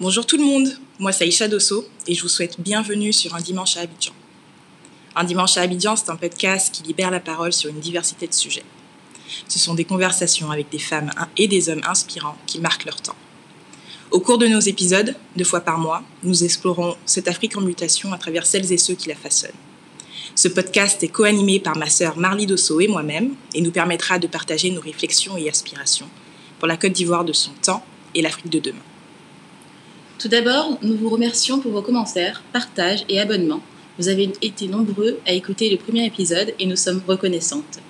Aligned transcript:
Bonjour 0.00 0.24
tout 0.24 0.36
le 0.36 0.44
monde, 0.44 0.68
moi 0.98 1.12
c'est 1.12 1.24
Aïcha 1.24 1.48
Dosso 1.48 1.84
et 2.06 2.14
je 2.14 2.22
vous 2.22 2.28
souhaite 2.28 2.60
bienvenue 2.60 3.12
sur 3.12 3.34
Un 3.34 3.40
Dimanche 3.40 3.76
à 3.76 3.80
Abidjan. 3.80 4.12
Un 5.16 5.24
Dimanche 5.24 5.56
à 5.56 5.62
Abidjan, 5.62 5.96
c'est 5.96 6.10
un 6.10 6.16
podcast 6.16 6.74
qui 6.74 6.82
libère 6.82 7.10
la 7.10 7.20
parole 7.20 7.52
sur 7.52 7.70
une 7.70 7.80
diversité 7.80 8.26
de 8.26 8.34
sujets. 8.34 8.64
Ce 9.48 9.58
sont 9.58 9.74
des 9.74 9.84
conversations 9.84 10.50
avec 10.50 10.70
des 10.70 10.78
femmes 10.78 11.10
et 11.36 11.48
des 11.48 11.68
hommes 11.68 11.82
inspirants 11.86 12.36
qui 12.46 12.60
marquent 12.60 12.84
leur 12.84 13.00
temps. 13.00 13.16
Au 14.10 14.20
cours 14.20 14.38
de 14.38 14.46
nos 14.46 14.60
épisodes, 14.60 15.14
deux 15.36 15.44
fois 15.44 15.60
par 15.60 15.78
mois, 15.78 16.02
nous 16.22 16.44
explorons 16.44 16.96
cette 17.04 17.28
Afrique 17.28 17.56
en 17.56 17.60
mutation 17.60 18.12
à 18.12 18.18
travers 18.18 18.46
celles 18.46 18.72
et 18.72 18.78
ceux 18.78 18.94
qui 18.94 19.08
la 19.08 19.14
façonnent. 19.14 19.50
Ce 20.34 20.48
podcast 20.48 21.02
est 21.02 21.08
co-animé 21.08 21.60
par 21.60 21.76
ma 21.76 21.90
sœur 21.90 22.16
Marlie 22.16 22.46
Dosso 22.46 22.80
et 22.80 22.88
moi-même 22.88 23.34
et 23.54 23.60
nous 23.60 23.70
permettra 23.70 24.18
de 24.18 24.26
partager 24.26 24.70
nos 24.70 24.80
réflexions 24.80 25.36
et 25.36 25.48
aspirations 25.48 26.08
pour 26.58 26.68
la 26.68 26.76
Côte 26.76 26.92
d'Ivoire 26.92 27.24
de 27.24 27.32
son 27.32 27.50
temps 27.62 27.84
et 28.14 28.22
l'Afrique 28.22 28.48
de 28.48 28.60
demain. 28.60 28.78
Tout 30.18 30.28
d'abord, 30.28 30.78
nous 30.82 30.96
vous 30.96 31.10
remercions 31.10 31.60
pour 31.60 31.72
vos 31.72 31.82
commentaires, 31.82 32.42
partages 32.52 33.04
et 33.08 33.20
abonnements. 33.20 33.62
Vous 33.98 34.08
avez 34.08 34.32
été 34.40 34.68
nombreux 34.68 35.18
à 35.26 35.32
écouter 35.32 35.70
le 35.70 35.76
premier 35.76 36.06
épisode 36.06 36.54
et 36.58 36.66
nous 36.66 36.76
sommes 36.76 37.02
reconnaissantes. 37.06 37.80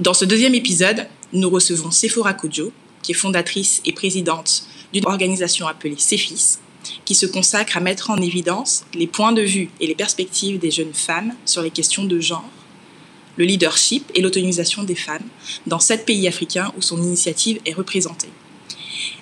Dans 0.00 0.14
ce 0.14 0.24
deuxième 0.24 0.56
épisode, 0.56 1.06
nous 1.32 1.48
recevons 1.48 1.92
Sephora 1.92 2.34
Kodjo, 2.34 2.72
qui 3.00 3.12
est 3.12 3.14
fondatrice 3.14 3.80
et 3.84 3.92
présidente 3.92 4.64
d'une 4.92 5.06
organisation 5.06 5.68
appelée 5.68 5.94
CEFIS, 5.96 6.58
qui 7.04 7.14
se 7.14 7.26
consacre 7.26 7.76
à 7.76 7.80
mettre 7.80 8.10
en 8.10 8.16
évidence 8.16 8.84
les 8.92 9.06
points 9.06 9.30
de 9.30 9.42
vue 9.42 9.70
et 9.78 9.86
les 9.86 9.94
perspectives 9.94 10.58
des 10.58 10.72
jeunes 10.72 10.92
femmes 10.92 11.32
sur 11.44 11.62
les 11.62 11.70
questions 11.70 12.04
de 12.04 12.18
genre, 12.18 12.48
le 13.36 13.44
leadership 13.44 14.10
et 14.16 14.20
l'autonomisation 14.20 14.82
des 14.82 14.96
femmes 14.96 15.28
dans 15.68 15.78
sept 15.78 16.04
pays 16.04 16.26
africains 16.26 16.72
où 16.76 16.82
son 16.82 17.00
initiative 17.00 17.60
est 17.64 17.74
représentée. 17.74 18.30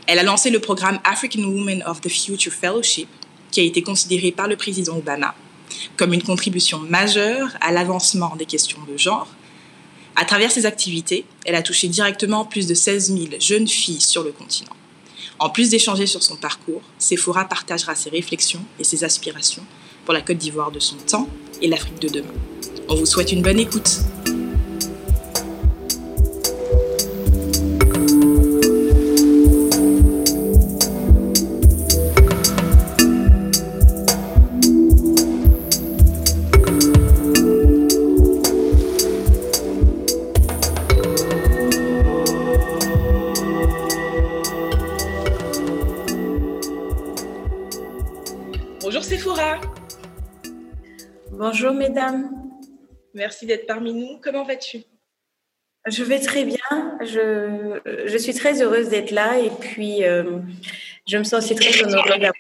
Elle 0.06 0.18
a 0.18 0.22
lancé 0.22 0.48
le 0.48 0.58
programme 0.58 1.00
African 1.04 1.42
Women 1.42 1.84
of 1.86 2.00
the 2.00 2.08
Future 2.08 2.52
Fellowship, 2.52 3.08
qui 3.50 3.60
a 3.60 3.64
été 3.64 3.82
considéré 3.82 4.32
par 4.32 4.48
le 4.48 4.56
président 4.56 4.96
Obama 4.96 5.34
comme 5.96 6.12
une 6.12 6.22
contribution 6.22 6.78
majeure 6.78 7.48
à 7.60 7.72
l'avancement 7.72 8.36
des 8.36 8.46
questions 8.46 8.80
de 8.90 8.96
genre. 8.96 9.28
À 10.14 10.24
travers 10.24 10.50
ses 10.50 10.66
activités, 10.66 11.24
elle 11.44 11.54
a 11.54 11.62
touché 11.62 11.88
directement 11.88 12.44
plus 12.44 12.66
de 12.66 12.74
16 12.74 13.14
000 13.14 13.26
jeunes 13.40 13.68
filles 13.68 14.00
sur 14.00 14.22
le 14.22 14.30
continent. 14.32 14.76
En 15.38 15.50
plus 15.50 15.70
d'échanger 15.70 16.06
sur 16.06 16.22
son 16.22 16.36
parcours, 16.36 16.82
Sephora 16.98 17.46
partagera 17.46 17.94
ses 17.94 18.10
réflexions 18.10 18.64
et 18.78 18.84
ses 18.84 19.04
aspirations 19.04 19.64
pour 20.04 20.14
la 20.14 20.20
Côte 20.20 20.38
d'Ivoire 20.38 20.70
de 20.70 20.80
son 20.80 20.96
temps 20.96 21.28
et 21.60 21.68
l'Afrique 21.68 22.00
de 22.00 22.08
demain. 22.08 22.34
On 22.88 22.94
vous 22.94 23.06
souhaite 23.06 23.32
une 23.32 23.42
bonne 23.42 23.58
écoute. 23.58 24.00
Bonjour 51.44 51.72
mesdames. 51.72 52.30
Merci 53.14 53.46
d'être 53.46 53.66
parmi 53.66 53.92
nous. 53.92 54.20
Comment 54.22 54.44
vas-tu? 54.44 54.84
Je 55.86 56.04
vais 56.04 56.20
très 56.20 56.44
bien. 56.44 56.96
Je, 57.00 57.80
je 58.06 58.16
suis 58.16 58.32
très 58.32 58.62
heureuse 58.62 58.90
d'être 58.90 59.10
là 59.10 59.40
et 59.40 59.50
puis 59.50 60.04
euh, 60.04 60.38
je 61.04 61.18
me 61.18 61.24
sens 61.24 61.42
aussi 61.42 61.56
très 61.56 61.82
honorée 61.82 62.30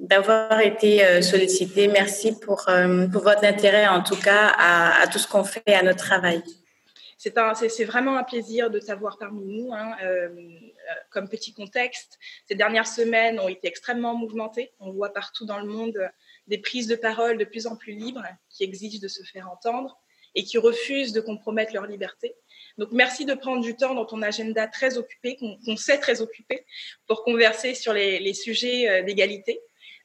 d'avoir 0.00 0.58
été 0.58 1.06
euh, 1.06 1.22
sollicitée. 1.22 1.86
Merci 1.86 2.36
pour, 2.40 2.68
euh, 2.68 3.06
pour, 3.06 3.22
votre 3.22 3.44
intérêt 3.44 3.86
en 3.86 4.02
tout 4.02 4.20
cas 4.20 4.48
à, 4.58 5.00
à 5.00 5.06
tout 5.06 5.20
ce 5.20 5.28
qu'on 5.28 5.44
fait 5.44 5.74
à 5.74 5.84
notre 5.84 6.04
travail. 6.04 6.42
C'est 7.18 7.84
vraiment 7.84 8.16
un 8.16 8.24
plaisir 8.24 8.68
de 8.68 8.80
t'avoir 8.80 9.16
parmi 9.16 9.44
nous. 9.44 9.72
Hein. 9.72 9.96
comme 11.10 11.28
petit 11.28 11.54
contexte, 11.54 12.18
ces 12.48 12.56
dernières 12.56 12.88
semaines 12.88 13.38
ont 13.38 13.48
été 13.48 13.68
extrêmement 13.68 14.16
mouvementées. 14.16 14.72
On 14.80 14.90
voit 14.90 15.12
partout 15.12 15.46
dans 15.46 15.60
le 15.60 15.66
monde 15.66 15.96
des 16.46 16.58
prises 16.58 16.86
de 16.86 16.96
parole 16.96 17.38
de 17.38 17.44
plus 17.44 17.66
en 17.66 17.76
plus 17.76 17.92
libres 17.92 18.26
qui 18.50 18.64
exigent 18.64 19.00
de 19.00 19.08
se 19.08 19.22
faire 19.22 19.50
entendre 19.50 19.98
et 20.36 20.44
qui 20.44 20.58
refusent 20.58 21.12
de 21.12 21.20
compromettre 21.20 21.72
leur 21.72 21.86
liberté. 21.86 22.36
Donc 22.78 22.90
merci 22.92 23.24
de 23.24 23.34
prendre 23.34 23.62
du 23.62 23.74
temps 23.74 23.94
dans 23.94 24.04
ton 24.04 24.22
agenda 24.22 24.68
très 24.68 24.98
occupé, 24.98 25.36
qu'on 25.36 25.76
sait 25.76 25.98
très 25.98 26.20
occupé, 26.20 26.64
pour 27.06 27.24
converser 27.24 27.74
sur 27.74 27.92
les, 27.92 28.34
sujets 28.34 28.88
euh, 28.88 29.02
d'égalité. 29.02 29.60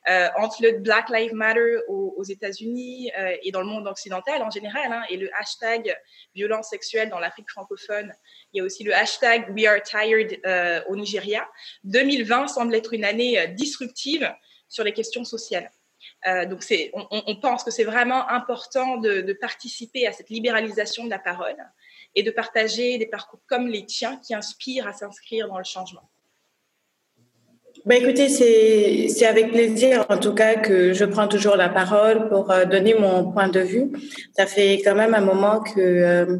Euh, 0.10 0.30
entre 0.36 0.64
le 0.64 0.80
Black 0.80 1.10
Lives 1.10 1.36
Matter 1.36 1.78
aux, 1.88 2.24
États-Unis 2.24 3.12
euh, 3.20 3.36
et 3.44 3.52
dans 3.52 3.62
le 3.62 3.68
monde 3.68 3.88
occidental 3.88 4.42
en 4.42 4.50
général, 4.50 4.92
hein, 4.92 5.04
et 5.12 5.18
le 5.18 5.30
hashtag 5.40 5.96
violence 6.34 6.70
sexuelle 6.70 7.10
dans 7.10 7.20
l'Afrique 7.20 7.52
francophone. 7.52 8.12
Il 8.52 8.58
y 8.58 8.62
a 8.62 8.64
aussi 8.64 8.84
le 8.84 8.96
hashtag 8.96 9.54
We 9.56 9.68
Are 9.68 9.80
Tired 9.84 10.42
au 10.88 10.96
Nigeria. 10.96 11.48
2020 11.84 12.48
semble 12.48 12.74
être 12.74 12.94
une 12.94 13.06
année 13.06 13.48
disruptive 13.50 14.34
sur 14.68 14.84
les 14.84 14.94
questions 14.94 15.24
sociales. 15.24 15.70
Euh, 16.28 16.46
donc, 16.46 16.64
on, 16.94 17.36
pense 17.36 17.64
que 17.64 17.72
c'est 17.72 17.84
vraiment 17.84 18.30
important 18.30 18.98
de, 18.98 19.34
participer 19.34 20.06
à 20.06 20.12
cette 20.12 20.30
libéralisation 20.30 21.06
de 21.06 21.10
la 21.10 21.20
parole 21.20 21.58
et 22.16 22.24
de 22.24 22.32
partager 22.32 22.98
des 22.98 23.08
parcours 23.08 23.40
comme 23.48 23.68
les 23.68 23.86
tiens 23.86 24.18
qui 24.18 24.34
inspirent 24.36 24.88
à 24.88 24.94
s'inscrire 24.94 25.48
dans 25.48 25.58
le 25.58 25.64
changement. 25.64 26.10
Ben 27.86 28.04
écoutez, 28.04 28.30
c'est 28.30 29.26
avec 29.26 29.52
plaisir 29.52 30.06
en 30.10 30.18
tout 30.18 30.36
cas 30.36 30.56
que 30.56 30.94
je 30.94 31.04
prends 31.04 31.28
toujours 31.28 31.56
la 31.56 31.70
parole 31.70 32.30
pour 32.30 32.52
euh, 32.52 32.66
donner 32.66 32.94
mon 32.94 33.32
point 33.32 33.48
de 33.48 33.62
vue. 33.62 33.92
Ça 34.38 34.46
fait 34.46 34.82
quand 34.84 34.94
même 34.94 35.16
un 35.16 35.22
moment 35.22 35.62
que 35.62 35.80
euh, 35.80 36.38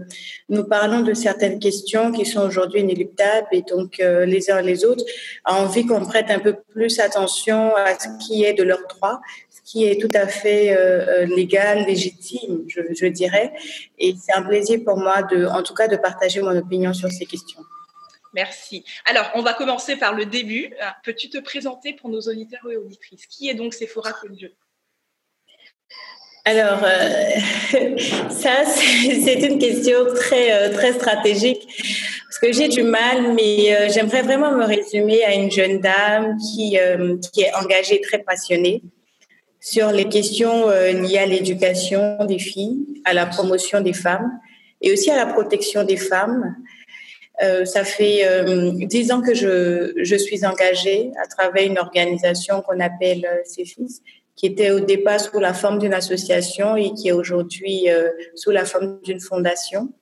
nous 0.50 0.66
parlons 0.66 1.02
de 1.02 1.16
certaines 1.16 1.58
questions 1.58 2.12
qui 2.12 2.26
sont 2.26 2.42
aujourd'hui 2.42 2.82
inéluctables 2.82 3.48
et 3.54 3.64
donc 3.64 3.98
les 3.98 4.52
uns 4.52 4.60
et 4.60 4.64
les 4.64 4.86
autres 4.86 5.06
ont 5.48 5.54
envie 5.54 5.88
qu'on 5.88 6.06
prête 6.06 6.30
un 6.30 6.40
peu 6.40 6.58
plus 6.70 7.00
attention 7.00 7.76
à 7.76 7.98
ce 7.98 8.08
qui 8.24 8.44
est 8.44 8.54
de 8.54 8.64
leurs 8.64 8.86
droits 8.88 9.20
qui 9.72 9.86
est 9.86 10.02
tout 10.02 10.12
à 10.14 10.28
fait 10.28 10.76
euh, 10.76 11.22
euh, 11.22 11.26
légal, 11.26 11.86
légitime, 11.86 12.66
je, 12.68 12.82
je 12.94 13.06
dirais. 13.06 13.54
Et 13.98 14.16
c'est 14.20 14.34
un 14.34 14.42
plaisir 14.42 14.80
pour 14.84 14.98
moi, 14.98 15.24
de, 15.24 15.46
en 15.46 15.64
tout 15.64 15.74
cas, 15.74 15.88
de 15.88 15.96
partager 15.96 16.42
mon 16.42 16.58
opinion 16.58 16.94
sur 16.94 17.10
ces 17.10 17.26
questions. 17.26 17.62
Merci. 18.34 18.84
Alors, 19.06 19.30
on 19.36 19.42
va 19.42 19.54
commencer 19.54 19.96
par 19.96 20.14
le 20.14 20.26
début. 20.26 20.74
Euh, 20.82 20.86
peux-tu 21.04 21.30
te 21.30 21.38
présenter 21.38 21.94
pour 21.94 22.10
nos 22.10 22.22
auditeurs 22.22 22.70
et 22.70 22.78
auditrices? 22.78 23.26
Qui 23.28 23.50
est 23.50 23.54
donc 23.54 23.74
Sephora 23.74 24.12
Dieu 24.30 24.54
alors, 26.44 26.80
euh, 26.84 27.30
ça, 28.32 28.66
c'est 28.66 29.42
une 29.42 29.60
question 29.60 30.06
très, 30.16 30.72
très 30.72 30.94
stratégique 30.94 31.68
parce 32.32 32.40
que 32.40 32.54
j'ai 32.54 32.70
du 32.70 32.84
mal, 32.84 33.34
mais 33.34 33.76
euh, 33.76 33.90
j'aimerais 33.94 34.22
vraiment 34.22 34.52
me 34.54 34.64
résumer 34.64 35.22
à 35.26 35.34
une 35.34 35.52
jeune 35.52 35.82
dame 35.82 36.38
qui, 36.38 36.80
euh, 36.80 37.18
qui 37.34 37.42
est 37.42 37.54
engagée, 37.56 38.00
très 38.00 38.20
passionnée, 38.20 38.82
sur 39.62 39.92
les 39.92 40.10
questions 40.10 40.68
euh, 40.70 40.92
liées 40.92 41.20
à 41.20 41.26
l'éducation 41.28 42.26
des 42.26 42.40
filles, 42.40 43.02
à 43.06 43.14
la 43.14 43.28
promotion 43.28 43.80
des 43.80 43.94
femmes 43.94 44.40
et 44.82 44.92
aussi 44.92 45.12
à 45.12 45.16
la 45.16 45.32
protection 45.32 45.84
des 45.84 45.98
femmes. 45.98 46.56
Euh, 47.44 47.64
ça 47.64 47.84
fait 47.84 48.26
euh, 48.26 48.72
dix 48.74 49.12
ans 49.12 49.22
que 49.22 49.36
je, 49.36 49.94
je, 49.96 50.16
suis 50.16 50.46
engagée 50.46 51.12
à 51.24 51.28
travers 51.28 51.66
une 51.66 51.78
organisation 51.78 52.62
qu'on 52.62 52.80
appelle 52.80 53.26
CEFIS, 53.46 54.02
qui 54.36 54.48
était 54.48 54.72
au 54.72 54.80
départ 54.80 55.20
sous 55.20 55.40
la 55.40 55.54
forme 55.54 55.78
d'une 55.78 55.94
association 55.94 56.76
et 56.76 56.94
qui 56.94 57.10
est 57.10 57.14
aujourd'hui 57.14 57.88
sous 58.36 58.52
la 58.52 58.66
forme 58.66 59.00
d'une 59.04 59.20
fondation. 59.20 59.94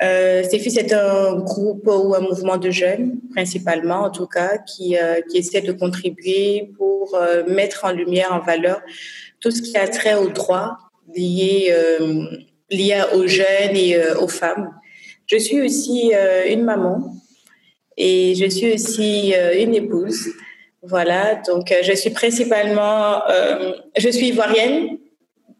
Euh, 0.00 0.44
CEFIS 0.44 0.78
est 0.78 0.92
un 0.92 1.36
groupe 1.40 1.86
ou 1.86 2.14
un 2.14 2.20
mouvement 2.20 2.56
de 2.56 2.70
jeunes, 2.70 3.18
principalement 3.32 4.04
en 4.04 4.10
tout 4.10 4.26
cas, 4.26 4.58
qui, 4.58 4.96
euh, 4.96 5.20
qui 5.28 5.38
essaie 5.38 5.60
de 5.60 5.72
contribuer 5.72 6.70
pour 6.76 7.16
euh, 7.16 7.42
mettre 7.48 7.84
en 7.84 7.90
lumière, 7.90 8.32
en 8.32 8.40
valeur 8.40 8.80
tout 9.40 9.50
ce 9.50 9.60
qui 9.60 9.76
a 9.76 9.88
trait 9.88 10.14
aux 10.14 10.28
droits 10.28 10.78
liés, 11.14 11.74
liés 12.70 13.02
aux 13.14 13.26
jeunes 13.26 13.76
et 13.76 13.96
aux 14.20 14.28
femmes. 14.28 14.74
Je 15.26 15.36
suis 15.36 15.60
aussi 15.60 16.12
une 16.48 16.64
maman 16.64 17.14
et 17.96 18.34
je 18.34 18.46
suis 18.46 18.74
aussi 18.74 19.32
une 19.58 19.74
épouse. 19.74 20.26
Voilà, 20.82 21.40
donc 21.46 21.72
je 21.82 21.92
suis 21.92 22.10
principalement, 22.10 23.22
je 23.96 24.08
suis 24.08 24.28
ivoirienne 24.28 24.98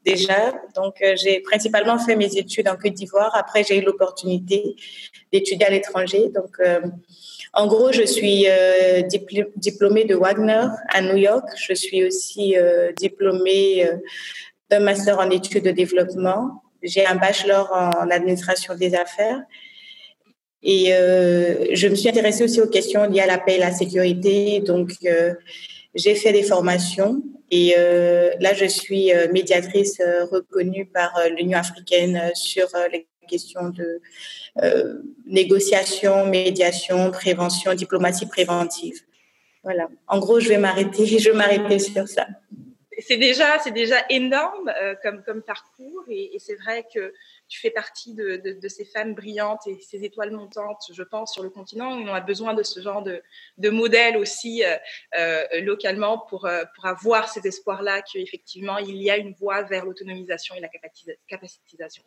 déjà. 0.04 0.52
Donc, 0.74 0.96
j'ai 1.16 1.40
principalement 1.40 1.98
fait 1.98 2.16
mes 2.16 2.36
études 2.36 2.68
en 2.68 2.76
Côte 2.76 2.94
d'Ivoire. 2.94 3.32
Après, 3.34 3.64
j'ai 3.64 3.78
eu 3.78 3.82
l'opportunité 3.82 4.76
d'étudier 5.32 5.66
à 5.66 5.70
l'étranger. 5.70 6.30
Donc, 6.34 6.56
en 7.52 7.66
gros, 7.66 7.92
je 7.92 8.02
suis 8.02 8.46
diplômée 9.56 10.04
de 10.04 10.14
Wagner 10.14 10.66
à 10.88 11.02
New 11.02 11.16
York. 11.16 11.44
Je 11.56 11.74
suis 11.74 12.04
aussi 12.04 12.54
diplômée 12.96 13.88
d'un 14.70 14.80
master 14.80 15.18
en 15.18 15.30
études 15.30 15.64
de 15.64 15.70
développement. 15.70 16.62
J'ai 16.82 17.04
un 17.06 17.16
bachelor 17.16 17.72
en 17.72 18.10
administration 18.10 18.74
des 18.74 18.94
affaires. 18.94 19.40
Et 20.62 20.92
euh, 20.92 21.66
je 21.72 21.88
me 21.88 21.94
suis 21.94 22.08
intéressée 22.08 22.44
aussi 22.44 22.60
aux 22.60 22.68
questions 22.68 23.08
liées 23.08 23.20
à 23.20 23.26
la 23.26 23.38
paix 23.38 23.56
et 23.56 23.58
la 23.58 23.72
sécurité. 23.72 24.60
Donc, 24.60 24.92
euh, 25.04 25.34
j'ai 25.98 26.14
fait 26.14 26.32
des 26.32 26.42
formations 26.42 27.22
et 27.50 27.74
euh, 27.78 28.30
là, 28.40 28.52
je 28.54 28.66
suis 28.66 29.12
euh, 29.12 29.30
médiatrice 29.32 30.00
euh, 30.00 30.24
reconnue 30.26 30.86
par 30.86 31.12
l'Union 31.36 31.58
africaine 31.58 32.30
sur 32.34 32.68
les 32.92 33.06
questions 33.28 33.68
de 33.70 34.00
négociation, 35.26 36.26
médiation, 36.26 37.10
prévention, 37.10 37.74
diplomatie 37.74 38.26
préventive. 38.26 39.00
Voilà. 39.62 39.88
En 40.06 40.18
gros, 40.18 40.40
je 40.40 40.48
vais 40.48 40.56
m'arrêter, 40.56 41.06
je 41.18 41.30
m'arrêter 41.30 41.78
sur 41.78 42.08
ça 42.08 42.26
c'est 43.00 43.16
déjà, 43.16 43.60
c'est 43.60 43.70
déjà 43.70 43.94
énorme 44.10 44.72
comme, 45.04 45.22
comme 45.22 45.40
parcours 45.40 46.04
et 46.08 46.36
c'est 46.40 46.56
vrai 46.56 46.84
que 46.92 47.12
tu 47.48 47.60
fais 47.60 47.70
partie 47.70 48.14
de, 48.14 48.68
ces 48.68 48.84
femmes 48.84 49.14
brillantes 49.14 49.66
et 49.66 49.78
ces 49.80 50.04
étoiles 50.04 50.30
montantes, 50.30 50.82
je 50.92 51.02
pense, 51.02 51.32
sur 51.32 51.42
le 51.42 51.50
continent. 51.50 51.90
On 51.90 52.08
a 52.08 52.20
besoin 52.20 52.54
de 52.54 52.62
ce 52.62 52.80
genre 52.80 53.02
de, 53.02 53.22
de 53.56 53.70
modèle 53.70 54.16
aussi 54.16 54.64
euh, 54.64 54.76
euh, 55.18 55.60
localement 55.60 56.18
pour, 56.18 56.46
euh, 56.46 56.64
avoir 56.82 57.28
cet 57.28 57.46
espoir-là 57.46 58.02
qu'effectivement, 58.02 58.78
il 58.78 59.02
y 59.02 59.10
a 59.10 59.16
une 59.16 59.32
voie 59.34 59.62
vers 59.62 59.84
l'autonomisation 59.84 60.54
et 60.54 60.60
la 60.60 60.68
capacitisation. 61.26 62.02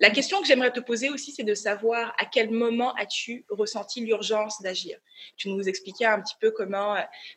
La 0.00 0.10
question 0.10 0.40
que 0.40 0.46
j'aimerais 0.46 0.72
te 0.72 0.80
poser 0.80 1.08
aussi, 1.10 1.32
c'est 1.32 1.44
de 1.44 1.54
savoir 1.54 2.14
à 2.18 2.26
quel 2.26 2.50
moment 2.50 2.94
as-tu 2.94 3.44
ressenti 3.48 4.00
l'urgence 4.00 4.60
d'agir 4.60 4.98
Tu 5.36 5.48
nous 5.48 5.68
expliquais 5.68 6.06
un 6.06 6.20
petit 6.20 6.34
peu 6.40 6.50
comment, 6.50 6.96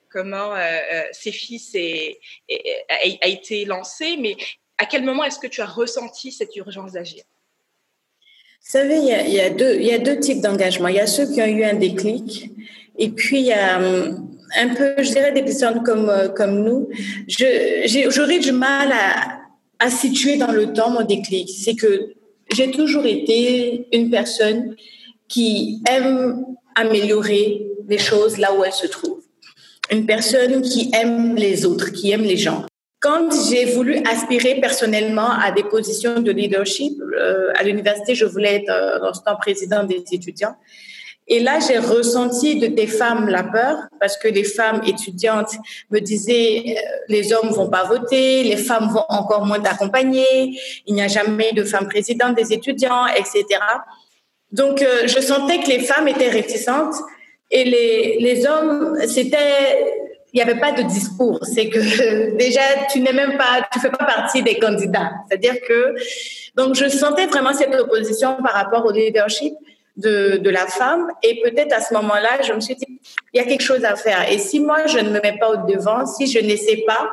comment 0.09 0.55
euh, 0.55 1.03
est, 1.73 2.19
a, 2.89 3.27
été 3.27 3.65
lancé, 3.65 4.17
mais 4.17 4.35
à 4.77 4.85
quel 4.85 5.03
moment 5.03 5.23
est-ce 5.23 5.39
que 5.39 5.47
tu 5.47 5.61
as 5.61 5.65
ressenti 5.65 6.31
cette 6.31 6.55
urgence 6.55 6.93
d'agir? 6.93 7.23
Vous 8.61 8.71
savez, 8.71 8.97
il 8.97 9.05
y, 9.05 9.13
a, 9.13 9.25
il, 9.25 9.83
y 9.83 9.91
a 9.91 9.99
deux, 9.99 10.19
types 10.19 10.41
d'engagement. 10.41 10.89
Il 10.89 10.95
y 10.95 10.99
a 10.99 11.07
ceux 11.07 11.31
qui 11.31 11.41
ont 11.41 11.45
eu 11.45 11.63
un 11.63 11.75
déclic, 11.75 12.51
et 12.97 13.09
puis 13.09 13.39
il 13.39 13.45
y 13.45 13.53
a 13.53 13.79
hum, 13.79 14.29
un 14.57 14.69
peu, 14.69 14.95
je 14.97 15.11
dirais, 15.11 15.31
des 15.31 15.43
personnes 15.43 15.83
comme, 15.83 16.09
euh, 16.09 16.47
nous. 16.47 16.89
J'aurais 17.27 18.39
du 18.39 18.51
mal 18.51 18.91
à, 18.91 19.39
à 19.79 19.89
situer 19.89 20.37
dans 20.37 20.51
le 20.51 20.73
temps 20.73 20.89
mon 20.89 21.03
déclic. 21.03 21.49
C'est 21.49 21.75
que 21.75 22.13
j'ai 22.53 22.71
toujours 22.71 23.05
été 23.05 23.87
une 23.93 24.09
personne 24.09 24.75
qui 25.27 25.81
aime 25.89 26.45
améliorer 26.75 27.67
les 27.87 27.97
choses 27.97 28.37
là 28.37 28.53
où 28.53 28.63
elles 28.63 28.73
se 28.73 28.87
trouvent. 28.87 29.23
Une 29.91 30.05
personne 30.05 30.61
qui 30.61 30.91
aime 30.93 31.35
les 31.35 31.65
autres, 31.65 31.91
qui 31.91 32.11
aime 32.11 32.23
les 32.23 32.37
gens. 32.37 32.65
Quand 33.07 33.29
j'ai 33.49 33.63
voulu 33.63 34.01
aspirer 34.05 34.55
personnellement 34.59 35.31
à 35.31 35.51
des 35.51 35.63
positions 35.63 36.19
de 36.19 36.29
leadership, 36.29 37.01
euh, 37.01 37.53
à 37.55 37.63
l'université, 37.63 38.15
je 38.15 38.25
voulais 38.25 38.55
être 38.55 38.69
euh, 38.69 38.99
dans 38.99 39.13
ce 39.13 39.21
temps 39.21 39.37
président 39.37 39.85
des 39.85 40.03
étudiants. 40.11 40.57
Et 41.29 41.39
là, 41.39 41.59
j'ai 41.65 41.77
ressenti 41.77 42.59
de 42.59 42.67
des 42.67 42.85
femmes 42.85 43.29
la 43.29 43.43
peur 43.43 43.77
parce 44.01 44.17
que 44.17 44.27
les 44.27 44.43
femmes 44.43 44.81
étudiantes 44.85 45.53
me 45.89 45.99
disaient 45.99 46.63
euh, 46.67 46.81
les 47.07 47.31
hommes 47.31 47.51
vont 47.51 47.69
pas 47.69 47.85
voter, 47.85 48.43
les 48.43 48.57
femmes 48.57 48.89
vont 48.89 49.05
encore 49.07 49.45
moins 49.45 49.61
t'accompagner, 49.61 50.59
il 50.85 50.93
n'y 50.93 51.01
a 51.01 51.07
jamais 51.07 51.53
de 51.53 51.63
femme 51.63 51.87
présidente 51.87 52.35
des 52.35 52.51
étudiants, 52.51 53.07
etc. 53.07 53.45
Donc, 54.51 54.81
euh, 54.81 55.07
je 55.07 55.21
sentais 55.21 55.59
que 55.59 55.69
les 55.69 55.79
femmes 55.79 56.09
étaient 56.09 56.33
réticentes 56.41 56.95
et 57.51 57.63
les, 57.63 58.17
les 58.19 58.45
hommes, 58.45 58.97
c'était, 59.07 60.06
il 60.33 60.37
n'y 60.37 60.41
avait 60.41 60.59
pas 60.59 60.71
de 60.71 60.83
discours. 60.83 61.39
C'est 61.43 61.69
que 61.69 62.35
déjà, 62.37 62.61
tu 62.91 62.99
n'es 62.99 63.13
même 63.13 63.37
pas, 63.37 63.67
tu 63.71 63.79
fais 63.79 63.89
pas 63.89 64.05
partie 64.05 64.43
des 64.43 64.59
candidats. 64.59 65.11
C'est-à-dire 65.27 65.55
que, 65.67 65.95
donc, 66.55 66.75
je 66.75 66.87
sentais 66.87 67.27
vraiment 67.27 67.53
cette 67.53 67.73
opposition 67.75 68.35
par 68.35 68.53
rapport 68.53 68.85
au 68.85 68.91
leadership 68.91 69.53
de, 69.95 70.37
de 70.37 70.49
la 70.49 70.67
femme. 70.67 71.11
Et 71.23 71.41
peut-être 71.41 71.73
à 71.73 71.81
ce 71.81 71.93
moment-là, 71.95 72.41
je 72.41 72.53
me 72.53 72.59
suis 72.59 72.75
dit, 72.75 72.99
il 73.33 73.37
y 73.37 73.39
a 73.39 73.45
quelque 73.45 73.63
chose 73.63 73.83
à 73.83 73.95
faire. 73.95 74.31
Et 74.31 74.37
si 74.37 74.59
moi, 74.59 74.85
je 74.87 74.99
ne 74.99 75.09
me 75.09 75.19
mets 75.21 75.37
pas 75.39 75.49
au 75.49 75.67
devant, 75.71 76.05
si 76.05 76.27
je 76.27 76.39
n'essaie 76.39 76.83
pas, 76.85 77.09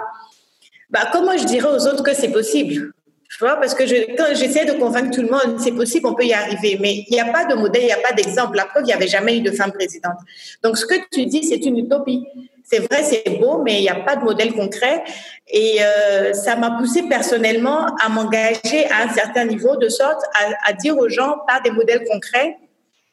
bah, 0.91 1.09
comment 1.13 1.37
je 1.37 1.45
dirais 1.45 1.69
aux 1.69 1.87
autres 1.87 2.03
que 2.03 2.15
c'est 2.15 2.31
possible? 2.31 2.93
Tu 3.31 3.39
vois, 3.41 3.57
parce 3.57 3.75
que 3.75 3.85
je, 3.85 4.15
quand 4.17 4.27
j'essaie 4.35 4.65
de 4.65 4.79
convaincre 4.79 5.11
tout 5.11 5.23
le 5.23 5.29
monde, 5.29 5.59
c'est 5.59 5.73
possible, 5.73 6.07
on 6.07 6.15
peut 6.15 6.25
y 6.25 6.33
arriver. 6.33 6.79
Mais 6.81 7.05
il 7.09 7.13
n'y 7.13 7.21
a 7.21 7.33
pas 7.33 7.47
de 7.47 7.55
modèle, 7.55 7.83
il 7.83 7.87
n'y 7.87 7.93
a 7.93 7.97
pas 7.97 8.13
d'exemple. 8.13 8.57
La 8.57 8.65
preuve, 8.65 8.85
il 8.85 8.87
n'y 8.87 8.93
avait 8.93 9.09
jamais 9.09 9.39
eu 9.39 9.41
de 9.41 9.51
femme 9.51 9.73
présidente. 9.73 10.19
Donc, 10.63 10.79
ce 10.79 10.87
que 10.87 10.95
tu 11.11 11.27
dis, 11.27 11.43
c'est 11.43 11.65
une 11.65 11.79
utopie. 11.79 12.25
C'est 12.75 12.81
vrai, 12.81 13.05
c'est 13.05 13.39
beau, 13.39 13.63
mais 13.63 13.79
il 13.79 13.83
n'y 13.83 13.89
a 13.89 13.95
pas 13.95 14.17
de 14.17 14.25
modèle 14.25 14.53
concret. 14.53 15.05
Et 15.49 15.77
euh, 15.81 16.33
ça 16.33 16.57
m'a 16.57 16.73
poussé 16.73 17.05
personnellement 17.05 17.87
à 18.03 18.09
m'engager 18.09 18.87
à 18.91 19.05
un 19.05 19.13
certain 19.13 19.45
niveau, 19.45 19.77
de 19.77 19.89
sorte 19.89 20.21
à, 20.67 20.73
dire 20.73 20.99
aux 20.99 21.09
gens, 21.09 21.37
par 21.47 21.63
des 21.63 21.71
modèles 21.71 22.03
concrets, 22.05 22.57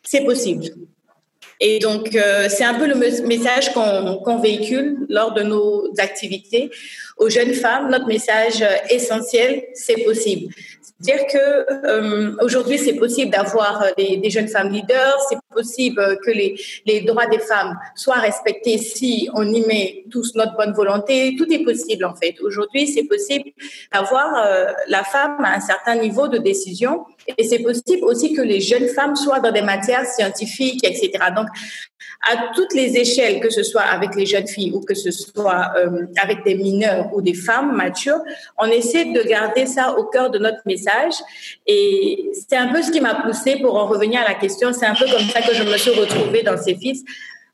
c'est 0.01 0.21
possible. 0.21 0.63
Et 1.59 1.77
donc, 1.77 2.15
euh, 2.15 2.49
c'est 2.49 2.63
un 2.63 2.73
peu 2.73 2.87
le 2.87 2.95
message 2.95 3.71
qu'on 3.71 4.19
qu 4.25 4.41
véhicule 4.41 5.05
lors 5.09 5.31
de 5.31 5.43
nos 5.43 5.91
activités. 5.99 6.71
Aux 7.17 7.29
jeunes 7.29 7.53
femmes, 7.53 7.89
notre 7.89 8.07
message 8.07 8.63
essentiel, 8.89 9.63
c'est 9.73 10.03
possible. 10.03 10.53
Dire 11.01 11.25
que 11.25 11.87
euh, 11.87 12.35
aujourd'hui 12.43 12.77
c'est 12.77 12.93
possible 12.93 13.31
d'avoir 13.31 13.85
des, 13.97 14.17
des, 14.17 14.29
jeunes 14.29 14.47
femmes 14.47 14.69
leaders, 14.69 15.17
c'est 15.27 15.37
possible 15.49 16.19
que 16.23 16.29
les, 16.29 16.61
les 16.85 17.01
droits 17.01 17.25
des 17.25 17.39
femmes 17.39 17.75
soient 17.95 18.19
respectés 18.19 18.77
si 18.77 19.27
on 19.33 19.51
y 19.51 19.65
met 19.65 20.03
tous 20.11 20.35
notre 20.35 20.55
bonne 20.55 20.73
volonté. 20.73 21.35
Tout 21.39 21.51
est 21.51 21.63
possible 21.63 22.05
en 22.05 22.13
fait. 22.13 22.35
Aujourd'hui 22.41 22.85
c'est 22.85 23.05
possible 23.05 23.49
d'avoir 23.91 24.45
euh, 24.45 24.71
la 24.89 25.03
femme 25.03 25.43
à 25.43 25.55
un 25.55 25.59
certain 25.59 25.95
niveau 25.95 26.27
de 26.27 26.37
décision 26.37 27.05
et 27.35 27.43
c'est 27.45 27.63
possible 27.63 28.03
aussi 28.03 28.33
que 28.33 28.41
les 28.41 28.61
jeunes 28.61 28.87
femmes 28.87 29.15
soient 29.15 29.39
dans 29.39 29.51
des 29.51 29.63
matières 29.63 30.05
scientifiques, 30.05 30.83
etc. 30.83 31.11
Donc 31.35 31.47
à 32.29 32.51
toutes 32.53 32.73
les 32.73 32.97
échelles, 32.97 33.39
que 33.39 33.50
ce 33.50 33.63
soit 33.63 33.81
avec 33.81 34.15
les 34.15 34.25
jeunes 34.25 34.47
filles 34.47 34.71
ou 34.73 34.81
que 34.81 34.94
ce 34.94 35.09
soit 35.12 35.71
euh, 35.75 36.06
avec 36.21 36.44
des 36.44 36.56
mineurs 36.56 37.09
ou 37.13 37.21
des 37.21 37.33
femmes 37.33 37.75
matures, 37.75 38.19
on 38.59 38.68
essaie 38.68 39.06
de 39.06 39.21
garder 39.23 39.65
ça 39.65 39.97
au 39.97 40.06
cœur 40.06 40.29
de 40.29 40.38
notre 40.38 40.62
message. 40.65 41.13
Et 41.65 42.31
c'est 42.33 42.57
un 42.57 42.68
peu 42.68 42.81
ce 42.81 42.92
qui 42.92 43.01
m'a 43.01 43.16
poussée 43.16 43.57
pour 43.57 43.75
en 43.75 43.87
revenir 43.87 44.21
à 44.21 44.28
la 44.28 44.35
question. 44.35 44.71
C'est 44.71 44.85
un 44.85 44.95
peu 44.95 45.06
comme 45.06 45.28
ça 45.30 45.42
que 45.42 45.54
je 45.56 45.63
me 45.63 45.78
suis 45.78 45.92
retrouvée 45.92 46.44
dans 46.44 46.57
ces 46.57 46.75
fils. 46.75 47.04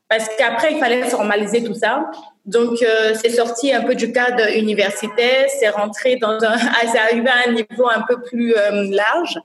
Parce 0.08 0.26
qu'après, 0.38 0.72
il 0.72 0.78
fallait 0.78 1.02
formaliser 1.02 1.62
tout 1.62 1.74
ça. 1.74 2.10
Donc, 2.46 2.82
euh, 2.82 3.12
c'est 3.14 3.28
sorti 3.28 3.74
un 3.74 3.82
peu 3.82 3.94
du 3.94 4.10
cadre 4.10 4.56
universitaire, 4.56 5.46
c'est 5.60 5.68
rentré 5.68 6.16
dans 6.16 6.42
un, 6.42 6.56
c'est 6.90 6.98
arrivé 6.98 7.28
à 7.28 7.48
un 7.48 7.52
niveau 7.52 7.86
un 7.94 8.02
peu 8.08 8.20
plus 8.22 8.54
euh, 8.56 8.88
large. 8.90 9.38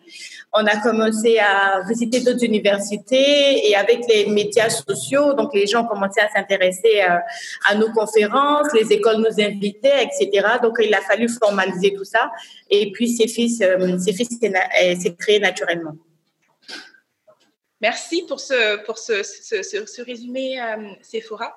On 0.55 0.65
a 0.67 0.77
commencé 0.77 1.39
à 1.39 1.81
visiter 1.87 2.19
d'autres 2.21 2.43
universités 2.43 3.67
et 3.67 3.75
avec 3.75 4.01
les 4.07 4.27
médias 4.27 4.69
sociaux, 4.69 5.33
donc 5.33 5.53
les 5.53 5.65
gens 5.65 5.85
commençaient 5.85 6.21
à 6.21 6.29
s'intéresser 6.29 7.01
à, 7.01 7.15
euh, 7.15 7.19
à, 7.69 7.75
nos 7.75 7.91
conférences, 7.91 8.67
les 8.73 8.93
écoles 8.93 9.17
nous 9.17 9.43
invitaient, 9.43 10.03
etc. 10.03 10.47
Donc, 10.61 10.77
il 10.79 10.93
a 10.93 11.01
fallu 11.01 11.27
formaliser 11.27 11.93
tout 11.93 12.05
ça. 12.05 12.31
Et 12.69 12.91
puis, 12.91 13.09
ces 13.09 13.27
fils, 13.27 13.61
euh, 13.61 13.97
ces 13.97 14.13
fils 14.13 14.37
s'est 14.39 15.15
créé 15.17 15.39
naturellement. 15.39 15.93
Merci 17.83 18.25
pour 18.29 18.39
ce, 18.39 18.77
pour 18.85 18.97
ce, 18.97 19.23
ce, 19.23 19.61
ce, 19.61 20.01
résumé, 20.01 20.57
euh, 20.61 20.93
Sephora. 21.01 21.53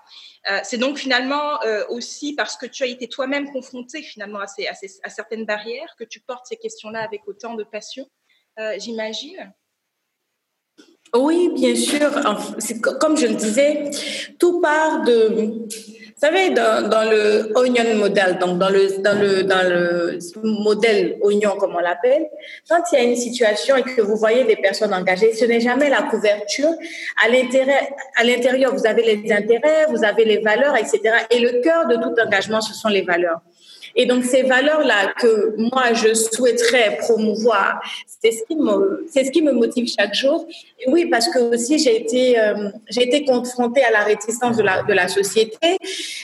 Euh, 0.50 0.58
c'est 0.64 0.76
donc 0.76 0.98
finalement 0.98 1.62
euh, 1.62 1.84
aussi 1.88 2.34
parce 2.34 2.56
que 2.56 2.66
tu 2.66 2.82
as 2.82 2.86
été 2.86 3.06
toi-même 3.06 3.52
confronté 3.52 4.02
finalement 4.02 4.40
à, 4.40 4.48
ces, 4.48 4.66
à, 4.66 4.74
ces, 4.74 4.90
à, 5.04 5.08
certaines 5.08 5.46
barrières 5.46 5.94
que 5.96 6.02
tu 6.02 6.18
portes 6.18 6.46
ces 6.46 6.56
questions-là 6.56 7.04
avec 7.04 7.28
autant 7.28 7.54
de 7.54 7.62
passion, 7.62 8.02
euh, 8.02 8.25
j'imagine. 8.78 9.52
Oui, 11.14 11.50
bien 11.54 11.75
sûr. 11.75 12.10
Comme 13.00 13.16
je 13.16 13.26
le 13.26 13.34
disais, 13.34 13.90
tout 14.38 14.60
part 14.60 15.02
de 15.04 15.66
vous 16.18 16.26
savez, 16.26 16.48
dans, 16.48 17.10
le 17.10 17.52
onion 17.54 17.94
model, 17.96 18.38
donc 18.38 18.58
dans 18.58 18.70
le, 18.70 19.02
dans 19.02 19.20
le, 19.20 19.42
dans 19.42 19.68
le 19.68 20.18
modèle 20.42 21.18
oignon, 21.20 21.56
comme 21.58 21.76
on 21.76 21.80
l'appelle, 21.80 22.30
quand 22.66 22.82
il 22.90 22.94
y 22.94 22.98
a 22.98 23.04
une 23.04 23.16
situation 23.16 23.76
et 23.76 23.82
que 23.82 24.00
vous 24.00 24.16
voyez 24.16 24.44
des 24.44 24.56
personnes 24.56 24.94
engagées, 24.94 25.34
ce 25.34 25.44
n'est 25.44 25.60
jamais 25.60 25.90
la 25.90 26.04
couverture. 26.04 26.70
À 27.22 27.28
l'intérieur, 27.28 28.75
vous 28.75 28.86
avez 28.86 29.02
les 29.02 29.30
intérêts, 29.30 29.84
vous 29.90 30.04
avez 30.04 30.25
les 30.25 30.38
valeurs, 30.38 30.75
etc. 30.75 31.02
Et 31.30 31.38
le 31.38 31.60
cœur 31.60 31.86
de 31.86 31.96
tout 31.96 32.14
engagement, 32.18 32.62
ce 32.62 32.72
sont 32.72 32.88
les 32.88 33.02
valeurs. 33.02 33.42
Et 33.96 34.06
donc 34.06 34.24
ces 34.24 34.42
valeurs-là 34.42 35.14
que 35.18 35.54
moi 35.56 35.92
je 35.94 36.14
souhaiterais 36.14 36.98
promouvoir, 36.98 37.80
c'est 38.06 38.30
ce 38.30 38.44
qui 38.44 38.56
me, 38.56 39.06
ce 39.12 39.30
qui 39.30 39.42
me 39.42 39.52
motive 39.52 39.88
chaque 39.98 40.14
jour. 40.14 40.46
Et 40.78 40.90
oui, 40.90 41.06
parce 41.06 41.28
que 41.28 41.38
aussi 41.38 41.78
j'ai 41.78 41.96
été, 42.02 42.38
euh, 42.38 42.68
été 42.96 43.24
confrontée 43.24 43.82
à 43.82 43.90
la 43.90 44.04
réticence 44.04 44.56
de 44.56 44.62
la, 44.62 44.82
de 44.82 44.92
la 44.92 45.08
société. 45.08 45.78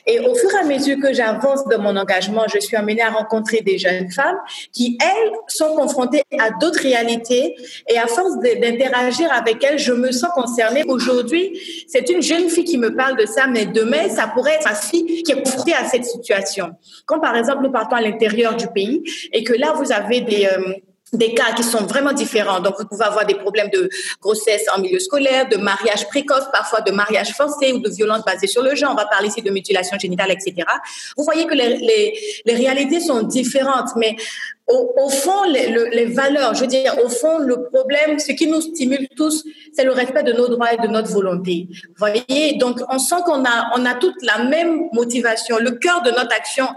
Et 0.06 0.20
au 0.20 0.34
fur 0.34 0.50
et 0.54 0.64
à 0.64 0.64
mesure 0.64 0.98
que 1.00 1.12
j'avance 1.12 1.64
dans 1.68 1.80
mon 1.80 1.96
engagement, 1.96 2.44
je 2.52 2.58
suis 2.60 2.76
amenée 2.76 3.02
à 3.02 3.10
rencontrer 3.10 3.60
des 3.60 3.78
jeunes 3.78 4.10
femmes 4.10 4.38
qui, 4.72 4.98
elles, 5.00 5.32
sont 5.48 5.74
confrontées 5.74 6.22
à 6.38 6.50
d'autres 6.50 6.80
réalités. 6.80 7.56
Et 7.88 7.98
à 7.98 8.06
force 8.06 8.38
d'interagir 8.38 9.32
avec 9.32 9.62
elles, 9.64 9.78
je 9.78 9.92
me 9.92 10.12
sens 10.12 10.30
concernée. 10.34 10.84
Aujourd'hui, 10.86 11.58
c'est 11.88 12.08
une 12.10 12.22
jeune 12.22 12.48
fille 12.48 12.64
qui 12.64 12.78
me 12.78 12.94
parle 12.94 13.16
de 13.16 13.26
ça, 13.26 13.46
mais 13.46 13.66
demain, 13.66 14.08
ça 14.08 14.26
pourrait 14.26 14.54
être 14.54 14.68
ma 14.68 14.74
fille 14.74 15.22
qui 15.22 15.32
est 15.32 15.42
confrontée 15.42 15.74
à 15.74 15.84
cette 15.84 16.04
situation. 16.04 16.74
Quand 17.06 17.20
par 17.20 17.36
exemple, 17.36 17.61
nous 17.62 17.72
partons 17.72 17.96
à 17.96 18.00
l'intérieur 18.00 18.56
du 18.56 18.66
pays 18.68 19.02
et 19.32 19.44
que 19.44 19.52
là, 19.52 19.72
vous 19.72 19.92
avez 19.92 20.20
des... 20.20 20.46
Euh, 20.46 20.74
des 21.12 21.34
cas 21.34 21.52
qui 21.54 21.62
sont 21.62 21.84
vraiment 21.84 22.12
différents. 22.12 22.60
Donc, 22.60 22.74
vous 22.78 22.86
pouvez 22.86 23.04
avoir 23.04 23.26
des 23.26 23.34
problèmes 23.34 23.68
de 23.70 23.88
grossesse 24.20 24.64
en 24.74 24.80
milieu 24.80 24.98
scolaire, 24.98 25.48
de 25.48 25.56
mariage 25.56 26.08
précoce, 26.08 26.44
parfois 26.52 26.80
de 26.80 26.90
mariage 26.90 27.32
forcé 27.32 27.72
ou 27.72 27.80
de 27.80 27.90
violence 27.90 28.24
basée 28.24 28.46
sur 28.46 28.62
le 28.62 28.74
genre. 28.74 28.92
On 28.92 28.96
va 28.96 29.06
parler 29.06 29.28
ici 29.28 29.42
de 29.42 29.50
mutilation 29.50 29.98
génitale, 29.98 30.30
etc. 30.30 30.66
Vous 31.16 31.24
voyez 31.24 31.46
que 31.46 31.54
les, 31.54 31.76
les, 32.46 32.54
réalités 32.54 33.00
sont 33.00 33.22
différentes, 33.22 33.90
mais 33.96 34.16
au, 34.68 34.92
au 34.96 35.08
fond, 35.10 35.42
les, 35.44 35.74
les, 35.92 36.06
valeurs, 36.06 36.54
je 36.54 36.60
veux 36.60 36.66
dire, 36.66 36.96
au 37.04 37.08
fond, 37.08 37.38
le 37.38 37.64
problème, 37.64 38.18
ce 38.18 38.32
qui 38.32 38.46
nous 38.46 38.60
stimule 38.60 39.08
tous, 39.16 39.44
c'est 39.74 39.84
le 39.84 39.92
respect 39.92 40.22
de 40.22 40.32
nos 40.32 40.48
droits 40.48 40.72
et 40.72 40.78
de 40.78 40.86
notre 40.86 41.10
volonté. 41.10 41.68
Vous 41.70 41.94
voyez, 41.98 42.56
donc 42.58 42.80
on 42.88 42.98
sent 42.98 43.16
qu'on 43.26 43.44
a, 43.44 43.70
on 43.76 43.84
a 43.84 43.94
toute 43.94 44.22
la 44.22 44.44
même 44.44 44.88
motivation. 44.92 45.58
Le 45.58 45.72
cœur 45.72 46.00
de 46.02 46.10
notre 46.10 46.34
action 46.34 46.68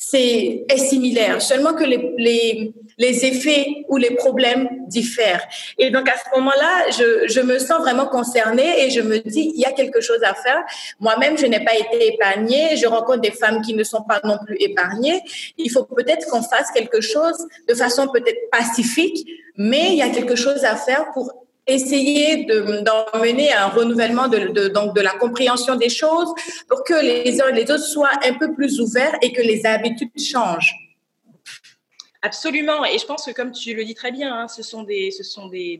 c'est 0.00 0.64
est 0.68 0.76
similaire, 0.78 1.42
seulement 1.42 1.74
que 1.74 1.84
les, 1.84 2.14
les, 2.16 2.72
les, 2.98 3.26
effets 3.26 3.84
ou 3.88 3.96
les 3.96 4.12
problèmes 4.12 4.68
diffèrent. 4.86 5.46
Et 5.76 5.90
donc 5.90 6.08
à 6.08 6.14
ce 6.14 6.38
moment-là, 6.38 6.90
je, 6.90 7.28
je 7.28 7.40
me 7.40 7.58
sens 7.58 7.80
vraiment 7.80 8.06
concernée 8.06 8.84
et 8.84 8.90
je 8.90 9.00
me 9.00 9.18
dis, 9.18 9.52
il 9.54 9.60
y 9.60 9.64
a 9.64 9.72
quelque 9.72 10.00
chose 10.00 10.22
à 10.22 10.34
faire. 10.34 10.62
Moi-même, 11.00 11.36
je 11.36 11.46
n'ai 11.46 11.64
pas 11.64 11.74
été 11.74 12.14
épargnée, 12.14 12.76
je 12.76 12.86
rencontre 12.86 13.20
des 13.20 13.32
femmes 13.32 13.60
qui 13.60 13.74
ne 13.74 13.84
sont 13.84 14.02
pas 14.02 14.20
non 14.24 14.38
plus 14.44 14.56
épargnées. 14.60 15.20
Il 15.56 15.70
faut 15.70 15.84
peut-être 15.84 16.26
qu'on 16.28 16.42
fasse 16.42 16.70
quelque 16.70 17.00
chose 17.00 17.36
de 17.68 17.74
façon 17.74 18.08
peut-être 18.08 18.50
pacifique, 18.50 19.28
mais 19.56 19.88
il 19.90 19.96
y 19.96 20.02
a 20.02 20.10
quelque 20.10 20.36
chose 20.36 20.64
à 20.64 20.76
faire 20.76 21.10
pour 21.12 21.47
essayer 21.68 22.46
d'emmener 22.46 23.52
un 23.52 23.68
renouvellement 23.68 24.26
de, 24.26 24.48
de, 24.48 24.68
donc 24.68 24.96
de 24.96 25.00
la 25.00 25.12
compréhension 25.12 25.76
des 25.76 25.90
choses 25.90 26.32
pour 26.68 26.82
que 26.82 26.94
les 26.94 27.40
uns 27.40 27.48
et 27.48 27.52
les 27.52 27.70
autres 27.70 27.84
soient 27.84 28.18
un 28.24 28.34
peu 28.34 28.54
plus 28.54 28.80
ouverts 28.80 29.16
et 29.22 29.32
que 29.32 29.42
les 29.42 29.64
habitudes 29.66 30.10
changent. 30.18 30.74
Absolument. 32.22 32.84
Et 32.84 32.98
je 32.98 33.06
pense 33.06 33.26
que, 33.26 33.30
comme 33.30 33.52
tu 33.52 33.74
le 33.74 33.84
dis 33.84 33.94
très 33.94 34.10
bien, 34.10 34.34
hein, 34.34 34.48
ce 34.48 34.62
sont 34.62 34.82
des, 34.82 35.12
ce 35.12 35.22
sont 35.22 35.46
des, 35.48 35.76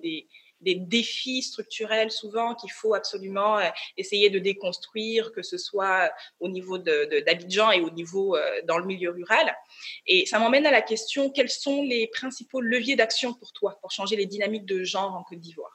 des 0.60 0.74
défis 0.74 1.42
structurels 1.42 2.10
souvent 2.10 2.54
qu'il 2.54 2.70
faut 2.72 2.94
absolument 2.94 3.58
euh, 3.58 3.68
essayer 3.96 4.30
de 4.30 4.38
déconstruire, 4.38 5.32
que 5.32 5.42
ce 5.42 5.56
soit 5.56 6.10
au 6.40 6.48
niveau 6.48 6.78
d'Abidjan 6.78 7.70
de, 7.70 7.74
et 7.74 7.80
au 7.80 7.90
niveau 7.90 8.36
euh, 8.36 8.60
dans 8.64 8.78
le 8.78 8.84
milieu 8.84 9.10
rural. 9.10 9.54
Et 10.06 10.26
ça 10.26 10.38
m'emmène 10.38 10.66
à 10.66 10.70
la 10.70 10.82
question, 10.82 11.30
quels 11.30 11.50
sont 11.50 11.82
les 11.82 12.08
principaux 12.08 12.60
leviers 12.60 12.96
d'action 12.96 13.34
pour 13.34 13.52
toi 13.52 13.78
pour 13.80 13.90
changer 13.90 14.16
les 14.16 14.26
dynamiques 14.26 14.66
de 14.66 14.82
genre 14.84 15.14
en 15.14 15.22
Côte 15.22 15.40
d'Ivoire? 15.40 15.67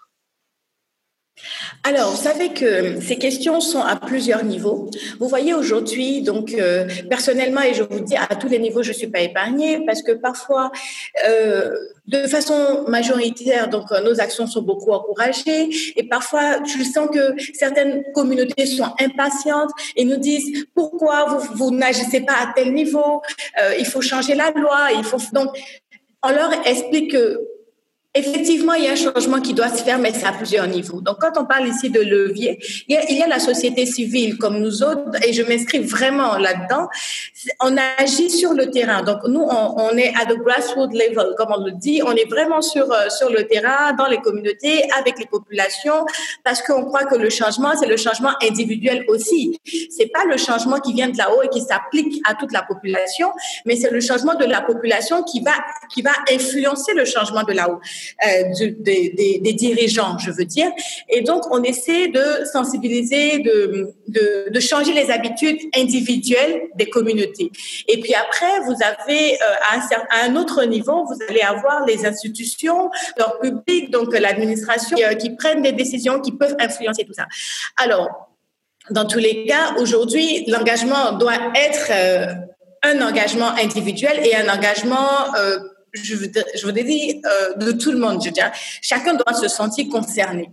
Alors, 1.84 2.12
vous 2.12 2.22
savez 2.22 2.50
que 2.54 3.02
ces 3.02 3.18
questions 3.18 3.60
sont 3.60 3.82
à 3.82 3.96
plusieurs 3.96 4.44
niveaux. 4.44 4.90
Vous 5.20 5.28
voyez 5.28 5.54
aujourd'hui, 5.54 6.22
donc 6.22 6.54
euh, 6.54 6.88
personnellement, 7.10 7.62
et 7.62 7.74
je 7.74 7.84
vous 7.84 8.00
dis 8.00 8.16
à 8.16 8.36
tous 8.36 8.48
les 8.48 8.60
niveaux, 8.60 8.84
je 8.84 8.94
suis 8.94 9.08
pas 9.08 9.20
épargnée 9.20 9.84
parce 9.86 10.02
que 10.02 10.13
parfois, 10.13 10.72
euh, 11.28 11.75
de 12.08 12.28
façon 12.28 12.86
majoritaire, 12.88 13.70
donc 13.70 13.92
nos 13.92 14.22
actions 14.22 14.48
sont 14.48 14.62
beaucoup 14.62 14.92
encouragées 14.92 15.70
et 15.96 16.04
parfois, 16.04 16.63
je 16.63 16.84
sens 16.84 17.10
que 17.12 17.36
certaines 17.54 18.04
communautés 18.13 18.66
sont 18.66 18.94
impatientes 19.00 19.72
et 19.96 20.06
nous 20.06 20.18
disent 20.18 20.66
pourquoi 20.74 21.25
vous, 21.25 21.56
vous 21.56 21.72
n'agissez 21.72 22.22
pas 22.22 22.34
à 22.34 22.54
tel 22.56 22.74
niveau, 22.74 23.22
euh, 23.62 23.74
il 23.78 23.86
faut 23.86 24.02
changer 24.02 24.36
la 24.36 24.52
loi, 24.52 24.90
il 24.96 25.04
faut 25.04 25.18
donc 25.34 25.50
on 26.24 26.30
leur 26.30 26.52
explique 26.66 27.12
que 27.12 27.40
Effectivement, 28.15 28.74
il 28.74 28.84
y 28.84 28.88
a 28.88 28.91
un 28.91 28.96
changement 28.96 29.41
qui 29.41 29.55
doit 29.55 29.70
se 29.70 29.84
faire, 29.84 29.98
mais 29.98 30.13
c'est 30.13 30.27
à 30.27 30.34
plusieurs 30.34 30.67
niveaux. 30.67 31.01
Donc, 31.01 31.17
quand 31.20 31.36
on 31.36 31.46
parle 31.46 31.67
ici 31.67 31.89
de 31.89 32.00
levier, 32.00 32.60
il 32.88 32.93
y 32.93 32.98
a, 32.98 33.10
il 33.10 33.17
y 33.17 33.24
a 33.24 33.27
la 33.27 33.39
société 33.39 33.88
civile 33.88 34.38
comme 34.38 34.60
nous 34.60 34.84
autres, 34.84 35.01
et 35.27 35.34
je 35.34 35.41
m'inscris 35.41 35.79
vraiment 35.79 36.38
là-dedans. 36.38 36.89
On 37.60 37.75
agit 37.98 38.29
sur 38.29 38.53
le 38.53 38.70
terrain. 38.70 39.01
Donc, 39.01 39.17
nous, 39.27 39.41
on, 39.41 39.75
on, 39.77 39.98
est 39.98 40.13
à 40.15 40.27
the 40.27 40.38
grassroots 40.38 40.93
level, 40.93 41.34
comme 41.39 41.53
on 41.58 41.65
le 41.65 41.72
dit. 41.72 42.03
On 42.05 42.12
est 42.12 42.29
vraiment 42.29 42.62
sur 42.62 42.91
euh, 42.91 43.10
sur 43.10 43.32
le 43.32 43.48
terrain, 43.48 43.93
dans 43.93 44.05
les 44.05 44.20
communautés, 44.20 44.84
avec 45.00 45.17
les 45.17 45.25
populations, 45.25 46.05
parce 46.43 46.62
qu'on 46.62 46.86
croit 46.86 47.05
que 47.05 47.15
le 47.15 47.32
changement, 47.32 47.72
c'est 47.79 47.88
le 47.88 47.98
changement 47.98 48.34
individuel 48.43 49.05
aussi. 49.08 49.60
C'est 49.89 50.12
pas 50.13 50.25
le 50.25 50.38
changement 50.38 50.79
qui 50.79 50.93
vient 50.93 51.10
de 51.10 51.17
là-haut 51.17 51.41
et 51.41 51.50
qui 51.50 51.62
s'applique 51.62 52.22
à 52.25 52.36
toute 52.36 52.51
la 52.51 52.62
population, 52.62 53.32
mais 53.65 53.75
c'est 53.75 53.89
le 53.89 54.01
changement 54.01 54.36
de 54.36 54.46
la 54.46 54.62
population 54.62 55.24
qui 55.24 55.39
va 55.39 55.53
qui 55.91 56.03
va 56.03 56.12
influencer 56.32 56.93
le 56.93 57.05
changement 57.05 57.41
de 57.41 57.53
là-haut. 57.53 57.79
Euh, 58.26 58.72
des, 58.80 59.54
dirigeants, 59.54 60.18
je 60.18 60.32
veux 60.32 60.46
dire. 60.46 60.72
Et 61.10 61.22
donc, 61.22 61.44
on 61.52 61.62
essaie 61.64 62.08
de 62.08 62.46
sensibiliser, 62.52 63.40
de, 63.40 63.94
de, 64.08 64.60
changer 64.60 64.94
les 64.94 65.12
habitudes 65.12 65.60
individuelles 65.76 66.62
des 66.76 66.90
communautés. 66.90 67.52
Et 67.88 68.00
puis 68.00 68.14
après, 68.14 68.60
vous 68.66 68.76
avez 68.82 69.34
euh, 69.36 69.46
à, 70.12 70.26
un, 70.26 70.36
autre 70.36 70.64
niveau, 70.66 71.06
vous 71.06 71.18
allez 71.30 71.42
avoir 71.42 71.86
les 71.86 72.06
institutions, 72.06 72.90
leur 73.18 73.40
public, 73.40 73.92
donc 73.92 74.18
l'administration, 74.18 74.98
euh, 75.02 75.14
qui 75.16 75.36
prennent 75.36 75.62
des 75.62 75.74
décisions 75.74 76.20
qui 76.20 76.32
peuvent 76.32 76.56
influencer 76.60 77.04
tout 77.04 77.14
ça. 77.14 77.26
Alors, 77.78 78.30
dans 78.90 79.06
tous 79.06 79.20
les 79.20 79.46
cas, 79.46 79.76
aujourd'hui, 79.78 80.46
l'engagement 80.48 81.14
doit 81.14 81.38
être 81.56 81.92
un 82.84 83.02
engagement 83.02 83.50
individuel 83.56 84.20
et 84.26 84.36
un 84.36 84.54
engagement 84.54 85.34
euh, 85.38 85.58
je 85.94 86.16
veux, 86.16 86.32
je 86.56 86.70
dire, 86.70 87.16
euh, 87.26 87.54
de 87.56 87.72
tout 87.72 87.92
le 87.92 88.00
monde, 88.00 88.22
je 88.22 88.28
veux 88.28 88.34
dire. 88.34 88.52
Chacun 88.82 89.14
doit 89.14 89.34
se 89.34 89.48
sentir 89.48 89.88
concerné. 89.90 90.52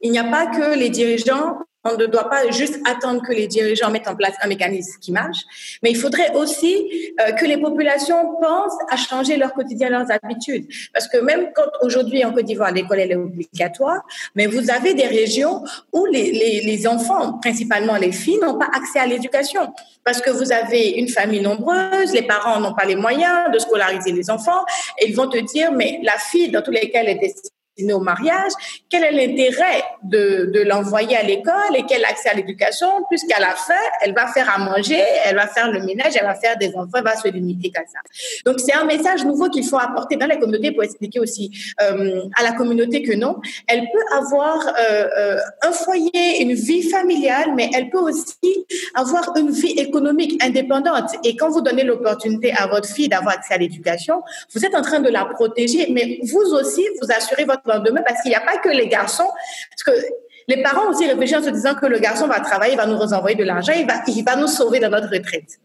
Il 0.00 0.10
n'y 0.10 0.18
a 0.18 0.24
pas 0.24 0.46
que 0.46 0.78
les 0.78 0.90
dirigeants 0.90 1.58
on 1.84 1.96
ne 1.96 2.06
doit 2.06 2.30
pas 2.30 2.50
juste 2.50 2.78
attendre 2.86 3.22
que 3.22 3.32
les 3.32 3.46
dirigeants 3.46 3.90
mettent 3.90 4.08
en 4.08 4.16
place 4.16 4.34
un 4.42 4.48
mécanisme 4.48 4.98
qui 5.00 5.12
marche, 5.12 5.40
mais 5.82 5.90
il 5.90 5.96
faudrait 5.96 6.34
aussi 6.34 7.14
euh, 7.20 7.32
que 7.32 7.44
les 7.44 7.58
populations 7.58 8.36
pensent 8.40 8.78
à 8.90 8.96
changer 8.96 9.36
leur 9.36 9.52
quotidien, 9.52 9.90
leurs 9.90 10.10
habitudes. 10.10 10.66
Parce 10.92 11.08
que 11.08 11.18
même 11.18 11.50
quand 11.54 11.70
aujourd'hui 11.82 12.24
en 12.24 12.32
Côte 12.32 12.46
d'Ivoire, 12.46 12.72
l'école 12.72 13.00
est 13.00 13.14
obligatoire, 13.14 14.02
mais 14.34 14.46
vous 14.46 14.70
avez 14.70 14.94
des 14.94 15.06
régions 15.06 15.62
où 15.92 16.06
les, 16.06 16.32
les, 16.32 16.60
les 16.62 16.86
enfants, 16.86 17.34
principalement 17.34 17.96
les 17.96 18.12
filles, 18.12 18.38
n'ont 18.40 18.58
pas 18.58 18.70
accès 18.74 18.98
à 18.98 19.06
l'éducation. 19.06 19.72
Parce 20.04 20.20
que 20.20 20.30
vous 20.30 20.52
avez 20.52 20.90
une 20.90 21.08
famille 21.08 21.40
nombreuse, 21.40 22.12
les 22.12 22.22
parents 22.22 22.60
n'ont 22.60 22.74
pas 22.74 22.84
les 22.84 22.96
moyens 22.96 23.50
de 23.52 23.58
scolariser 23.58 24.12
les 24.12 24.30
enfants, 24.30 24.64
et 24.98 25.08
ils 25.08 25.16
vont 25.16 25.28
te 25.28 25.38
dire, 25.38 25.72
mais 25.72 26.00
la 26.02 26.18
fille, 26.18 26.50
dans 26.50 26.62
tous 26.62 26.70
les 26.70 26.90
cas, 26.90 27.00
elle 27.02 27.10
est 27.10 27.14
destinée 27.16 27.50
au 27.92 28.00
mariage, 28.00 28.52
quel 28.88 29.04
est 29.04 29.12
l'intérêt 29.12 29.82
de, 30.02 30.62
l'envoyer 30.64 31.16
à 31.16 31.22
l'école 31.22 31.76
et 31.76 31.84
quel 31.88 32.04
accès 32.04 32.30
à 32.30 32.34
l'éducation, 32.34 32.88
puisqu'à 33.10 33.40
la 33.40 33.50
fin, 33.50 33.74
elle 34.02 34.14
va 34.14 34.28
faire 34.28 34.48
à 34.54 34.58
manger, 34.58 35.02
elle 35.24 35.36
va 35.36 35.46
faire 35.46 35.70
le 35.70 35.80
ménage, 35.80 36.12
elle 36.16 36.26
va 36.26 36.34
faire 36.34 36.56
des 36.56 36.68
enfants, 36.68 36.98
elle 36.98 37.04
va 37.04 37.16
se 37.16 37.28
limiter 37.28 37.70
qu'à 37.70 37.80
ça. 37.80 37.98
Donc, 38.46 38.60
c'est 38.60 38.74
un 38.74 38.84
message 38.84 39.24
nouveau 39.24 39.50
qu'il 39.50 39.64
faut 39.64 39.78
apporter 39.78 40.16
dans 40.16 40.26
la 40.26 40.36
communauté 40.36 40.72
pour 40.72 40.84
expliquer 40.84 41.18
aussi 41.18 41.50
euh, 41.82 42.22
à 42.38 42.42
la 42.42 42.52
communauté 42.52 43.02
que 43.02 43.12
non, 43.12 43.40
elle 43.66 43.80
peut 43.80 44.16
avoir 44.16 44.68
euh, 44.68 45.08
euh, 45.18 45.38
un 45.62 45.72
foyer, 45.72 46.42
une 46.42 46.54
vie 46.54 46.88
familiale, 46.88 47.54
mais 47.56 47.70
elle 47.74 47.90
peut 47.90 47.98
aussi 47.98 48.66
avoir 48.94 49.36
une 49.36 49.50
vie 49.50 49.72
économique 49.72 50.42
indépendante. 50.42 51.10
Et 51.24 51.36
quand 51.36 51.50
vous 51.50 51.60
donnez 51.60 51.82
l'opportunité 51.82 52.52
à 52.56 52.68
votre 52.68 52.88
fille 52.88 53.08
d'avoir 53.08 53.34
accès 53.34 53.54
à 53.54 53.58
l'éducation, 53.58 54.22
vous 54.54 54.64
êtes 54.64 54.74
en 54.74 54.82
train 54.82 55.00
de 55.00 55.08
la 55.08 55.24
protéger, 55.24 55.88
mais 55.90 56.20
vous 56.22 56.54
aussi, 56.54 56.86
vous 57.02 57.10
assurez 57.10 57.44
votre 57.44 57.63
lendemain 57.66 58.02
parce 58.06 58.22
qu'il 58.22 58.30
n'y 58.30 58.36
a 58.36 58.40
pas 58.40 58.58
que 58.58 58.68
les 58.68 58.88
garçons. 58.88 59.28
Parce 59.70 59.82
que 59.98 60.06
les 60.48 60.62
parents 60.62 60.90
aussi 60.90 61.06
réfléchissent 61.06 61.38
en 61.38 61.42
se 61.42 61.50
disant 61.50 61.74
que 61.74 61.86
le 61.86 61.98
garçon 61.98 62.26
va 62.26 62.40
travailler, 62.40 62.74
il 62.74 62.76
va 62.76 62.86
nous 62.86 62.98
envoyer 63.12 63.36
de 63.36 63.44
l'argent, 63.44 63.72
il 63.76 63.86
va, 63.86 64.02
il 64.06 64.24
va 64.24 64.36
nous 64.36 64.46
sauver 64.46 64.80
dans 64.80 64.90
notre 64.90 65.10
retraite. 65.10 65.58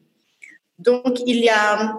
Donc, 0.78 1.20
il 1.26 1.40
y 1.44 1.50
a, 1.50 1.94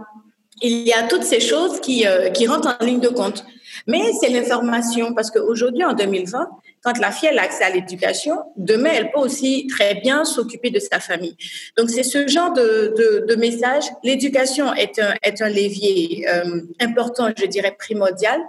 il 0.62 0.86
y 0.86 0.92
a 0.92 1.02
toutes 1.06 1.24
ces 1.24 1.40
choses 1.40 1.80
qui, 1.80 2.06
euh, 2.06 2.30
qui 2.30 2.46
rentrent 2.46 2.76
en 2.80 2.84
ligne 2.84 3.00
de 3.00 3.08
compte. 3.08 3.44
Mais 3.86 4.00
c'est 4.20 4.30
l'information, 4.30 5.14
parce 5.14 5.30
qu'aujourd'hui, 5.30 5.84
en 5.84 5.92
2020, 5.92 6.48
quand 6.82 6.98
la 6.98 7.10
fille 7.10 7.28
a 7.28 7.42
accès 7.42 7.64
à 7.64 7.70
l'éducation, 7.70 8.38
demain, 8.56 8.90
elle 8.94 9.10
peut 9.10 9.20
aussi 9.20 9.66
très 9.66 9.94
bien 9.96 10.24
s'occuper 10.24 10.70
de 10.70 10.78
sa 10.78 10.98
famille. 10.98 11.36
Donc, 11.76 11.90
c'est 11.90 12.02
ce 12.02 12.26
genre 12.26 12.52
de, 12.52 12.94
de, 12.96 13.26
de 13.26 13.34
message. 13.36 13.84
L'éducation 14.02 14.72
est 14.74 14.98
un, 14.98 15.14
est 15.22 15.42
un 15.42 15.48
levier 15.48 16.26
euh, 16.28 16.62
important, 16.80 17.28
je 17.36 17.44
dirais 17.46 17.74
primordial 17.78 18.40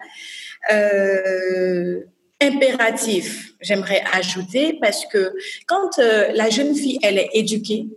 euh, 0.72 2.02
impératif, 2.42 3.54
j'aimerais 3.62 4.04
ajouter, 4.14 4.78
parce 4.82 5.06
que 5.06 5.34
quand 5.68 6.00
euh, 6.00 6.32
la 6.34 6.50
jeune 6.50 6.76
fille, 6.76 7.00
elle 7.04 7.18
est 7.18 7.30
éduquée, 7.34 7.88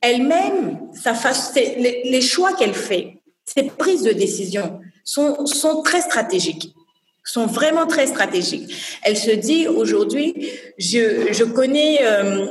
elle-même, 0.00 0.80
les, 1.54 2.02
les 2.04 2.20
choix 2.20 2.54
qu'elle 2.54 2.74
fait, 2.74 3.18
ses 3.44 3.64
prises 3.64 4.02
de 4.02 4.12
décision 4.12 4.80
sont, 5.04 5.44
sont 5.46 5.82
très 5.82 6.00
stratégiques 6.00 6.74
sont 7.24 7.46
vraiment 7.46 7.86
très 7.86 8.06
stratégiques. 8.06 8.74
Elle 9.02 9.16
se 9.16 9.30
dit 9.30 9.68
aujourd'hui, 9.68 10.34
je, 10.78 11.32
je 11.32 11.44
euh, 11.44 12.46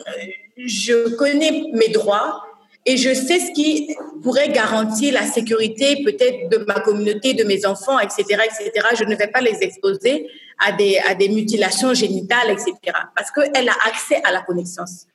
je 0.58 1.16
connais 1.16 1.64
mes 1.74 1.90
droits 1.90 2.44
et 2.86 2.98
je 2.98 3.14
sais 3.14 3.40
ce 3.40 3.52
qui 3.52 3.96
pourrait 4.24 4.50
garantir 4.50 5.14
la 5.14 5.24
sécurité 5.24 6.02
peut-être 6.04 6.50
de 6.50 6.66
ma 6.66 6.80
communauté, 6.80 7.34
de 7.34 7.44
mes 7.44 7.66
enfants, 7.66 8.00
etc., 8.00 8.24
etc. 8.46 8.88
Je 8.98 9.04
ne 9.04 9.16
vais 9.16 9.28
pas 9.28 9.42
les 9.42 9.58
exposer 9.62 10.28
à 10.60 10.72
des, 10.72 11.30
mutilations 11.30 11.94
génitales, 11.94 12.50
etc. 12.52 12.74
Parce 13.16 13.32
qu'elle 13.32 13.70
a 13.70 13.76
accès 13.86 14.22
à 14.24 14.32
la 14.32 14.42
connaissance. 14.42 15.08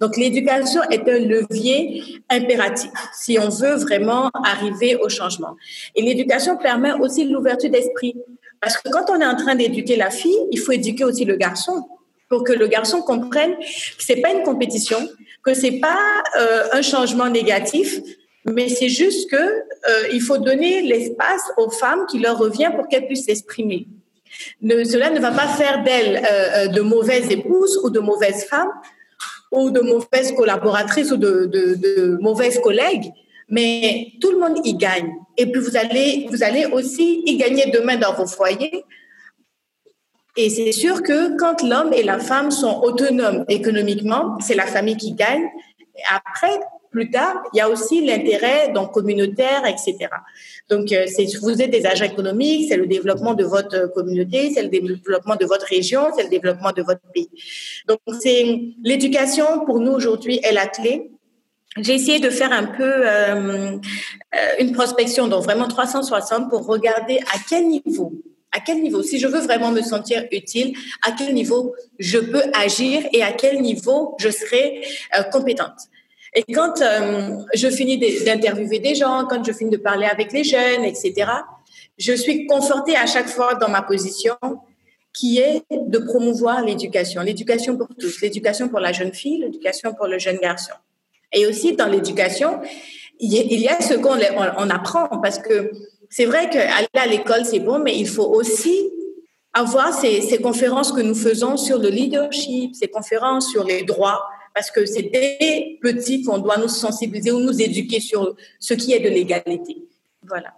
Donc 0.00 0.16
l'éducation 0.16 0.82
est 0.90 1.08
un 1.08 1.18
levier 1.18 2.02
impératif 2.28 2.90
si 3.14 3.38
on 3.38 3.48
veut 3.48 3.76
vraiment 3.76 4.30
arriver 4.44 4.96
au 4.96 5.08
changement. 5.08 5.56
Et 5.94 6.02
l'éducation 6.02 6.56
permet 6.56 6.92
aussi 6.92 7.24
l'ouverture 7.24 7.70
d'esprit. 7.70 8.16
Parce 8.60 8.76
que 8.76 8.88
quand 8.90 9.10
on 9.10 9.20
est 9.20 9.26
en 9.26 9.36
train 9.36 9.54
d'éduquer 9.54 9.96
la 9.96 10.10
fille, 10.10 10.38
il 10.50 10.58
faut 10.58 10.72
éduquer 10.72 11.04
aussi 11.04 11.24
le 11.24 11.36
garçon 11.36 11.84
pour 12.28 12.44
que 12.44 12.52
le 12.52 12.66
garçon 12.66 13.02
comprenne 13.02 13.54
que 13.58 14.02
c'est 14.06 14.20
pas 14.22 14.32
une 14.32 14.42
compétition, 14.42 14.98
que 15.44 15.54
c'est 15.54 15.80
pas 15.80 16.22
euh, 16.38 16.64
un 16.72 16.82
changement 16.82 17.28
négatif, 17.28 18.00
mais 18.44 18.68
c'est 18.68 18.88
juste 18.88 19.30
que 19.30 19.36
euh, 19.36 20.08
il 20.12 20.20
faut 20.20 20.38
donner 20.38 20.82
l'espace 20.82 21.42
aux 21.56 21.70
femmes 21.70 22.06
qui 22.08 22.18
leur 22.18 22.38
revient 22.38 22.70
pour 22.74 22.88
qu'elles 22.88 23.06
puissent 23.06 23.26
s'exprimer. 23.26 23.86
cela 24.62 25.10
ne 25.10 25.20
va 25.20 25.30
pas 25.30 25.48
faire 25.48 25.82
d'elles 25.82 26.22
euh, 26.30 26.66
de 26.68 26.80
mauvaises 26.80 27.30
épouses 27.30 27.78
ou 27.84 27.90
de 27.90 28.00
mauvaises 28.00 28.44
femmes 28.44 28.72
ou 29.50 29.70
de 29.70 29.80
mauvaises 29.80 30.32
collaboratrices 30.32 31.12
ou 31.12 31.16
de, 31.16 31.44
de, 31.44 32.18
mauvaises 32.20 32.58
collègues, 32.58 33.12
mais 33.48 34.08
tout 34.20 34.30
le 34.30 34.38
monde 34.38 34.60
y 34.64 34.74
gagne. 34.74 35.12
Et 35.36 35.46
puis 35.46 35.60
vous 35.60 35.76
allez, 35.76 36.26
vous 36.30 36.42
allez 36.42 36.64
aussi 36.66 37.22
y 37.26 37.36
gagner 37.36 37.70
demain 37.70 37.96
dans 37.96 38.14
vos 38.14 38.26
foyers. 38.26 38.84
Et 40.36 40.48
c'est 40.50 40.72
sûr 40.72 41.02
que 41.02 41.36
quand 41.36 41.62
l'homme 41.62 41.92
et 41.92 42.02
la 42.02 42.18
femme 42.18 42.50
sont 42.50 42.80
autonomes 42.82 43.44
économiquement, 43.48 44.38
c'est 44.40 44.54
la 44.54 44.66
famille 44.66 44.96
qui 44.96 45.12
gagne. 45.12 45.44
Après, 46.10 46.58
plus 46.90 47.10
tard, 47.10 47.42
il 47.52 47.58
y 47.58 47.60
a 47.60 47.68
aussi 47.68 48.04
l'intérêt 48.04 48.70
donc 48.72 48.92
communautaire, 48.92 49.64
etc. 49.66 50.08
Donc, 50.68 50.92
euh, 50.92 51.04
c'est, 51.06 51.26
vous 51.40 51.60
êtes 51.60 51.70
des 51.70 51.86
agents 51.86 52.04
économiques, 52.04 52.68
c'est 52.68 52.76
le 52.76 52.86
développement 52.86 53.34
de 53.34 53.44
votre 53.44 53.92
communauté, 53.92 54.52
c'est 54.54 54.62
le 54.62 54.68
développement 54.68 55.36
de 55.36 55.44
votre 55.44 55.66
région, 55.66 56.08
c'est 56.16 56.22
le 56.24 56.28
développement 56.28 56.72
de 56.72 56.82
votre 56.82 57.00
pays. 57.14 57.30
Donc, 57.88 58.00
c'est 58.20 58.60
l'éducation 58.82 59.64
pour 59.64 59.80
nous 59.80 59.92
aujourd'hui 59.92 60.40
est 60.42 60.52
la 60.52 60.66
clé 60.66 61.10
j'ai 61.78 61.94
essayé 61.94 62.18
de 62.18 62.28
faire 62.28 62.52
un 62.52 62.64
peu 62.64 62.82
euh, 62.84 63.78
euh, 64.34 64.38
une 64.60 64.72
prospection, 64.72 65.28
donc 65.28 65.44
vraiment 65.44 65.68
360 65.68 66.50
pour 66.50 66.66
regarder 66.66 67.18
à 67.32 67.38
quel 67.48 67.66
niveau, 67.66 68.12
à 68.52 68.60
quel 68.60 68.82
niveau, 68.82 69.02
si 69.02 69.18
je 69.18 69.26
veux 69.26 69.40
vraiment 69.40 69.70
me 69.70 69.82
sentir 69.82 70.24
utile, 70.30 70.76
à 71.06 71.12
quel 71.12 71.34
niveau 71.34 71.74
je 71.98 72.18
peux 72.18 72.42
agir 72.54 73.02
et 73.12 73.22
à 73.22 73.32
quel 73.32 73.60
niveau 73.62 74.14
je 74.18 74.30
serai 74.30 74.84
euh, 75.18 75.22
compétente? 75.24 75.88
Et 76.34 76.44
quand 76.54 76.82
je 77.54 77.68
finis 77.68 77.98
d'interviewer 77.98 78.78
des 78.78 78.94
gens, 78.94 79.26
quand 79.28 79.44
je 79.44 79.52
finis 79.52 79.70
de 79.70 79.76
parler 79.76 80.06
avec 80.06 80.32
les 80.32 80.44
jeunes, 80.44 80.84
etc., 80.84 81.30
je 81.98 82.14
suis 82.14 82.46
confortée 82.46 82.96
à 82.96 83.06
chaque 83.06 83.28
fois 83.28 83.54
dans 83.54 83.68
ma 83.68 83.82
position 83.82 84.36
qui 85.12 85.38
est 85.38 85.62
de 85.70 85.98
promouvoir 85.98 86.64
l'éducation, 86.64 87.20
l'éducation 87.20 87.76
pour 87.76 87.88
tous, 87.98 88.22
l'éducation 88.22 88.68
pour 88.68 88.80
la 88.80 88.92
jeune 88.92 89.12
fille, 89.12 89.40
l'éducation 89.40 89.92
pour 89.92 90.06
le 90.06 90.18
jeune 90.18 90.38
garçon. 90.38 90.72
Et 91.32 91.46
aussi 91.46 91.74
dans 91.74 91.86
l'éducation, 91.86 92.60
il 93.20 93.60
y 93.60 93.68
a 93.68 93.80
ce 93.80 93.94
qu'on 93.94 94.18
on 94.56 94.70
apprend 94.70 95.08
parce 95.20 95.38
que 95.38 95.70
c'est 96.12 96.26
vrai 96.26 96.50
qu'aller 96.50 96.88
à 96.94 97.06
l'école, 97.06 97.46
c'est 97.46 97.60
bon, 97.60 97.78
mais 97.78 97.96
il 97.96 98.06
faut 98.06 98.26
aussi 98.26 98.90
avoir 99.54 99.94
ces, 99.94 100.20
ces, 100.20 100.42
conférences 100.42 100.92
que 100.92 101.00
nous 101.00 101.14
faisons 101.14 101.56
sur 101.56 101.78
le 101.78 101.88
leadership, 101.88 102.74
ces 102.74 102.88
conférences 102.88 103.50
sur 103.50 103.64
les 103.64 103.82
droits, 103.82 104.22
parce 104.54 104.70
que 104.70 104.84
c'est 104.84 105.04
des 105.04 105.78
petits 105.80 106.22
qu'on 106.22 106.36
doit 106.36 106.58
nous 106.58 106.68
sensibiliser 106.68 107.32
ou 107.32 107.40
nous 107.40 107.58
éduquer 107.62 107.98
sur 108.00 108.36
ce 108.60 108.74
qui 108.74 108.92
est 108.92 109.00
de 109.00 109.08
l'égalité. 109.08 109.88
Voilà. 110.22 110.52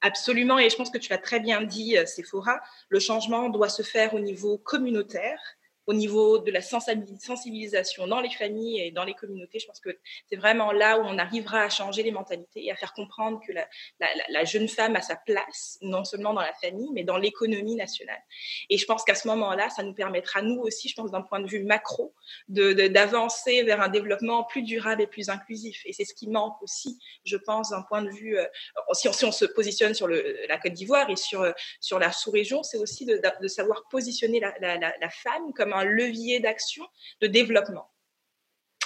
Absolument, 0.00 0.60
et 0.60 0.70
je 0.70 0.76
pense 0.76 0.90
que 0.90 0.98
tu 0.98 1.10
l'as 1.10 1.18
très 1.18 1.40
bien 1.40 1.62
dit, 1.62 1.98
euh, 1.98 2.06
Sephora, 2.06 2.60
le 2.88 3.00
changement 3.00 3.48
doit 3.48 3.70
se 3.70 3.82
faire 3.82 4.14
au 4.14 4.20
niveau 4.20 4.58
communautaire 4.58 5.40
au 5.86 5.92
niveau 5.92 6.38
de 6.38 6.50
la 6.50 6.60
sensibilisation 6.62 8.06
dans 8.06 8.20
les 8.20 8.30
familles 8.30 8.80
et 8.80 8.90
dans 8.90 9.04
les 9.04 9.14
communautés. 9.14 9.58
Je 9.58 9.66
pense 9.66 9.80
que 9.80 9.90
c'est 10.28 10.36
vraiment 10.36 10.72
là 10.72 10.98
où 10.98 11.02
on 11.02 11.18
arrivera 11.18 11.62
à 11.62 11.68
changer 11.68 12.02
les 12.02 12.10
mentalités 12.10 12.64
et 12.64 12.70
à 12.70 12.76
faire 12.76 12.94
comprendre 12.94 13.40
que 13.46 13.52
la, 13.52 14.44
jeune 14.44 14.68
femme 14.68 14.96
a 14.96 15.02
sa 15.02 15.16
place, 15.16 15.78
non 15.82 16.04
seulement 16.04 16.32
dans 16.32 16.40
la 16.40 16.54
famille, 16.54 16.90
mais 16.92 17.04
dans 17.04 17.18
l'économie 17.18 17.76
nationale. 17.76 18.22
Et 18.70 18.78
je 18.78 18.86
pense 18.86 19.04
qu'à 19.04 19.14
ce 19.14 19.28
moment-là, 19.28 19.68
ça 19.70 19.82
nous 19.82 19.94
permettra, 19.94 20.42
nous 20.42 20.60
aussi, 20.60 20.88
je 20.88 20.94
pense, 20.94 21.10
d'un 21.10 21.22
point 21.22 21.40
de 21.40 21.48
vue 21.48 21.64
macro, 21.64 22.14
d'avancer 22.48 23.62
de, 23.62 23.66
vers 23.66 23.80
un 23.80 23.88
développement 23.88 24.44
plus 24.44 24.62
durable 24.62 25.02
et 25.02 25.06
plus 25.06 25.28
inclusif. 25.28 25.82
Et 25.84 25.92
c'est 25.92 26.04
ce 26.04 26.14
qui 26.14 26.28
manque 26.28 26.60
aussi, 26.62 26.98
je 27.24 27.36
pense, 27.36 27.70
d'un 27.70 27.82
point 27.82 28.02
de 28.02 28.10
vue, 28.10 28.38
euh, 28.38 28.44
si, 28.92 29.08
on, 29.08 29.32
se 29.32 29.44
positionne 29.44 29.94
sur 29.94 30.08
la 30.08 30.58
Côte 30.58 30.72
d'Ivoire 30.72 31.10
et 31.10 31.16
sur, 31.16 31.46
sur 31.80 31.98
la 31.98 32.12
sous-région, 32.12 32.62
c'est 32.62 32.78
aussi 32.78 33.04
de, 33.04 33.20
de, 33.40 33.48
savoir 33.48 33.84
positionner 33.90 34.40
la, 34.40 34.76
la 34.78 35.10
femme 35.10 35.52
comme 35.54 35.73
un 35.74 35.84
levier 35.84 36.40
d'action, 36.40 36.86
de 37.20 37.26
développement. 37.26 37.90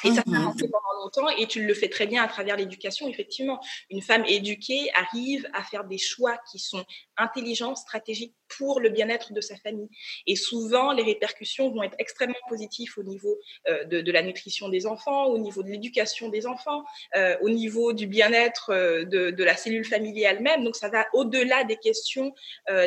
Et 0.05 0.09
ça, 0.09 0.23
ça 0.27 0.37
a 0.37 0.53
pendant 0.53 1.03
longtemps 1.03 1.29
et 1.29 1.47
tu 1.47 1.65
le 1.65 1.75
fais 1.75 1.89
très 1.89 2.07
bien 2.07 2.23
à 2.23 2.29
travers 2.29 2.57
l'éducation. 2.57 3.09
Effectivement, 3.09 3.61
une 3.91 4.01
femme 4.01 4.25
éduquée 4.27 4.91
arrive 4.95 5.49
à 5.55 5.65
faire 5.65 5.85
des 5.85 5.99
choix 5.99 6.39
qui 6.51 6.59
sont 6.59 6.85
intelligents, 7.17 7.75
stratégiques 7.75 8.35
pour 8.57 8.81
le 8.81 8.91
bien-être 8.91 9.33
de 9.33 9.41
sa 9.41 9.57
famille. 9.57 9.89
Et 10.27 10.37
souvent, 10.37 10.93
les 10.93 11.03
répercussions 11.03 11.71
vont 11.71 11.83
être 11.83 11.97
extrêmement 11.99 12.35
positives 12.49 12.93
au 12.97 13.03
niveau 13.03 13.39
euh, 13.69 13.85
de, 13.85 14.13
la 14.13 14.23
nutrition 14.23 14.69
des 14.69 14.87
enfants, 14.87 15.27
au 15.27 15.39
niveau 15.39 15.63
de 15.63 15.69
l'éducation 15.69 16.29
des 16.29 16.47
enfants, 16.47 16.85
euh, 17.17 17.37
au 17.43 17.51
niveau 17.51 17.93
du 17.93 18.07
bien-être 18.07 18.71
euh, 18.71 19.05
de, 19.05 19.31
de, 19.31 19.45
la 19.45 19.57
cellule 19.57 19.85
familiale 19.85 20.37
elle-même. 20.37 20.65
Donc, 20.65 20.77
ça 20.77 20.89
va 20.89 21.07
au-delà 21.13 21.65
des 21.65 21.77
questions, 21.77 22.35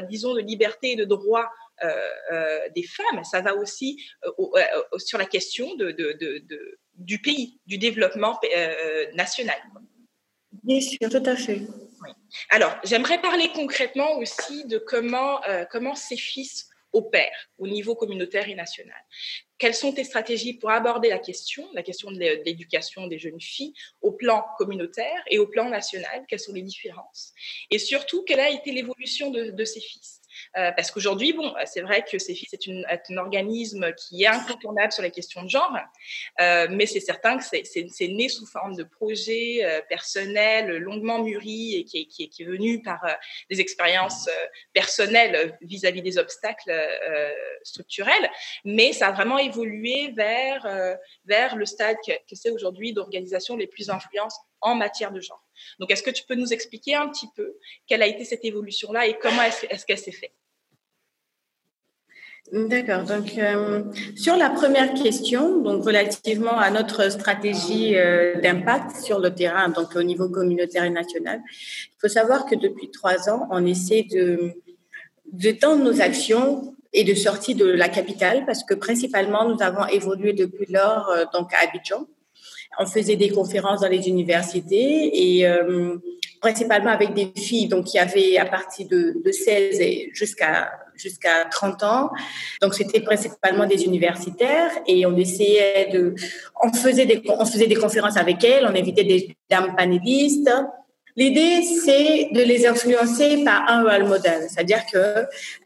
disons, 0.10 0.34
de 0.34 0.42
liberté 0.42 0.92
et 0.92 0.96
de 0.96 1.06
droit 1.06 1.50
des 2.76 2.84
femmes, 2.84 3.24
ça 3.24 3.42
va 3.42 3.56
aussi 3.56 4.04
euh, 4.26 4.98
sur 4.98 5.18
la 5.18 5.26
question 5.26 5.76
de, 5.76 5.96
du 6.96 7.20
pays, 7.20 7.60
du 7.66 7.78
développement 7.78 8.40
national. 9.14 9.58
Bien 10.64 10.82
sûr, 10.82 10.98
tout 11.00 11.24
à 11.26 11.36
fait. 11.36 11.62
Alors, 12.50 12.76
j'aimerais 12.84 13.20
parler 13.22 13.50
concrètement 13.54 14.18
aussi 14.18 14.66
de 14.66 14.78
comment, 14.78 15.42
comment 15.72 15.96
ces 15.96 16.18
fils 16.18 16.68
opèrent 16.94 17.50
au 17.58 17.68
niveau 17.68 17.96
communautaire 17.96 18.50
et 18.50 18.56
national. 18.56 18.98
Quelles 19.58 19.76
sont 19.76 19.94
tes 19.94 20.04
stratégies 20.04 20.56
pour 20.56 20.72
aborder 20.72 21.10
la 21.10 21.20
question, 21.20 21.68
la 21.74 21.84
question 21.84 22.12
de 22.12 22.20
l'éducation 22.20 23.08
des 23.08 23.18
jeunes 23.18 23.40
filles 23.40 23.74
au 24.02 24.12
plan 24.12 24.44
communautaire 24.58 25.24
et 25.30 25.40
au 25.40 25.48
plan 25.48 25.70
national? 25.70 26.26
Quelles 26.28 26.40
sont 26.40 26.54
les 26.54 26.64
différences? 26.64 27.34
Et 27.70 27.80
surtout, 27.80 28.24
quelle 28.24 28.40
a 28.40 28.50
été 28.50 28.72
l'évolution 28.72 29.30
de, 29.30 29.52
de 29.52 29.66
ces 29.66 29.80
fils 29.80 30.21
euh, 30.58 30.72
parce 30.72 30.92
qu'aujourd'hui, 30.92 31.34
bon, 31.34 31.54
c'est 31.66 31.82
vrai 31.82 32.04
que 32.04 32.18
CEFI, 32.18 32.48
c'est 32.50 32.60
un 33.10 33.18
organisme 33.18 33.94
qui 33.94 34.24
est 34.24 34.28
incontournable 34.28 34.92
sur 34.92 35.04
les 35.04 35.12
questions 35.12 35.44
de 35.44 35.50
genre, 35.50 35.76
euh, 36.40 36.68
mais 36.70 36.86
c'est 36.86 37.00
certain 37.00 37.38
que 37.38 37.44
c'est 37.44 38.08
né 38.08 38.30
sous 38.30 38.46
forme 38.46 38.76
de 38.76 38.84
projet 38.84 39.60
euh, 39.64 39.82
personnel, 39.88 40.78
longuement 40.78 41.24
mûri 41.24 41.76
et 41.76 41.86
qui 41.86 42.02
est, 42.02 42.06
qui 42.06 42.24
est, 42.24 42.28
qui 42.28 42.44
est 42.44 42.46
venu 42.46 42.82
par 42.82 43.02
des 43.50 43.62
expériences 43.62 44.30
personnelles 44.74 45.58
vis-à-vis 45.62 46.02
des 46.02 46.18
obstacles 46.18 46.74
structurels, 47.64 48.30
mais 48.66 48.94
ça 48.94 49.08
a 49.08 49.12
vraiment 49.12 49.38
évolué 49.38 50.12
vers, 50.16 50.98
vers 51.26 51.56
le 51.56 51.66
stade 51.66 51.98
que, 52.06 52.12
que 52.12 52.36
c'est 52.36 52.52
aujourd'hui 52.52 52.94
d'organisation 52.94 53.56
les 53.56 53.68
plus 53.68 53.90
influentes 53.90 54.34
en 54.62 54.76
matière 54.76 55.12
de 55.12 55.20
genre. 55.20 55.44
Donc, 55.80 55.92
est-ce 55.92 56.04
que 56.04 56.12
tu 56.12 56.24
peux 56.28 56.36
nous 56.36 56.54
expliquer 56.54 56.96
un 56.96 57.10
petit 57.10 57.28
peu 57.36 57.56
quelle 57.88 58.02
a 58.02 58.08
été 58.08 58.26
cette 58.26 58.46
évolution-là 58.46 59.08
et 59.08 59.18
comment 59.22 59.44
est-ce 59.44 59.86
qu'elle 59.86 59.98
s'est 59.98 60.12
faite? 60.12 60.34
D'accord. 62.52 63.04
Donc, 63.04 63.38
euh, 63.38 63.84
sur 64.16 64.36
la 64.36 64.50
première 64.50 64.94
question, 64.94 65.62
donc 65.62 65.86
relativement 65.86 66.58
à 66.58 66.70
notre 66.70 67.10
stratégie 67.10 67.96
euh, 67.96 68.42
d'impact 68.42 68.98
sur 68.98 69.20
le 69.20 69.34
terrain, 69.34 69.70
donc 69.70 69.96
au 69.96 70.04
niveau 70.04 70.28
communautaire 70.28 70.84
et 70.84 70.90
national, 70.90 71.40
il 71.48 71.98
faut 72.02 72.10
savoir 72.10 72.46
que 72.46 72.56
depuis 72.56 72.92
trois 72.92 73.30
ans, 73.30 73.48
on 73.52 73.66
essaie 73.66 74.04
de 74.04 74.54
d'étendre 75.32 75.82
nos 75.82 76.02
actions 76.02 76.76
et 76.92 77.06
de 77.06 77.14
sortir 77.14 77.56
de 77.56 77.66
la 77.66 77.88
capitale 77.88 78.44
parce 78.46 78.66
que 78.66 78.74
principalement 78.74 79.48
nous 79.48 79.62
avons 79.62 79.86
évolué 79.88 80.34
depuis 80.34 80.66
lors 80.70 81.10
euh, 81.10 81.24
donc 81.34 81.54
à 81.54 81.60
Abidjan 81.64 82.06
On 82.80 82.86
faisait 82.86 83.16
des 83.16 83.30
conférences 83.30 83.82
dans 83.82 83.90
les 83.90 84.08
universités 84.08 85.40
et 85.40 85.48
principalement 86.40 86.90
avec 86.90 87.14
des 87.14 87.32
filles, 87.36 87.68
donc 87.68 87.94
il 87.94 87.98
y 87.98 88.00
avait 88.00 88.38
à 88.38 88.46
partir 88.46 88.88
de, 88.88 89.22
de 89.24 89.32
16 89.32 89.80
jusqu'à 90.14 90.72
jusqu'à 91.02 91.46
30 91.50 91.84
ans. 91.84 92.10
Donc 92.62 92.74
c'était 92.74 93.02
principalement 93.02 93.66
des 93.66 93.84
universitaires 93.86 94.72
et 94.88 95.06
on 95.06 95.16
essayait 95.18 95.90
de, 95.92 96.14
on 96.62 96.72
faisait 96.72 97.06
des, 97.06 97.22
on 97.28 97.46
faisait 97.46 97.68
des 97.68 97.76
conférences 97.76 98.18
avec 98.18 98.44
elles, 98.44 98.66
on 98.66 98.76
invitait 98.76 99.04
des 99.04 99.36
dames 99.50 99.76
panélistes. 99.76 100.52
L'idée, 101.18 101.62
c'est 101.64 102.30
de 102.32 102.42
les 102.42 102.66
influencer 102.66 103.44
par 103.44 103.70
un 103.70 103.84
role 103.84 104.08
model, 104.08 104.48
c'est-à-dire 104.48 104.86
que 104.92 105.26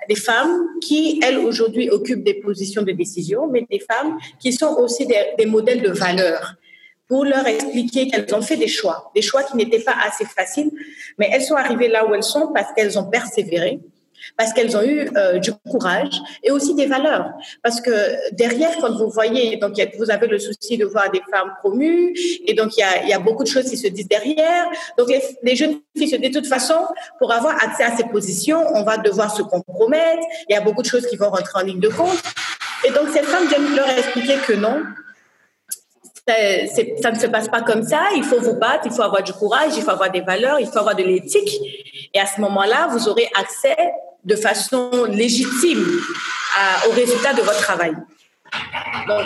des 0.10 0.16
femmes 0.16 0.66
qui, 0.82 1.20
elles, 1.24 1.38
aujourd'hui, 1.38 1.88
occupent 1.92 2.24
des 2.24 2.34
positions 2.34 2.82
de 2.82 2.92
décision, 2.92 3.48
mais 3.48 3.64
des 3.70 3.80
femmes 3.80 4.18
qui 4.40 4.52
sont 4.54 4.76
aussi 4.80 5.06
des, 5.06 5.34
des 5.38 5.46
modèles 5.46 5.84
de 5.84 5.92
valeur 5.92 6.56
pour 7.08 7.26
leur 7.26 7.46
expliquer 7.46 8.08
qu'elles 8.08 8.34
ont 8.34 8.42
fait 8.42 8.58
des 8.58 8.68
choix, 8.68 9.12
des 9.16 9.22
choix 9.22 9.44
qui 9.44 9.56
n'étaient 9.58 9.80
pas 9.80 9.96
assez 10.06 10.26
faciles, 10.26 10.72
mais 11.18 11.30
elles 11.32 11.44
sont 11.44 11.56
arrivées 11.56 11.88
là 11.88 12.06
où 12.06 12.16
elles 12.16 12.24
sont 12.24 12.52
parce 12.54 12.74
qu'elles 12.74 12.98
ont 12.98 13.06
persévéré, 13.06 13.80
parce 14.38 14.54
qu'elles 14.54 14.76
ont 14.76 14.82
eu 14.82 15.08
euh, 15.16 15.38
du 15.38 15.52
courage 15.70 16.20
et 16.44 16.52
aussi 16.52 16.74
des 16.74 16.88
valeurs. 16.88 17.30
Parce 17.64 17.80
que 17.80 17.92
derrière, 18.34 18.76
quand 18.82 18.96
vous 18.98 19.10
voyez, 19.10 19.58
donc 19.58 19.80
vous 20.00 20.10
avez 20.10 20.28
le 20.28 20.40
souci 20.40 20.78
de 20.78 20.86
voir 20.86 21.12
des 21.12 21.22
femmes 21.32 21.54
promues, 21.60 22.16
et 22.46 22.54
donc 22.56 22.76
il 22.76 23.08
y 23.08 23.14
a, 23.14 23.20
beaucoup 23.20 23.44
de 23.44 23.50
choses 23.50 23.70
qui 23.70 23.78
se 23.78 23.88
disent 23.88 24.08
derrière. 24.08 24.66
Donc 24.98 25.10
les, 25.10 25.22
les, 25.44 25.56
jeunes 25.56 25.80
filles 25.96 26.10
se 26.10 26.16
disent 26.16 26.32
de 26.32 26.40
toute 26.40 26.48
façon, 26.48 26.88
pour 27.20 27.32
avoir 27.32 27.56
accès 27.64 27.84
à 27.84 27.96
ces 27.96 28.06
positions, 28.06 28.64
on 28.74 28.84
va 28.84 28.98
devoir 28.98 29.36
se 29.36 29.44
compromettre. 29.44 30.24
Il 30.50 30.54
y 30.54 30.58
a 30.58 30.62
beaucoup 30.62 30.82
de 30.82 30.88
choses 30.88 31.06
qui 31.06 31.18
vont 31.18 31.30
rentrer 31.30 31.60
en 31.60 31.64
ligne 31.64 31.80
de 31.80 31.90
compte. 31.90 32.22
Et 32.88 32.92
donc 32.92 33.10
ces 33.14 33.22
femmes 33.22 33.48
viennent 33.48 33.76
leur 33.76 33.90
expliquer 33.90 34.36
que 34.48 34.54
non, 34.54 34.84
ça 36.28 37.12
ne 37.12 37.20
se 37.20 37.28
passe 37.28 37.48
pas 37.48 37.62
comme 37.62 37.84
ça. 37.84 38.02
Il 38.16 38.24
faut 38.24 38.40
vous 38.40 38.56
battre, 38.56 38.84
il 38.86 38.92
faut 38.92 39.04
avoir 39.04 39.22
du 39.24 39.34
courage, 39.34 39.74
il 39.76 39.84
faut 39.84 39.92
avoir 39.92 40.12
des 40.12 40.22
valeurs, 40.22 40.60
il 40.60 40.68
faut 40.68 40.80
avoir 40.80 40.96
de 40.96 41.04
l'éthique. 41.04 41.60
Et 42.14 42.20
à 42.20 42.26
ce 42.26 42.42
moment-là, 42.42 42.88
vous 42.92 43.08
aurez 43.08 43.30
accès 43.36 43.78
de 44.24 44.36
façon 44.36 45.06
légitime 45.06 45.86
à, 46.58 46.88
au 46.88 46.92
résultat 46.92 47.34
de 47.34 47.42
votre 47.42 47.62
travail. 47.62 47.96
Donc, 49.08 49.22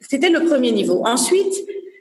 c'était 0.00 0.30
le 0.30 0.44
premier 0.44 0.72
niveau. 0.72 1.02
Ensuite, 1.04 1.54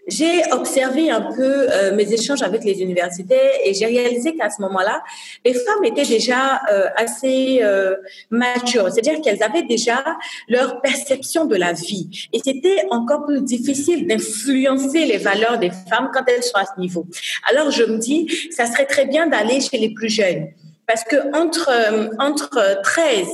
j'ai 0.07 0.41
observé 0.53 1.11
un 1.11 1.21
peu 1.21 1.67
euh, 1.69 1.93
mes 1.95 2.11
échanges 2.13 2.41
avec 2.41 2.63
les 2.63 2.81
universités 2.81 3.39
et 3.65 3.73
j'ai 3.73 3.85
réalisé 3.85 4.35
qu'à 4.35 4.49
ce 4.49 4.61
moment-là, 4.61 5.03
les 5.43 5.53
femmes 5.53 5.83
étaient 5.83 6.05
déjà 6.05 6.61
euh, 6.71 6.87
assez 6.95 7.59
euh, 7.61 7.95
matures, 8.29 8.89
c'est-à-dire 8.91 9.21
qu'elles 9.21 9.43
avaient 9.43 9.63
déjà 9.63 10.03
leur 10.47 10.81
perception 10.81 11.45
de 11.45 11.55
la 11.55 11.73
vie. 11.73 12.29
Et 12.31 12.39
c'était 12.43 12.85
encore 12.89 13.25
plus 13.25 13.41
difficile 13.41 14.07
d'influencer 14.07 15.05
les 15.05 15.17
valeurs 15.17 15.59
des 15.59 15.71
femmes 15.89 16.09
quand 16.13 16.23
elles 16.27 16.43
sont 16.43 16.57
à 16.57 16.65
ce 16.65 16.79
niveau. 16.79 17.05
Alors 17.49 17.71
je 17.71 17.83
me 17.83 17.97
dis, 17.97 18.27
ça 18.51 18.65
serait 18.65 18.85
très 18.85 19.05
bien 19.05 19.27
d'aller 19.27 19.59
chez 19.59 19.77
les 19.77 19.93
plus 19.93 20.09
jeunes. 20.09 20.47
Parce 20.85 21.03
que 21.03 21.17
entre, 21.35 21.69
entre 22.17 22.81
13 22.81 23.27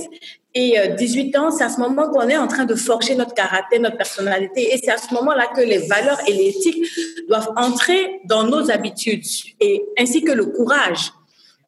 et 0.56 0.78
18 0.98 1.36
euh, 1.36 1.40
ans, 1.40 1.52
c'est 1.52 1.64
à 1.64 1.70
ce 1.70 1.80
moment 1.80 2.10
qu'on 2.10 2.28
est 2.30 2.38
en 2.38 2.48
train 2.48 2.66
de 2.66 2.76
forger 2.76 3.16
notre 3.16 3.34
caractère, 3.34 3.80
notre 3.80 3.98
personnalité. 3.98 4.74
Et 4.74 4.78
c'est 4.78 4.92
à 4.92 4.98
ce 4.98 5.12
moment-là 5.14 5.48
que 5.56 5.62
les 5.62 5.80
valeurs 5.80 6.20
et 6.28 6.34
l'éthique 6.34 6.86
doivent 7.28 7.52
entrer 7.56 8.22
dans 8.26 8.44
nos 8.44 8.70
habitudes, 8.70 9.26
et 9.60 9.84
ainsi 9.98 10.24
que 10.24 10.32
le 10.32 10.46
courage. 10.46 11.12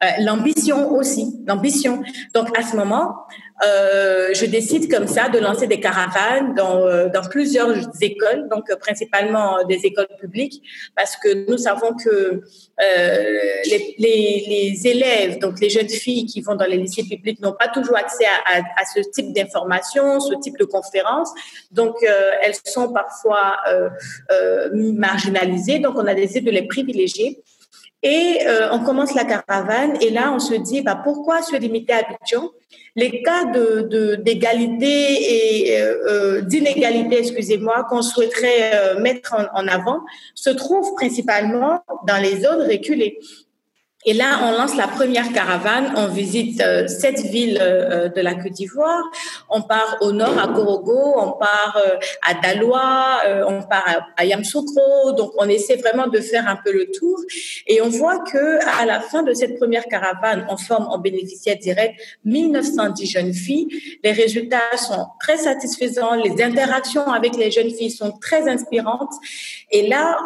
Euh, 0.04 0.08
l'ambition 0.20 0.92
aussi, 0.94 1.34
l'ambition. 1.48 2.04
Donc 2.34 2.58
à 2.58 2.64
ce 2.64 2.76
moment, 2.76 3.16
euh, 3.66 4.32
je 4.34 4.46
décide 4.46 4.92
comme 4.92 5.08
ça 5.08 5.30
de 5.30 5.40
lancer 5.40 5.68
des 5.68 5.80
caravanes 5.80 6.54
dans, 6.54 6.80
euh, 6.82 7.08
dans 7.08 7.22
plusieurs 7.22 7.74
écoles, 8.02 8.50
donc 8.50 8.70
euh, 8.70 8.76
principalement 8.76 9.64
des 9.64 9.86
écoles 9.86 10.10
publiques, 10.20 10.62
parce 10.98 11.16
que 11.16 11.50
nous 11.50 11.58
savons 11.58 11.94
que 11.94 12.10
euh, 12.10 12.42
les, 12.80 13.96
les, 13.98 14.44
les, 14.48 14.88
élèves, 14.88 15.40
donc 15.40 15.62
les 15.62 15.70
jeunes 15.70 15.88
filles 15.88 16.26
qui 16.26 16.42
vont 16.42 16.56
dans 16.56 16.66
les 16.66 16.76
lycées 16.78 17.04
publics, 17.04 17.40
n'ont 17.40 17.56
pas 17.58 17.70
toujours 17.70 17.96
accès 17.96 18.26
à, 18.26 18.58
à, 18.58 18.60
à 18.60 18.86
ce 18.94 19.00
type 19.10 19.32
d'informations, 19.32 20.20
ce 20.20 20.34
type 20.36 20.58
de 20.58 20.66
conférences. 20.66 21.32
Donc 21.72 21.96
elles 22.04 22.56
sont 22.66 22.92
parfois 22.92 23.58
marginalisées. 24.74 25.80
Donc 25.80 25.96
on 25.96 26.06
a 26.06 26.14
décidé 26.14 26.42
de 26.42 26.52
les 26.52 26.68
privilégier 26.68 27.42
et 28.08 28.46
euh, 28.46 28.70
on 28.72 28.82
commence 28.82 29.16
la 29.16 29.26
caravane 29.26 29.98
et 30.00 30.12
là, 30.12 30.32
on 30.32 30.38
se 30.38 30.54
dit, 30.54 30.82
bah, 30.82 31.02
pourquoi 31.04 31.42
se 31.42 31.56
limiter 31.56 31.92
à 31.92 31.98
Abidjan? 31.98 32.52
Les 32.96 33.24
cas 33.24 33.46
de, 33.46 34.14
d'égalité 34.14 35.66
et 35.66 35.82
euh, 35.82 35.96
euh, 36.08 36.42
d'inégalité, 36.42 37.18
excusez-moi, 37.18 37.88
qu'on 37.90 38.04
souhaiterait 38.04 39.00
mettre 39.00 39.34
en, 39.56 39.68
avant 39.68 40.02
se 40.36 40.52
trouvent 40.52 40.94
principalement 40.94 41.82
dans 42.08 42.22
les 42.22 42.42
zones 42.42 42.62
reculées. 42.62 43.18
Et 44.08 44.14
là, 44.14 44.40
on 44.44 44.52
lance 44.52 44.76
la 44.76 44.88
première 44.88 45.34
caravane. 45.34 45.92
On 45.98 46.08
visite 46.08 46.62
euh, 46.62 46.88
sept 46.88 47.22
villes 47.22 47.58
euh, 47.60 48.08
de 48.10 48.22
la 48.22 48.36
Côte 48.36 48.52
d'Ivoire. 48.52 49.02
On 49.50 49.64
part 49.64 49.98
au 50.02 50.12
nord 50.12 50.38
à 50.38 50.46
Gorogo, 50.48 51.16
on 51.18 51.32
part 51.32 51.82
euh, 51.84 51.96
à 52.22 52.36
Daloa, 52.36 53.22
on 53.48 53.64
part 53.64 54.14
à, 54.16 54.26
Yamsoukro. 54.26 55.14
Donc, 55.14 55.32
on 55.40 55.50
essaie 55.50 55.78
vraiment 55.78 56.08
de 56.08 56.20
faire 56.20 56.48
un 56.48 56.56
peu 56.56 56.72
le 56.72 56.92
tour. 56.92 57.20
Et 57.66 57.82
on 57.82 57.90
voit 57.90 58.20
que 58.20 58.60
à 58.80 58.86
la 58.86 59.00
fin 59.00 59.24
de 59.24 59.34
cette 59.34 59.58
première 59.58 59.86
caravane, 59.86 60.46
on 60.50 60.58
forme 60.58 60.88
en 60.88 61.00
bénéficiaire 61.00 61.58
direct 61.58 62.00
1910 62.26 63.08
jeunes 63.08 63.34
filles. 63.34 63.70
Les 64.04 64.12
résultats 64.12 64.78
sont 64.78 65.08
très 65.20 65.38
satisfaisants. 65.38 66.14
Les 66.14 66.44
interactions 66.44 67.08
avec 67.08 67.36
les 67.36 67.50
jeunes 67.50 67.72
filles 67.72 67.92
sont 67.92 68.12
très 68.12 68.48
inspirantes. 68.48 69.14
Et 69.72 69.88
là, 69.88 70.18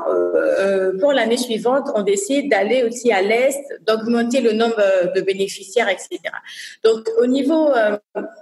pour 1.00 1.14
l'année 1.14 1.38
suivante, 1.38 1.90
on 1.96 2.02
décide 2.02 2.50
d'aller 2.50 2.84
aussi 2.84 3.12
à 3.14 3.22
l'est 3.22 3.69
d'augmenter 3.86 4.42
le 4.42 4.54
nombre 4.54 4.82
de 5.16 5.22
bénéficiaires, 5.22 5.90
etc. 5.90 6.20
Donc, 6.84 7.08
au 7.18 7.26
niveau 7.26 7.72
euh, 7.72 7.98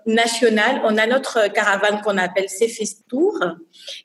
national, 0.06 0.82
on 0.84 0.98
a 0.98 1.06
notre 1.08 1.52
caravane 1.52 2.02
qu'on 2.02 2.18
appelle 2.18 2.50
Cefis 2.50 2.98
Tour, 3.08 3.40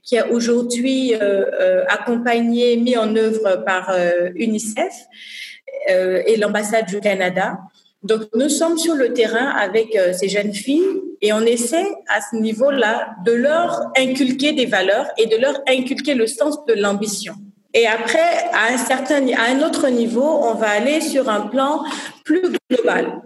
qui 0.03 0.17
est 0.17 0.29
aujourd'hui 0.31 1.15
euh, 1.15 1.45
euh, 1.61 1.85
accompagné, 1.89 2.77
mis 2.77 2.97
en 2.97 3.15
œuvre 3.17 3.65
par 3.65 3.95
UNICEF 4.35 4.93
et 5.89 6.37
l'ambassade 6.37 6.87
du 6.87 7.01
Canada. 7.01 7.59
Donc, 8.03 8.23
nous 8.35 8.49
sommes 8.49 8.79
sur 8.79 8.95
le 8.95 9.13
terrain 9.13 9.49
avec 9.49 9.99
ces 10.13 10.29
jeunes 10.29 10.53
filles 10.53 11.01
et 11.21 11.33
on 11.33 11.41
essaie 11.41 11.87
à 12.09 12.21
ce 12.21 12.37
niveau-là 12.37 13.15
de 13.25 13.33
leur 13.33 13.91
inculquer 13.97 14.53
des 14.53 14.67
valeurs 14.67 15.09
et 15.19 15.27
de 15.27 15.37
leur 15.37 15.61
inculquer 15.69 16.15
le 16.15 16.27
sens 16.27 16.65
de 16.67 16.75
l'ambition. 16.75 17.35
Et 17.75 17.87
après, 17.87 18.51
à 18.53 18.73
un 18.73 18.77
certain, 18.77 19.27
à 19.35 19.51
un 19.51 19.63
autre 19.63 19.89
niveau, 19.89 20.25
on 20.25 20.55
va 20.55 20.71
aller 20.71 21.01
sur 21.01 21.29
un 21.29 21.43
plan 21.43 21.85
plus 22.25 22.43
global 22.71 23.23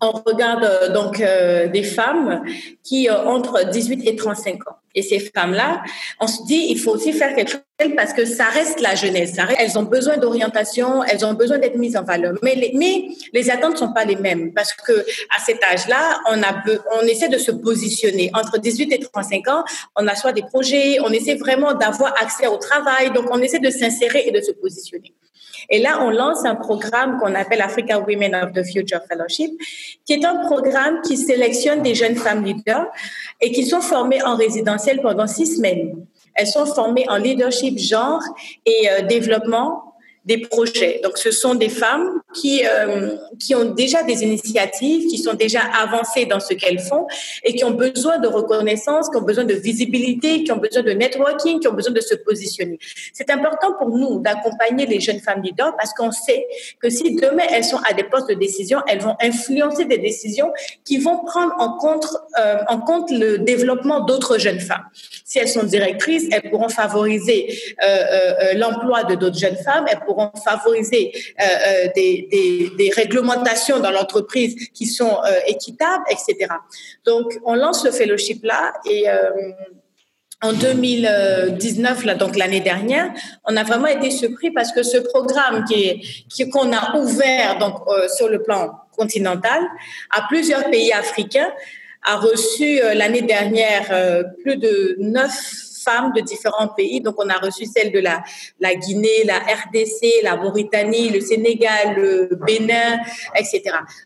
on 0.00 0.12
regarde 0.12 0.64
euh, 0.64 0.92
donc 0.92 1.20
euh, 1.20 1.68
des 1.68 1.82
femmes 1.82 2.44
qui 2.82 3.08
ont 3.10 3.28
entre 3.28 3.68
18 3.68 4.06
et 4.06 4.16
35 4.16 4.66
ans. 4.68 4.76
Et 4.94 5.02
ces 5.02 5.20
femmes-là, 5.20 5.82
on 6.18 6.26
se 6.26 6.44
dit, 6.46 6.66
il 6.68 6.78
faut 6.78 6.90
aussi 6.90 7.12
faire 7.12 7.34
quelque 7.34 7.52
chose 7.52 7.60
parce 7.96 8.12
que 8.12 8.24
ça 8.24 8.46
reste 8.46 8.80
la 8.80 8.94
jeunesse. 8.94 9.36
elles 9.58 9.78
ont 9.78 9.84
besoin 9.84 10.16
d'orientation, 10.16 11.02
elles 11.04 11.24
ont 11.24 11.34
besoin 11.34 11.58
d'être 11.58 11.76
mises 11.76 11.96
en 11.96 12.02
valeur. 12.02 12.34
Mais 12.42 12.54
les, 12.54 13.50
attentes 13.50 13.78
sont 13.78 13.92
pas 13.92 14.04
les 14.04 14.16
mêmes 14.16 14.52
parce 14.52 14.72
que 14.72 14.92
à 15.36 15.40
cet 15.44 15.62
âge-là, 15.62 16.20
on 16.26 17.06
essaie 17.06 17.28
de 17.28 17.38
se 17.38 17.52
positionner 17.52 18.30
entre 18.34 18.58
18 18.58 18.92
et 18.92 18.98
35 18.98 19.48
ans. 19.48 19.64
On 19.96 20.06
a 20.06 20.14
soit 20.14 20.32
des 20.32 20.42
projets, 20.42 20.98
on 21.00 21.10
essaie 21.10 21.36
vraiment 21.36 21.74
d'avoir 21.74 22.12
accès 22.20 22.46
au 22.48 22.56
travail. 22.56 23.12
Donc, 23.12 23.26
on 23.30 23.40
essaie 23.40 23.60
de 23.60 23.70
s'insérer 23.70 24.24
et 24.26 24.32
de 24.32 24.40
se 24.40 24.52
positionner. 24.52 25.14
Et 25.68 25.78
là, 25.78 26.02
on 26.02 26.10
lance 26.10 26.44
un 26.44 26.56
programme 26.56 27.18
qu'on 27.18 27.34
appelle 27.34 27.60
Africa 27.60 27.98
Women 27.98 28.34
of 28.34 28.52
the 28.52 28.64
Future 28.64 29.00
Fellowship, 29.08 29.52
qui 30.04 30.14
est 30.14 30.24
un 30.24 30.36
programme 30.36 31.00
qui 31.02 31.16
sélectionne 31.16 31.82
des 31.82 31.94
jeunes 31.94 32.16
femmes 32.16 32.44
leaders 32.44 32.86
et 33.40 33.52
qui 33.52 33.64
sont 33.64 33.80
formées 33.80 34.22
en 34.22 34.36
pendant 35.02 35.26
six 35.26 35.56
semaines. 35.56 36.06
Elles 36.34 36.46
sont 36.46 36.66
formées 36.66 37.06
en 37.08 37.16
leadership, 37.16 37.78
genre 37.78 38.22
et 38.66 38.88
euh, 38.90 39.02
développement 39.02 39.89
des 40.24 40.38
projets. 40.38 41.00
Donc, 41.02 41.16
ce 41.16 41.30
sont 41.30 41.54
des 41.54 41.70
femmes 41.70 42.20
qui, 42.34 42.62
euh, 42.66 43.16
qui 43.38 43.54
ont 43.54 43.64
déjà 43.64 44.02
des 44.02 44.22
initiatives, 44.22 45.08
qui 45.08 45.18
sont 45.18 45.32
déjà 45.32 45.60
avancées 45.60 46.26
dans 46.26 46.40
ce 46.40 46.52
qu'elles 46.54 46.78
font 46.78 47.06
et 47.42 47.54
qui 47.54 47.64
ont 47.64 47.70
besoin 47.70 48.18
de 48.18 48.28
reconnaissance, 48.28 49.08
qui 49.08 49.16
ont 49.16 49.22
besoin 49.22 49.44
de 49.44 49.54
visibilité, 49.54 50.44
qui 50.44 50.52
ont 50.52 50.58
besoin 50.58 50.82
de 50.82 50.92
networking, 50.92 51.60
qui 51.60 51.68
ont 51.68 51.72
besoin 51.72 51.92
de 51.92 52.00
se 52.00 52.14
positionner. 52.14 52.78
C'est 53.14 53.30
important 53.30 53.72
pour 53.78 53.88
nous 53.88 54.20
d'accompagner 54.20 54.86
les 54.86 55.00
jeunes 55.00 55.20
femmes 55.20 55.42
leaders 55.42 55.74
parce 55.76 55.94
qu'on 55.94 56.12
sait 56.12 56.46
que 56.80 56.90
si 56.90 57.14
demain 57.14 57.44
elles 57.50 57.64
sont 57.64 57.80
à 57.88 57.94
des 57.94 58.04
postes 58.04 58.28
de 58.28 58.34
décision, 58.34 58.80
elles 58.88 59.00
vont 59.00 59.16
influencer 59.22 59.86
des 59.86 59.98
décisions 59.98 60.52
qui 60.84 60.98
vont 60.98 61.24
prendre 61.24 61.54
en 61.58 61.78
compte, 61.78 62.06
euh, 62.38 62.58
en 62.68 62.80
compte 62.80 63.10
le 63.10 63.38
développement 63.38 64.00
d'autres 64.00 64.38
jeunes 64.38 64.60
femmes. 64.60 64.84
Si 65.24 65.38
elles 65.38 65.48
sont 65.48 65.62
directrices, 65.62 66.28
elles 66.30 66.50
pourront 66.50 66.68
favoriser 66.68 67.48
euh, 67.82 68.54
l'emploi 68.54 69.04
de 69.04 69.14
d'autres 69.14 69.38
jeunes 69.38 69.56
femmes, 69.56 69.86
pourront 70.10 70.32
favoriser 70.44 71.12
euh, 71.40 71.44
euh, 71.44 71.88
des, 71.94 72.72
des, 72.76 72.90
réglementations 72.90 73.78
dans 73.78 73.92
l'entreprise 73.92 74.56
qui 74.74 74.86
sont 74.86 75.18
euh, 75.24 75.38
équitables, 75.46 76.04
etc. 76.10 76.52
Donc, 77.04 77.38
on 77.44 77.54
lance 77.54 77.84
le 77.84 77.92
fellowship 77.92 78.44
là 78.44 78.72
et 78.84 79.04
en 80.42 80.54
2019, 80.54 82.04
là, 82.04 82.14
donc 82.14 82.34
l'année 82.36 82.60
dernière, 82.60 83.12
on 83.44 83.56
a 83.56 83.62
vraiment 83.62 83.86
été 83.86 84.10
surpris 84.10 84.50
parce 84.50 84.72
que 84.72 84.82
ce 84.82 84.96
programme 84.96 85.64
qui 85.64 86.24
qui, 86.30 86.48
qu'on 86.48 86.72
a 86.72 86.96
ouvert 86.96 87.58
donc 87.58 87.74
sur 88.16 88.28
le 88.28 88.42
plan 88.42 88.70
continental 88.96 89.62
à 90.16 90.22
plusieurs 90.28 90.64
pays 90.70 90.92
africains 90.92 91.52
a 92.02 92.16
reçu 92.16 92.80
l'année 92.94 93.22
dernière 93.22 93.86
plus 94.42 94.56
de 94.56 94.96
neuf 94.98 95.69
de 96.14 96.20
différents 96.20 96.68
pays. 96.68 97.00
Donc, 97.00 97.16
on 97.18 97.28
a 97.28 97.38
reçu 97.38 97.66
celles 97.66 97.92
de 97.92 98.00
la, 98.00 98.22
la 98.60 98.74
Guinée, 98.74 99.24
la 99.24 99.38
RDC, 99.38 100.22
la 100.22 100.36
Mauritanie, 100.36 101.10
le 101.10 101.20
Sénégal, 101.20 101.94
le 101.96 102.28
Bénin, 102.46 102.98
etc. 103.36 103.62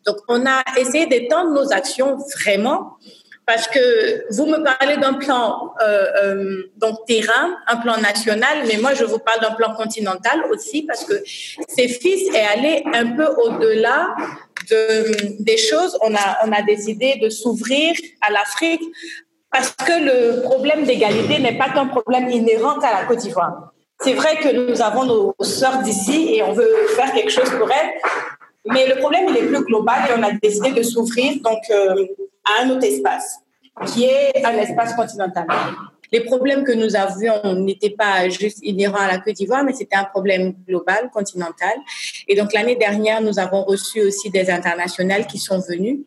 Donc, 0.07 0.17
on 0.29 0.45
a 0.47 0.63
essayé 0.79 1.07
d'étendre 1.07 1.51
nos 1.53 1.73
actions 1.73 2.17
vraiment 2.37 2.99
parce 3.47 3.69
que 3.69 4.25
vous 4.35 4.47
me 4.47 4.63
parlez 4.63 4.97
d'un 4.97 5.15
plan 5.15 5.75
euh, 5.83 6.07
euh, 6.23 6.73
donc 6.77 7.05
terrain, 7.07 7.57
un 7.67 7.77
plan 7.77 7.99
national, 7.99 8.65
mais 8.67 8.79
moi 8.79 8.95
je 8.95 9.05
vous 9.05 9.19
parle 9.19 9.41
d'un 9.41 9.53
plan 9.53 9.75
continental 9.75 10.45
aussi 10.51 10.83
parce 10.83 11.05
que 11.05 11.23
ces 11.69 11.89
fils 11.89 12.35
est 12.35 12.59
allé 12.59 12.83
un 12.95 13.07
peu 13.09 13.27
au-delà 13.27 14.15
de, 14.71 15.43
des 15.43 15.59
choses. 15.59 15.99
On 16.01 16.15
a 16.15 16.39
on 16.47 16.53
a 16.53 16.63
décidé 16.63 17.17
de 17.21 17.29
s'ouvrir 17.29 17.95
à 18.27 18.33
l'Afrique 18.33 18.83
parce 19.55 19.71
que 19.71 19.93
le 20.11 20.43
problème 20.43 20.83
d'égalité 20.83 21.39
n'est 21.39 21.57
pas 21.57 21.69
qu'un 21.69 21.87
problème 21.87 22.29
inhérent 22.29 22.77
à 22.81 22.93
la 22.93 23.05
Côte 23.07 23.19
d'Ivoire. 23.19 23.73
C'est 24.01 24.15
vrai 24.15 24.37
que 24.39 24.51
nous 24.69 24.83
avons 24.83 25.05
nos 25.05 25.35
sœurs 25.41 25.81
d'ici 25.83 26.35
et 26.35 26.43
on 26.43 26.53
veut 26.53 26.75
faire 26.97 27.13
quelque 27.13 27.31
chose 27.31 27.49
pour 27.51 27.71
elles, 27.71 27.93
mais 28.67 28.89
le 28.89 28.97
problème 28.97 29.27
il 29.29 29.37
est 29.37 29.47
plus 29.47 29.65
global 29.65 30.01
et 30.09 30.13
on 30.19 30.23
a 30.25 30.33
décidé 30.33 30.73
de 30.73 30.83
s'ouvrir 30.83 31.35
donc 31.41 31.61
euh, 31.71 32.05
à 32.45 32.65
un 32.65 32.71
autre 32.71 32.85
espace, 32.85 33.37
qui 33.87 34.07
est 34.07 34.45
un 34.45 34.57
espace 34.59 34.93
continental. 34.95 35.47
Les 36.11 36.21
problèmes 36.21 36.65
que 36.65 36.73
nous 36.73 36.97
avions 36.97 37.55
n'étaient 37.55 37.95
pas 37.97 38.29
juste 38.29 38.59
inhérents 38.63 38.99
à 38.99 39.07
la 39.07 39.19
Côte 39.19 39.35
d'Ivoire, 39.35 39.63
mais 39.63 39.73
c'était 39.73 39.97
un 39.97 40.05
problème 40.05 40.55
global, 40.67 41.11
continental. 41.13 41.77
Et 42.27 42.35
donc 42.35 42.53
l'année 42.53 42.77
dernière, 42.77 43.23
nous 43.23 43.39
avons 43.39 43.63
reçu 43.63 44.01
aussi 44.03 44.31
des 44.31 44.51
internationales 44.51 45.29
qui 45.29 45.39
sont 45.39 45.61
venues. 45.61 46.01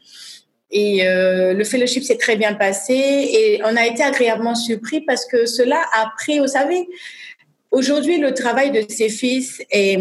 Et 0.72 1.08
euh, 1.08 1.54
le 1.54 1.64
fellowship 1.64 2.04
s'est 2.04 2.18
très 2.18 2.36
bien 2.36 2.54
passé 2.54 2.94
et 2.94 3.62
on 3.64 3.76
a 3.76 3.86
été 3.86 4.04
agréablement 4.04 4.56
surpris 4.56 5.02
parce 5.02 5.26
que 5.26 5.46
cela 5.46 5.82
a 5.94 6.12
pris, 6.18 6.40
vous 6.40 6.48
savez, 6.48 6.88
aujourd'hui 7.72 8.18
le 8.18 8.34
travail 8.34 8.72
de 8.72 8.84
ces 8.90 9.10
fils 9.10 9.62
est 9.72 9.98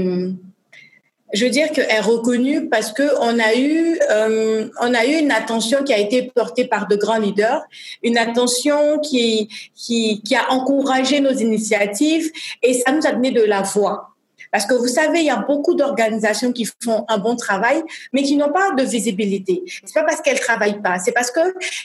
je 1.33 1.45
veux 1.45 1.51
dire 1.51 1.69
est 1.77 2.01
reconnue 2.01 2.69
parce 2.69 2.93
que 2.93 3.03
on 3.21 3.39
a 3.39 3.55
eu 3.57 3.99
euh, 4.11 4.69
on 4.81 4.95
a 4.95 5.07
eu 5.07 5.19
une 5.19 5.33
attention 5.33 5.83
qui 5.83 5.93
a 5.93 5.99
été 5.99 6.31
portée 6.35 6.67
par 6.67 6.87
de 6.87 6.97
grands 6.97 7.19
leaders, 7.19 7.63
une 8.03 8.17
attention 8.17 8.99
qui 9.01 9.49
qui 9.75 10.23
qui 10.23 10.35
a 10.37 10.53
encouragé 10.53 11.21
nos 11.21 11.33
initiatives 11.33 12.31
et 12.63 12.75
ça 12.75 12.93
nous 12.93 13.07
a 13.07 13.13
donné 13.13 13.33
de 13.33 13.43
la 13.43 13.63
voix. 13.63 14.16
Parce 14.53 14.67
que 14.67 14.75
vous 14.75 14.89
savez, 14.89 15.21
il 15.21 15.27
y 15.27 15.31
a 15.31 15.37
beaucoup 15.37 15.75
d'organisations 15.75 16.53
qui 16.53 16.67
font 16.83 17.05
un 17.09 17.19
bon 17.19 17.37
travail, 17.37 17.83
mais 18.13 18.23
qui 18.23 18.37
n'ont 18.37 18.53
pas 18.53 18.73
de 18.73 18.83
visibilité. 18.83 19.63
C'est 19.85 19.95
pas 19.95 20.05
parce 20.05 20.21
qu'elles 20.21 20.41
travaillent 20.41 20.83
pas, 20.83 20.99
c'est 20.99 21.13
parce 21.13 21.31
que 21.31 21.41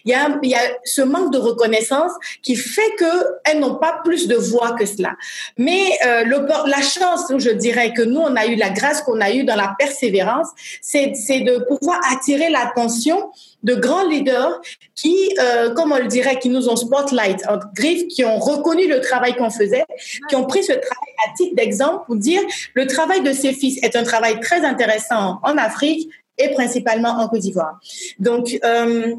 il 0.06 0.12
y 0.12 0.14
a, 0.14 0.40
y 0.44 0.56
a 0.56 0.62
ce 0.84 1.02
manque 1.02 1.32
de 1.32 1.38
reconnaissance 1.38 2.12
qui 2.42 2.56
fait 2.56 2.96
que 2.98 3.06
elles 3.46 3.60
n'ont 3.60 3.76
pas 3.76 4.02
plus 4.04 4.28
de 4.28 4.36
voix 4.36 4.74
que 4.74 4.86
cela. 4.86 5.16
Mais 5.58 5.82
euh, 6.06 6.24
le, 6.24 6.46
la 6.68 6.82
chance, 6.82 7.32
je 7.38 7.50
dirais 7.50 7.94
que 7.94 8.02
nous 8.02 8.20
on 8.20 8.36
a 8.36 8.46
eu 8.46 8.56
la 8.56 8.70
grâce 8.70 9.02
qu'on 9.02 9.22
a 9.22 9.32
eu 9.32 9.44
dans 9.44 9.56
la 9.56 9.76
persévérance, 9.78 10.48
c'est 10.82 11.12
de 11.42 11.66
pouvoir 11.66 12.00
attirer 12.12 12.50
l'attention 12.50 13.32
de 13.64 13.76
grands 13.76 14.08
leaders 14.08 14.60
qui, 14.96 15.16
euh, 15.40 15.74
comme 15.74 15.92
on 15.92 15.98
le 15.98 16.08
dirait, 16.08 16.40
qui 16.40 16.50
nous 16.50 16.70
ont 16.70 16.76
spotlight 16.76 17.44
en 17.48 17.60
griffe, 17.76 18.08
qui 18.08 18.26
ont 18.26 18.38
reconnu 18.38 18.88
le 18.88 19.02
travail 19.02 19.36
qu'on 19.36 19.50
faisait, 19.50 19.86
qui 20.30 20.36
ont 20.36 20.46
pris 20.46 20.64
ce 20.64 20.74
travail 20.74 21.14
à 21.28 21.34
titre 21.36 21.56
d'exemple 21.56 22.06
pour 22.06 22.16
dire 22.16 22.42
le 22.74 22.88
travail 22.88 23.22
de 23.22 23.34
ces 23.34 23.54
fils 23.54 23.82
est 23.84 23.96
un 23.96 24.04
travail 24.04 24.40
très 24.40 24.66
intéressant 24.66 25.40
en 25.44 25.58
Afrique 25.58 26.10
et 26.38 26.50
principalement 26.50 27.10
en 27.10 27.28
Côte 27.28 27.42
d'Ivoire. 27.42 27.80
Donc, 28.20 28.58
euh, 28.64 29.16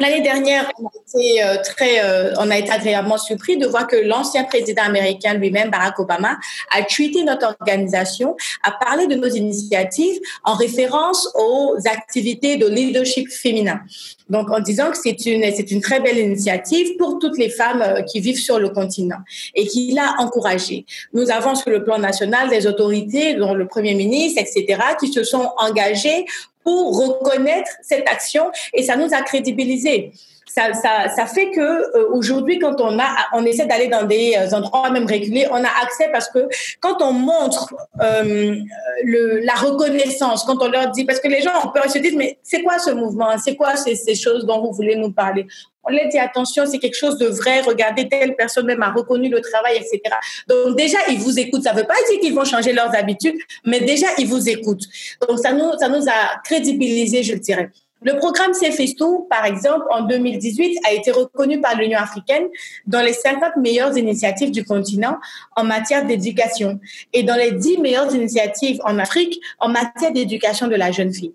L'année 0.00 0.22
dernière, 0.22 0.72
on 0.80 0.86
a, 0.86 0.90
été 1.06 1.44
euh, 1.44 1.56
très, 1.62 2.04
euh, 2.04 2.34
on 2.38 2.50
a 2.50 2.58
été 2.58 2.70
agréablement 2.70 3.16
surpris 3.16 3.56
de 3.56 3.66
voir 3.66 3.86
que 3.86 3.94
l'ancien 3.94 4.42
président 4.42 4.82
américain 4.82 5.34
lui-même, 5.34 5.70
Barack 5.70 6.00
Obama, 6.00 6.36
a 6.72 6.82
tweeté 6.82 7.22
notre 7.22 7.46
organisation, 7.60 8.36
a 8.64 8.72
parlé 8.72 9.06
de 9.06 9.14
nos 9.14 9.28
initiatives 9.28 10.18
en 10.42 10.54
référence 10.54 11.28
aux 11.36 11.76
activités 11.84 12.56
de 12.56 12.66
leadership 12.66 13.30
féminin. 13.30 13.80
Donc, 14.28 14.50
en 14.50 14.58
disant 14.58 14.90
que 14.90 14.96
c'est 15.00 15.26
une, 15.26 15.44
c'est 15.54 15.70
une 15.70 15.80
très 15.80 16.00
belle 16.00 16.18
initiative 16.18 16.96
pour 16.98 17.20
toutes 17.20 17.38
les 17.38 17.50
femmes 17.50 17.82
euh, 17.82 18.02
qui 18.02 18.18
vivent 18.18 18.40
sur 18.40 18.58
le 18.58 18.70
continent 18.70 19.18
et 19.54 19.64
qui 19.68 19.92
l'a 19.92 20.16
encouragée. 20.18 20.86
Nous 21.12 21.30
avons 21.30 21.54
sur 21.54 21.70
le 21.70 21.84
plan 21.84 21.98
national 21.98 22.48
des 22.48 22.66
autorités, 22.66 23.34
dont 23.34 23.54
le 23.54 23.68
Premier 23.68 23.94
ministre, 23.94 24.42
etc., 24.42 24.80
qui 24.98 25.12
se 25.12 25.22
sont 25.22 25.50
engagées 25.58 26.26
pour 26.64 26.98
reconnaître 26.98 27.70
cette 27.82 28.08
action 28.08 28.50
et 28.72 28.82
ça 28.82 28.96
nous 28.96 29.12
a 29.12 29.20
crédibilisé. 29.22 30.12
Ça, 30.46 30.72
ça, 30.72 31.08
ça, 31.08 31.26
fait 31.26 31.50
que 31.50 31.60
euh, 31.60 32.10
aujourd'hui, 32.12 32.58
quand 32.58 32.80
on 32.80 32.98
a, 32.98 33.08
on 33.32 33.44
essaie 33.44 33.66
d'aller 33.66 33.88
dans 33.88 34.04
des 34.04 34.36
euh, 34.38 34.56
endroits 34.56 34.90
même 34.90 35.06
réguliers, 35.06 35.48
on 35.50 35.56
a 35.56 35.68
accès 35.82 36.10
parce 36.12 36.28
que 36.28 36.46
quand 36.80 37.02
on 37.02 37.12
montre 37.12 37.74
euh, 38.00 38.54
le, 39.02 39.40
la 39.40 39.54
reconnaissance, 39.54 40.44
quand 40.44 40.62
on 40.62 40.68
leur 40.68 40.90
dit, 40.90 41.04
parce 41.04 41.18
que 41.18 41.28
les 41.28 41.40
gens 41.40 41.50
ont 41.64 41.72
peur, 41.72 41.82
ils 41.86 41.90
se 41.90 41.98
disent, 41.98 42.14
mais 42.14 42.38
c'est 42.42 42.62
quoi 42.62 42.78
ce 42.78 42.90
mouvement? 42.90 43.36
C'est 43.38 43.56
quoi 43.56 43.74
ces, 43.76 43.96
ces 43.96 44.14
choses 44.14 44.46
dont 44.46 44.60
vous 44.60 44.72
voulez 44.72 44.94
nous 44.94 45.10
parler? 45.10 45.46
On 45.86 45.92
leur 45.92 46.08
dit 46.08 46.18
attention, 46.18 46.64
c'est 46.66 46.78
quelque 46.78 46.96
chose 46.96 47.18
de 47.18 47.26
vrai, 47.26 47.60
regardez, 47.60 48.08
telle 48.08 48.36
personne 48.36 48.66
même 48.66 48.82
a 48.82 48.90
reconnu 48.92 49.28
le 49.28 49.40
travail, 49.40 49.76
etc. 49.76 50.00
Donc 50.48 50.76
déjà, 50.76 50.98
ils 51.08 51.18
vous 51.18 51.38
écoutent. 51.38 51.62
Ça 51.64 51.72
ne 51.72 51.78
veut 51.78 51.86
pas 51.86 51.94
dire 52.10 52.20
qu'ils 52.20 52.34
vont 52.34 52.44
changer 52.44 52.72
leurs 52.72 52.94
habitudes, 52.94 53.36
mais 53.64 53.80
déjà, 53.80 54.06
ils 54.18 54.26
vous 54.26 54.48
écoutent. 54.48 54.84
Donc 55.28 55.38
ça 55.38 55.52
nous, 55.52 55.72
ça 55.78 55.88
nous 55.88 56.08
a 56.08 56.40
crédibilisé, 56.44 57.22
je 57.22 57.34
dirais. 57.34 57.70
Le 58.04 58.16
programme 58.18 58.52
CFESTO, 58.52 59.26
par 59.30 59.46
exemple, 59.46 59.86
en 59.90 60.02
2018, 60.02 60.78
a 60.86 60.92
été 60.92 61.10
reconnu 61.10 61.62
par 61.62 61.74
l'Union 61.74 61.98
africaine 61.98 62.48
dans 62.86 63.00
les 63.00 63.14
50 63.14 63.56
meilleures 63.56 63.96
initiatives 63.96 64.50
du 64.50 64.62
continent 64.62 65.16
en 65.56 65.64
matière 65.64 66.04
d'éducation 66.04 66.78
et 67.14 67.22
dans 67.22 67.34
les 67.34 67.52
10 67.52 67.78
meilleures 67.78 68.14
initiatives 68.14 68.78
en 68.84 68.98
Afrique 68.98 69.40
en 69.58 69.70
matière 69.70 70.12
d'éducation 70.12 70.68
de 70.68 70.74
la 70.74 70.92
jeune 70.92 71.14
fille. 71.14 71.32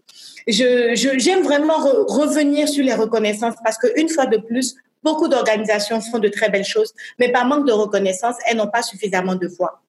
Je, 0.49 1.15
j'aime 1.17 1.43
vraiment 1.43 1.77
revenir 1.77 2.67
sur 2.67 2.83
les 2.83 2.93
reconnaissances 2.93 3.55
parce 3.63 3.77
qu'une 3.77 4.09
fois 4.09 4.25
de 4.25 4.38
plus, 4.38 4.75
beaucoup 5.03 5.27
d'organisations 5.27 6.01
font 6.01 6.19
de 6.19 6.27
très 6.27 6.49
belles 6.49 6.65
choses, 6.65 6.93
mais 7.19 7.31
par 7.31 7.45
manque 7.45 7.67
de 7.67 7.71
reconnaissance, 7.71 8.35
elles 8.47 8.57
n'ont 8.57 8.67
pas 8.67 8.81
suffisamment 8.81 9.35
de 9.35 9.47
voix. 9.47 9.81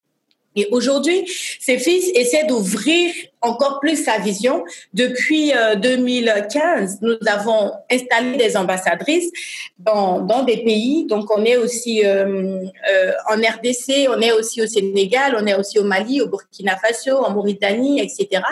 Et 0.57 0.67
aujourd'hui, 0.73 1.31
ces 1.61 1.79
fils 1.79 2.11
essaient 2.15 2.45
d'ouvrir 2.45 3.15
encore 3.41 3.79
plus 3.81 4.05
sa 4.05 4.19
vision. 4.19 4.65
Depuis 4.93 5.53
2015, 5.81 6.99
euh, 7.03 7.07
nous 7.07 7.29
avons 7.29 7.73
installé 7.91 8.37
des 8.37 8.57
ambassadrices 8.57 9.31
dans, 9.79 10.43
des 10.45 10.59
pays. 10.65 11.07
Donc, 11.07 11.31
on 11.37 11.45
est 11.45 11.57
aussi 11.57 12.05
euh, 12.05 12.65
euh, 12.91 13.13
en 13.29 13.37
RDC, 13.37 14.09
on 14.09 14.21
est 14.21 14.33
aussi 14.33 14.61
au 14.61 14.67
Sénégal, 14.67 15.37
on 15.41 15.47
est 15.47 15.55
aussi 15.55 15.79
au 15.79 15.85
Mali, 15.85 16.21
au 16.21 16.29
Burkina 16.29 16.77
Faso, 16.77 17.19
en 17.19 17.31
Mauritanie, 17.31 18.01
etc. 18.01 18.43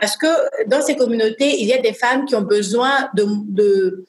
Parce 0.00 0.16
que 0.16 0.26
dans 0.66 0.80
ces 0.80 0.96
communautés, 0.96 1.60
il 1.60 1.66
y 1.66 1.74
a 1.74 1.78
des 1.78 1.92
femmes 1.92 2.24
qui 2.24 2.34
ont 2.34 2.42
besoin 2.42 3.10
de 3.14 4.06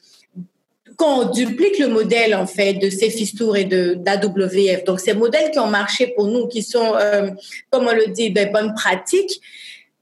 quand 0.98 1.20
on 1.20 1.30
duplique 1.30 1.78
le 1.78 1.88
modèle 1.88 2.36
en 2.36 2.48
fait 2.48 2.74
de 2.74 2.90
Tour 3.38 3.56
et 3.56 3.66
de 3.66 3.94
d'AWF, 3.94 4.84
donc 4.84 5.00
ces 5.00 5.14
modèles 5.14 5.52
qui 5.52 5.60
ont 5.60 5.68
marché 5.68 6.08
pour 6.16 6.26
nous, 6.26 6.48
qui 6.48 6.64
sont, 6.64 6.96
euh, 6.96 7.30
comme 7.70 7.88
on 7.88 7.94
le 7.94 8.08
dit, 8.08 8.32
des 8.32 8.48
bonnes 8.48 8.74
pratiques, 8.74 9.40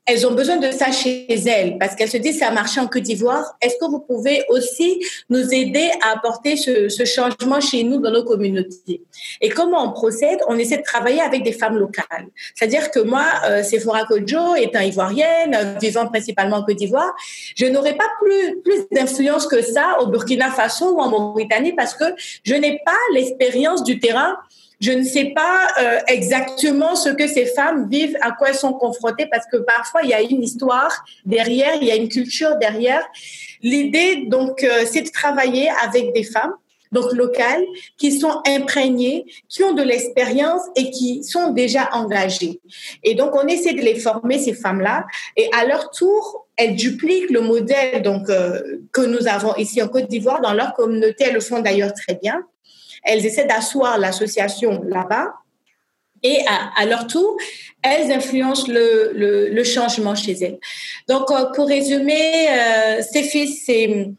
elles 0.07 0.27
ont 0.27 0.33
besoin 0.33 0.57
de 0.57 0.69
ça 0.71 0.91
chez 0.91 1.25
elles 1.47 1.79
parce 1.79 1.95
qu'elles 1.95 2.11
se 2.11 2.17
disent 2.17 2.37
ça 2.39 2.49
a 2.49 2.51
marché 2.51 2.79
en 2.79 2.87
Côte 2.87 3.01
d'Ivoire. 3.01 3.55
Est-ce 3.59 3.75
que 3.79 3.89
vous 3.89 3.99
pouvez 3.99 4.43
aussi 4.49 5.03
nous 5.29 5.51
aider 5.51 5.89
à 6.03 6.13
apporter 6.13 6.57
ce, 6.57 6.89
ce, 6.89 7.05
changement 7.05 7.59
chez 7.59 7.83
nous 7.83 7.99
dans 7.99 8.11
nos 8.11 8.23
communautés? 8.23 9.01
Et 9.41 9.49
comment 9.49 9.83
on 9.83 9.91
procède? 9.91 10.39
On 10.47 10.59
essaie 10.59 10.77
de 10.77 10.83
travailler 10.83 11.21
avec 11.21 11.41
des 11.43 11.53
femmes 11.53 11.77
locales. 11.77 12.27
C'est-à-dire 12.53 12.91
que 12.91 12.99
moi, 12.99 13.25
euh, 13.45 13.63
Sephora 13.63 14.05
Kojo 14.05 14.55
étant 14.55 14.81
ivoirienne, 14.81 15.55
euh, 15.55 15.79
vivant 15.81 16.05
principalement 16.07 16.57
en 16.57 16.63
Côte 16.63 16.77
d'Ivoire, 16.77 17.15
je 17.55 17.65
n'aurais 17.65 17.95
pas 17.95 18.09
plus, 18.21 18.61
plus 18.61 18.87
d'influence 18.91 19.47
que 19.47 19.63
ça 19.63 19.97
au 20.01 20.07
Burkina 20.07 20.51
Faso 20.51 20.95
ou 20.95 20.99
en 20.99 21.09
Mauritanie 21.09 21.73
parce 21.73 21.95
que 21.95 22.05
je 22.43 22.53
n'ai 22.53 22.79
pas 22.85 22.91
l'expérience 23.13 23.83
du 23.83 23.99
terrain 23.99 24.37
je 24.79 24.91
ne 24.91 25.03
sais 25.03 25.31
pas 25.35 25.67
euh, 25.79 25.99
exactement 26.07 26.95
ce 26.95 27.09
que 27.09 27.27
ces 27.27 27.45
femmes 27.45 27.89
vivent, 27.89 28.17
à 28.21 28.31
quoi 28.31 28.49
elles 28.49 28.55
sont 28.55 28.73
confrontées, 28.73 29.27
parce 29.31 29.45
que 29.51 29.57
parfois 29.57 30.01
il 30.03 30.09
y 30.09 30.13
a 30.13 30.21
une 30.21 30.43
histoire 30.43 31.05
derrière, 31.25 31.75
il 31.81 31.87
y 31.87 31.91
a 31.91 31.95
une 31.95 32.09
culture 32.09 32.57
derrière. 32.57 33.05
L'idée, 33.61 34.25
donc, 34.27 34.63
euh, 34.63 34.85
c'est 34.85 35.01
de 35.01 35.09
travailler 35.09 35.69
avec 35.83 36.13
des 36.13 36.23
femmes, 36.23 36.53
donc 36.91 37.11
locales, 37.13 37.63
qui 37.97 38.17
sont 38.17 38.41
imprégnées, 38.47 39.25
qui 39.49 39.63
ont 39.63 39.73
de 39.73 39.81
l'expérience 39.81 40.61
et 40.75 40.91
qui 40.91 41.23
sont 41.23 41.51
déjà 41.51 41.89
engagées. 41.93 42.61
Et 43.03 43.15
donc, 43.15 43.35
on 43.35 43.47
essaie 43.47 43.73
de 43.73 43.81
les 43.81 43.95
former 43.95 44.39
ces 44.39 44.53
femmes-là, 44.53 45.05
et 45.35 45.49
à 45.53 45.65
leur 45.65 45.89
tour, 45.91 46.47
elles 46.57 46.75
dupliquent 46.75 47.31
le 47.31 47.41
modèle 47.41 48.01
donc 48.01 48.29
euh, 48.29 48.79
que 48.93 49.01
nous 49.01 49.27
avons 49.27 49.55
ici 49.55 49.81
en 49.81 49.87
Côte 49.87 50.07
d'Ivoire 50.07 50.41
dans 50.41 50.53
leur 50.53 50.73
communauté. 50.73 51.25
Elles 51.25 51.33
le 51.33 51.39
font 51.41 51.59
d'ailleurs 51.59 51.93
très 51.93 52.15
bien 52.15 52.45
elles 53.05 53.25
essaient 53.25 53.45
d'asseoir 53.45 53.97
l'association 53.97 54.83
là-bas. 54.83 55.33
Et 56.23 56.39
à, 56.47 56.85
leur 56.87 57.05
tour, 57.05 57.37
elles 57.83 58.11
influencent 58.11 58.65
le, 58.67 59.63
changement 59.63 60.15
chez 60.15 60.31
elles. 60.41 60.57
Donc, 61.07 61.29
euh, 61.29 61.45
pour 61.53 61.67
résumer, 61.67 62.47
euh, 62.49 63.01
CEFIS, 63.03 63.61
c'est 63.63 64.09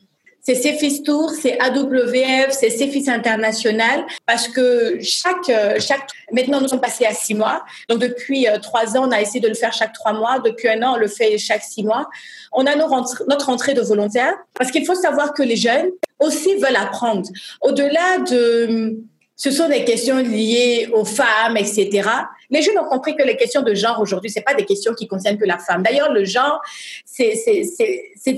c'est 0.47 0.55
CEFIS 0.55 1.03
Tour, 1.03 1.33
c'est 1.33 1.59
AWF, 1.59 2.53
c'est 2.53 2.71
CEFIS 2.71 3.11
International, 3.11 4.07
parce 4.27 4.47
que 4.47 4.97
chaque, 5.03 5.49
euh, 5.49 5.81
chaque, 5.81 6.09
maintenant 6.31 6.61
nous 6.61 6.69
sommes 6.69 6.81
passés 6.81 7.05
à 7.05 7.13
six 7.13 7.35
mois. 7.35 7.65
Donc 7.89 7.99
depuis 7.99 8.47
euh, 8.47 8.59
trois 8.59 8.97
ans, 8.97 9.09
on 9.09 9.11
a 9.11 9.21
essayé 9.21 9.41
de 9.41 9.49
le 9.49 9.55
faire 9.55 9.73
chaque 9.73 9.93
trois 9.93 10.13
mois. 10.13 10.39
Depuis 10.39 10.69
un 10.69 10.81
an, 10.85 10.95
on 10.95 10.99
le 10.99 11.09
fait 11.09 11.37
chaque 11.37 11.65
six 11.65 11.83
mois. 11.83 12.09
On 12.53 12.65
a 12.65 12.77
notre 12.77 13.47
rentrée 13.47 13.75
de 13.75 13.81
volontaires, 13.81 14.37
parce 14.55 14.71
qu'il 14.71 14.87
faut 14.87 14.95
savoir 14.95 15.35
que 15.35 15.43
les 15.43 15.57
jeunes 15.57 15.91
aussi 16.21 16.55
veulent 16.55 16.77
apprendre. 16.77 17.29
Au-delà 17.61 18.19
de, 18.19 19.01
ce 19.35 19.51
sont 19.51 19.69
des 19.69 19.85
questions 19.85 20.19
liées 20.19 20.89
aux 20.93 21.05
femmes, 21.05 21.57
etc. 21.57 22.09
Les 22.51 22.63
jeunes 22.63 22.79
ont 22.79 22.89
compris 22.89 23.17
que 23.17 23.25
les 23.25 23.37
questions 23.37 23.63
de 23.63 23.75
genre 23.75 23.99
aujourd'hui, 24.01 24.31
c'est 24.31 24.43
pas 24.43 24.55
des 24.55 24.65
questions 24.65 24.95
qui 24.95 25.09
concernent 25.09 25.39
que 25.39 25.45
la 25.45 25.59
femme. 25.59 25.83
D'ailleurs, 25.83 26.13
le 26.13 26.25
genre, 26.25 26.63
c'est 27.05 27.35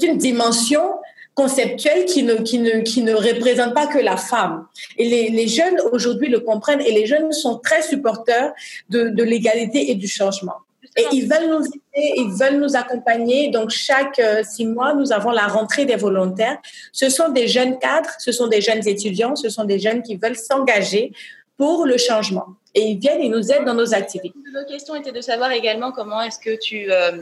une 0.03 0.17
dimension 0.17 0.95
conceptuel 1.39 2.05
qui 2.05 2.25
ne, 2.25 2.35
qui, 2.49 2.59
ne, 2.59 2.81
qui 2.81 3.01
ne 3.01 3.15
représente 3.15 3.73
pas 3.73 3.87
que 3.87 4.01
la 4.11 4.17
femme. 4.17 4.67
Et 4.97 5.09
les, 5.09 5.31
les 5.31 5.47
jeunes 5.47 5.79
aujourd'hui 5.93 6.29
le 6.29 6.41
comprennent 6.41 6.81
et 6.81 6.91
les 6.91 7.07
jeunes 7.07 7.31
sont 7.31 7.59
très 7.59 7.83
supporters 7.83 8.53
de, 8.91 9.01
de 9.19 9.23
l'égalité 9.23 9.93
et 9.93 9.95
du 9.95 10.09
changement. 10.09 10.59
Et 10.97 11.05
ils 11.13 11.29
veulent 11.33 11.49
nous 11.49 11.65
aider, 11.65 12.07
ils 12.23 12.33
veulent 12.41 12.59
nous 12.59 12.75
accompagner. 12.75 13.51
Donc, 13.51 13.71
chaque 13.71 14.19
euh, 14.19 14.43
six 14.43 14.67
mois, 14.67 14.95
nous 14.95 15.13
avons 15.13 15.31
la 15.31 15.47
rentrée 15.47 15.85
des 15.85 15.95
volontaires. 15.95 16.59
Ce 16.93 17.09
sont 17.09 17.29
des 17.29 17.47
jeunes 17.47 17.79
cadres, 17.79 18.11
ce 18.19 18.33
sont 18.33 18.49
des 18.49 18.61
jeunes 18.61 18.85
étudiants, 18.95 19.37
ce 19.37 19.49
sont 19.49 19.65
des 19.73 19.79
jeunes 19.79 20.03
qui 20.03 20.17
veulent 20.17 20.41
s'engager 20.49 21.13
pour 21.57 21.87
le 21.87 21.99
changement. 21.99 22.47
Et 22.75 22.83
ils 22.91 22.99
viennent 22.99 23.21
et 23.21 23.29
nous 23.29 23.53
aident 23.53 23.65
dans 23.65 23.79
nos 23.83 23.95
activités. 23.95 24.35
Nos 24.53 24.67
questions 24.67 24.97
étaient 24.97 25.13
de 25.13 25.21
savoir 25.21 25.53
également 25.53 25.93
comment 25.93 26.21
est-ce 26.21 26.41
que 26.41 26.59
tu, 26.59 26.91
euh, 26.91 27.13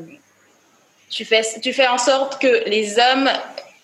tu, 1.11 1.26
fais, 1.26 1.42
tu 1.61 1.74
fais 1.74 1.88
en 1.96 1.98
sorte 1.98 2.40
que 2.40 2.66
les 2.66 2.98
hommes 2.98 3.29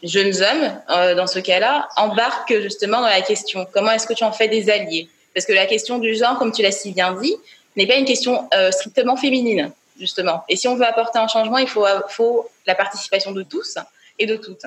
jeunes 0.02 0.34
hommes, 0.42 0.80
euh, 0.90 1.14
dans 1.14 1.26
ce 1.26 1.38
cas-là, 1.38 1.88
embarquent 1.96 2.60
justement 2.60 3.00
dans 3.00 3.08
la 3.08 3.22
question 3.22 3.66
comment 3.72 3.92
est-ce 3.92 4.06
que 4.06 4.14
tu 4.14 4.24
en 4.24 4.32
fais 4.32 4.48
des 4.48 4.70
alliés? 4.70 5.08
Parce 5.34 5.46
que 5.46 5.52
la 5.52 5.66
question 5.66 5.98
du 5.98 6.14
genre, 6.14 6.38
comme 6.38 6.52
tu 6.52 6.62
l'as 6.62 6.72
si 6.72 6.92
bien 6.92 7.14
dit, 7.14 7.34
n'est 7.76 7.86
pas 7.86 7.96
une 7.96 8.04
question 8.04 8.48
euh, 8.54 8.70
strictement 8.70 9.16
féminine, 9.16 9.72
justement. 9.98 10.44
Et 10.48 10.56
si 10.56 10.68
on 10.68 10.76
veut 10.76 10.86
apporter 10.86 11.18
un 11.18 11.28
changement, 11.28 11.58
il 11.58 11.68
faut, 11.68 11.86
faut 12.08 12.50
la 12.66 12.74
participation 12.74 13.32
de 13.32 13.42
tous 13.42 13.78
et 14.18 14.26
de 14.26 14.36
toutes. 14.36 14.64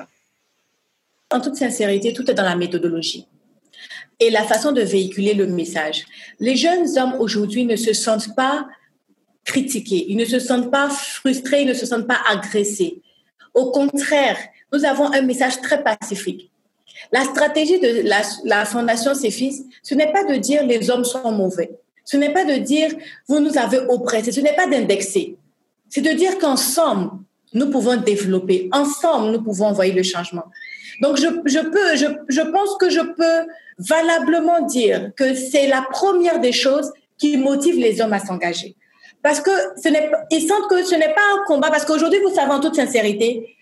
En 1.30 1.40
toute 1.40 1.56
sincérité, 1.56 2.12
tout 2.12 2.28
est 2.30 2.34
dans 2.34 2.44
la 2.44 2.56
méthodologie 2.56 3.26
et 4.20 4.30
la 4.30 4.44
façon 4.44 4.72
de 4.72 4.80
véhiculer 4.80 5.34
le 5.34 5.46
message. 5.46 6.04
Les 6.40 6.56
jeunes 6.56 6.86
hommes 6.98 7.16
aujourd'hui 7.18 7.64
ne 7.64 7.76
se 7.76 7.92
sentent 7.92 8.34
pas 8.34 8.66
critiqués, 9.44 10.06
ils 10.08 10.16
ne 10.16 10.24
se 10.24 10.38
sentent 10.38 10.70
pas 10.70 10.88
frustrés, 10.88 11.62
ils 11.62 11.68
ne 11.68 11.74
se 11.74 11.86
sentent 11.86 12.06
pas 12.06 12.20
agressés. 12.28 13.02
Au 13.54 13.70
contraire, 13.70 14.38
nous 14.76 14.84
avons 14.84 15.12
un 15.12 15.22
message 15.22 15.60
très 15.60 15.82
pacifique. 15.82 16.50
La 17.12 17.24
stratégie 17.24 17.80
de 17.80 18.02
la, 18.44 18.64
Fondation 18.64 19.14
Cefis, 19.14 19.64
ce 19.82 19.94
n'est 19.94 20.12
pas 20.12 20.24
de 20.24 20.36
dire 20.36 20.66
les 20.66 20.90
hommes 20.90 21.04
sont 21.04 21.30
mauvais. 21.32 21.70
Ce 22.04 22.16
n'est 22.16 22.32
pas 22.32 22.44
de 22.44 22.56
dire 22.56 22.90
vous 23.28 23.40
nous 23.40 23.56
avez 23.58 23.78
oppressés. 23.88 24.32
Ce 24.32 24.40
n'est 24.40 24.54
pas 24.54 24.66
d'indexer. 24.66 25.36
C'est 25.88 26.00
de 26.00 26.10
dire 26.10 26.38
qu'ensemble, 26.38 27.10
nous 27.54 27.70
pouvons 27.70 27.96
développer. 27.96 28.68
Ensemble, 28.72 29.30
nous 29.32 29.42
pouvons 29.42 29.66
envoyer 29.66 29.92
le 29.92 30.02
changement. 30.02 30.44
Donc, 31.00 31.16
je, 31.16 31.26
je 31.44 31.60
peux, 31.60 31.96
je, 31.96 32.06
je 32.28 32.40
pense 32.40 32.76
que 32.78 32.90
je 32.90 33.00
peux 33.00 33.50
valablement 33.78 34.62
dire 34.62 35.10
que 35.16 35.34
c'est 35.34 35.66
la 35.66 35.82
première 35.82 36.40
des 36.40 36.52
choses 36.52 36.92
qui 37.18 37.36
motive 37.36 37.78
les 37.78 38.00
hommes 38.00 38.12
à 38.12 38.18
s'engager. 38.18 38.76
Parce 39.22 39.40
que 39.40 39.50
sentent 39.50 40.68
que 40.70 40.84
ce 40.84 40.94
n'est 40.94 41.14
pas 41.14 41.26
un 41.34 41.44
combat. 41.46 41.70
Parce 41.70 41.84
qu'aujourd'hui, 41.84 42.20
vous 42.20 42.34
savez 42.34 42.52
en 42.52 42.60
toute 42.60 42.76
sincérité, 42.76 43.55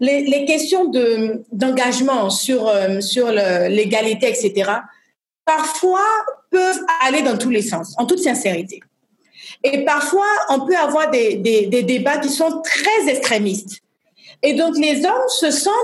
les, 0.00 0.44
questions 0.44 0.86
de, 0.86 1.42
d'engagement 1.52 2.30
sur, 2.30 2.68
euh, 2.68 3.00
sur 3.00 3.30
l'égalité, 3.30 4.28
etc., 4.28 4.70
parfois 5.44 6.04
peuvent 6.50 6.80
aller 7.02 7.22
dans 7.22 7.36
tous 7.36 7.50
les 7.50 7.62
sens, 7.62 7.94
en 7.98 8.06
toute 8.06 8.20
sincérité. 8.20 8.80
Et 9.64 9.84
parfois, 9.84 10.26
on 10.50 10.66
peut 10.66 10.76
avoir 10.76 11.10
des, 11.10 11.36
des, 11.36 11.66
des 11.66 11.82
débats 11.82 12.18
qui 12.18 12.28
sont 12.28 12.62
très 12.62 13.08
extrémistes. 13.08 13.80
Et 14.42 14.52
donc, 14.54 14.76
les 14.78 15.04
hommes 15.04 15.28
se 15.28 15.50
sentent, 15.50 15.74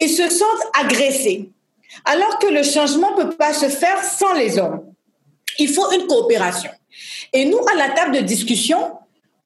ils 0.00 0.10
se 0.10 0.28
sentent 0.28 0.66
agressés. 0.78 1.50
Alors 2.04 2.38
que 2.38 2.48
le 2.48 2.62
changement 2.62 3.16
ne 3.16 3.24
peut 3.24 3.36
pas 3.36 3.52
se 3.54 3.68
faire 3.68 4.02
sans 4.02 4.34
les 4.34 4.58
hommes. 4.58 4.84
Il 5.58 5.68
faut 5.68 5.90
une 5.92 6.06
coopération. 6.06 6.70
Et 7.32 7.44
nous, 7.44 7.60
à 7.72 7.76
la 7.76 7.90
table 7.90 8.16
de 8.16 8.20
discussion, 8.20 8.92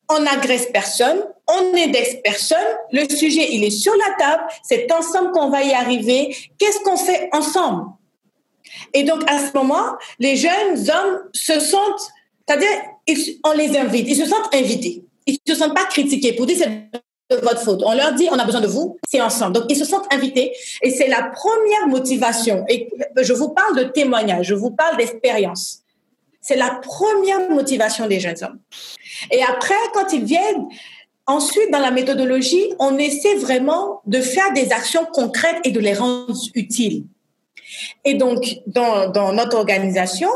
on 0.08 0.20
n'agresse 0.20 0.66
personne, 0.72 1.22
on 1.46 1.72
n'indexe 1.72 2.16
personne. 2.22 2.58
Le 2.92 3.08
sujet, 3.08 3.48
il 3.52 3.64
est 3.64 3.70
sur 3.70 3.92
la 3.94 4.14
table. 4.18 4.42
C'est 4.62 4.90
ensemble 4.92 5.32
qu'on 5.32 5.50
va 5.50 5.62
y 5.62 5.72
arriver. 5.72 6.34
Qu'est-ce 6.58 6.80
qu'on 6.80 6.96
fait 6.96 7.28
ensemble? 7.32 7.84
Et 8.94 9.02
donc, 9.04 9.22
à 9.30 9.38
ce 9.38 9.52
moment, 9.56 9.96
les 10.18 10.36
jeunes 10.36 10.78
hommes 10.90 11.20
se 11.32 11.58
sentent, 11.60 12.12
c'est-à-dire, 12.46 12.68
on 13.44 13.52
les 13.52 13.76
invite, 13.76 14.08
ils 14.08 14.16
se 14.16 14.26
sentent 14.26 14.54
invités. 14.54 15.04
Ils 15.26 15.38
ne 15.46 15.54
se 15.54 15.58
sentent 15.58 15.74
pas 15.74 15.84
critiqués 15.84 16.32
pour 16.32 16.46
dire 16.46 16.56
c'est 16.58 17.42
votre 17.42 17.60
faute. 17.60 17.82
On 17.84 17.94
leur 17.94 18.14
dit, 18.14 18.28
on 18.30 18.38
a 18.38 18.44
besoin 18.44 18.62
de 18.62 18.66
vous, 18.66 18.96
c'est 19.06 19.20
ensemble. 19.20 19.52
Donc, 19.52 19.64
ils 19.68 19.76
se 19.76 19.84
sentent 19.84 20.10
invités 20.12 20.52
et 20.82 20.90
c'est 20.90 21.08
la 21.08 21.22
première 21.22 21.86
motivation. 21.86 22.64
Et 22.68 22.88
je 23.20 23.32
vous 23.34 23.50
parle 23.50 23.76
de 23.76 23.84
témoignage, 23.84 24.46
je 24.46 24.54
vous 24.54 24.70
parle 24.70 24.96
d'expérience. 24.96 25.80
C'est 26.40 26.56
la 26.56 26.80
première 26.82 27.50
motivation 27.50 28.06
des 28.06 28.20
jeunes 28.20 28.42
hommes. 28.42 28.58
Et 29.30 29.42
après, 29.42 29.74
quand 29.94 30.12
ils 30.12 30.24
viennent, 30.24 30.68
ensuite, 31.26 31.70
dans 31.70 31.78
la 31.78 31.90
méthodologie, 31.90 32.72
on 32.78 32.98
essaie 32.98 33.34
vraiment 33.36 34.00
de 34.06 34.20
faire 34.20 34.52
des 34.52 34.72
actions 34.72 35.06
concrètes 35.12 35.58
et 35.64 35.70
de 35.70 35.80
les 35.80 35.94
rendre 35.94 36.34
utiles. 36.54 37.04
Et 38.04 38.14
donc, 38.14 38.58
dans, 38.66 39.32
notre 39.32 39.56
organisation, 39.56 40.30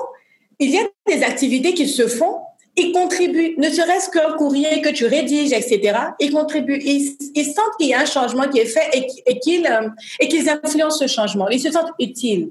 il 0.58 0.70
y 0.70 0.78
a 0.78 0.86
des 1.06 1.22
activités 1.22 1.74
qui 1.74 1.88
se 1.88 2.06
font 2.06 2.38
ils 2.74 2.92
contribuent, 2.92 3.54
ne 3.58 3.68
serait-ce 3.68 4.08
qu'un 4.08 4.32
courrier 4.38 4.80
que 4.80 4.88
tu 4.88 5.04
rédiges, 5.04 5.52
etc. 5.52 5.98
Ils 6.18 6.32
contribuent, 6.32 6.80
ils, 6.82 7.44
sentent 7.44 7.76
qu'il 7.78 7.88
y 7.88 7.92
a 7.92 8.00
un 8.00 8.06
changement 8.06 8.48
qui 8.48 8.60
est 8.60 8.66
fait 8.66 8.88
et, 8.94 9.06
et 9.26 9.38
qu'ils 9.40 9.66
euh, 9.66 9.90
et 10.20 10.28
qu'ils 10.28 10.48
influencent 10.48 10.96
ce 10.96 11.06
changement. 11.06 11.48
Ils 11.50 11.60
se 11.60 11.70
sentent 11.70 11.92
utiles. 12.00 12.50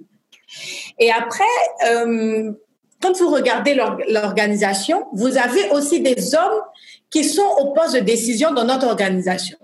Et 1.00 1.12
après, 1.12 1.44
euh, 1.88 2.52
quand 3.02 3.18
vous 3.18 3.30
regardez 3.30 3.74
l'organisation, 4.10 5.06
vous 5.14 5.38
avez 5.38 5.70
aussi 5.72 6.02
des 6.02 6.36
hommes 6.36 6.62
qui 7.10 7.24
sont 7.24 7.48
au 7.60 7.74
poste 7.74 7.96
de 7.96 8.00
décision 8.00 8.54
dans 8.54 8.64
notre 8.64 8.88
organisation. 8.88 9.58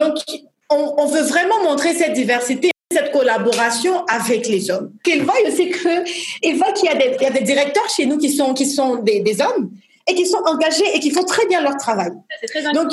Donc, 0.00 0.16
on, 0.70 1.06
veut 1.06 1.22
vraiment 1.22 1.62
montrer 1.64 1.94
cette 1.94 2.14
diversité, 2.14 2.70
cette 2.90 3.12
collaboration 3.12 4.04
avec 4.06 4.48
les 4.48 4.70
hommes. 4.70 4.92
Qu'ils 5.04 5.22
voient 5.22 5.34
aussi 5.46 5.70
que, 5.70 6.04
qu'il 6.40 6.56
y, 6.84 6.88
a 6.88 6.94
des, 6.94 7.16
y 7.20 7.26
a 7.26 7.30
des 7.30 7.44
directeurs 7.44 7.88
chez 7.88 8.06
nous 8.06 8.18
qui 8.18 8.30
sont, 8.30 8.54
qui 8.54 8.66
sont 8.66 8.96
des, 8.96 9.20
des, 9.20 9.40
hommes 9.40 9.70
et 10.08 10.14
qui 10.14 10.26
sont 10.26 10.42
engagés 10.46 10.84
et 10.94 11.00
qui 11.00 11.10
font 11.10 11.24
très 11.24 11.46
bien 11.46 11.62
leur 11.62 11.76
travail. 11.76 12.10
Donc, 12.74 12.92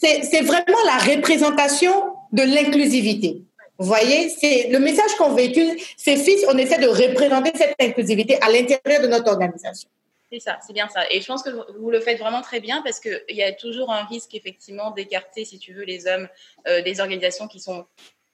c'est 0.00 0.42
vraiment 0.42 0.82
la 0.86 1.14
représentation 1.14 1.92
de 2.32 2.42
l'inclusivité. 2.42 3.45
Vous 3.78 3.86
voyez, 3.86 4.30
c'est 4.30 4.68
le 4.68 4.78
message 4.78 5.14
qu'on 5.18 5.34
véhicule, 5.34 5.76
c'est 5.96 6.16
fils, 6.16 6.44
on 6.48 6.56
essaie 6.56 6.78
de 6.78 6.88
représenter 6.88 7.52
cette 7.54 7.74
inclusivité 7.80 8.40
à 8.40 8.50
l'intérieur 8.50 9.02
de 9.02 9.08
notre 9.08 9.30
organisation. 9.30 9.88
C'est 10.32 10.40
ça, 10.40 10.58
c'est 10.66 10.72
bien 10.72 10.88
ça. 10.88 11.04
Et 11.10 11.20
je 11.20 11.26
pense 11.26 11.42
que 11.42 11.50
vous 11.78 11.90
le 11.90 12.00
faites 12.00 12.18
vraiment 12.18 12.42
très 12.42 12.60
bien 12.60 12.82
parce 12.82 13.00
qu'il 13.00 13.22
y 13.28 13.42
a 13.42 13.52
toujours 13.52 13.92
un 13.92 14.04
risque, 14.04 14.34
effectivement, 14.34 14.90
d'écarter, 14.90 15.44
si 15.44 15.58
tu 15.58 15.72
veux, 15.72 15.84
les 15.84 16.06
hommes 16.06 16.28
euh, 16.66 16.82
des 16.82 17.00
organisations 17.00 17.46
qui 17.46 17.60
sont 17.60 17.86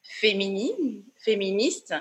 féminines, 0.03 1.05
féministes, 1.19 1.95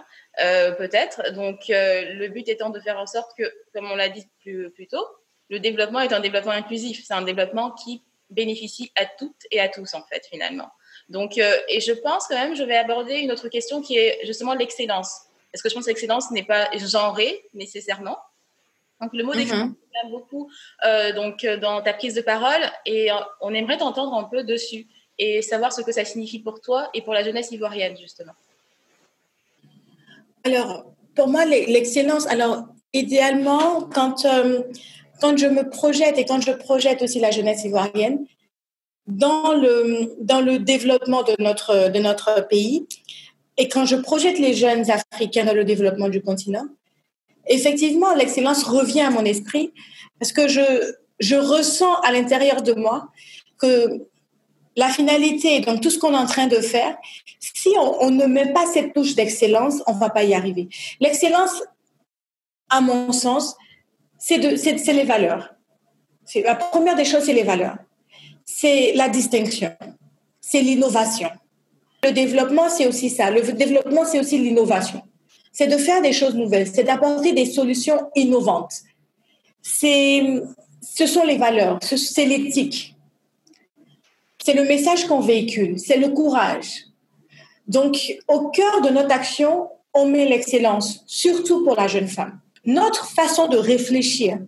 euh, 0.43 0.71
peut-être. 0.71 1.33
Donc, 1.33 1.69
euh, 1.69 2.13
le 2.13 2.27
but 2.29 2.47
étant 2.47 2.69
de 2.69 2.79
faire 2.79 2.97
en 2.99 3.05
sorte 3.05 3.31
que, 3.37 3.43
comme 3.73 3.91
on 3.91 3.95
l'a 3.95 4.09
dit 4.09 4.27
plus 4.39 4.87
tôt, 4.87 5.05
le 5.49 5.59
développement 5.59 5.99
est 5.99 6.13
un 6.13 6.21
développement 6.21 6.51
inclusif. 6.51 7.03
C'est 7.05 7.13
un 7.13 7.21
développement 7.21 7.71
qui 7.71 8.01
bénéficie 8.29 8.91
à 8.95 9.05
toutes 9.05 9.45
et 9.51 9.59
à 9.59 9.67
tous, 9.67 9.93
en 9.93 10.03
fait, 10.03 10.25
finalement. 10.25 10.71
Donc, 11.11 11.37
euh, 11.37 11.57
et 11.67 11.81
je 11.81 11.91
pense 11.91 12.25
quand 12.27 12.35
même, 12.35 12.55
je 12.55 12.63
vais 12.63 12.77
aborder 12.77 13.15
une 13.15 13.31
autre 13.31 13.49
question 13.49 13.81
qui 13.81 13.97
est 13.97 14.19
justement 14.25 14.53
l'excellence. 14.53 15.23
Parce 15.51 15.61
que 15.61 15.67
je 15.67 15.75
pense 15.75 15.83
que 15.83 15.89
l'excellence 15.89 16.31
n'est 16.31 16.45
pas 16.45 16.69
genrée 16.77 17.43
nécessairement. 17.53 18.17
Donc, 19.01 19.11
le 19.13 19.23
mot 19.23 19.33
d'excellence 19.33 19.69
mm 19.69 19.75
beaucoup 20.09 20.49
euh, 20.85 21.11
donc, 21.13 21.43
euh, 21.43 21.57
dans 21.57 21.81
ta 21.81 21.93
prise 21.93 22.15
de 22.15 22.21
parole 22.21 22.63
et 22.85 23.09
on 23.41 23.53
aimerait 23.53 23.77
t'entendre 23.77 24.13
un 24.15 24.23
peu 24.23 24.43
dessus 24.43 24.87
et 25.19 25.41
savoir 25.43 25.73
ce 25.73 25.81
que 25.81 25.91
ça 25.91 26.05
signifie 26.05 26.39
pour 26.39 26.61
toi 26.61 26.89
et 26.93 27.01
pour 27.01 27.13
la 27.13 27.21
jeunesse 27.21 27.51
ivoirienne, 27.51 27.95
justement. 27.97 28.31
Alors, 30.45 30.85
pour 31.13 31.27
moi, 31.27 31.45
l'excellence, 31.45 32.25
alors, 32.27 32.63
idéalement, 32.93 33.81
quand, 33.93 34.25
quand 35.19 35.37
je 35.37 35.47
me 35.47 35.69
projette 35.69 36.17
et 36.17 36.25
quand 36.25 36.41
je 36.41 36.53
projette 36.53 37.01
aussi 37.03 37.19
la 37.19 37.31
jeunesse 37.31 37.63
ivoirienne, 37.65 38.25
dans 39.17 39.53
le, 39.53 40.13
dans 40.19 40.41
le 40.41 40.59
développement 40.59 41.23
de 41.23 41.35
notre, 41.39 41.89
de 41.89 41.99
notre 41.99 42.47
pays, 42.47 42.87
et 43.57 43.67
quand 43.67 43.85
je 43.85 43.95
projette 43.95 44.39
les 44.39 44.53
jeunes 44.53 44.89
Africains 44.89 45.45
dans 45.45 45.53
le 45.53 45.65
développement 45.65 46.09
du 46.09 46.21
continent, 46.21 46.65
effectivement, 47.47 48.13
l'excellence 48.15 48.63
revient 48.63 49.01
à 49.01 49.09
mon 49.09 49.25
esprit 49.25 49.73
parce 50.19 50.31
que 50.31 50.47
je, 50.47 50.93
je 51.19 51.35
ressens 51.35 51.93
à 52.01 52.11
l'intérieur 52.11 52.61
de 52.61 52.73
moi 52.73 53.09
que 53.59 54.01
la 54.75 54.87
finalité, 54.87 55.59
donc 55.59 55.81
tout 55.81 55.89
ce 55.89 55.99
qu'on 55.99 56.13
est 56.13 56.17
en 56.17 56.25
train 56.25 56.47
de 56.47 56.57
faire, 56.57 56.95
si 57.39 57.69
on, 57.77 58.09
ne 58.09 58.25
met 58.25 58.53
pas 58.53 58.65
cette 58.73 58.93
touche 58.93 59.15
d'excellence, 59.15 59.83
on 59.85 59.93
ne 59.93 59.99
va 59.99 60.09
pas 60.09 60.23
y 60.23 60.33
arriver. 60.33 60.69
L'excellence, 60.99 61.61
à 62.69 62.79
mon 62.79 63.11
sens, 63.11 63.55
c'est 64.17 64.37
les 64.37 65.03
valeurs. 65.03 65.53
La 66.35 66.55
première 66.55 66.95
des 66.95 67.03
choses, 67.05 67.23
c'est 67.23 67.33
les 67.33 67.43
valeurs. 67.43 67.75
C'est 68.53 68.93
la 68.93 69.09
distinction. 69.09 69.71
C'est 70.39 70.61
l'innovation. 70.61 71.29
Le 72.03 72.11
développement, 72.11 72.69
c'est 72.69 72.85
aussi 72.85 73.09
ça. 73.09 73.31
Le 73.31 73.41
développement, 73.53 74.05
c'est 74.05 74.19
aussi 74.19 74.37
l'innovation. 74.37 75.01
C'est 75.51 75.67
de 75.67 75.77
faire 75.77 76.01
des 76.01 76.13
choses 76.13 76.35
nouvelles. 76.35 76.67
C'est 76.71 76.83
d'apporter 76.83 77.33
des 77.33 77.45
solutions 77.45 77.99
innovantes. 78.15 78.73
Ce 79.63 81.05
sont 81.05 81.23
les 81.25 81.37
valeurs. 81.37 81.79
C'est 81.81 82.25
l'éthique. 82.25 82.95
C'est 84.43 84.53
le 84.53 84.65
message 84.65 85.07
qu'on 85.07 85.21
véhicule. 85.21 85.79
C'est 85.79 85.97
le 85.97 86.09
courage. 86.09 86.85
Donc, 87.67 87.97
au 88.27 88.49
cœur 88.49 88.81
de 88.81 88.89
notre 88.89 89.13
action, 89.13 89.69
on 89.93 90.07
met 90.07 90.25
l'excellence, 90.25 91.03
surtout 91.07 91.63
pour 91.63 91.75
la 91.75 91.87
jeune 91.87 92.07
femme. 92.07 92.39
Notre 92.65 93.05
façon 93.09 93.47
de 93.47 93.57
réfléchir 93.57 94.39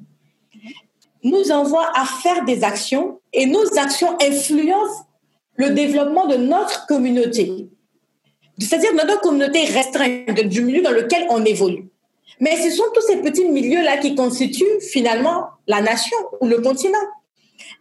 nous 1.23 1.51
envoie 1.51 1.89
à 1.95 2.05
faire 2.05 2.43
des 2.45 2.63
actions 2.63 3.19
et 3.31 3.45
nos 3.45 3.77
actions 3.77 4.17
influencent 4.21 5.05
le 5.55 5.69
développement 5.71 6.27
de 6.27 6.35
notre 6.35 6.85
communauté. 6.87 7.69
C'est-à-dire 8.59 8.93
notre 8.93 9.19
communauté 9.21 9.65
restreinte, 9.65 10.39
du 10.41 10.61
milieu 10.61 10.81
dans 10.81 10.91
lequel 10.91 11.25
on 11.29 11.43
évolue. 11.43 11.87
Mais 12.39 12.55
ce 12.57 12.75
sont 12.75 12.83
tous 12.93 13.01
ces 13.01 13.17
petits 13.17 13.45
milieux-là 13.45 13.97
qui 13.97 14.15
constituent 14.15 14.81
finalement 14.81 15.45
la 15.67 15.81
nation 15.81 16.17
ou 16.41 16.47
le 16.47 16.59
continent. 16.59 16.97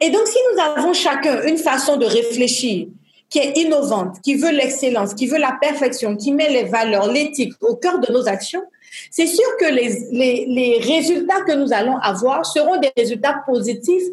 Et 0.00 0.10
donc, 0.10 0.26
si 0.26 0.38
nous 0.52 0.62
avons 0.62 0.92
chacun 0.92 1.42
une 1.42 1.58
façon 1.58 1.96
de 1.96 2.06
réfléchir 2.06 2.88
qui 3.28 3.38
est 3.38 3.56
innovante, 3.56 4.20
qui 4.22 4.34
veut 4.34 4.50
l'excellence, 4.50 5.14
qui 5.14 5.26
veut 5.26 5.38
la 5.38 5.56
perfection, 5.60 6.16
qui 6.16 6.32
met 6.32 6.50
les 6.50 6.64
valeurs, 6.64 7.10
l'éthique 7.10 7.54
au 7.62 7.76
cœur 7.76 7.98
de 7.98 8.12
nos 8.12 8.28
actions, 8.28 8.62
c'est 9.10 9.26
sûr 9.26 9.46
que 9.58 9.66
les, 9.66 9.88
les, 10.10 10.46
les, 10.46 10.78
résultats 10.78 11.42
que 11.42 11.52
nous 11.52 11.72
allons 11.72 11.96
avoir 11.98 12.44
seront 12.44 12.78
des 12.78 12.92
résultats 12.96 13.42
positifs 13.46 14.04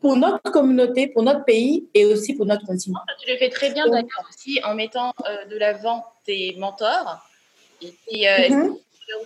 pour 0.00 0.16
notre 0.16 0.50
communauté, 0.50 1.06
pour 1.06 1.22
notre 1.22 1.44
pays 1.44 1.88
et 1.94 2.04
aussi 2.04 2.34
pour 2.34 2.46
notre 2.46 2.66
continent. 2.66 3.00
Tu 3.22 3.30
le 3.30 3.38
fais 3.38 3.50
très 3.50 3.72
bien 3.72 3.86
d'ailleurs 3.88 4.28
aussi 4.28 4.60
en 4.64 4.74
mettant 4.74 5.14
euh, 5.28 5.44
de 5.46 5.56
l'avant 5.56 6.04
tes 6.24 6.54
mentors 6.58 7.18
et 7.82 7.94
tes 8.08 8.28
euh, 8.28 8.48
mm 8.50 8.76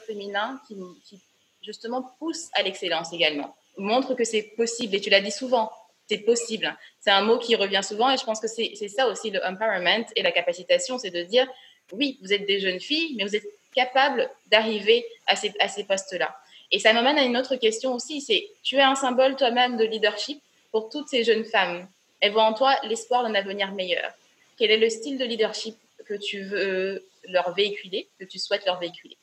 féminins 0.07 0.61
qui, 0.69 0.77
qui, 1.05 1.19
justement 1.63 2.15
poussent 2.19 2.51
à 2.55 2.63
l'excellence 2.63 3.13
également, 3.13 3.57
montrent 3.77 4.15
que 4.15 4.25
c'est 4.25 4.43
possible 4.43 4.95
et 4.97 5.01
tu 5.01 5.11
l'as 5.11 5.21
dit 5.21 5.31
souvent, 5.31 5.71
c'est 6.09 6.19
possible. 6.19 6.77
C'est 7.01 7.11
un 7.11 7.23
mot 7.23 7.39
qui 7.39 7.55
revient 7.55 7.83
souvent 7.83 8.11
et 8.11 8.17
je 8.17 8.25
pense 8.25 8.41
que 8.41 8.49
c'est 8.49 8.89
ça 8.89 9.07
aussi 9.09 9.31
le 9.31 9.41
empowerment 9.45 10.05
et 10.17 10.23
la 10.23 10.33
capacitation, 10.33 10.99
c'est 10.99 11.11
de 11.11 11.23
dire 11.23 11.47
oui, 11.93 12.19
vous 12.23 12.33
êtes 12.33 12.47
des 12.47 12.61
jeunes 12.61 12.81
filles, 12.81 13.15
mais 13.17 13.25
vous 13.25 13.35
êtes 13.35 13.47
capables 13.75 14.31
d'arriver 14.51 15.05
à 15.27 15.37
ces, 15.37 15.53
à 15.61 15.69
ces 15.69 15.85
postes-là. 15.85 16.37
Et 16.73 16.79
ça 16.79 16.93
m'amène 16.93 17.19
à 17.19 17.25
une 17.25 17.37
autre 17.37 17.57
question 17.57 17.95
aussi, 17.95 18.21
c'est 18.21 18.49
tu 18.63 18.77
es 18.77 18.83
un 18.83 18.95
symbole 18.95 19.37
toi-même 19.37 19.77
de 19.77 19.85
leadership 19.85 20.41
pour 20.71 20.89
toutes 20.89 21.09
ces 21.09 21.25
jeunes 21.25 21.45
femmes. 21.45 21.89
Elles 22.21 22.33
voient 22.33 22.45
en 22.45 22.55
toi 22.55 22.77
l'espoir 22.85 23.25
d'un 23.25 23.35
avenir 23.35 23.73
meilleur. 23.73 24.13
Quel 24.57 24.71
est 24.71 24.79
le 24.79 24.91
style 24.91 25.19
de 25.19 25.25
leadership 25.25 25.77
que 26.07 26.15
tu 26.15 26.43
veux 26.43 27.05
leur 27.29 27.55
véhiculer, 27.55 28.09
que 28.19 28.25
tu 28.25 28.39
souhaites 28.39 28.67
leur 28.67 28.79
véhiculer? 28.79 29.17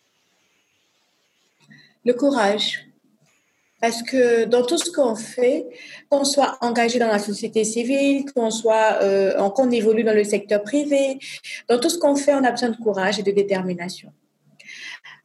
Le 2.05 2.13
courage. 2.13 2.85
Parce 3.79 4.01
que 4.01 4.45
dans 4.45 4.65
tout 4.65 4.77
ce 4.77 4.91
qu'on 4.91 5.15
fait, 5.15 5.67
qu'on 6.09 6.23
soit 6.23 6.57
engagé 6.61 6.97
dans 6.97 7.07
la 7.07 7.19
société 7.19 7.63
civile, 7.63 8.25
qu'on 8.33 8.49
soit, 8.49 9.03
euh, 9.03 9.49
qu'on 9.49 9.69
évolue 9.69 10.03
dans 10.03 10.15
le 10.15 10.23
secteur 10.23 10.63
privé, 10.63 11.19
dans 11.67 11.79
tout 11.79 11.89
ce 11.89 11.99
qu'on 11.99 12.15
fait, 12.15 12.33
on 12.33 12.43
a 12.43 12.49
besoin 12.49 12.69
de 12.69 12.77
courage 12.77 13.19
et 13.19 13.23
de 13.23 13.31
détermination. 13.31 14.11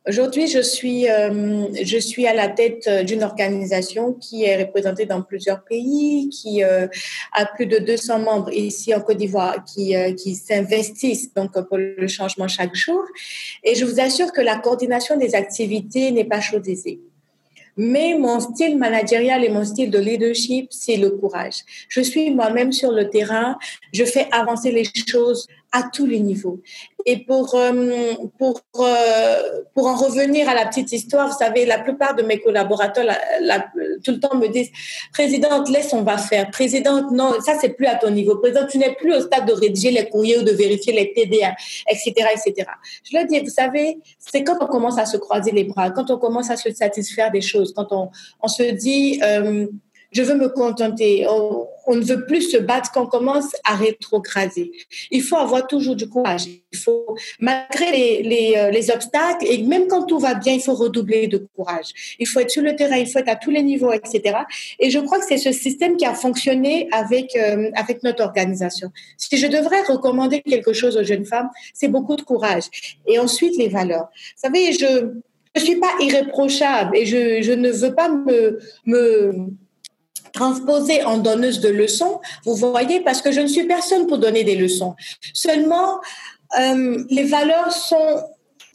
Aujourd'hui, 0.09 0.49
je 0.49 0.59
suis, 0.59 1.09
euh, 1.09 1.69
je 1.81 1.97
suis 1.97 2.27
à 2.27 2.35
la 2.35 2.49
tête 2.49 2.89
euh, 2.89 3.05
d'une 3.05 3.23
organisation 3.23 4.15
qui 4.15 4.43
est 4.43 4.61
représentée 4.61 5.07
dans 5.07 5.23
plusieurs 5.23 5.63
pays, 5.63 6.29
qui 6.29 6.65
euh, 6.65 6.89
a 7.33 7.47
plus 7.47 7.67
de 7.67 7.79
200 7.79 8.19
membres 8.19 8.53
ici 8.53 8.93
en 8.93 9.01
Côte 9.01 9.19
d'Ivoire, 9.19 9.63
qui, 9.65 9.95
qui 10.17 10.35
s'investissent 10.35 11.33
donc 11.35 11.53
pour 11.69 11.79
le 11.79 12.09
changement 12.09 12.49
chaque 12.49 12.75
jour. 12.75 13.01
Et 13.63 13.77
je 13.77 13.85
vous 13.85 14.01
assure 14.01 14.33
que 14.33 14.41
la 14.41 14.57
coordination 14.57 15.17
des 15.17 15.37
activités 15.37 16.11
n'est 16.11 16.25
pas 16.25 16.41
chose 16.41 16.69
aisée. 16.69 16.99
Mais 17.77 18.17
mon 18.19 18.41
style 18.41 18.77
managérial 18.77 19.45
et 19.45 19.49
mon 19.49 19.65
style 19.65 19.91
de 19.91 19.99
leadership, 19.99 20.67
c'est 20.71 20.97
le 20.97 21.11
courage. 21.11 21.61
Je 21.89 22.01
suis 22.01 22.31
moi-même 22.31 22.73
sur 22.73 22.91
le 22.91 23.09
terrain, 23.09 23.57
je 23.95 24.05
fais 24.05 24.27
avancer 24.31 24.73
les 24.73 24.85
choses 24.85 25.47
à 25.73 25.85
tous 25.93 26.07
les 26.07 26.21
niveaux. 26.21 26.61
Et 27.07 27.25
pour, 27.25 27.55
euh, 27.55 28.13
pour, 28.39 28.61
euh, 28.79 29.63
pour 29.75 29.87
en 29.87 29.97
revenir 29.97 30.49
à 30.49 30.55
la 30.55 30.67
petite 30.67 30.93
histoire, 30.93 31.29
vous 31.29 31.37
savez, 31.37 31.65
la 31.67 31.79
plupart 31.79 32.15
de 32.15 32.23
mes 32.23 32.41
collaborateurs 32.41 33.07
tout 34.05 34.13
le 34.13 34.21
temps 34.21 34.37
me 34.37 34.49
disent, 34.49 34.71
Présidente, 35.13 35.69
laisse, 35.69 35.93
on 35.93 36.03
va 36.03 36.19
faire. 36.19 36.51
Présidente, 36.51 37.11
non, 37.11 37.41
ça, 37.41 37.57
c'est 37.61 37.71
plus 37.71 37.87
à 37.87 37.97
ton 37.97 38.11
niveau. 38.11 38.37
Présidente, 38.37 38.69
tu 38.69 38.79
n'es 38.79 38.95
plus 38.95 39.15
au 39.15 39.21
stade 39.21 39.47
de 39.47 39.53
rédiger 39.53 39.91
les 39.91 40.09
courriers 40.09 40.39
ou 40.39 40.43
de 40.43 40.53
vérifier 40.53 40.93
les 40.93 41.13
TDA, 41.13 41.55
etc., 41.89 42.13
etc. 42.35 42.71
Je 43.03 43.17
leur 43.17 43.27
dis, 43.27 43.41
vous 43.41 43.51
savez, 43.51 43.99
c'est 44.19 44.45
quand 44.45 44.59
on 44.61 44.67
commence 44.67 44.99
à 44.99 45.07
se 45.07 45.17
croiser 45.17 45.51
les 45.51 45.65
bras, 45.65 45.91
quand 45.91 46.11
on 46.11 46.19
commence 46.19 46.51
à 46.51 46.57
se 46.57 46.71
satisfaire 46.73 47.31
des 47.31 47.41
choses, 47.41 47.73
quand 47.75 47.93
on, 47.93 48.11
on 48.41 48.49
se 48.49 48.63
dit... 48.63 49.21
Euh, 49.25 49.67
je 50.13 50.23
veux 50.23 50.35
me 50.35 50.49
contenter. 50.49 51.27
On, 51.29 51.97
ne 51.97 52.03
veut 52.03 52.25
plus 52.27 52.43
se 52.43 52.57
battre 52.57 52.91
quand 52.93 53.05
on 53.05 53.07
commence 53.07 53.57
à 53.65 53.75
rétrograder. 53.75 54.71
Il 55.11 55.23
faut 55.23 55.37
avoir 55.37 55.67
toujours 55.67 55.97
du 55.97 56.09
courage. 56.09 56.45
Il 56.47 56.79
faut, 56.79 57.17
malgré 57.41 58.23
les, 58.23 58.55
euh, 58.57 58.71
les, 58.71 58.91
obstacles, 58.91 59.47
et 59.47 59.63
même 59.63 59.89
quand 59.89 60.05
tout 60.05 60.19
va 60.19 60.35
bien, 60.35 60.53
il 60.53 60.63
faut 60.63 60.75
redoubler 60.75 61.27
de 61.27 61.45
courage. 61.57 62.17
Il 62.19 62.29
faut 62.29 62.41
être 62.41 62.51
sur 62.51 62.63
le 62.63 62.77
terrain, 62.77 62.97
il 62.97 63.09
faut 63.09 63.19
être 63.19 63.29
à 63.29 63.37
tous 63.37 63.51
les 63.51 63.63
niveaux, 63.63 63.93
etc. 63.93 64.39
Et 64.79 64.91
je 64.91 64.99
crois 65.01 65.19
que 65.19 65.25
c'est 65.27 65.39
ce 65.39 65.51
système 65.53 65.97
qui 65.97 66.07
a 66.07 66.15
fonctionné 66.15 66.89
avec, 66.93 67.35
euh, 67.37 67.71
avec 67.75 68.03
notre 68.05 68.23
organisation. 68.23 68.91
Si 69.17 69.37
je 69.37 69.47
devrais 69.47 69.83
recommander 69.83 70.41
quelque 70.41 70.73
chose 70.73 70.97
aux 70.97 71.05
jeunes 71.05 71.27
femmes, 71.27 71.51
c'est 71.75 71.89
beaucoup 71.89 72.17
de 72.17 72.23
courage. 72.23 72.65
Et 73.07 73.19
ensuite, 73.19 73.57
les 73.57 73.69
valeurs. 73.69 74.09
Vous 74.15 74.49
savez, 74.49 74.73
je 74.73 75.11
ne 75.57 75.61
suis 75.61 75.77
pas 75.77 75.93
irréprochable 76.01 76.97
et 76.97 77.07
je, 77.07 77.43
je 77.43 77.53
ne 77.53 77.71
veux 77.71 77.95
pas 77.95 78.09
me, 78.09 78.59
me 78.87 79.49
transposée 80.33 81.05
en 81.05 81.19
donneuse 81.19 81.61
de 81.61 81.69
leçons, 81.69 82.21
vous 82.45 82.55
voyez, 82.55 83.01
parce 83.01 83.23
que 83.23 83.33
je 83.33 83.41
ne 83.41 83.47
suis 83.47 83.65
personne 83.65 84.07
pour 84.07 84.19
donner 84.19 84.45
des 84.45 84.57
leçons. 84.57 84.95
Seulement, 85.35 86.01
euh, 86.59 87.05
les 87.11 87.25
valeurs 87.25 87.73
sont 87.73 88.23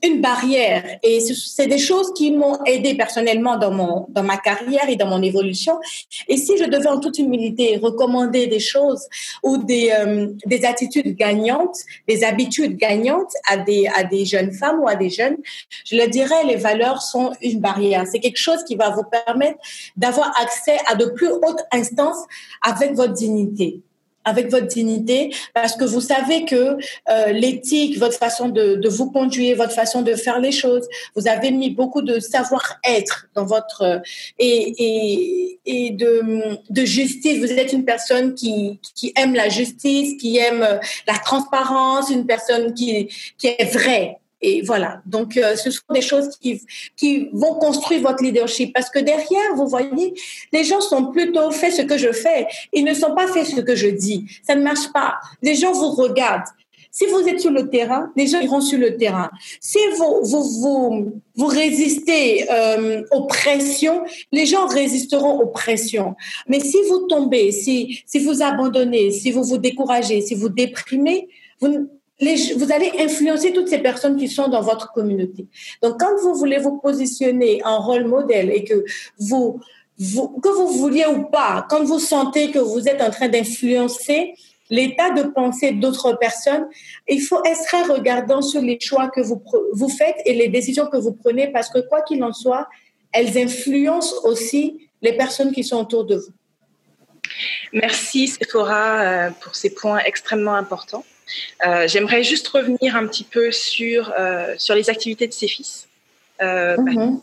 une 0.04 0.22
barrière. 0.22 1.00
Et 1.04 1.20
c'est 1.20 1.68
des 1.68 1.78
choses 1.78 2.14
qui 2.14 2.32
m'ont 2.32 2.64
aidé 2.66 2.96
personnellement 2.96 3.58
dans, 3.58 3.72
mon, 3.72 4.06
dans 4.10 4.24
ma 4.24 4.38
carrière 4.38 4.88
et 4.90 4.96
dans 4.96 5.08
mon 5.08 5.22
évolution. 5.22 5.80
Et 6.28 6.38
si 6.38 6.58
je 6.58 6.66
devais 6.66 6.88
en 6.88 7.00
toute 7.00 7.18
humilité 7.18 7.78
recommander 7.78 8.48
des 8.48 8.60
choses 8.60 9.08
ou 9.44 9.58
des, 9.58 9.92
euh, 9.92 10.28
des 10.46 10.66
attitudes 10.66 11.16
gagnantes, 11.16 11.78
des 12.08 12.24
habitudes 12.24 12.78
gagnantes 12.78 13.34
à 13.50 13.58
des, 13.58 13.88
à 13.96 14.04
des 14.04 14.26
jeunes 14.26 14.52
femmes 14.52 14.80
ou 14.82 14.88
à 14.88 14.96
des 14.96 15.10
jeunes, 15.10 15.38
je 15.86 15.96
leur 15.96 16.10
dirais 16.10 16.44
les 16.46 16.58
valeurs 16.58 17.02
sont 17.02 17.34
une 17.42 17.60
barrière. 17.60 18.06
C'est 18.10 18.20
quelque 18.20 18.38
chose 18.38 18.64
qui 18.64 18.76
va 18.76 18.92
vous 18.92 19.04
permettre 19.04 19.60
d'avoir 19.96 20.32
accès 20.40 20.78
à 20.88 20.96
de 20.96 21.06
plus 21.06 21.30
hautes 21.30 21.64
instances 21.72 22.24
avec 22.62 22.94
votre 22.94 23.14
dignité 23.14 23.82
avec 24.28 24.52
votre 24.52 24.68
dignité, 24.68 25.34
parce 25.54 25.76
que 25.76 25.86
vous 25.86 26.02
savez 26.02 26.44
que 26.44 26.78
euh, 27.10 27.32
l'éthique, 27.32 27.98
votre 27.98 28.18
façon 28.18 28.50
de, 28.50 28.76
de, 28.76 28.90
vous 28.90 29.10
conduire, 29.10 29.56
votre 29.56 29.72
façon 29.72 30.02
de 30.02 30.14
faire 30.16 30.40
les 30.40 30.52
choses, 30.52 30.86
vous 31.16 31.28
avez 31.30 31.52
mis 31.52 31.70
beaucoup 31.70 32.02
de 32.02 32.20
savoir-être 32.20 33.28
dans 33.36 33.46
votre 33.46 33.82
euh, 33.84 34.00
et, 34.38 34.74
et, 34.86 35.60
et 35.66 35.92
de, 35.92 36.22
de, 36.70 36.86
justice. 36.86 37.40
Vous 37.40 37.52
êtes 37.52 37.72
une 37.72 37.86
personne 37.86 38.36
qui, 38.36 38.80
qui 38.96 39.14
aime 39.16 39.34
la 39.34 39.48
justice, 39.48 40.18
qui 40.22 40.38
aime 40.38 40.62
la 41.08 41.18
transparence, 41.20 42.10
une 42.10 42.26
personne 42.26 42.74
qui, 42.74 43.08
qui 43.38 43.48
est 43.48 43.72
vraie. 43.72 44.20
Et 44.42 44.62
voilà. 44.62 45.02
Donc, 45.06 45.36
euh, 45.38 45.56
ce 45.56 45.72
sont 45.72 45.82
des 45.92 46.02
choses 46.02 46.38
qui, 46.40 46.62
qui 46.96 47.30
vont 47.34 47.56
construire 47.56 48.02
votre 48.02 48.24
leadership. 48.24 48.74
Parce 48.74 48.90
que 48.90 49.00
derrière, 49.00 49.56
vous 49.56 49.68
voyez, 49.68 50.14
les 50.54 50.64
gens 50.64 50.82
sont 50.82 51.12
plutôt 51.12 51.52
fait 51.52 51.72
ce 51.72 51.82
que 51.82 51.98
je 51.98 52.12
fais. 52.12 52.48
Ils 52.74 52.84
ne 52.84 52.94
sont 52.94 53.16
pas 53.16 53.28
fait 53.28 53.46
ce 53.46 53.62
que 53.62 53.76
je 53.76 53.88
dis. 53.88 54.26
Ça 54.46 54.56
ne 54.56 54.62
marche 54.62 54.92
pas. 54.94 55.16
Les 55.42 55.56
gens 55.56 55.72
vous 55.72 55.90
regardent. 55.90 56.50
Si 56.92 57.06
vous 57.06 57.28
êtes 57.28 57.40
sur 57.40 57.52
le 57.52 57.70
terrain, 57.70 58.12
les 58.16 58.26
gens 58.26 58.40
iront 58.40 58.62
sur 58.62 58.80
le 58.80 58.98
terrain. 58.98 59.30
Si 59.60 59.78
vous, 59.98 60.22
vous, 60.24 60.44
vous, 60.44 61.22
vous 61.36 61.46
résistez 61.46 62.50
euh, 62.50 63.04
aux 63.12 63.26
pressions, 63.26 64.04
les 64.32 64.48
gens 64.48 64.66
résisteront 64.66 65.40
aux 65.40 65.48
pressions. 65.48 66.16
Mais 66.48 66.60
si 66.60 66.78
vous 66.90 67.06
tombez, 67.08 67.52
si, 67.52 68.02
si 68.08 68.18
vous 68.18 68.42
abandonnez, 68.42 69.12
si 69.12 69.32
vous 69.32 69.44
vous 69.44 69.60
découragez, 69.60 70.22
si 70.22 70.34
vous 70.34 70.50
déprimez, 70.50 71.28
vous, 71.60 71.88
vous 72.20 72.72
allez 72.72 72.92
influencer 73.00 73.54
toutes 73.54 73.68
ces 73.68 73.80
personnes 73.80 74.18
qui 74.18 74.28
sont 74.28 74.48
dans 74.48 74.62
votre 74.62 74.92
communauté. 74.92 75.46
Donc, 75.84 76.00
quand 76.00 76.16
vous 76.22 76.34
voulez 76.34 76.58
vous 76.58 76.78
positionner 76.80 77.62
en 77.64 77.80
rôle 77.80 78.06
modèle 78.06 78.50
et 78.52 78.64
que 78.64 78.84
vous, 79.20 79.60
que 80.00 80.50
vous 80.50 80.68
vouliez 80.68 81.06
ou 81.06 81.26
pas, 81.26 81.66
quand 81.70 81.84
vous 81.84 82.00
sentez 82.00 82.52
que 82.52 82.60
vous 82.60 82.88
êtes 82.88 83.02
en 83.02 83.12
train 83.12 83.30
d'influencer 83.30 84.34
l'état 84.70 85.12
de 85.12 85.24
pensée 85.24 85.72
d'autres 85.72 86.14
personnes, 86.14 86.68
il 87.08 87.22
faut 87.22 87.44
être 87.46 87.64
très 87.66 87.84
regardant 87.84 88.42
sur 88.42 88.62
les 88.62 88.80
choix 88.80 89.10
que 89.10 89.22
vous, 89.22 89.42
vous 89.74 89.90
faites 89.90 90.18
et 90.26 90.34
les 90.34 90.50
décisions 90.50 90.88
que 90.88 90.98
vous 90.98 91.14
prenez 91.14 91.48
parce 91.48 91.70
que 91.70 91.80
quoi 91.88 92.02
qu'il 92.02 92.24
en 92.24 92.34
soit, 92.34 92.68
elles 93.14 93.38
influencent 93.38 94.16
aussi 94.24 94.90
les 95.02 95.16
personnes 95.16 95.52
qui 95.52 95.64
sont 95.64 95.80
autour 95.80 96.04
de 96.06 96.16
vous. 96.16 96.34
Merci 97.74 98.28
Sephora 98.28 99.02
euh, 99.02 99.30
pour 99.42 99.56
ces 99.56 99.70
points 99.70 100.00
extrêmement 100.00 100.56
importants. 100.56 101.04
Euh, 101.66 101.88
j'aimerais 101.88 102.24
juste 102.24 102.48
revenir 102.48 102.96
un 102.96 103.08
petit 103.08 103.24
peu 103.24 103.52
sur, 103.52 104.14
euh, 104.18 104.56
sur 104.58 104.76
les 104.76 104.90
activités 104.90 105.28
de 105.28 105.34
ses 105.34 105.48
fils. 105.48 105.88
Euh, 106.42 106.78
mm 106.78 107.22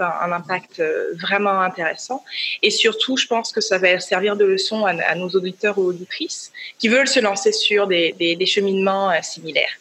un, 0.00 0.32
impact 0.32 0.82
vraiment 1.12 1.60
intéressant. 1.60 2.24
Et 2.60 2.70
surtout, 2.70 3.16
je 3.16 3.28
pense 3.28 3.52
que 3.52 3.60
ça 3.60 3.78
va 3.78 4.00
servir 4.00 4.34
de 4.34 4.44
leçon 4.44 4.84
à, 4.84 5.14
nos 5.14 5.28
auditeurs 5.28 5.78
ou 5.78 5.82
auditrices 5.82 6.50
qui 6.80 6.88
veulent 6.88 7.06
se 7.06 7.20
lancer 7.20 7.52
sur 7.52 7.86
des, 7.86 8.12
des 8.18 8.46
cheminements 8.46 9.12
similaires. 9.22 9.78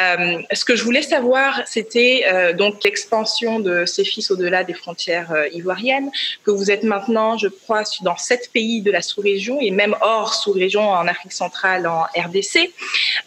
Euh, 0.00 0.42
ce 0.52 0.64
que 0.64 0.76
je 0.76 0.84
voulais 0.84 1.02
savoir, 1.02 1.62
c'était 1.66 2.24
euh, 2.26 2.52
donc 2.52 2.82
l'expansion 2.84 3.60
de 3.60 3.84
ces 3.84 4.04
fils 4.04 4.30
au-delà 4.30 4.64
des 4.64 4.74
frontières 4.74 5.32
euh, 5.32 5.48
ivoiriennes, 5.52 6.10
que 6.44 6.50
vous 6.50 6.70
êtes 6.70 6.82
maintenant, 6.82 7.38
je 7.38 7.48
crois, 7.48 7.82
dans 8.02 8.16
sept 8.16 8.50
pays 8.52 8.82
de 8.82 8.90
la 8.90 9.02
sous-région 9.02 9.60
et 9.60 9.70
même 9.70 9.96
hors 10.00 10.34
sous-région 10.34 10.88
en 10.88 11.06
Afrique 11.06 11.32
centrale, 11.32 11.86
en 11.86 12.02
RDC. 12.16 12.72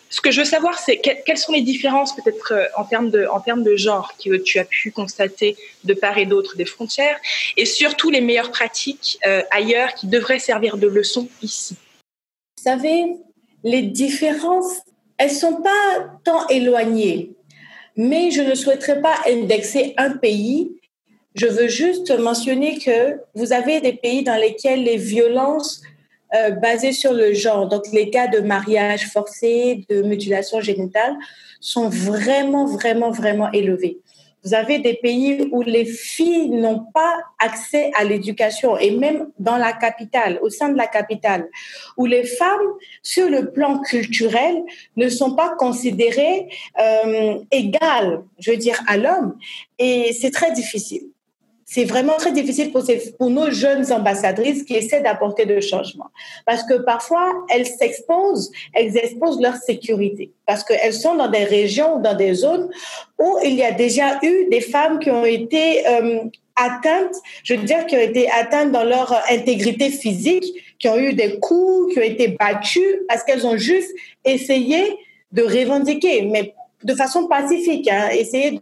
Ce 0.10 0.22
que 0.22 0.32
je 0.32 0.40
veux 0.40 0.46
savoir, 0.46 0.80
c'est 0.80 0.98
quelles 0.98 1.38
sont 1.38 1.52
les 1.52 1.62
différences 1.62 2.16
peut-être 2.16 2.54
en 2.78 2.88
en 2.88 3.40
termes 3.42 3.64
de 3.64 3.76
genre 3.76 4.14
que 4.24 4.38
tu 4.38 4.58
as 4.58 4.64
pu 4.64 4.92
constater 4.92 5.58
de 5.84 5.94
part 5.94 6.18
et 6.18 6.26
d'autre 6.26 6.56
des 6.56 6.66
frontières, 6.66 7.18
et 7.58 7.66
surtout 7.66 8.10
les 8.10 8.22
meilleures 8.22 8.52
pratiques 8.52 9.20
ailleurs 9.52 9.94
qui 9.96 10.08
devraient 10.08 10.40
servir 10.40 10.78
de 10.78 10.88
leçon 10.88 11.28
ici? 11.42 11.76
Vous 12.58 12.64
savez, 12.64 13.06
les 13.64 13.82
différences 13.82 14.80
elles 15.18 15.32
sont 15.32 15.62
pas 15.62 16.20
tant 16.24 16.48
éloignées, 16.48 17.32
mais 17.96 18.32
je 18.32 18.42
ne 18.42 18.56
souhaiterais 18.56 19.02
pas 19.02 19.16
indexer 19.28 19.94
un 19.98 20.12
pays. 20.12 20.72
Je 21.36 21.48
veux 21.48 21.68
juste 21.68 22.18
mentionner 22.18 22.78
que 22.78 23.20
vous 23.36 23.54
avez 23.54 23.82
des 23.82 23.94
pays 23.94 24.24
dans 24.24 24.36
lesquels 24.36 24.84
les 24.84 24.98
violences 24.98 25.82
euh, 26.36 26.52
basées 26.52 26.92
sur 26.92 27.14
le 27.14 27.34
genre, 27.34 27.68
donc 27.68 27.84
les 27.94 28.10
cas 28.10 28.28
de 28.28 28.40
mariage 28.40 29.08
forcé, 29.08 29.86
de 29.90 30.02
mutilation 30.02 30.62
génitale, 30.62 31.16
sont 31.60 31.90
vraiment, 31.90 32.66
vraiment, 32.66 33.12
vraiment 33.12 33.52
élevés. 33.52 34.00
Vous 34.44 34.54
avez 34.54 34.80
des 34.80 34.94
pays 34.94 35.50
où 35.52 35.62
les 35.62 35.86
filles 35.86 36.50
n'ont 36.50 36.86
pas 36.94 37.18
accès 37.40 37.92
à 37.96 38.04
l'éducation 38.04 38.78
et 38.78 38.92
même 38.92 39.30
dans 39.40 39.58
la 39.58 39.74
capitale, 39.74 40.40
au 40.42 40.50
sein 40.50 40.70
de 40.70 40.78
la 40.78 40.88
capitale, 40.88 41.50
où 41.98 42.06
les 42.06 42.24
femmes, 42.24 42.74
sur 43.02 43.30
le 43.30 43.52
plan 43.52 43.80
culturel, 43.80 44.64
ne 44.96 45.10
sont 45.10 45.36
pas 45.36 45.56
considérées 45.58 46.48
euh, 46.80 47.40
égales, 47.52 48.24
je 48.40 48.52
veux 48.52 48.58
dire, 48.58 48.82
à 48.88 48.98
l'homme. 48.98 49.38
Et 49.80 50.14
c'est 50.14 50.32
très 50.32 50.52
difficile 50.52 51.10
c'est 51.70 51.84
vraiment 51.84 52.14
très 52.14 52.32
difficile 52.32 52.72
pour, 52.72 52.82
pour 53.20 53.30
nos 53.30 53.52
jeunes 53.52 53.92
ambassadrices 53.92 54.64
qui 54.64 54.74
essaient 54.74 55.02
d'apporter 55.02 55.46
de 55.46 55.60
changement. 55.60 56.08
Parce 56.46 56.64
que 56.64 56.76
parfois, 56.76 57.46
elles 57.50 57.66
s'exposent, 57.66 58.50
elles 58.74 58.96
exposent 58.96 59.42
leur 59.42 59.58
sécurité. 59.58 60.32
Parce 60.46 60.64
qu'elles 60.64 60.94
sont 60.94 61.16
dans 61.16 61.28
des 61.28 61.44
régions, 61.44 62.00
dans 62.00 62.16
des 62.16 62.36
zones 62.36 62.70
où 63.20 63.38
il 63.44 63.56
y 63.56 63.64
a 63.64 63.74
déjà 63.74 64.18
eu 64.24 64.48
des 64.50 64.62
femmes 64.62 65.00
qui 65.00 65.12
ont 65.12 65.26
été 65.26 65.86
euh, 65.86 66.20
atteintes, 66.56 67.16
je 67.44 67.56
veux 67.56 67.64
dire, 67.64 67.86
qui 67.86 67.98
ont 67.98 68.02
été 68.02 68.32
atteintes 68.32 68.72
dans 68.72 68.86
leur 68.86 69.22
intégrité 69.30 69.90
physique, 69.90 70.46
qui 70.80 70.88
ont 70.88 70.98
eu 70.98 71.14
des 71.14 71.38
coups, 71.40 71.94
qui 71.94 72.00
ont 72.00 72.04
été 72.04 72.30
battues 72.30 73.02
parce 73.10 73.26
qu'elles 73.26 73.46
ont 73.46 73.58
juste 73.58 73.94
essayé 74.24 74.98
de 75.34 75.44
revendiquer, 75.44 76.22
mais 76.22 76.54
de 76.86 76.96
façon 76.96 77.28
pacifique, 77.28 77.90
hein, 77.90 78.08
essayer 78.14 78.58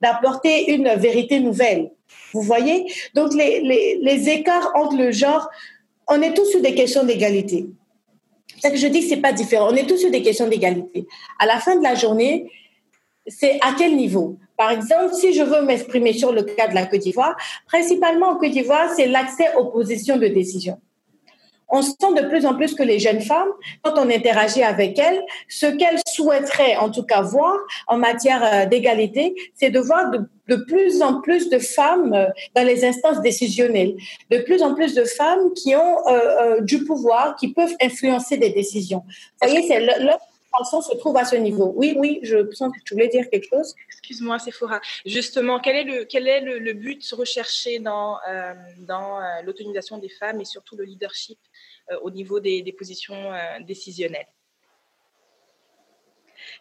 d'apporter 0.00 0.72
une 0.72 0.88
vérité 0.94 1.40
nouvelle. 1.40 1.90
Vous 2.36 2.42
voyez? 2.42 2.92
Donc, 3.14 3.32
les, 3.32 3.60
les, 4.02 4.28
écarts 4.28 4.70
entre 4.74 4.96
le 4.96 5.10
genre, 5.10 5.48
on 6.06 6.20
est 6.20 6.34
tous 6.34 6.44
sur 6.44 6.60
des 6.60 6.74
questions 6.74 7.02
d'égalité. 7.04 7.66
C'est 8.60 8.70
que 8.70 8.76
je 8.76 8.88
dis 8.88 9.00
que 9.00 9.08
c'est 9.08 9.24
pas 9.28 9.32
différent. 9.32 9.68
On 9.70 9.74
est 9.74 9.86
tous 9.86 9.96
sur 9.96 10.10
des 10.10 10.22
questions 10.22 10.46
d'égalité. 10.46 11.06
À 11.38 11.46
la 11.46 11.58
fin 11.58 11.76
de 11.76 11.82
la 11.82 11.94
journée, 11.94 12.50
c'est 13.26 13.58
à 13.62 13.74
quel 13.78 13.96
niveau? 13.96 14.36
Par 14.58 14.70
exemple, 14.70 15.14
si 15.14 15.32
je 15.32 15.42
veux 15.42 15.62
m'exprimer 15.62 16.12
sur 16.12 16.30
le 16.32 16.42
cas 16.42 16.68
de 16.68 16.74
la 16.74 16.84
Côte 16.84 17.00
d'Ivoire, 17.00 17.36
principalement 17.66 18.28
en 18.28 18.36
Côte 18.36 18.50
d'Ivoire, 18.50 18.90
c'est 18.94 19.06
l'accès 19.06 19.54
aux 19.56 19.66
positions 19.66 20.18
de 20.18 20.28
décision 20.28 20.78
on 21.68 21.82
sent 21.82 22.14
de 22.16 22.28
plus 22.28 22.46
en 22.46 22.54
plus 22.54 22.74
que 22.74 22.82
les 22.82 22.98
jeunes 22.98 23.20
femmes, 23.20 23.48
quand 23.82 23.94
on 23.96 24.08
interagit 24.10 24.62
avec 24.62 24.98
elles, 24.98 25.20
ce 25.48 25.66
qu'elles 25.66 26.00
souhaiteraient 26.06 26.76
en 26.76 26.90
tout 26.90 27.02
cas 27.02 27.22
voir 27.22 27.56
en 27.88 27.98
matière 27.98 28.42
euh, 28.44 28.66
d'égalité, 28.66 29.34
c'est 29.54 29.70
de 29.70 29.80
voir 29.80 30.10
de, 30.10 30.20
plus 30.54 31.02
en 31.02 31.20
plus 31.20 31.50
de 31.50 31.58
femmes 31.58 32.14
euh, 32.14 32.26
dans 32.54 32.64
les 32.64 32.84
instances 32.84 33.20
décisionnelles, 33.20 33.96
de 34.30 34.38
plus 34.38 34.62
en 34.62 34.74
plus 34.74 34.94
de 34.94 35.04
femmes 35.04 35.52
qui 35.54 35.74
ont 35.74 36.08
euh, 36.08 36.60
du 36.60 36.84
pouvoir, 36.84 37.36
qui 37.36 37.48
peuvent 37.52 37.74
influencer 37.82 38.36
des 38.36 38.50
décisions. 38.50 39.02
Vous 39.42 39.48
voyez, 39.48 39.66
c'est 39.66 39.80
leur 39.80 40.20
se 40.64 40.96
trouve 40.96 41.18
à 41.18 41.26
ce 41.26 41.36
niveau. 41.36 41.74
Oui, 41.76 41.94
oui, 41.98 42.18
je 42.22 42.50
sens 42.52 42.72
que 42.72 42.82
tu 42.82 42.94
voulais 42.94 43.08
dire 43.08 43.28
quelque 43.28 43.46
chose. 43.46 43.74
Excuse-moi, 43.88 44.38
Sephora. 44.38 44.80
Justement, 45.04 45.60
quel 45.60 45.76
est 45.76 45.84
le, 45.84 46.04
quel 46.06 46.26
est 46.26 46.40
le, 46.40 46.72
but 46.72 47.06
recherché 47.12 47.78
dans, 47.78 48.16
dans 48.78 49.20
l'autonomisation 49.44 49.98
des 49.98 50.08
femmes 50.08 50.40
et 50.40 50.46
surtout 50.46 50.74
le 50.74 50.84
leadership 50.84 51.38
euh, 51.92 51.98
au 52.02 52.10
niveau 52.10 52.40
des, 52.40 52.74
positions 52.76 53.32
euh, 53.32 53.60
décisionnelles? 53.60 54.26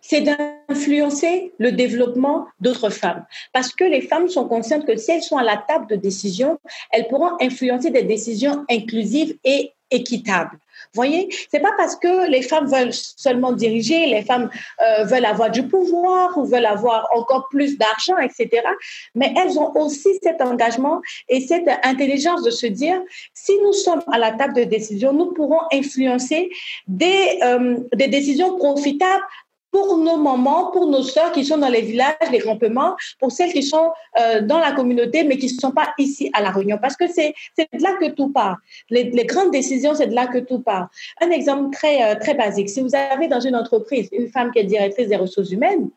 C'est 0.08 0.22
d'influencer 0.22 1.54
le 1.58 1.72
développement 1.72 2.48
d'autres 2.60 2.90
femmes. 2.90 3.26
Parce 3.54 3.74
que 3.74 3.84
les 3.84 4.02
femmes 4.02 4.30
sont 4.30 4.48
conscientes 4.48 4.86
que 4.86 4.96
si 4.96 5.12
elles 5.12 5.24
sont 5.24 5.38
à 5.38 5.44
la 5.44 5.58
table 5.58 5.88
de 5.88 5.96
décision, 5.96 6.60
elles 6.92 7.08
pourront 7.08 7.32
influencer 7.42 7.90
des 7.90 8.04
décisions 8.04 8.66
inclusives 8.70 9.38
et 9.44 9.72
équitables 9.92 10.60
voyez, 10.96 11.30
c'est 11.52 11.60
pas 11.60 11.74
parce 11.78 11.96
que 11.96 12.30
les 12.30 12.42
femmes 12.42 12.68
veulent 12.68 12.94
seulement 12.94 13.52
diriger, 13.52 14.08
les 14.08 14.24
femmes 14.24 14.50
euh, 14.82 15.04
veulent 15.04 15.26
avoir 15.26 15.52
du 15.52 15.68
pouvoir 15.68 16.38
ou 16.38 16.46
veulent 16.46 16.66
avoir 16.66 17.08
encore 17.14 17.48
plus 17.50 17.78
d'argent, 17.78 18.18
etc. 18.18 18.64
Mais 19.14 19.34
elles 19.38 19.60
ont 19.60 19.76
aussi 19.76 20.18
cet 20.24 20.42
engagement 20.42 21.02
et 21.30 21.42
cette 21.42 21.70
intelligence 21.84 22.44
de 22.44 22.52
se 22.52 22.66
dire, 22.66 23.00
si 23.34 23.54
nous 23.62 23.74
sommes 23.74 24.02
à 24.12 24.18
la 24.18 24.32
table 24.32 24.56
de 24.56 24.64
décision, 24.64 25.14
nous 25.14 25.34
pourrons 25.34 25.62
influencer 25.72 26.50
des, 26.88 27.40
euh, 27.44 27.78
des 27.94 28.08
décisions 28.08 28.58
profitables 28.58 29.24
pour 29.76 29.98
nos 29.98 30.16
mamans, 30.16 30.72
pour 30.72 30.88
nos 30.88 31.04
sœurs 31.04 31.34
qui 31.34 31.44
sont 31.44 31.58
dans 31.58 31.68
les 31.68 31.82
villages, 31.82 32.16
les 32.32 32.40
campements, 32.40 32.96
pour 33.20 33.34
celles 33.34 33.52
qui 33.52 33.62
sont 33.62 33.92
euh, 34.18 34.40
dans 34.40 34.58
la 34.58 34.72
communauté, 34.72 35.26
mais 35.26 35.38
qui 35.38 35.54
ne 35.54 35.60
sont 35.60 35.72
pas 35.72 35.94
ici 35.98 36.30
à 36.32 36.42
La 36.42 36.50
Réunion. 36.50 36.78
Parce 36.82 36.96
que 36.96 37.08
c'est 37.08 37.34
de 37.58 37.84
là 37.84 37.92
que 38.00 38.10
tout 38.12 38.30
part. 38.30 38.56
Les, 38.90 39.10
grandes 39.26 39.52
décisions, 39.52 39.94
c'est 39.94 40.08
de 40.08 40.16
là 40.16 40.28
que 40.28 40.38
tout 40.38 40.60
part. 40.60 40.88
Un 41.20 41.30
exemple 41.30 41.76
très, 41.76 42.02
euh, 42.04 42.16
très 42.18 42.36
basique. 42.36 42.70
Si 42.70 42.80
vous 42.80 42.96
avez 42.96 43.28
dans 43.28 43.42
une 43.42 43.56
entreprise 43.58 44.08
une 44.14 44.30
femme 44.30 44.50
qui 44.52 44.60
est 44.60 44.64
directrice 44.64 45.10
des 45.10 45.18
ressources 45.18 45.52
humaines, 45.52 45.90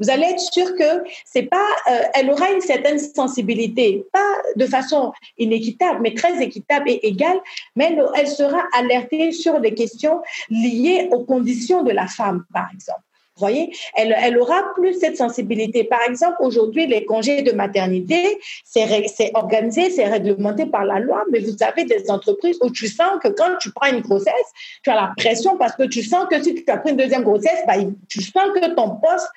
vous 0.00 0.10
allez 0.10 0.24
être 0.24 0.40
sûr 0.40 0.74
que 0.74 1.04
c'est 1.24 1.44
pas, 1.44 1.68
euh, 1.88 2.02
elle 2.14 2.32
aura 2.32 2.50
une 2.50 2.60
certaine 2.60 2.98
sensibilité, 2.98 4.04
pas 4.12 4.32
de 4.56 4.66
façon 4.66 5.12
inéquitable, 5.38 6.00
mais 6.02 6.14
très 6.14 6.42
équitable 6.42 6.90
et 6.90 7.06
égale, 7.06 7.38
mais 7.76 7.92
elle, 7.92 8.04
elle 8.16 8.28
sera 8.28 8.60
alertée 8.76 9.30
sur 9.30 9.60
des 9.60 9.72
questions 9.72 10.20
liées 10.48 11.08
aux 11.12 11.24
conditions 11.24 11.84
de 11.84 11.92
la 11.92 12.08
femme, 12.08 12.44
par 12.52 12.66
exemple 12.74 13.02
voyez, 13.40 13.72
elle, 13.94 14.14
elle, 14.18 14.38
aura 14.38 14.62
plus 14.74 14.94
cette 14.94 15.16
sensibilité. 15.16 15.84
Par 15.84 16.00
exemple, 16.08 16.36
aujourd'hui, 16.40 16.86
les 16.86 17.04
congés 17.04 17.42
de 17.42 17.52
maternité, 17.52 18.38
c'est 18.64 19.30
organisé, 19.34 19.90
c'est 19.90 20.06
réglementé 20.06 20.66
par 20.66 20.84
la 20.84 21.00
loi, 21.00 21.24
mais 21.30 21.40
vous 21.40 21.56
avez 21.60 21.84
des 21.84 22.10
entreprises 22.10 22.58
où 22.62 22.70
tu 22.70 22.88
sens 22.88 23.18
que 23.22 23.28
quand 23.28 23.56
tu 23.60 23.72
prends 23.72 23.90
une 23.90 24.00
grossesse, 24.00 24.34
tu 24.82 24.90
as 24.90 24.94
la 24.94 25.12
pression 25.16 25.56
parce 25.56 25.74
que 25.74 25.84
tu 25.84 26.02
sens 26.02 26.26
que 26.30 26.42
si 26.42 26.54
tu 26.54 26.70
as 26.70 26.76
pris 26.78 26.90
une 26.90 26.96
deuxième 26.96 27.22
grossesse, 27.22 27.60
bah, 27.66 27.74
tu 28.08 28.22
sens 28.22 28.50
que 28.54 28.74
ton 28.74 28.96
poste 28.96 29.28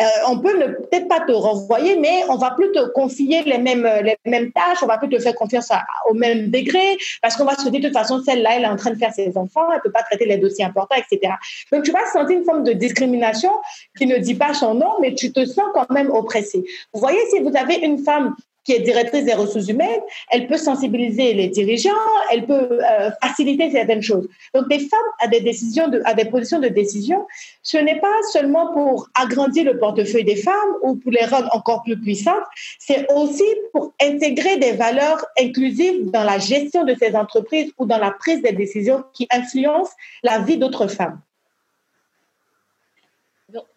euh, 0.00 0.04
on 0.28 0.38
peut 0.38 0.58
peut-être 0.90 1.08
pas 1.08 1.20
te 1.20 1.32
renvoyer, 1.32 1.96
mais 1.96 2.22
on 2.28 2.36
va 2.36 2.50
plus 2.50 2.70
te 2.72 2.88
confier 2.90 3.42
les 3.42 3.58
mêmes, 3.58 3.88
les 4.02 4.16
mêmes 4.24 4.52
tâches, 4.52 4.82
on 4.82 4.86
va 4.86 4.98
plus 4.98 5.08
te 5.08 5.18
faire 5.18 5.34
confiance 5.34 5.70
au 6.08 6.14
même 6.14 6.50
degré, 6.50 6.98
parce 7.22 7.36
qu'on 7.36 7.44
va 7.44 7.56
se 7.56 7.68
dire 7.68 7.80
de 7.80 7.86
toute 7.86 7.96
façon, 7.96 8.22
celle-là, 8.22 8.56
elle 8.56 8.64
est 8.64 8.68
en 8.68 8.76
train 8.76 8.90
de 8.90 8.98
faire 8.98 9.12
ses 9.12 9.36
enfants, 9.36 9.72
elle 9.72 9.80
peut 9.80 9.92
pas 9.92 10.02
traiter 10.02 10.26
les 10.26 10.38
dossiers 10.38 10.64
importants, 10.64 10.96
etc. 10.96 11.34
Donc, 11.72 11.84
tu 11.84 11.92
vas 11.92 12.04
sentir 12.12 12.38
une 12.38 12.44
forme 12.44 12.64
de 12.64 12.72
discrimination 12.72 13.50
qui 13.96 14.06
ne 14.06 14.18
dit 14.18 14.34
pas 14.34 14.54
son 14.54 14.74
nom, 14.74 14.92
mais 15.00 15.14
tu 15.14 15.32
te 15.32 15.44
sens 15.44 15.66
quand 15.74 15.90
même 15.90 16.10
oppressé. 16.10 16.64
Vous 16.92 17.00
voyez, 17.00 17.20
si 17.30 17.40
vous 17.40 17.56
avez 17.56 17.76
une 17.76 17.98
femme 17.98 18.34
qui 18.66 18.72
est 18.72 18.80
directrice 18.80 19.24
des 19.24 19.32
ressources 19.32 19.68
humaines, 19.68 20.00
elle 20.30 20.48
peut 20.48 20.56
sensibiliser 20.56 21.32
les 21.34 21.48
dirigeants, 21.48 21.90
elle 22.32 22.46
peut 22.46 22.80
euh, 22.82 23.10
faciliter 23.22 23.70
certaines 23.70 24.02
choses. 24.02 24.28
Donc, 24.54 24.68
des 24.68 24.80
femmes 24.80 25.10
à 25.20 25.28
des 25.28 25.40
décisions, 25.40 25.88
à 26.04 26.14
des 26.14 26.24
positions 26.24 26.58
de 26.58 26.66
décision, 26.66 27.24
ce 27.62 27.78
n'est 27.78 28.00
pas 28.00 28.18
seulement 28.32 28.72
pour 28.72 29.08
agrandir 29.14 29.64
le 29.64 29.78
portefeuille 29.78 30.24
des 30.24 30.34
femmes 30.34 30.72
ou 30.82 30.96
pour 30.96 31.12
les 31.12 31.24
rendre 31.24 31.48
encore 31.52 31.84
plus 31.84 31.98
puissantes, 32.00 32.44
c'est 32.80 33.06
aussi 33.12 33.44
pour 33.72 33.94
intégrer 34.02 34.56
des 34.56 34.72
valeurs 34.72 35.24
inclusives 35.40 36.10
dans 36.10 36.24
la 36.24 36.38
gestion 36.38 36.84
de 36.84 36.96
ces 37.00 37.14
entreprises 37.14 37.72
ou 37.78 37.86
dans 37.86 37.98
la 37.98 38.10
prise 38.10 38.42
des 38.42 38.52
décisions 38.52 39.04
qui 39.14 39.28
influencent 39.30 39.92
la 40.24 40.40
vie 40.40 40.58
d'autres 40.58 40.88
femmes. 40.88 41.20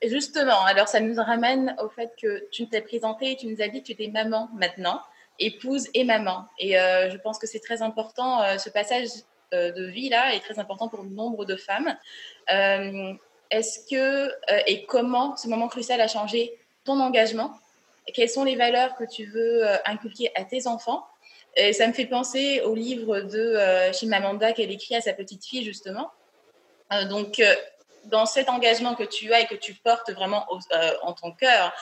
Justement, 0.03 0.63
alors 0.65 0.87
ça 0.87 0.99
nous 0.99 1.15
ramène 1.21 1.75
au 1.79 1.89
fait 1.89 2.11
que 2.19 2.47
tu 2.51 2.67
t'es 2.67 2.81
présentée 2.81 3.35
tu 3.35 3.45
nous 3.45 3.61
as 3.61 3.67
dit 3.67 3.81
que 3.81 3.87
tu 3.87 3.91
étais 3.91 4.07
maman 4.07 4.49
maintenant, 4.55 4.99
épouse 5.37 5.87
et 5.93 6.03
maman. 6.03 6.45
Et 6.57 6.79
euh, 6.79 7.11
je 7.11 7.17
pense 7.17 7.37
que 7.37 7.45
c'est 7.45 7.59
très 7.59 7.83
important, 7.83 8.41
euh, 8.41 8.57
ce 8.57 8.71
passage 8.71 9.09
euh, 9.53 9.71
de 9.71 9.85
vie-là 9.85 10.33
est 10.33 10.39
très 10.39 10.57
important 10.57 10.87
pour 10.87 11.03
nombre 11.03 11.45
de 11.45 11.55
femmes. 11.55 11.95
Est-ce 13.51 13.79
que 13.89 14.31
et 14.67 14.85
comment 14.85 15.35
ce 15.35 15.47
moment 15.47 15.67
crucial 15.67 15.99
a 16.01 16.07
changé 16.07 16.55
ton 16.83 16.99
engagement? 16.99 17.51
Quelles 18.13 18.29
sont 18.29 18.43
les 18.43 18.55
valeurs 18.55 18.95
que 18.95 19.03
tu 19.03 19.25
veux 19.25 19.63
inculquer 19.85 20.31
à 20.35 20.45
tes 20.45 20.67
enfants? 20.67 21.05
Et 21.55 21.73
ça 21.73 21.87
me 21.87 21.93
fait 21.93 22.05
penser 22.05 22.61
au 22.61 22.75
livre 22.75 23.21
de 23.21 23.91
Chimamanda 23.91 24.53
qu'elle 24.53 24.69
écrit 24.69 24.95
à 24.95 25.01
sa 25.01 25.13
petite 25.13 25.43
fille, 25.43 25.63
justement. 25.63 26.11
donc, 27.09 27.41
dans 28.09 28.25
cet 28.25 28.49
engagement 28.49 28.95
que 28.95 29.03
tu 29.03 29.33
as 29.33 29.41
et 29.41 29.45
que 29.45 29.55
tu 29.55 29.73
portes 29.73 30.11
vraiment 30.11 30.45
euh, 30.73 30.91
en 31.03 31.13
ton 31.13 31.31
cœur, 31.31 31.73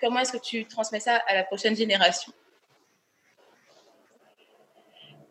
comment 0.00 0.20
est-ce 0.20 0.32
que 0.32 0.42
tu 0.42 0.66
transmets 0.66 1.00
ça 1.00 1.16
à 1.26 1.34
la 1.34 1.44
prochaine 1.44 1.76
génération? 1.76 2.32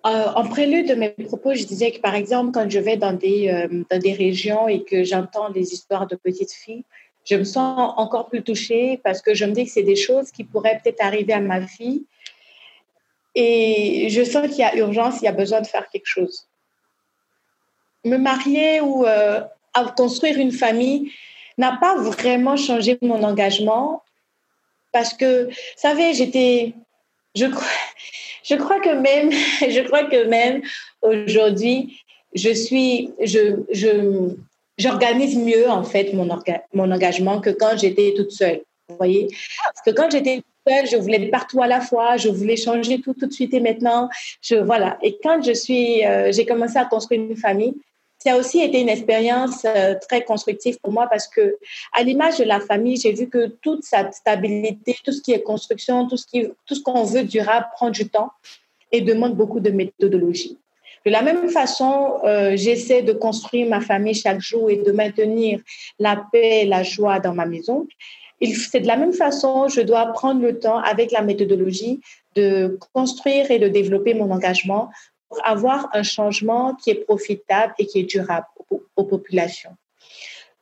Euh, 0.06 0.28
en 0.36 0.46
prélude 0.50 0.90
de 0.90 0.96
mes 0.96 1.12
propos, 1.12 1.54
je 1.54 1.64
disais 1.64 1.92
que 1.92 2.00
par 2.02 2.14
exemple, 2.14 2.52
quand 2.52 2.70
je 2.70 2.80
vais 2.80 2.98
dans 2.98 3.14
des, 3.14 3.50
euh, 3.50 3.84
dans 3.90 4.00
des 4.00 4.12
régions 4.12 4.68
et 4.68 4.84
que 4.84 5.06
j'entends 5.06 5.50
des 5.50 5.72
histoires 5.72 6.08
de 6.08 6.18
petites 6.18 6.52
filles, 6.52 6.84
je 7.24 7.38
me 7.38 7.46
sens 7.46 7.94
encore 7.96 8.28
plus 8.28 8.44
touchée 8.44 9.00
parce 9.02 9.22
que 9.22 9.34
je 9.34 9.46
me 9.46 9.54
dis 9.54 9.64
que 9.64 9.72
c'est 9.72 9.84
des 9.84 9.96
choses 9.96 10.30
qui 10.30 10.44
pourraient 10.44 10.82
peut-être 10.84 11.02
arriver 11.02 11.32
à 11.32 11.40
ma 11.40 11.66
fille. 11.66 12.04
Et 13.34 14.10
je 14.10 14.24
sens 14.26 14.48
qu'il 14.48 14.58
y 14.58 14.64
a 14.64 14.76
urgence, 14.76 15.22
il 15.22 15.26
y 15.26 15.30
a 15.30 15.32
besoin 15.32 15.62
de 15.62 15.68
faire 15.68 15.88
quelque 15.88 16.06
chose. 16.06 16.50
Me 18.04 18.18
marier 18.18 18.82
ou 18.82 19.06
à 19.74 19.86
construire 19.86 20.38
une 20.38 20.52
famille 20.52 21.12
n'a 21.58 21.78
pas 21.80 21.96
vraiment 21.98 22.58
changé 22.58 22.98
mon 23.02 23.24
engagement 23.24 24.04
parce 24.92 25.14
que, 25.14 25.46
vous 25.46 25.54
savez, 25.76 26.14
j'étais, 26.14 26.74
je 27.36 27.48
crois, 27.48 27.68
je 28.44 28.56
crois 28.56 28.80
que 28.80 28.90
même, 28.90 29.32
je 29.62 29.82
crois 29.82 30.06
que 30.06 30.26
même 30.26 30.62
aujourd'hui, 31.02 32.00
je 32.36 32.52
suis, 32.54 33.12
je, 33.22 33.64
je, 33.72 34.36
j'organise 34.78 35.38
mieux 35.38 35.70
en 35.70 35.84
fait 35.84 36.14
mon, 36.14 36.28
mon 36.74 36.92
engagement 36.92 37.42
que 37.42 37.50
quand 37.50 37.78
j'étais 37.78 38.14
toute 38.16 38.32
seule. 38.32 38.62
Vous 38.90 38.98
voyez, 38.98 39.28
parce 39.64 39.82
que 39.86 39.92
quand 39.92 40.12
j'étais 40.12 40.44
seule, 40.68 40.88
je 40.88 40.98
voulais 40.98 41.28
partout 41.30 41.62
à 41.62 41.68
la 41.68 41.82
fois, 41.82 42.18
je 42.18 42.30
voulais 42.30 42.58
changer 42.58 43.00
tout 43.00 43.14
tout 43.14 43.28
de 43.28 43.34
suite 43.34 43.54
et 43.54 43.60
maintenant, 43.60 44.10
je 44.42 44.56
voilà. 44.56 44.98
Et 45.02 45.18
quand 45.24 45.42
je 45.42 45.54
suis, 45.54 46.06
euh, 46.06 46.32
j'ai 46.32 46.46
commencé 46.46 46.78
à 46.78 46.86
construire 46.86 47.22
une 47.22 47.38
famille, 47.38 47.76
ça 48.24 48.34
a 48.34 48.38
aussi 48.38 48.62
été 48.62 48.80
une 48.80 48.90
expérience 48.90 49.66
euh, 49.66 49.96
très 50.08 50.24
constructive 50.24 50.80
pour 50.82 50.94
moi 50.94 51.08
parce 51.08 51.28
que, 51.28 51.58
à 51.92 52.04
l'image 52.04 52.38
de 52.38 52.46
la 52.46 52.62
famille, 52.62 52.96
j'ai 52.96 53.12
vu 53.12 53.28
que 53.28 53.48
toute 53.62 53.84
cette 53.84 54.14
stabilité, 54.14 54.96
tout 55.04 55.12
ce 55.12 55.22
qui 55.22 55.34
est 55.34 55.42
construction, 55.42 56.08
tout 56.08 56.16
ce 56.16 56.26
qui, 56.26 56.48
tout 56.66 56.76
ce 56.76 56.82
qu'on 56.82 57.04
veut 57.04 57.24
durable 57.24 57.68
prend 57.74 57.90
du 57.90 58.08
temps 58.08 58.32
et 58.94 59.02
demande 59.02 59.36
beaucoup 59.36 59.60
de 59.60 59.72
méthodologie. 59.72 60.58
De 61.06 61.12
la 61.12 61.22
même 61.22 61.50
façon, 61.50 62.20
euh, 62.24 62.56
j'essaie 62.56 63.02
de 63.02 63.12
construire 63.12 63.68
ma 63.68 63.82
famille 63.82 64.14
chaque 64.14 64.40
jour 64.40 64.70
et 64.70 64.78
de 64.78 64.92
maintenir 64.94 65.60
la 66.00 66.24
paix 66.32 66.62
et 66.62 66.66
la 66.66 66.84
joie 66.84 67.20
dans 67.20 67.34
ma 67.34 67.46
maison. 67.46 67.88
C'est 68.42 68.80
de 68.80 68.88
la 68.88 68.96
même 68.96 69.14
façon, 69.14 69.68
je 69.68 69.82
dois 69.82 70.06
prendre 70.08 70.42
le 70.42 70.60
temps 70.60 70.78
avec 70.78 71.12
la 71.12 71.22
méthodologie 71.22 72.00
de 72.36 72.78
construire 72.94 73.52
et 73.52 73.60
de 73.60 73.68
développer 73.68 74.14
mon 74.14 74.32
engagement 74.32 74.90
avoir 75.44 75.90
un 75.94 76.04
changement 76.04 76.76
qui 76.76 76.90
est 76.92 77.06
profitable 77.06 77.74
et 77.78 77.86
qui 77.86 78.00
est 78.00 78.04
durable 78.04 78.46
aux, 78.96 79.04
populations. 79.04 79.76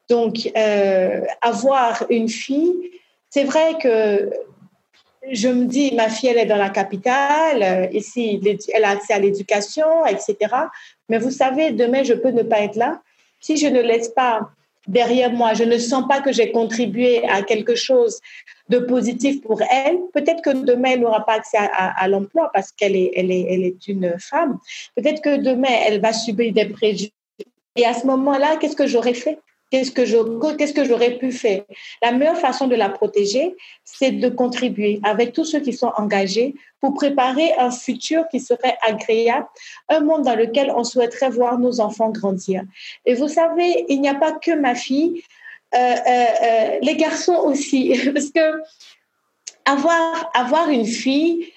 Donc, 0.09 0.51
euh, 0.57 1.21
avoir 1.41 2.05
une 2.09 2.27
fille, 2.27 2.91
c'est 3.29 3.43
vrai 3.43 3.77
que 3.81 4.29
je 5.31 5.47
me 5.47 5.65
dis, 5.65 5.93
ma 5.95 6.09
fille, 6.09 6.29
elle 6.29 6.39
est 6.39 6.45
dans 6.45 6.57
la 6.57 6.69
capitale, 6.69 7.63
euh, 7.63 7.87
ici, 7.93 8.41
elle 8.73 8.83
a 8.83 8.89
accès 8.89 9.13
à 9.13 9.19
l'éducation, 9.19 10.05
etc. 10.05 10.35
Mais 11.09 11.19
vous 11.19 11.31
savez, 11.31 11.71
demain, 11.71 12.03
je 12.03 12.13
peux 12.13 12.31
ne 12.31 12.43
pas 12.43 12.61
être 12.61 12.75
là. 12.75 13.01
Si 13.39 13.57
je 13.57 13.67
ne 13.67 13.81
laisse 13.81 14.09
pas 14.09 14.49
derrière 14.87 15.31
moi, 15.31 15.53
je 15.53 15.63
ne 15.63 15.77
sens 15.77 16.07
pas 16.07 16.21
que 16.21 16.31
j'ai 16.31 16.51
contribué 16.51 17.27
à 17.27 17.41
quelque 17.41 17.75
chose 17.75 18.19
de 18.69 18.79
positif 18.79 19.41
pour 19.41 19.61
elle. 19.61 19.99
Peut-être 20.13 20.41
que 20.41 20.49
demain, 20.49 20.91
elle 20.93 21.01
n'aura 21.01 21.25
pas 21.25 21.33
accès 21.33 21.57
à, 21.57 22.07
l'emploi 22.07 22.49
parce 22.53 22.71
qu'elle 22.71 22.95
est, 22.95 23.11
elle 23.15 23.31
est, 23.31 23.45
elle 23.49 23.63
est 23.63 23.87
une 23.87 24.15
femme. 24.19 24.57
Peut-être 24.95 25.21
que 25.21 25.37
demain, 25.41 25.69
elle 25.85 26.01
va 26.01 26.13
subir 26.13 26.53
des 26.53 26.65
préjugés. 26.65 27.13
Et 27.75 27.85
à 27.85 27.93
ce 27.93 28.05
moment-là, 28.07 28.57
qu'est-ce 28.57 28.75
que 28.75 28.87
j'aurais 28.87 29.13
fait? 29.13 29.39
Qu'est-ce 29.71 29.91
que, 29.91 30.83
j'aurais 30.83 31.17
pu 31.17 31.31
faire? 31.31 31.63
La 32.01 32.11
meilleure 32.11 32.37
façon 32.37 32.67
de 32.67 32.75
la 32.75 32.89
protéger, 32.89 33.55
c'est 33.85 34.11
de 34.11 34.27
contribuer 34.27 34.99
avec 35.03 35.31
tous 35.31 35.45
ceux 35.45 35.61
qui 35.61 35.71
sont 35.71 35.93
engagés 35.95 36.55
pour 36.81 36.93
préparer 36.93 37.53
un 37.57 37.71
futur 37.71 38.27
qui 38.29 38.41
serait 38.41 38.77
agréable, 38.85 39.47
un 39.87 40.01
monde 40.01 40.23
dans 40.23 40.35
lequel 40.35 40.73
on 40.75 40.83
souhaiterait 40.83 41.29
voir 41.29 41.57
nos 41.57 41.79
enfants 41.79 42.09
grandir. 42.09 42.63
Et 43.05 43.13
vous 43.13 43.29
savez, 43.29 43.85
il 43.87 44.01
n'y 44.01 44.09
a 44.09 44.15
pas 44.15 44.33
que 44.33 44.51
ma 44.51 44.75
fille, 44.75 45.23
euh, 45.73 45.77
euh, 45.77 46.25
euh, 46.43 46.77
les 46.81 46.97
garçons 46.97 47.39
aussi, 47.45 47.97
parce 48.13 48.29
que 48.29 48.61
avoir 49.65 50.69
une 50.69 50.85
fille, 50.85 51.47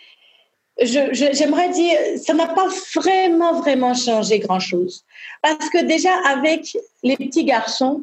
j'aimerais 0.80 1.68
dire, 1.70 1.96
ça 2.22 2.34
n'a 2.34 2.48
pas 2.48 2.66
vraiment, 2.94 3.60
vraiment 3.60 3.94
changé 3.94 4.38
grand-chose. 4.38 5.04
Parce 5.42 5.68
que 5.70 5.84
déjà, 5.84 6.14
avec 6.26 6.76
les 7.02 7.16
petits 7.16 7.44
garçons, 7.44 8.02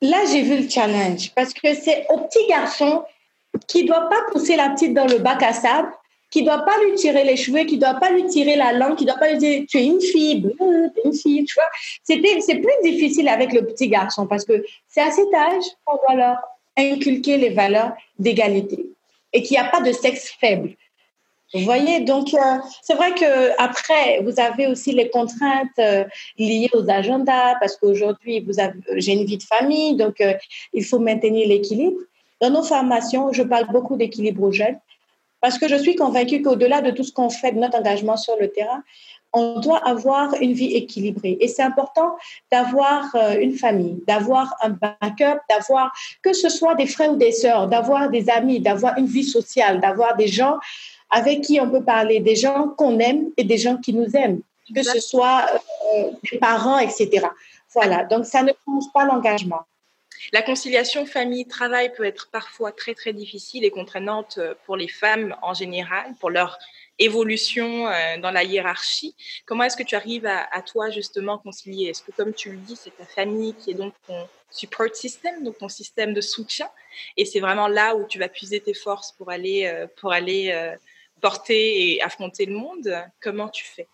là, 0.00 0.18
j'ai 0.30 0.42
vu 0.42 0.62
le 0.62 0.68
challenge. 0.68 1.32
Parce 1.34 1.54
que 1.54 1.74
c'est 1.74 2.06
au 2.10 2.18
petit 2.18 2.46
garçon 2.48 3.04
qui 3.68 3.82
ne 3.82 3.88
doit 3.88 4.08
pas 4.08 4.22
pousser 4.32 4.56
la 4.56 4.70
petite 4.70 4.94
dans 4.94 5.06
le 5.06 5.18
bac 5.18 5.42
à 5.42 5.52
sable, 5.52 5.92
qui 6.30 6.42
ne 6.42 6.46
doit 6.46 6.64
pas 6.64 6.76
lui 6.84 6.94
tirer 6.96 7.22
les 7.22 7.36
cheveux, 7.36 7.64
qui 7.64 7.76
ne 7.76 7.80
doit 7.80 7.94
pas 7.94 8.10
lui 8.10 8.26
tirer 8.26 8.56
la 8.56 8.72
langue, 8.72 8.96
qui 8.96 9.04
ne 9.04 9.10
doit 9.10 9.20
pas 9.20 9.30
lui 9.30 9.38
dire 9.38 9.62
tu 9.68 9.78
es 9.78 9.84
une 9.84 10.00
fille, 10.00 10.42
tu 10.42 10.64
es 10.64 11.02
une 11.04 11.14
fille, 11.14 11.44
tu 11.44 11.54
vois. 11.54 11.70
C'est 12.02 12.16
plus 12.56 12.72
difficile 12.82 13.28
avec 13.28 13.52
le 13.52 13.64
petit 13.64 13.88
garçon 13.88 14.26
parce 14.26 14.44
que 14.44 14.64
c'est 14.88 15.00
à 15.00 15.12
cet 15.12 15.32
âge 15.32 15.62
qu'on 15.84 15.96
doit 15.96 16.16
leur 16.16 16.38
inculquer 16.76 17.36
les 17.36 17.50
valeurs 17.50 17.92
d'égalité 18.18 18.84
et 19.32 19.44
qu'il 19.44 19.56
n'y 19.56 19.64
a 19.64 19.68
pas 19.68 19.80
de 19.80 19.92
sexe 19.92 20.34
faible. 20.40 20.70
Vous 21.52 21.60
voyez, 21.60 22.00
donc 22.00 22.34
euh, 22.34 22.38
c'est 22.82 22.94
vrai 22.94 23.12
que 23.12 23.60
après 23.60 24.20
vous 24.22 24.40
avez 24.40 24.66
aussi 24.66 24.92
les 24.92 25.08
contraintes 25.08 25.78
euh, 25.78 26.04
liées 26.36 26.70
aux 26.72 26.88
agendas 26.90 27.54
parce 27.60 27.76
qu'aujourd'hui 27.76 28.40
vous 28.40 28.58
avez, 28.58 28.74
j'ai 28.96 29.12
une 29.12 29.24
vie 29.24 29.38
de 29.38 29.42
famille, 29.42 29.94
donc 29.94 30.20
euh, 30.20 30.34
il 30.72 30.84
faut 30.84 30.98
maintenir 30.98 31.46
l'équilibre. 31.46 32.00
Dans 32.40 32.50
nos 32.50 32.64
formations, 32.64 33.32
je 33.32 33.42
parle 33.42 33.66
beaucoup 33.70 33.96
d'équilibre 33.96 34.42
aux 34.42 34.52
jeunes 34.52 34.78
parce 35.40 35.58
que 35.58 35.68
je 35.68 35.76
suis 35.76 35.94
convaincue 35.94 36.42
qu'au-delà 36.42 36.80
de 36.80 36.90
tout 36.90 37.04
ce 37.04 37.12
qu'on 37.12 37.30
fait 37.30 37.52
de 37.52 37.58
notre 37.58 37.78
engagement 37.78 38.16
sur 38.16 38.34
le 38.40 38.48
terrain, 38.48 38.82
on 39.34 39.60
doit 39.60 39.86
avoir 39.86 40.32
une 40.40 40.52
vie 40.52 40.74
équilibrée. 40.74 41.36
Et 41.40 41.48
c'est 41.48 41.62
important 41.62 42.16
d'avoir 42.50 43.14
euh, 43.14 43.36
une 43.40 43.52
famille, 43.52 44.02
d'avoir 44.06 44.54
un 44.62 44.70
backup, 44.70 45.40
d'avoir, 45.50 45.92
que 46.22 46.32
ce 46.32 46.48
soit 46.48 46.76
des 46.76 46.86
frères 46.86 47.12
ou 47.12 47.16
des 47.16 47.32
sœurs, 47.32 47.66
d'avoir 47.66 48.08
des 48.10 48.30
amis, 48.30 48.60
d'avoir 48.60 48.96
une 48.96 49.06
vie 49.06 49.24
sociale, 49.24 49.80
d'avoir 49.80 50.16
des 50.16 50.28
gens 50.28 50.58
avec 51.10 51.42
qui 51.42 51.60
on 51.60 51.70
peut 51.70 51.84
parler, 51.84 52.20
des 52.20 52.36
gens 52.36 52.68
qu'on 52.68 52.98
aime 52.98 53.30
et 53.36 53.44
des 53.44 53.58
gens 53.58 53.76
qui 53.76 53.92
nous 53.92 54.16
aiment, 54.16 54.40
que 54.74 54.82
ce 54.82 55.00
soit 55.00 55.46
euh, 55.94 56.10
des 56.30 56.38
parents, 56.38 56.78
etc. 56.78 57.26
Voilà, 57.72 58.04
donc 58.04 58.24
ça 58.24 58.42
ne 58.42 58.52
change 58.64 58.92
pas 58.92 59.04
l'engagement. 59.04 59.64
La 60.32 60.42
conciliation 60.42 61.06
famille-travail 61.06 61.92
peut 61.94 62.04
être 62.04 62.30
parfois 62.30 62.72
très 62.72 62.94
très 62.94 63.12
difficile 63.12 63.64
et 63.64 63.70
contraignante 63.70 64.38
euh, 64.38 64.54
pour 64.64 64.76
les 64.76 64.88
femmes 64.88 65.36
en 65.42 65.54
général, 65.54 66.14
pour 66.20 66.30
leur 66.30 66.58
évolution 66.98 67.88
euh, 67.88 68.18
dans 68.18 68.30
la 68.30 68.44
hiérarchie. 68.44 69.14
Comment 69.46 69.64
est-ce 69.64 69.76
que 69.76 69.82
tu 69.82 69.96
arrives 69.96 70.26
à, 70.26 70.62
toi 70.62 70.90
justement 70.90 71.38
concilier? 71.38 71.88
Est-ce 71.88 72.02
que 72.02 72.12
comme 72.12 72.32
tu 72.32 72.52
le 72.52 72.58
dis, 72.58 72.76
c'est 72.76 72.96
ta 72.96 73.04
famille 73.04 73.54
qui 73.54 73.72
est 73.72 73.74
donc 73.74 73.94
ton 74.06 74.28
support 74.50 74.94
system, 74.94 75.42
donc 75.42 75.58
ton 75.58 75.68
système 75.68 76.14
de 76.14 76.20
soutien, 76.20 76.70
et 77.16 77.24
c'est 77.24 77.40
vraiment 77.40 77.66
là 77.66 77.96
où 77.96 78.06
tu 78.06 78.18
vas 78.18 78.28
puiser 78.28 78.60
tes 78.60 78.74
forces 78.74 79.12
pour 79.12 79.30
aller 79.30 79.66
euh, 79.66 79.86
pour 79.96 80.12
aller 80.12 80.76
porter 81.24 81.94
et 81.94 82.02
affronter 82.02 82.44
le 82.44 82.54
monde 82.54 82.88
Comment 83.22 83.48
tu 83.48 83.64
fais? 83.64 83.88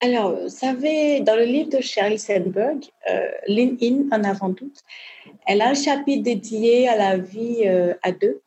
Alors, 0.00 0.30
vous 0.42 0.48
savez, 0.48 1.20
dans 1.20 1.36
le 1.36 1.44
livre 1.44 1.70
de 1.70 1.80
Sheryl 1.80 2.18
Sandberg, 2.18 2.80
euh, 3.08 3.30
In 3.80 3.96
en 4.10 4.24
avant 4.24 4.52
tout, 4.52 4.72
elle 5.46 5.62
a 5.62 5.68
un 5.68 5.74
chapitre 5.74 6.24
dédié 6.24 6.88
à 6.88 6.96
la 6.96 7.16
vie 7.16 7.62
euh, 7.64 7.94
à 8.02 8.10
deux. 8.10 8.40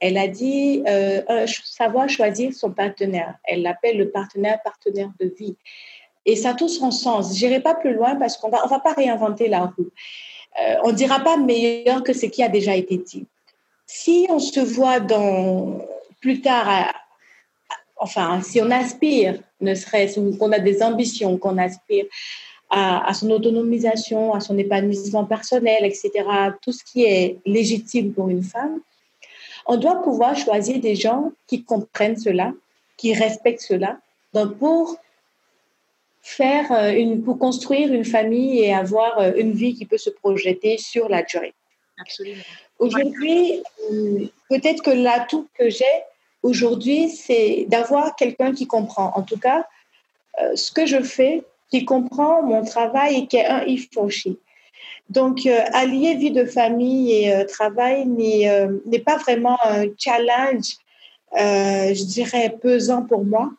Elle 0.00 0.18
a 0.18 0.26
dit 0.26 0.82
euh, 0.88 1.46
savoir 1.64 2.08
choisir 2.08 2.52
son 2.52 2.72
partenaire. 2.72 3.36
Elle 3.44 3.62
l'appelle 3.62 3.96
le 3.96 4.10
partenaire, 4.10 4.58
partenaire 4.64 5.10
de 5.20 5.32
vie. 5.38 5.56
Et 6.26 6.34
ça 6.34 6.50
a 6.50 6.54
tout 6.54 6.68
son 6.68 6.90
sens. 6.90 7.38
Je 7.38 7.46
n'irai 7.46 7.60
pas 7.60 7.76
plus 7.76 7.94
loin 7.94 8.16
parce 8.16 8.36
qu'on 8.36 8.48
va, 8.48 8.64
on 8.64 8.68
va 8.68 8.80
pas 8.80 8.94
réinventer 8.94 9.46
la 9.46 9.66
roue. 9.66 9.90
Euh, 10.60 10.76
on 10.82 10.88
ne 10.88 10.96
dira 10.96 11.20
pas 11.20 11.36
meilleur 11.36 12.02
que 12.02 12.12
ce 12.12 12.26
qui 12.26 12.42
a 12.42 12.48
déjà 12.48 12.74
été 12.74 12.96
dit. 12.96 13.26
Si 13.86 14.26
on 14.30 14.38
se 14.38 14.60
voit 14.60 15.00
dans, 15.00 15.80
plus 16.22 16.40
tard, 16.40 16.94
enfin, 17.96 18.40
si 18.40 18.62
on 18.62 18.70
aspire, 18.70 19.38
ne 19.60 19.74
serait-ce 19.74 20.18
qu'on 20.38 20.52
a 20.52 20.58
des 20.58 20.82
ambitions, 20.82 21.36
qu'on 21.36 21.58
aspire 21.58 22.06
à, 22.70 23.12
son 23.12 23.30
autonomisation, 23.30 24.32
à 24.32 24.40
son 24.40 24.56
épanouissement 24.56 25.26
personnel, 25.26 25.84
etc., 25.84 26.10
tout 26.62 26.72
ce 26.72 26.82
qui 26.82 27.04
est 27.04 27.36
légitime 27.44 28.14
pour 28.14 28.30
une 28.30 28.42
femme, 28.42 28.80
on 29.66 29.76
doit 29.76 30.02
pouvoir 30.02 30.34
choisir 30.36 30.80
des 30.80 30.96
gens 30.96 31.32
qui 31.46 31.64
comprennent 31.64 32.16
cela, 32.16 32.52
qui 32.96 33.12
respectent 33.12 33.60
cela, 33.60 33.98
pour 34.58 34.96
faire 36.22 36.72
euh, 36.72 36.92
une, 36.92 37.22
pour 37.22 37.38
construire 37.38 37.92
une 37.92 38.04
famille 38.04 38.60
et 38.60 38.72
avoir 38.72 39.18
euh, 39.18 39.32
une 39.36 39.52
vie 39.52 39.74
qui 39.74 39.84
peut 39.84 39.98
se 39.98 40.08
projeter 40.08 40.78
sur 40.78 41.08
la 41.08 41.22
durée. 41.22 41.52
Absolument. 42.00 42.42
Aujourd'hui, 42.82 43.62
euh, 43.90 44.26
peut-être 44.48 44.82
que 44.82 44.90
l'atout 44.90 45.48
que 45.58 45.70
j'ai 45.70 45.84
aujourd'hui, 46.42 47.08
c'est 47.08 47.66
d'avoir 47.68 48.16
quelqu'un 48.16 48.52
qui 48.52 48.66
comprend. 48.66 49.12
En 49.14 49.22
tout 49.22 49.38
cas, 49.38 49.64
ce 50.54 50.72
que 50.72 50.86
je 50.86 51.00
fais, 51.02 51.44
qui 51.70 51.84
comprend 51.84 52.42
mon 52.42 52.64
travail 52.64 53.16
et 53.16 53.26
qui 53.26 53.36
est 53.36 53.46
un 53.46 53.64
ifrochi. 53.64 54.38
Donc, 55.10 55.46
allier 55.72 56.14
vie 56.14 56.32
de 56.32 56.44
famille 56.44 57.12
et 57.12 57.46
travail 57.46 58.06
n'est 58.06 59.04
pas 59.04 59.18
vraiment 59.18 59.58
un 59.62 59.84
challenge, 59.96 60.68
je 61.34 62.04
dirais, 62.04 62.56
pesant 62.60 63.02
pour 63.02 63.24
moi 63.24 63.50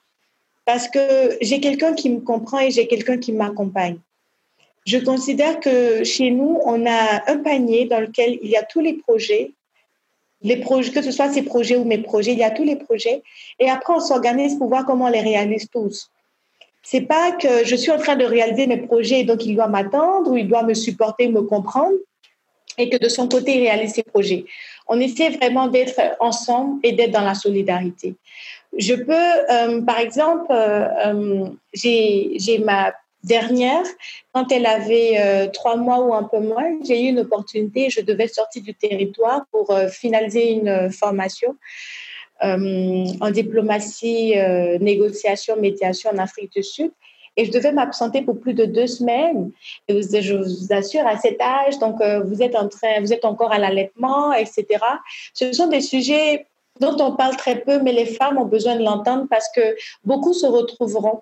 parce 0.66 0.88
que 0.88 1.38
j'ai 1.42 1.60
quelqu'un 1.60 1.94
qui 1.94 2.10
me 2.10 2.20
comprend 2.20 2.60
et 2.60 2.72
j'ai 2.72 2.88
quelqu'un 2.88 3.18
qui 3.18 3.32
m'accompagne. 3.32 4.00
Je 4.86 4.98
considère 4.98 5.60
que 5.60 6.04
chez 6.04 6.32
nous, 6.32 6.60
on 6.66 6.86
a 6.86 7.32
un 7.32 7.38
panier 7.38 7.86
dans 7.86 8.00
lequel 8.00 8.38
il 8.42 8.50
y 8.50 8.58
a 8.58 8.64
tous 8.64 8.82
les 8.82 8.94
projets, 8.94 9.52
les 10.42 10.58
projets, 10.58 10.92
que 10.92 11.02
ce 11.02 11.12
soit 11.12 11.32
ces 11.32 11.44
projets 11.44 11.78
ou 11.78 11.86
mes 11.86 12.00
projets, 12.00 12.34
il 12.34 12.40
y 12.40 12.44
a 12.44 12.52
tous 12.52 12.66
les 12.66 12.76
projets. 12.76 13.24
Et 13.60 13.70
après, 13.70 13.94
on 13.94 14.02
s'organise 14.02 14.58
pour 14.58 14.68
voir 14.68 14.86
comment 14.86 15.06
on 15.06 15.10
les 15.10 15.22
réalise 15.22 15.70
tous. 15.72 16.10
C'est 16.82 17.02
pas 17.02 17.32
que 17.32 17.64
je 17.64 17.76
suis 17.78 17.92
en 17.92 17.98
train 17.98 18.18
de 18.18 18.26
réaliser 18.26 18.68
mes 18.68 18.78
projets 18.78 19.22
et 19.22 19.24
donc 19.24 19.46
il 19.46 19.56
doit 19.56 19.68
m'attendre 19.68 20.32
ou 20.32 20.38
il 20.38 20.50
doit 20.50 20.64
me 20.64 20.74
supporter, 20.74 21.30
me 21.30 21.42
comprendre 21.44 21.96
et 22.78 22.90
que 22.90 22.98
de 22.98 23.08
son 23.08 23.30
côté, 23.30 23.56
il 23.58 23.62
réalise 23.62 23.94
ses 23.94 24.04
projets. 24.04 24.46
On 24.88 25.00
essaie 25.00 25.30
vraiment 25.30 25.68
d'être 25.68 26.00
ensemble 26.20 26.80
et 26.84 26.92
d'être 26.92 27.12
dans 27.12 27.22
la 27.22 27.36
solidarité. 27.36 28.16
Je 28.78 28.96
peux, 28.96 29.14
euh, 29.14 29.82
par 29.82 30.00
exemple, 30.00 30.48
euh, 30.50 30.88
euh, 31.06 31.46
j'ai 31.74 32.60
ma 32.66 32.92
dernière, 33.24 33.86
quand 34.34 34.52
elle 34.52 34.66
avait 34.66 35.50
trois 35.54 35.76
mois 35.76 36.00
ou 36.00 36.14
un 36.14 36.24
peu 36.24 36.40
moins, 36.40 36.70
j'ai 36.86 37.04
eu 37.04 37.10
une 37.10 37.20
opportunité, 37.20 37.90
je 37.90 38.02
devais 38.02 38.28
sortir 38.28 38.62
du 38.64 38.74
territoire 38.74 39.46
pour 39.52 39.74
finaliser 39.90 40.52
une 40.52 40.92
formation 40.92 41.56
en 42.42 43.32
diplomatie, 43.32 44.34
négociation, 44.80 45.56
médiation 45.58 46.12
en 46.14 46.18
Afrique 46.18 46.52
du 46.52 46.64
Sud. 46.64 46.92
Et 47.36 47.46
je 47.46 47.52
devais 47.52 47.72
m'absenter 47.72 48.22
pour 48.22 48.40
plus 48.40 48.54
de 48.54 48.66
deux 48.66 48.86
semaines. 48.86 49.52
Et 49.88 50.02
je 50.02 50.36
vous 50.36 50.72
assure, 50.74 51.08
à 51.08 51.18
cet 51.18 51.42
âge, 51.42 51.80
donc 51.80 51.96
vous 52.26 52.44
êtes 52.44 52.56
en 52.56 52.68
train, 52.68 53.00
vous 53.00 53.14
êtes 53.14 53.26
encore 53.26 53.52
à 53.52 53.58
l'allaitement, 53.58 54.34
etc. 54.34 54.66
Ce 55.34 55.52
sont 55.54 55.68
des 55.68 55.82
sujets 55.82 56.46
dont 56.80 56.96
on 57.00 57.16
parle 57.16 57.36
très 57.38 57.62
peu, 57.62 57.80
mais 57.80 57.92
les 57.92 58.06
femmes 58.06 58.38
ont 58.38 58.46
besoin 58.46 58.76
de 58.76 58.84
l'entendre 58.84 59.26
parce 59.30 59.48
que 59.56 59.76
beaucoup 60.04 60.34
se 60.34 60.46
retrouveront. 60.46 61.22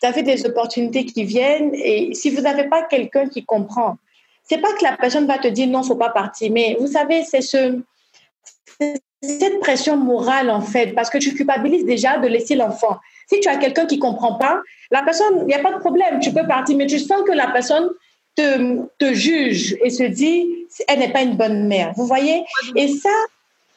Vous 0.00 0.08
avez 0.08 0.22
des 0.22 0.46
opportunités 0.46 1.04
qui 1.04 1.24
viennent 1.24 1.72
et 1.74 2.14
si 2.14 2.30
vous 2.30 2.40
n'avez 2.40 2.64
pas 2.64 2.82
quelqu'un 2.84 3.28
qui 3.28 3.44
comprend, 3.44 3.96
c'est 4.44 4.58
pas 4.58 4.72
que 4.72 4.84
la 4.84 4.96
personne 4.96 5.26
va 5.26 5.38
te 5.38 5.48
dire 5.48 5.66
non, 5.66 5.82
faut 5.82 5.96
pas 5.96 6.10
partir, 6.10 6.50
mais 6.52 6.76
vous 6.80 6.86
savez, 6.86 7.22
c'est 7.24 7.42
ce, 7.42 7.80
cette 9.22 9.60
pression 9.60 9.96
morale 9.96 10.50
en 10.50 10.60
fait, 10.60 10.94
parce 10.94 11.10
que 11.10 11.18
tu 11.18 11.34
culpabilises 11.34 11.84
déjà 11.84 12.18
de 12.18 12.28
laisser 12.28 12.54
l'enfant. 12.54 12.98
Si 13.30 13.40
tu 13.40 13.48
as 13.48 13.56
quelqu'un 13.56 13.86
qui 13.86 13.98
comprend 13.98 14.34
pas, 14.34 14.62
la 14.90 15.02
personne, 15.02 15.40
il 15.42 15.46
n'y 15.46 15.54
a 15.54 15.58
pas 15.58 15.72
de 15.72 15.80
problème, 15.80 16.20
tu 16.20 16.32
peux 16.32 16.46
partir, 16.46 16.76
mais 16.76 16.86
tu 16.86 16.98
sens 16.98 17.22
que 17.26 17.32
la 17.32 17.48
personne 17.48 17.90
te, 18.36 18.86
te 18.98 19.12
juge 19.12 19.76
et 19.82 19.90
se 19.90 20.04
dit, 20.04 20.48
elle 20.86 21.00
n'est 21.00 21.12
pas 21.12 21.22
une 21.22 21.36
bonne 21.36 21.66
mère. 21.66 21.92
Vous 21.96 22.06
voyez? 22.06 22.44
Et 22.76 22.88
ça, 22.88 23.10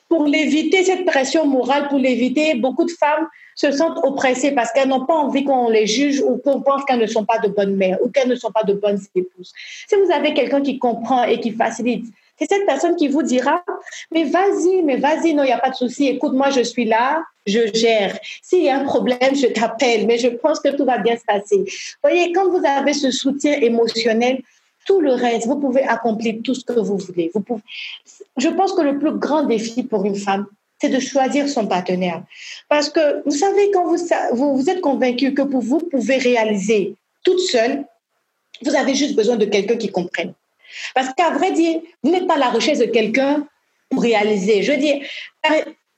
pour 0.08 0.26
l'éviter, 0.26 0.84
cette 0.84 1.06
pression 1.06 1.46
morale, 1.46 1.88
pour 1.88 1.98
l'éviter, 1.98 2.56
beaucoup 2.56 2.86
de 2.86 2.92
femmes 2.92 3.28
se 3.56 3.72
sentent 3.72 4.00
oppressées 4.04 4.52
parce 4.52 4.72
qu'elles 4.72 4.88
n'ont 4.88 5.06
pas 5.06 5.16
envie 5.16 5.44
qu'on 5.44 5.70
les 5.70 5.88
juge 5.88 6.22
ou 6.22 6.38
qu'on 6.38 6.62
pense 6.62 6.84
qu'elles 6.86 7.00
ne 7.00 7.08
sont 7.08 7.26
pas 7.26 7.40
de 7.40 7.48
bonnes 7.48 7.76
mères 7.76 7.98
ou 8.02 8.10
qu'elles 8.10 8.30
ne 8.30 8.36
sont 8.36 8.52
pas 8.52 8.64
de 8.64 8.74
bonnes 8.74 9.00
épouses. 9.16 9.54
Si 9.88 9.96
vous 9.96 10.12
avez 10.12 10.34
quelqu'un 10.34 10.62
qui 10.62 10.80
comprend 10.80 11.24
et 11.24 11.40
qui 11.40 11.52
facilite, 11.52 12.06
c'est 12.38 12.48
cette 12.50 12.66
personne 12.66 12.96
qui 12.96 13.08
vous 13.08 13.22
dira, 13.22 13.64
mais 14.12 14.24
vas-y, 14.24 14.82
mais 14.82 14.98
vas-y, 14.98 15.34
non, 15.36 15.44
il 15.44 15.48
n'y 15.48 15.52
a 15.52 15.60
pas 15.60 15.70
de 15.70 15.76
souci, 15.76 16.08
écoute, 16.08 16.34
moi, 16.34 16.50
je 16.50 16.62
suis 16.62 16.86
là, 16.86 17.22
je 17.46 17.72
gère. 17.72 18.18
S'il 18.42 18.64
y 18.64 18.70
a 18.70 18.80
un 18.80 18.84
problème, 18.84 19.36
je 19.36 19.48
t'appelle, 19.48 20.08
mais 20.08 20.18
je 20.18 20.28
pense 20.28 20.60
que 20.60 20.70
tout 20.76 20.86
va 20.86 20.98
bien 20.98 21.16
se 21.18 21.24
passer. 21.24 21.58
Vous 21.58 22.10
voyez, 22.10 22.32
quand 22.34 22.50
vous 22.50 22.66
avez 22.66 22.94
ce 22.94 23.12
soutien 23.12 23.54
émotionnel, 23.54 24.42
tout 24.88 25.02
le 25.02 25.14
reste, 25.14 25.46
vous 25.46 25.60
pouvez 25.60 25.84
accomplir 25.84 26.36
tout 26.44 26.56
ce 26.56 26.66
que 26.66 26.80
vous 26.80 26.98
voulez. 26.98 27.30
Vous 27.34 27.42
pouvez... 27.42 27.62
Je 28.38 28.50
pense 28.50 28.74
que 28.74 28.82
le 28.82 28.98
plus 28.98 29.12
grand 29.12 29.44
défi 29.44 29.84
pour 29.84 30.06
une 30.06 30.16
femme, 30.16 30.48
c'est 30.82 30.90
de 30.90 31.00
choisir 31.00 31.48
son 31.48 31.68
partenaire. 31.68 32.24
Parce 32.68 32.90
que 32.90 33.22
vous 33.26 33.36
savez, 33.36 33.70
quand 33.72 33.86
vous, 33.86 33.98
vous, 34.34 34.58
vous 34.58 34.70
êtes 34.70 34.82
convaincu 34.82 35.36
que 35.36 35.44
pour 35.44 35.62
vous 35.62 35.80
pouvez 35.80 36.18
réaliser 36.18 36.96
toute 37.24 37.40
seule, 37.40 37.86
vous 38.64 38.76
avez 38.76 38.96
juste 38.96 39.16
besoin 39.16 39.36
de 39.36 39.46
quelqu'un 39.46 39.78
qui 39.78 39.90
comprenne. 39.90 40.34
Parce 40.96 41.14
qu'à 41.14 41.30
vrai 41.30 41.52
dire, 41.52 41.82
vous 42.02 42.12
n'êtes 42.12 42.26
pas 42.26 42.36
à 42.36 42.40
la 42.40 42.50
recherche 42.50 42.80
de 42.80 42.86
quelqu'un 42.86 43.48
pour 43.90 44.02
réaliser. 44.02 44.64
Je 44.64 44.72
veux 44.72 44.78
dire, 44.80 45.02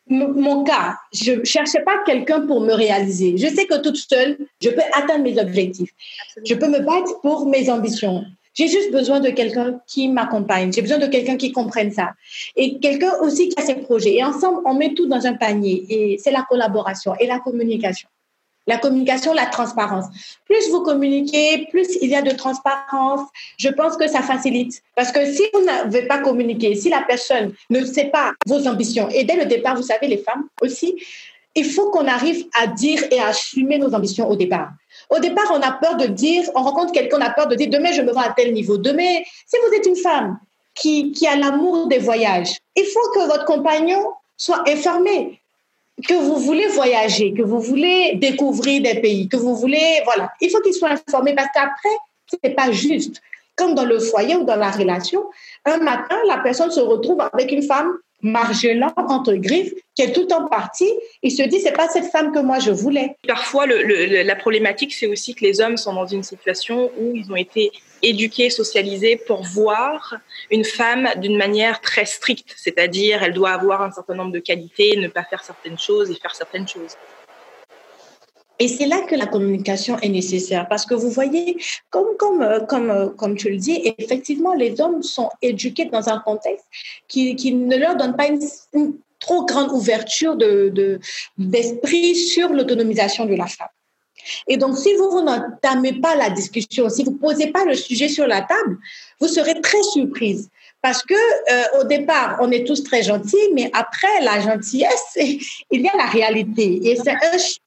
mon 0.07 0.65
cas, 0.65 0.97
je 1.13 1.31
ne 1.31 1.45
cherchais 1.45 1.81
pas 1.83 2.03
quelqu'un 2.05 2.41
pour 2.45 2.59
me 2.59 2.73
réaliser. 2.73 3.37
Je 3.37 3.47
sais 3.47 3.65
que 3.65 3.81
toute 3.81 3.95
seule, 3.97 4.37
je 4.61 4.69
peux 4.69 4.81
atteindre 4.93 5.23
mes 5.23 5.39
objectifs. 5.39 5.91
Je 6.45 6.55
peux 6.55 6.67
me 6.67 6.79
battre 6.79 7.21
pour 7.21 7.47
mes 7.47 7.69
ambitions. 7.69 8.25
J'ai 8.53 8.67
juste 8.67 8.91
besoin 8.91 9.19
de 9.19 9.29
quelqu'un 9.29 9.79
qui 9.87 10.07
m'accompagne. 10.07 10.71
J'ai 10.71 10.81
besoin 10.81 10.99
de 10.99 11.07
quelqu'un 11.07 11.37
qui 11.37 11.51
comprenne 11.51 11.91
ça. 11.91 12.11
Et 12.55 12.79
quelqu'un 12.79 13.13
aussi 13.21 13.49
qui 13.49 13.59
a 13.59 13.65
ses 13.65 13.75
projets. 13.75 14.15
Et 14.15 14.23
ensemble, 14.23 14.61
on 14.65 14.75
met 14.75 14.93
tout 14.93 15.07
dans 15.07 15.25
un 15.25 15.33
panier. 15.33 15.85
Et 15.89 16.17
c'est 16.17 16.31
la 16.31 16.43
collaboration 16.43 17.15
et 17.19 17.27
la 17.27 17.39
communication. 17.39 18.07
La 18.65 18.77
communication, 18.77 19.33
la 19.33 19.47
transparence. 19.47 20.05
Plus 20.45 20.69
vous 20.69 20.81
communiquez, 20.81 21.67
plus 21.69 21.97
il 22.01 22.09
y 22.09 22.15
a 22.15 22.21
de 22.21 22.31
transparence. 22.31 23.27
Je 23.57 23.69
pense 23.69 23.97
que 23.97 24.07
ça 24.07 24.21
facilite. 24.21 24.81
Parce 24.95 25.11
que 25.11 25.25
si 25.25 25.43
vous 25.53 25.65
n'avez 25.65 26.03
pas 26.03 26.19
communiqué, 26.19 26.75
si 26.75 26.89
la 26.89 27.01
personne 27.01 27.53
ne 27.69 27.83
sait 27.83 28.05
pas 28.05 28.33
vos 28.45 28.65
ambitions, 28.67 29.09
et 29.09 29.25
dès 29.25 29.35
le 29.35 29.45
départ, 29.45 29.75
vous 29.75 29.83
savez, 29.83 30.07
les 30.07 30.17
femmes 30.17 30.47
aussi, 30.61 30.95
il 31.55 31.65
faut 31.65 31.91
qu'on 31.91 32.07
arrive 32.07 32.45
à 32.59 32.67
dire 32.67 33.03
et 33.11 33.19
à 33.19 33.27
assumer 33.27 33.77
nos 33.77 33.93
ambitions 33.93 34.29
au 34.29 34.35
départ. 34.35 34.69
Au 35.13 35.19
départ, 35.19 35.51
on 35.51 35.61
a 35.61 35.71
peur 35.73 35.95
de 35.97 36.07
dire, 36.07 36.43
on 36.55 36.63
rencontre 36.63 36.91
quelqu'un, 36.91 37.17
on 37.17 37.21
a 37.21 37.29
peur 37.29 37.47
de 37.47 37.55
dire, 37.55 37.69
demain, 37.69 37.91
je 37.91 38.01
me 38.01 38.11
vois 38.11 38.23
à 38.23 38.33
tel 38.33 38.51
niveau. 38.51 38.77
Demain, 38.77 39.21
si 39.45 39.57
vous 39.57 39.73
êtes 39.75 39.85
une 39.85 39.95
femme 39.95 40.39
qui, 40.73 41.11
qui 41.11 41.27
a 41.27 41.35
l'amour 41.35 41.87
des 41.87 41.99
voyages, 41.99 42.57
il 42.75 42.85
faut 42.85 43.11
que 43.13 43.27
votre 43.27 43.45
compagnon 43.45 44.01
soit 44.37 44.67
informé 44.67 45.39
que 46.07 46.15
vous 46.15 46.37
voulez 46.37 46.67
voyager, 46.67 47.33
que 47.33 47.43
vous 47.43 47.59
voulez 47.59 48.15
découvrir 48.15 48.81
des 48.81 48.99
pays, 48.99 49.29
que 49.29 49.37
vous 49.37 49.55
voulez, 49.55 50.01
voilà. 50.05 50.31
Il 50.41 50.49
faut 50.49 50.59
qu'il 50.61 50.73
soit 50.73 50.89
informé 50.89 51.35
parce 51.35 51.49
qu'après, 51.53 51.95
ce 52.25 52.35
n'est 52.43 52.55
pas 52.55 52.71
juste. 52.71 53.21
Comme 53.55 53.75
dans 53.75 53.85
le 53.85 53.99
foyer 53.99 54.35
ou 54.35 54.43
dans 54.43 54.55
la 54.55 54.71
relation, 54.71 55.23
un 55.65 55.77
matin, 55.77 56.17
la 56.27 56.39
personne 56.39 56.71
se 56.71 56.79
retrouve 56.79 57.21
avec 57.21 57.51
une 57.51 57.61
femme 57.61 57.93
margelant 58.23 58.93
entre 58.95 59.33
griffes, 59.33 59.73
qui 59.95 60.01
est 60.01 60.13
tout 60.13 60.31
en 60.33 60.47
partie, 60.47 60.91
il 61.21 61.31
se 61.31 61.43
dit 61.43 61.59
c'est 61.59 61.73
pas 61.73 61.87
cette 61.87 62.05
femme 62.05 62.31
que 62.31 62.39
moi 62.39 62.59
je 62.59 62.71
voulais. 62.71 63.15
Parfois, 63.27 63.67
la 63.67 64.35
problématique, 64.35 64.93
c'est 64.93 65.07
aussi 65.07 65.35
que 65.35 65.45
les 65.45 65.61
hommes 65.61 65.77
sont 65.77 65.93
dans 65.93 66.07
une 66.07 66.23
situation 66.23 66.89
où 66.97 67.15
ils 67.15 67.31
ont 67.31 67.35
été 67.35 67.71
éduqués, 68.01 68.49
socialisés 68.49 69.17
pour 69.27 69.43
voir 69.43 70.15
une 70.49 70.65
femme 70.65 71.09
d'une 71.17 71.37
manière 71.37 71.79
très 71.81 72.05
stricte, 72.05 72.53
c'est-à-dire 72.57 73.23
elle 73.23 73.33
doit 73.33 73.51
avoir 73.51 73.81
un 73.81 73.91
certain 73.91 74.15
nombre 74.15 74.31
de 74.31 74.39
qualités, 74.39 74.95
ne 74.97 75.07
pas 75.07 75.23
faire 75.23 75.43
certaines 75.43 75.77
choses 75.77 76.09
et 76.09 76.15
faire 76.15 76.35
certaines 76.35 76.67
choses. 76.67 76.95
Et 78.59 78.67
c'est 78.67 78.85
là 78.85 79.01
que 79.01 79.15
la 79.15 79.25
communication 79.25 79.97
est 79.99 80.09
nécessaire 80.09 80.67
parce 80.67 80.85
que 80.85 80.93
vous 80.93 81.09
voyez, 81.09 81.57
comme, 81.89 82.15
comme, 82.17 82.41
euh, 82.41 82.59
comme, 82.59 82.91
euh, 82.91 83.09
comme 83.09 83.35
tu 83.35 83.49
le 83.49 83.57
dis, 83.57 83.93
effectivement, 83.97 84.53
les 84.53 84.79
hommes 84.79 85.01
sont 85.01 85.29
éduqués 85.41 85.85
dans 85.85 86.07
un 86.09 86.19
contexte 86.19 86.65
qui, 87.07 87.35
qui 87.35 87.53
ne 87.53 87.75
leur 87.75 87.95
donne 87.95 88.15
pas 88.15 88.27
une, 88.27 88.39
trop 89.19 89.45
grande 89.45 89.71
ouverture 89.71 90.35
de, 90.35 90.99
d'esprit 91.37 92.15
sur 92.15 92.49
l'autonomisation 92.49 93.25
de 93.25 93.35
la 93.35 93.47
femme. 93.47 93.69
Et 94.47 94.57
donc, 94.57 94.77
si 94.77 94.93
vous, 94.95 95.09
vous 95.09 95.21
n'entamez 95.21 95.93
pas 95.93 96.15
la 96.15 96.29
discussion, 96.29 96.89
si 96.89 97.03
vous 97.03 97.11
ne 97.11 97.17
posez 97.17 97.47
pas 97.47 97.65
le 97.65 97.73
sujet 97.73 98.07
sur 98.07 98.27
la 98.27 98.41
table, 98.41 98.77
vous 99.19 99.27
serez 99.27 99.59
très 99.61 99.81
surprise 99.83 100.49
Parce 100.83 101.01
que 101.01 101.13
euh, 101.13 101.79
au 101.79 101.85
départ, 101.85 102.37
on 102.41 102.51
est 102.51 102.67
tous 102.67 102.83
très 102.83 103.03
gentils, 103.03 103.49
mais 103.53 103.71
après 103.73 104.19
la 104.21 104.41
gentillesse, 104.41 105.11
il 105.15 105.81
y 105.81 105.87
a 105.87 105.95
la 105.95 106.05
réalité. 106.05 106.81
Et 106.83 106.97
c'est 106.97 107.15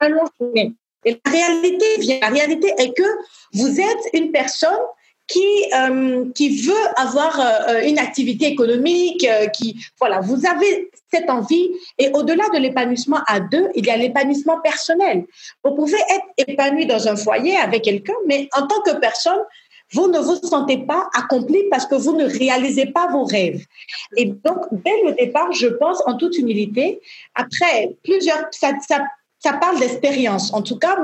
un, 0.00 0.08
long 0.10 0.26
chemin. 0.38 0.70
Et 1.02 1.18
la 1.24 1.30
réalité 1.32 1.86
vient. 1.98 2.18
La 2.20 2.28
réalité 2.28 2.74
est 2.76 2.92
que 2.92 3.08
vous 3.54 3.80
êtes 3.80 4.10
une 4.12 4.32
personne 4.32 4.84
qui 5.26 5.46
euh, 5.74 6.26
qui 6.34 6.60
veut 6.60 6.86
avoir 6.96 7.40
euh, 7.40 7.80
une 7.84 7.98
activité 7.98 8.48
économique, 8.48 9.26
qui 9.54 9.76
voilà, 9.98 10.20
vous 10.20 10.46
avez 10.46 10.90
cette 11.10 11.30
envie. 11.30 11.70
Et 11.96 12.10
au-delà 12.12 12.44
de 12.52 12.58
l'épanouissement 12.58 13.20
à 13.26 13.40
deux, 13.40 13.70
il 13.74 13.86
y 13.86 13.90
a 13.90 13.96
l'épanouissement 13.96 14.60
personnel. 14.60 15.24
Vous 15.64 15.74
pouvez 15.74 15.98
être 16.10 16.48
épanoui 16.48 16.84
dans 16.84 17.08
un 17.08 17.16
foyer 17.16 17.56
avec 17.56 17.82
quelqu'un, 17.82 18.14
mais 18.26 18.50
en 18.52 18.66
tant 18.66 18.82
que 18.82 18.94
personne, 19.00 19.40
vous 19.92 20.08
ne 20.08 20.18
vous 20.18 20.36
sentez 20.36 20.78
pas 20.78 21.08
accompli 21.14 21.62
parce 21.70 21.86
que 21.86 21.94
vous 21.94 22.16
ne 22.16 22.24
réalisez 22.24 22.86
pas 22.86 23.08
vos 23.08 23.24
rêves. 23.24 23.64
Et 24.16 24.26
donc, 24.26 24.66
dès 24.72 25.02
le 25.04 25.12
départ, 25.12 25.52
je 25.52 25.68
pense 25.68 26.02
en 26.06 26.16
toute 26.16 26.36
humilité, 26.38 27.00
après 27.34 27.94
plusieurs, 28.02 28.46
ça, 28.50 28.72
ça, 28.86 29.04
ça 29.38 29.52
parle 29.54 29.78
d'expérience. 29.78 30.52
En 30.52 30.62
tout 30.62 30.78
cas, 30.78 30.96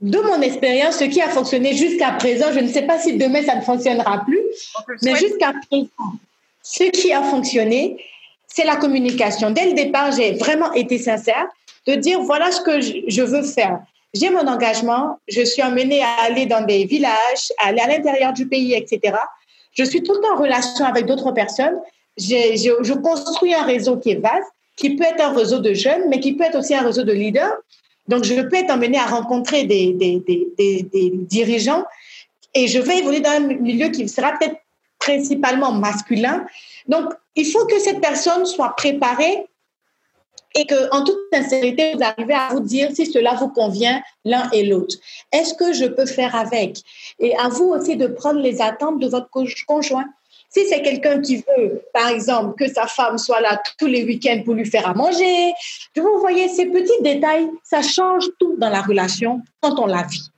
de 0.00 0.18
mon 0.18 0.40
expérience, 0.40 0.96
ce 0.96 1.04
qui 1.04 1.20
a 1.20 1.28
fonctionné 1.28 1.74
jusqu'à 1.74 2.12
présent, 2.12 2.46
je 2.52 2.60
ne 2.60 2.68
sais 2.68 2.82
pas 2.82 2.98
si 2.98 3.16
demain 3.16 3.42
ça 3.42 3.54
ne 3.54 3.60
fonctionnera 3.60 4.24
plus, 4.24 4.40
mais 5.02 5.14
jusqu'à 5.14 5.52
présent, 5.68 5.88
ce 6.62 6.84
qui 6.84 7.12
a 7.12 7.22
fonctionné, 7.22 8.02
c'est 8.46 8.64
la 8.64 8.76
communication. 8.76 9.50
Dès 9.50 9.66
le 9.66 9.74
départ, 9.74 10.10
j'ai 10.12 10.32
vraiment 10.32 10.72
été 10.72 10.98
sincère 10.98 11.46
de 11.86 11.94
dire 11.94 12.20
voilà 12.22 12.50
ce 12.50 12.60
que 12.60 12.80
je 12.80 13.22
veux 13.22 13.42
faire 13.42 13.80
j'ai 14.14 14.30
mon 14.30 14.46
engagement, 14.46 15.18
je 15.28 15.42
suis 15.42 15.62
emmenée 15.62 16.02
à 16.02 16.22
aller 16.22 16.46
dans 16.46 16.64
des 16.64 16.84
villages, 16.84 17.52
à 17.58 17.68
aller 17.68 17.80
à 17.80 17.88
l'intérieur 17.88 18.32
du 18.32 18.46
pays, 18.46 18.74
etc. 18.74 19.16
Je 19.72 19.84
suis 19.84 20.02
tout 20.02 20.14
le 20.14 20.20
temps 20.20 20.34
en 20.34 20.42
relation 20.42 20.84
avec 20.84 21.06
d'autres 21.06 21.32
personnes. 21.32 21.78
Je, 22.16 22.56
je, 22.56 22.82
je, 22.82 22.92
construis 22.94 23.54
un 23.54 23.62
réseau 23.62 23.96
qui 23.96 24.10
est 24.10 24.20
vaste, 24.20 24.50
qui 24.76 24.96
peut 24.96 25.04
être 25.04 25.22
un 25.22 25.32
réseau 25.32 25.60
de 25.60 25.74
jeunes, 25.74 26.08
mais 26.08 26.18
qui 26.18 26.32
peut 26.32 26.44
être 26.44 26.58
aussi 26.58 26.74
un 26.74 26.82
réseau 26.82 27.04
de 27.04 27.12
leaders. 27.12 27.54
Donc, 28.08 28.24
je 28.24 28.34
peux 28.40 28.56
être 28.56 28.72
emmenée 28.72 28.98
à 28.98 29.06
rencontrer 29.06 29.64
des, 29.64 29.92
des, 29.92 30.20
des, 30.26 30.82
des 30.82 31.10
dirigeants 31.14 31.84
et 32.54 32.66
je 32.66 32.78
vais 32.80 32.98
évoluer 32.98 33.20
dans 33.20 33.30
un 33.30 33.40
milieu 33.40 33.88
qui 33.88 34.08
sera 34.08 34.32
peut-être 34.32 34.56
principalement 34.98 35.72
masculin. 35.72 36.44
Donc, 36.88 37.12
il 37.36 37.46
faut 37.46 37.64
que 37.66 37.78
cette 37.78 38.00
personne 38.00 38.44
soit 38.44 38.74
préparée 38.76 39.46
et 40.54 40.66
que, 40.66 40.90
en 40.94 41.04
toute 41.04 41.18
sincérité, 41.32 41.94
vous 41.94 42.02
arrivez 42.02 42.34
à 42.34 42.48
vous 42.50 42.60
dire 42.60 42.90
si 42.92 43.06
cela 43.06 43.34
vous 43.34 43.48
convient 43.48 44.02
l'un 44.24 44.50
et 44.50 44.64
l'autre. 44.64 44.96
Est-ce 45.32 45.54
que 45.54 45.72
je 45.72 45.86
peux 45.86 46.06
faire 46.06 46.34
avec? 46.34 46.78
Et 47.18 47.36
à 47.36 47.48
vous 47.48 47.66
aussi 47.66 47.96
de 47.96 48.06
prendre 48.06 48.40
les 48.40 48.60
attentes 48.60 48.98
de 48.98 49.06
votre 49.06 49.28
conjoint. 49.66 50.06
Si 50.52 50.66
c'est 50.66 50.82
quelqu'un 50.82 51.20
qui 51.20 51.36
veut, 51.36 51.82
par 51.94 52.08
exemple, 52.08 52.56
que 52.58 52.68
sa 52.68 52.88
femme 52.88 53.18
soit 53.18 53.40
là 53.40 53.62
tous 53.78 53.86
les 53.86 54.02
week-ends 54.02 54.42
pour 54.44 54.54
lui 54.54 54.64
faire 54.64 54.88
à 54.88 54.94
manger, 54.94 55.52
vous 55.96 56.18
voyez, 56.18 56.48
ces 56.48 56.66
petits 56.66 57.02
détails, 57.02 57.48
ça 57.62 57.82
change 57.82 58.24
tout 58.40 58.56
dans 58.58 58.70
la 58.70 58.82
relation 58.82 59.42
quand 59.60 59.78
on 59.78 59.86
la 59.86 60.02
vit. 60.02 60.28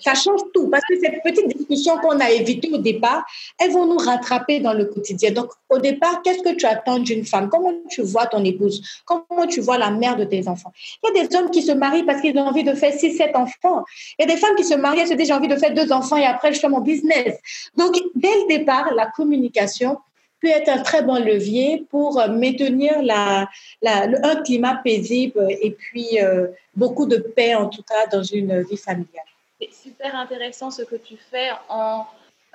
Ça 0.00 0.14
change 0.14 0.40
tout 0.54 0.68
parce 0.68 0.84
que 0.84 0.98
ces 0.98 1.10
petites 1.22 1.56
discussions 1.56 1.98
qu'on 1.98 2.18
a 2.20 2.30
évitées 2.30 2.70
au 2.72 2.78
départ, 2.78 3.24
elles 3.58 3.70
vont 3.70 3.86
nous 3.86 3.98
rattraper 3.98 4.60
dans 4.60 4.72
le 4.72 4.86
quotidien. 4.86 5.30
Donc, 5.30 5.50
au 5.68 5.78
départ, 5.78 6.22
qu'est-ce 6.22 6.42
que 6.42 6.54
tu 6.54 6.66
attends 6.66 6.98
d'une 6.98 7.24
femme? 7.24 7.48
Comment 7.48 7.72
tu 7.88 8.02
vois 8.02 8.26
ton 8.26 8.44
épouse? 8.44 8.82
Comment 9.04 9.46
tu 9.48 9.60
vois 9.60 9.78
la 9.78 9.90
mère 9.90 10.16
de 10.16 10.24
tes 10.24 10.48
enfants? 10.48 10.72
Il 11.02 11.16
y 11.16 11.20
a 11.20 11.26
des 11.26 11.36
hommes 11.36 11.50
qui 11.50 11.62
se 11.62 11.72
marient 11.72 12.04
parce 12.04 12.20
qu'ils 12.20 12.36
ont 12.38 12.46
envie 12.46 12.64
de 12.64 12.74
faire 12.74 12.92
6, 12.92 13.16
7 13.16 13.36
enfants. 13.36 13.84
Il 14.18 14.26
y 14.26 14.30
a 14.30 14.34
des 14.34 14.40
femmes 14.40 14.56
qui 14.56 14.64
se 14.64 14.74
marient, 14.74 15.00
elles 15.00 15.08
se 15.08 15.14
disent 15.14 15.28
j'ai 15.28 15.34
envie 15.34 15.48
de 15.48 15.56
faire 15.56 15.74
deux 15.74 15.92
enfants 15.92 16.16
et 16.16 16.24
après 16.24 16.52
je 16.52 16.60
fais 16.60 16.68
mon 16.68 16.80
business. 16.80 17.38
Donc, 17.76 17.94
dès 18.14 18.28
le 18.28 18.58
départ, 18.58 18.92
la 18.94 19.06
communication 19.06 19.98
peut 20.40 20.48
être 20.48 20.68
un 20.68 20.78
très 20.78 21.02
bon 21.02 21.22
levier 21.22 21.86
pour 21.90 22.16
maintenir 22.28 23.02
la, 23.02 23.48
la, 23.82 24.08
un 24.22 24.36
climat 24.36 24.80
paisible 24.82 25.46
et 25.48 25.70
puis 25.70 26.18
euh, 26.20 26.48
beaucoup 26.74 27.06
de 27.06 27.18
paix, 27.18 27.54
en 27.54 27.68
tout 27.68 27.82
cas, 27.82 28.06
dans 28.10 28.22
une 28.22 28.62
vie 28.62 28.76
familiale. 28.76 29.29
C'est 29.60 29.72
super 29.72 30.14
intéressant 30.14 30.70
ce 30.70 30.82
que 30.82 30.96
tu 30.96 31.16
fais 31.16 31.50
en 31.68 32.06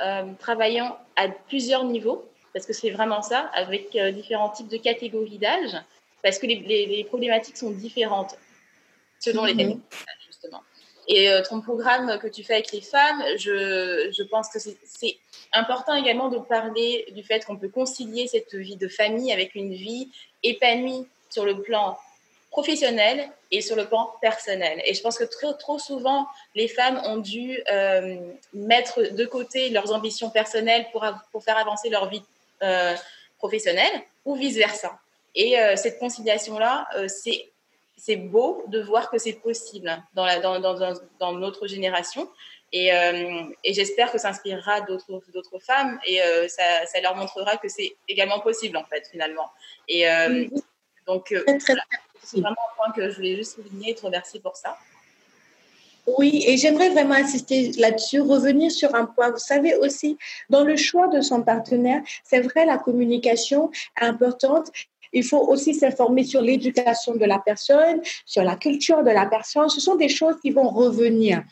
euh, 0.02 0.24
travaillant 0.40 0.98
à 1.16 1.30
plusieurs 1.30 1.84
niveaux, 1.84 2.26
parce 2.54 2.66
que 2.66 2.74
c'est 2.74 2.90
vraiment 2.90 3.22
ça, 3.22 3.52
avec 3.54 3.96
euh, 3.96 4.12
différents 4.12 4.50
types 4.50 4.68
de 4.68 4.78
catégories 4.78 5.38
d'âge, 5.38 5.76
parce 6.24 6.40
que 6.40 6.48
les, 6.48 7.06
problématiques 7.08 7.58
sont 7.58 7.72
différentes 7.72 8.36
selon 9.20 9.46
les 9.46 9.54
mhm. 9.54 9.60
catégories 9.60 9.82
d'âge, 9.92 10.26
justement. 10.28 10.62
Et 11.08 11.30
euh, 11.30 11.44
ton 11.48 11.62
programme 11.62 12.18
que 12.20 12.28
tu 12.28 12.44
fais 12.44 12.56
avec 12.56 12.72
les 12.72 12.82
femmes, 12.82 13.24
je, 13.38 14.12
je 14.12 14.24
pense 14.24 14.50
que 14.50 14.58
c'est 14.60 15.18
important 15.54 15.94
également 15.94 16.30
de 16.30 16.40
parler 16.40 17.06
du 17.16 17.24
fait 17.24 17.46
qu'on 17.46 17.58
peut 17.58 17.70
concilier 17.70 18.28
cette 18.28 18.56
vie 18.56 18.76
de 18.76 18.88
famille 18.88 19.32
avec 19.32 19.54
une 19.54 19.74
vie 19.74 20.10
épanouie 20.42 21.08
sur 21.30 21.46
le 21.46 21.62
plan 21.62 21.98
professionnel 22.56 23.18
et 23.52 23.62
sur 23.62 23.76
le 23.76 23.86
plan 23.86 24.14
personnel. 24.22 24.82
Et 24.86 24.94
je 24.94 25.02
pense 25.02 25.18
que 25.18 25.26
trop, 25.26 25.52
trop 25.66 25.78
souvent, 25.78 26.26
les 26.56 26.70
femmes 26.70 27.02
ont 27.04 27.18
dû 27.18 27.62
euh, 27.70 28.16
mettre 28.54 29.02
de 29.02 29.26
côté 29.26 29.70
leurs 29.72 29.92
ambitions 29.92 30.30
personnelles 30.30 30.86
pour, 30.94 31.06
pour 31.34 31.44
faire 31.44 31.58
avancer 31.58 31.90
leur 31.90 32.08
vie 32.08 32.24
euh, 32.64 32.96
professionnelle 33.40 33.96
ou 34.24 34.36
vice-versa. 34.36 34.98
Et 35.36 35.60
euh, 35.60 35.76
cette 35.76 36.00
conciliation-là, 36.00 36.88
c'est 37.10 37.40
c'est 37.98 38.18
beau 38.36 38.64
de 38.68 38.80
voir 38.82 39.10
que 39.10 39.18
c'est 39.18 39.38
possible 39.50 39.90
dans, 40.14 40.28
dans, 40.42 40.60
dans, 40.60 40.94
dans, 41.20 41.34
notre 41.34 41.66
génération. 41.66 42.30
Et, 42.72 42.88
et 43.64 43.74
j'espère 43.74 44.12
que 44.12 44.18
ça 44.18 44.30
inspirera 44.30 44.82
d'autres 44.82 45.60
femmes 45.60 45.98
et 46.06 46.20
ça, 46.50 46.86
ça, 46.92 47.00
leur 47.02 47.16
montrera 47.16 47.56
que 47.56 47.70
c'est 47.70 47.96
également 48.08 48.42
possible, 48.42 48.76
en 48.78 48.84
fait, 48.84 49.08
finalement. 49.10 49.50
Donc, 51.08 51.26
très, 51.26 51.76
c'est 52.24 52.40
vraiment 52.40 52.56
un 52.72 52.76
point 52.76 52.92
que 52.96 53.10
je 53.10 53.16
voulais 53.16 53.36
juste 53.36 53.56
souligner 53.56 53.92
et 53.92 53.96
te 53.96 54.06
remercier 54.06 54.40
pour 54.40 54.56
ça. 54.56 54.78
Oui, 56.08 56.44
et 56.48 56.58
j'aimerais 56.58 56.90
vraiment 56.90 57.16
insister 57.16 57.72
là-dessus, 57.74 58.22
revenir 58.22 58.72
sur 58.72 58.94
un 58.94 59.06
point. 59.06 59.32
Vous 59.32 59.38
savez 59.38 59.76
aussi, 59.76 60.18
dans 60.50 60.64
le 60.64 60.76
choix 60.76 61.08
de 61.08 61.22
son 61.22 61.42
partenaire, 61.42 62.02
c'est 62.24 62.42
vrai, 62.42 62.66
la 62.66 62.78
communication 62.78 63.72
est 64.00 64.06
importante. 64.06 64.72
Il 65.14 65.24
faut 65.24 65.40
aussi 65.48 65.74
s'informer 65.74 66.24
sur 66.24 66.42
l'éducation 66.42 67.16
de 67.16 67.26
la 67.26 67.40
personne, 67.40 68.02
sur 68.26 68.44
la 68.44 68.56
culture 68.56 69.04
de 69.04 69.10
la 69.10 69.26
personne. 69.26 69.70
Ce 69.70 69.80
sont 69.80 69.96
des 69.96 70.10
choses 70.10 70.36
qui 70.42 70.52
vont 70.52 70.70
revenir 70.70 71.44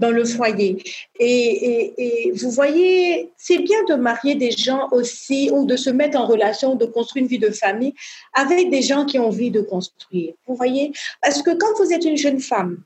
dans 0.00 0.10
le 0.10 0.24
foyer. 0.24 0.82
Et, 1.20 2.32
vous 2.34 2.50
voyez, 2.50 3.30
c'est 3.36 3.58
bien 3.58 3.82
de 3.88 3.94
marier 3.94 4.34
des 4.34 4.50
gens 4.50 4.88
aussi 4.90 5.50
ou 5.52 5.66
de 5.66 5.76
se 5.76 5.90
mettre 5.90 6.18
en 6.18 6.26
relation, 6.26 6.74
de 6.74 6.86
construire 6.86 7.24
une 7.24 7.28
vie 7.28 7.38
de 7.38 7.50
famille 7.50 7.94
avec 8.34 8.70
des 8.70 8.82
gens 8.82 9.04
qui 9.04 9.18
ont 9.18 9.26
envie 9.26 9.50
de 9.50 9.60
construire. 9.60 10.32
Vous 10.46 10.56
voyez, 10.56 10.92
parce 11.22 11.42
que 11.42 11.50
quand 11.50 11.72
vous 11.78 11.92
êtes 11.92 12.04
une 12.04 12.16
jeune 12.16 12.40
femme, 12.40 12.78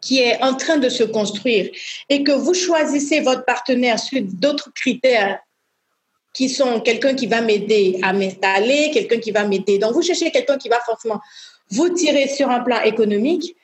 qui 0.00 0.18
est 0.18 0.42
en 0.42 0.54
train 0.54 0.78
de 0.78 0.88
se 0.88 1.04
construire 1.04 1.70
et 2.08 2.24
que 2.24 2.32
vous 2.32 2.54
choisissez 2.54 3.20
votre 3.20 3.44
partenaire 3.44 4.00
sur 4.00 4.20
d'autres 4.20 4.72
critères 4.74 5.38
qui 6.34 6.48
sont 6.48 6.80
quelqu'un 6.80 7.14
qui 7.14 7.28
va 7.28 7.40
m'aider 7.40 8.00
à 8.02 8.12
m'installer, 8.12 8.90
quelqu'un 8.92 9.18
qui 9.18 9.30
va 9.30 9.44
m'aider. 9.44 9.78
Donc, 9.78 9.92
vous 9.92 10.02
cherchez 10.02 10.32
quelqu'un 10.32 10.58
qui 10.58 10.68
va 10.68 10.80
forcément 10.80 11.20
vous 11.70 11.88
tirer 11.90 12.26
sur 12.26 12.50
un 12.50 12.60
plan 12.60 12.80
économique 12.82 13.54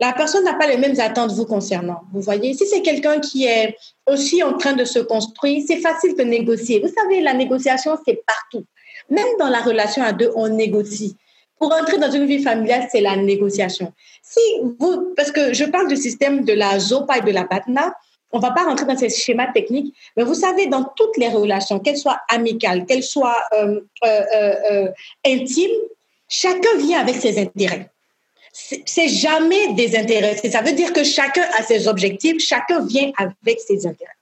la 0.00 0.14
personne 0.14 0.44
n'a 0.44 0.54
pas 0.54 0.66
les 0.66 0.78
mêmes 0.78 0.98
attentes 0.98 1.32
vous 1.32 1.44
concernant. 1.44 2.00
Vous 2.12 2.22
voyez, 2.22 2.54
si 2.54 2.66
c'est 2.66 2.80
quelqu'un 2.80 3.20
qui 3.20 3.44
est 3.44 3.76
aussi 4.06 4.42
en 4.42 4.54
train 4.54 4.72
de 4.72 4.84
se 4.84 4.98
construire, 4.98 5.62
c'est 5.66 5.76
facile 5.76 6.16
de 6.16 6.22
négocier. 6.22 6.80
Vous 6.80 6.88
savez, 6.88 7.20
la 7.20 7.34
négociation, 7.34 7.98
c'est 8.06 8.22
partout. 8.26 8.64
Même 9.10 9.26
dans 9.38 9.48
la 9.48 9.60
relation 9.60 10.02
à 10.02 10.12
deux, 10.12 10.30
on 10.34 10.48
négocie. 10.48 11.16
Pour 11.58 11.72
entrer 11.74 11.98
dans 11.98 12.10
une 12.10 12.24
vie 12.24 12.42
familiale, 12.42 12.88
c'est 12.90 13.02
la 13.02 13.16
négociation. 13.16 13.92
Si 14.22 14.40
vous, 14.78 15.12
parce 15.14 15.30
que 15.30 15.52
je 15.52 15.64
parle 15.66 15.88
du 15.88 15.96
système 15.96 16.44
de 16.44 16.54
la 16.54 16.78
ZOPA 16.78 17.18
et 17.18 17.20
de 17.20 17.32
la 17.32 17.44
BATNA, 17.44 17.94
on 18.32 18.38
ne 18.38 18.42
va 18.42 18.52
pas 18.52 18.64
rentrer 18.64 18.86
dans 18.86 18.96
ces 18.96 19.10
schémas 19.10 19.52
techniques, 19.52 19.94
mais 20.16 20.22
vous 20.22 20.34
savez, 20.34 20.66
dans 20.66 20.84
toutes 20.96 21.18
les 21.18 21.28
relations, 21.28 21.78
qu'elles 21.78 21.98
soient 21.98 22.20
amicales, 22.30 22.86
qu'elles 22.86 23.02
soient 23.02 23.36
euh, 23.52 23.80
euh, 24.06 24.54
euh, 24.70 24.88
intimes, 25.26 25.76
chacun 26.28 26.76
vient 26.78 27.00
avec 27.00 27.16
ses 27.16 27.38
intérêts 27.38 27.90
c'est 28.52 29.08
jamais 29.08 29.74
désintéressé. 29.74 30.50
Ça 30.50 30.62
veut 30.62 30.72
dire 30.72 30.92
que 30.92 31.04
chacun 31.04 31.44
a 31.58 31.62
ses 31.62 31.88
objectifs, 31.88 32.40
chacun 32.40 32.84
vient 32.84 33.10
avec 33.16 33.60
ses 33.60 33.86
intérêts. 33.86 34.12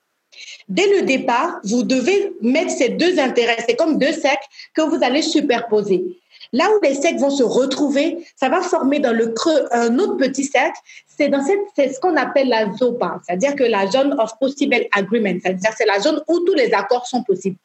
Dès 0.69 0.87
le 0.87 1.03
départ, 1.03 1.61
vous 1.65 1.83
devez 1.83 2.33
mettre 2.43 2.71
ces 2.71 2.91
deux 2.91 3.19
intérêts. 3.19 3.57
C'est 3.67 3.77
comme 3.77 3.99
deux 3.99 4.13
cercles 4.13 4.47
que 4.75 4.83
vous 4.83 5.03
allez 5.03 5.23
superposer. 5.23 6.05
Là 6.53 6.69
où 6.71 6.81
les 6.83 6.95
cercles 6.95 7.19
vont 7.19 7.31
se 7.31 7.43
retrouver, 7.43 8.19
ça 8.37 8.49
va 8.49 8.61
former 8.61 9.01
dans 9.01 9.13
le 9.13 9.29
creux 9.29 9.67
un 9.71 9.99
autre 9.99 10.17
petit 10.17 10.45
cercle. 10.45 10.79
C'est 11.07 11.29
dans 11.29 11.45
cette, 11.45 11.59
c'est 11.75 11.93
ce 11.93 12.01
qu'on 12.01 12.17
appelle 12.17 12.49
la 12.49 12.73
ZOPA, 12.73 13.21
c'est-à-dire 13.27 13.57
que 13.57 13.65
la 13.65 13.91
zone 13.91 14.15
of 14.19 14.33
possible 14.39 14.77
agreement, 14.93 15.37
c'est-à-dire 15.43 15.73
c'est 15.77 15.87
la 15.87 16.01
zone 16.01 16.23
où 16.29 16.41
tous 16.41 16.55
les 16.55 16.73
accords 16.73 17.07
sont 17.07 17.23
possibles. 17.23 17.57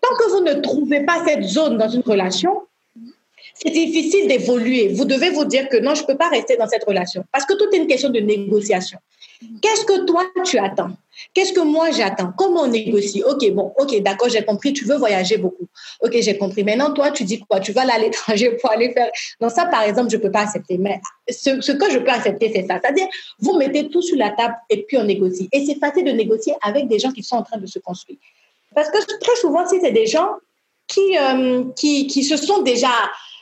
Tant 0.00 0.14
que 0.16 0.30
vous 0.30 0.40
ne 0.40 0.54
trouvez 0.60 1.04
pas 1.04 1.24
cette 1.26 1.44
zone 1.44 1.78
dans 1.78 1.88
une 1.88 2.02
relation, 2.02 2.62
c'est 3.60 3.70
difficile 3.70 4.28
d'évoluer. 4.28 4.88
Vous 4.88 5.04
devez 5.04 5.30
vous 5.30 5.44
dire 5.44 5.68
que 5.68 5.76
non, 5.76 5.94
je 5.94 6.02
ne 6.02 6.06
peux 6.06 6.16
pas 6.16 6.28
rester 6.28 6.56
dans 6.56 6.68
cette 6.68 6.84
relation. 6.84 7.24
Parce 7.32 7.44
que 7.44 7.54
tout 7.54 7.66
est 7.72 7.78
une 7.78 7.86
question 7.86 8.10
de 8.10 8.20
négociation. 8.20 8.98
Qu'est-ce 9.62 9.84
que 9.84 10.04
toi, 10.04 10.24
tu 10.44 10.58
attends? 10.58 10.90
Qu'est-ce 11.32 11.52
que 11.52 11.60
moi, 11.60 11.90
j'attends? 11.90 12.32
Comment 12.36 12.62
on 12.62 12.66
négocie? 12.68 13.22
Ok, 13.24 13.48
bon, 13.50 13.72
ok, 13.78 14.00
d'accord, 14.02 14.28
j'ai 14.28 14.44
compris, 14.44 14.72
tu 14.72 14.84
veux 14.84 14.96
voyager 14.96 15.36
beaucoup. 15.36 15.66
Ok, 16.00 16.16
j'ai 16.20 16.36
compris. 16.36 16.64
Maintenant, 16.64 16.92
toi, 16.92 17.10
tu 17.10 17.24
dis 17.24 17.40
quoi? 17.40 17.60
Tu 17.60 17.72
vas 17.72 17.82
aller 17.82 17.92
à 17.92 17.98
l'étranger 17.98 18.56
pour 18.60 18.70
aller 18.70 18.92
faire... 18.92 19.08
Non, 19.40 19.48
ça, 19.48 19.66
par 19.66 19.82
exemple, 19.82 20.10
je 20.10 20.16
ne 20.16 20.22
peux 20.22 20.30
pas 20.30 20.40
accepter. 20.40 20.78
Mais 20.78 21.00
ce, 21.28 21.60
ce 21.60 21.72
que 21.72 21.90
je 21.90 21.98
peux 21.98 22.10
accepter, 22.10 22.52
c'est 22.54 22.66
ça. 22.66 22.78
C'est-à-dire, 22.80 23.06
vous 23.40 23.56
mettez 23.56 23.88
tout 23.88 24.02
sur 24.02 24.16
la 24.16 24.30
table 24.30 24.54
et 24.70 24.82
puis 24.82 24.96
on 24.98 25.04
négocie. 25.04 25.48
Et 25.52 25.64
c'est 25.66 25.78
facile 25.78 26.04
de 26.04 26.12
négocier 26.12 26.54
avec 26.62 26.88
des 26.88 26.98
gens 26.98 27.12
qui 27.12 27.22
sont 27.22 27.36
en 27.36 27.42
train 27.42 27.58
de 27.58 27.66
se 27.66 27.78
construire. 27.78 28.18
Parce 28.74 28.90
que 28.90 28.98
très 29.18 29.36
souvent, 29.36 29.66
si 29.68 29.80
c'est 29.80 29.92
des 29.92 30.06
gens 30.06 30.30
qui, 30.86 31.16
euh, 31.18 31.64
qui, 31.76 32.06
qui 32.06 32.22
se 32.24 32.36
sont 32.36 32.62
déjà 32.62 32.90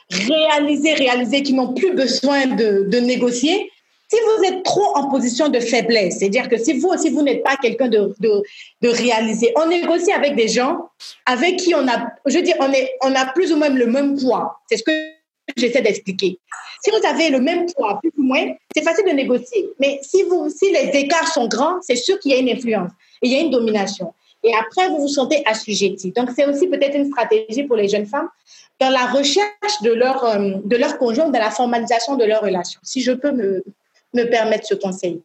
réalisés, 0.09 0.93
réalisés, 0.93 1.43
qui 1.43 1.53
n'ont 1.53 1.73
plus 1.73 1.93
besoin 1.93 2.47
de, 2.47 2.99
négocier, 2.99 3.69
si 4.09 4.15
vous 4.25 4.43
êtes 4.45 4.63
trop 4.63 4.95
en 4.95 5.09
position 5.09 5.49
de 5.49 5.59
faiblesse, 5.59 6.19
c'est-à-dire 6.19 6.47
que 6.47 6.57
si 6.57 6.79
vous 6.79 6.87
aussi, 6.87 7.09
vous 7.09 7.23
n'êtes 7.23 7.43
pas 7.43 7.57
quelqu'un 7.57 7.89
de, 7.89 8.15
de, 8.19 8.89
réalisé, 8.89 9.51
on 9.57 9.67
négocie 9.67 10.13
avec 10.13 10.35
des 10.35 10.47
gens 10.47 10.89
avec 11.25 11.57
qui 11.57 11.75
on 11.75 11.85
a, 11.87 12.07
je 12.25 12.39
dire, 12.39 12.55
on, 12.59 12.71
est, 12.71 12.89
on 13.03 13.13
a 13.13 13.25
plus 13.25 13.51
ou 13.51 13.57
moins 13.57 13.69
le 13.69 13.85
même 13.85 14.17
poids. 14.17 14.59
C'est 14.69 14.77
ce 14.77 14.83
que 14.83 14.91
j'essaie 15.57 15.81
d'expliquer. 15.81 16.39
Si 16.83 16.91
vous 16.91 17.05
avez 17.05 17.29
le 17.29 17.41
même 17.41 17.65
poids, 17.73 17.99
plus 17.99 18.11
ou 18.17 18.23
moins, 18.23 18.45
c'est 18.73 18.83
facile 18.83 19.05
de 19.05 19.11
négocier. 19.11 19.69
Mais 19.79 19.99
si, 20.03 20.23
vous, 20.23 20.49
si 20.49 20.71
les 20.71 20.89
écarts 20.99 21.27
sont 21.33 21.47
grands, 21.47 21.81
c'est 21.81 21.95
sûr 21.95 22.17
qu'il 22.19 22.31
y 22.31 22.35
a 22.35 22.37
une 22.37 22.49
influence 22.49 22.91
et 23.21 23.27
il 23.27 23.33
y 23.33 23.35
a 23.35 23.41
une 23.41 23.51
domination. 23.51 24.13
Et 24.43 24.53
après, 24.53 24.87
vous 24.89 24.99
vous 24.99 25.07
sentez 25.07 25.43
assujetti. 25.45 26.11
Donc, 26.11 26.29
c'est 26.35 26.45
aussi 26.45 26.67
peut-être 26.67 26.95
une 26.95 27.07
stratégie 27.07 27.63
pour 27.63 27.75
les 27.75 27.89
jeunes 27.89 28.05
femmes 28.05 28.29
dans 28.79 28.89
la 28.89 29.07
recherche 29.07 29.81
de 29.81 29.91
leur, 29.91 30.23
euh, 30.23 30.53
de 30.63 30.75
leur 30.75 30.97
conjoint, 30.97 31.29
dans 31.29 31.39
la 31.39 31.51
formalisation 31.51 32.15
de 32.15 32.25
leur 32.25 32.41
relation. 32.41 32.79
Si 32.83 33.01
je 33.01 33.11
peux 33.11 33.31
me, 33.31 33.63
me 34.13 34.23
permettre 34.25 34.67
ce 34.67 34.75
conseil. 34.75 35.21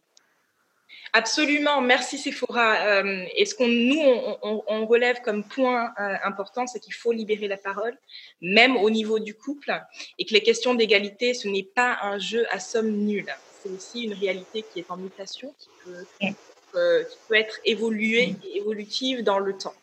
Absolument, 1.15 1.79
merci 1.79 2.17
Sephora. 2.17 2.77
Euh, 2.87 3.23
et 3.35 3.45
ce 3.45 3.53
qu'on 3.53 3.67
nous 3.67 4.01
on, 4.41 4.85
relève 4.87 5.21
comme 5.21 5.43
point 5.43 5.93
euh, 5.99 6.15
important, 6.23 6.65
c'est 6.65 6.79
qu'il 6.79 6.95
faut 6.95 7.11
libérer 7.11 7.47
la 7.47 7.57
parole, 7.57 7.95
même 8.41 8.75
au 8.77 8.89
niveau 8.89 9.19
du 9.19 9.35
couple, 9.35 9.79
et 10.17 10.25
que 10.25 10.33
les 10.33 10.41
questions 10.41 10.73
d'égalité, 10.73 11.35
ce 11.35 11.47
n'est 11.47 11.67
pas 11.75 11.99
un 12.01 12.17
jeu 12.17 12.47
à 12.51 12.59
somme 12.59 12.89
nulle. 12.89 13.31
C'est 13.61 13.69
aussi 13.69 14.05
une 14.05 14.13
réalité 14.13 14.65
qui 14.73 14.79
est 14.79 14.89
en 14.89 14.97
mutation, 14.97 15.53
qui 15.59 15.69
peut, 15.85 17.05
qui 17.07 17.17
peut 17.27 17.35
être 17.35 17.59
évoluée 17.63 18.35
et 18.43 18.57
évolutive 18.57 19.21
dans 19.23 19.37
le 19.37 19.55
temps. 19.55 19.75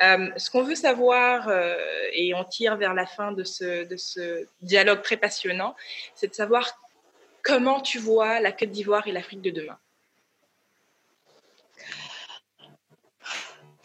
Ce 0.00 0.50
qu'on 0.50 0.62
veut 0.62 0.74
savoir, 0.74 1.50
et 2.12 2.34
on 2.34 2.44
tire 2.44 2.76
vers 2.76 2.94
la 2.94 3.06
fin 3.06 3.32
de 3.32 3.44
ce, 3.44 3.84
de 3.84 3.96
ce 3.96 4.46
dialogue 4.60 5.02
très 5.02 5.16
passionnant, 5.16 5.74
c'est 6.14 6.28
de 6.28 6.34
savoir 6.34 6.78
Comment 7.46 7.80
tu 7.80 8.00
vois 8.00 8.40
la 8.40 8.50
Côte 8.50 8.72
d'Ivoire 8.72 9.06
et 9.06 9.12
l'Afrique 9.12 9.40
de 9.40 9.50
demain 9.50 9.78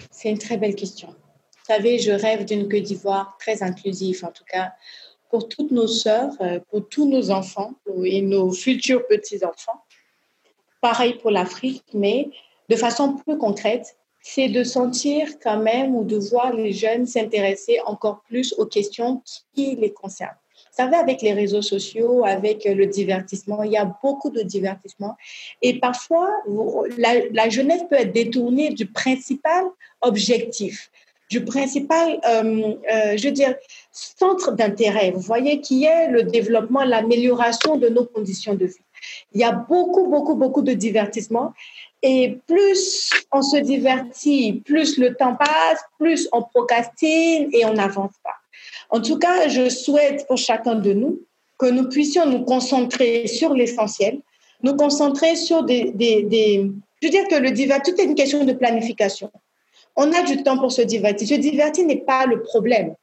C'est 0.09 0.31
une 0.31 0.39
très 0.39 0.57
belle 0.57 0.73
question. 0.73 1.09
Vous 1.09 1.65
savez, 1.67 1.99
je 1.99 2.11
rêve 2.11 2.43
d'une 2.43 2.67
Côte 2.67 2.81
d'Ivoire 2.81 3.37
très 3.39 3.61
inclusive, 3.61 4.25
en 4.25 4.31
tout 4.31 4.43
cas 4.45 4.73
pour 5.29 5.47
toutes 5.47 5.69
nos 5.69 5.85
sœurs, 5.85 6.33
euh, 6.41 6.59
pour 6.71 6.89
tous 6.89 7.07
nos 7.07 7.29
enfants 7.29 7.75
et 8.03 8.23
nos 8.23 8.51
futurs 8.51 9.05
petits-enfants. 9.05 9.85
Pareil 10.81 11.19
pour 11.19 11.29
l'Afrique, 11.29 11.85
mais 11.93 12.31
de 12.67 12.75
façon 12.75 13.15
plus 13.15 13.37
concrète, 13.37 13.95
c'est 14.21 14.49
de 14.49 14.63
sentir 14.63 15.27
quand 15.41 15.57
même 15.57 15.95
ou 15.95 16.03
de 16.03 16.17
voir 16.17 16.53
les 16.53 16.71
jeunes 16.71 17.05
s'intéresser 17.05 17.79
encore 17.85 18.21
plus 18.27 18.53
aux 18.57 18.65
questions 18.65 19.21
qui 19.55 19.75
les 19.75 19.91
concernent. 19.91 20.37
Vous 20.71 20.83
savez, 20.83 20.95
avec 20.95 21.21
les 21.21 21.33
réseaux 21.33 21.61
sociaux, 21.61 22.23
avec 22.23 22.63
le 22.63 22.85
divertissement, 22.85 23.63
il 23.63 23.71
y 23.71 23.77
a 23.77 23.93
beaucoup 24.01 24.29
de 24.29 24.41
divertissement. 24.41 25.17
Et 25.61 25.79
parfois, 25.79 26.29
la, 26.97 27.49
jeunesse 27.49 27.81
peut 27.89 27.97
être 27.97 28.13
détournée 28.13 28.69
du 28.69 28.85
principal 28.85 29.65
objectif, 29.99 30.89
du 31.29 31.43
principal, 31.43 32.21
euh, 32.25 32.75
euh, 32.93 33.17
je 33.17 33.27
veux 33.27 33.33
dire, 33.33 33.53
centre 33.91 34.53
d'intérêt. 34.53 35.11
Vous 35.11 35.19
voyez, 35.19 35.59
qui 35.59 35.83
est 35.83 36.07
le 36.07 36.23
développement, 36.23 36.85
l'amélioration 36.85 37.75
de 37.77 37.89
nos 37.89 38.05
conditions 38.05 38.53
de 38.53 38.65
vie. 38.65 38.85
Il 39.33 39.41
y 39.41 39.43
a 39.43 39.51
beaucoup, 39.51 40.07
beaucoup, 40.07 40.35
beaucoup 40.35 40.61
de 40.61 40.73
divertissement. 40.73 41.53
Et 42.03 42.39
plus 42.47 43.11
on 43.31 43.41
se 43.41 43.57
divertit, 43.57 44.61
plus 44.65 44.97
le 44.97 45.15
temps 45.15 45.35
passe, 45.35 45.79
plus 45.99 46.27
on 46.31 46.41
procrastine 46.41 47.49
et 47.53 47.65
on 47.65 47.73
n'avance 47.73 48.13
pas. 48.23 48.35
En 48.89 49.01
tout 49.01 49.17
cas, 49.17 49.47
je 49.47 49.69
souhaite 49.69 50.25
pour 50.27 50.37
chacun 50.37 50.75
de 50.75 50.93
nous 50.93 51.21
que 51.57 51.67
nous 51.67 51.87
puissions 51.87 52.25
nous 52.25 52.43
concentrer 52.43 53.27
sur 53.27 53.53
l'essentiel, 53.53 54.19
nous 54.63 54.75
concentrer 54.75 55.35
sur 55.35 55.63
des, 55.63 55.93
Je 55.99 57.07
veux 57.07 57.11
dire 57.11 57.27
que 57.27 57.35
le 57.35 57.51
divertissement, 57.51 57.95
tout 57.95 58.01
est 58.01 58.05
une 58.05 58.15
question 58.15 58.43
de 58.43 58.53
planification. 58.53 59.31
On 59.95 60.11
a 60.11 60.23
du 60.23 60.41
temps 60.43 60.57
pour 60.57 60.71
se 60.71 60.81
divertir. 60.81 61.27
Se 61.27 61.35
divertir 61.35 61.85
n'est 61.85 61.97
pas 61.97 62.25
le 62.25 62.41
problème. 62.41 62.95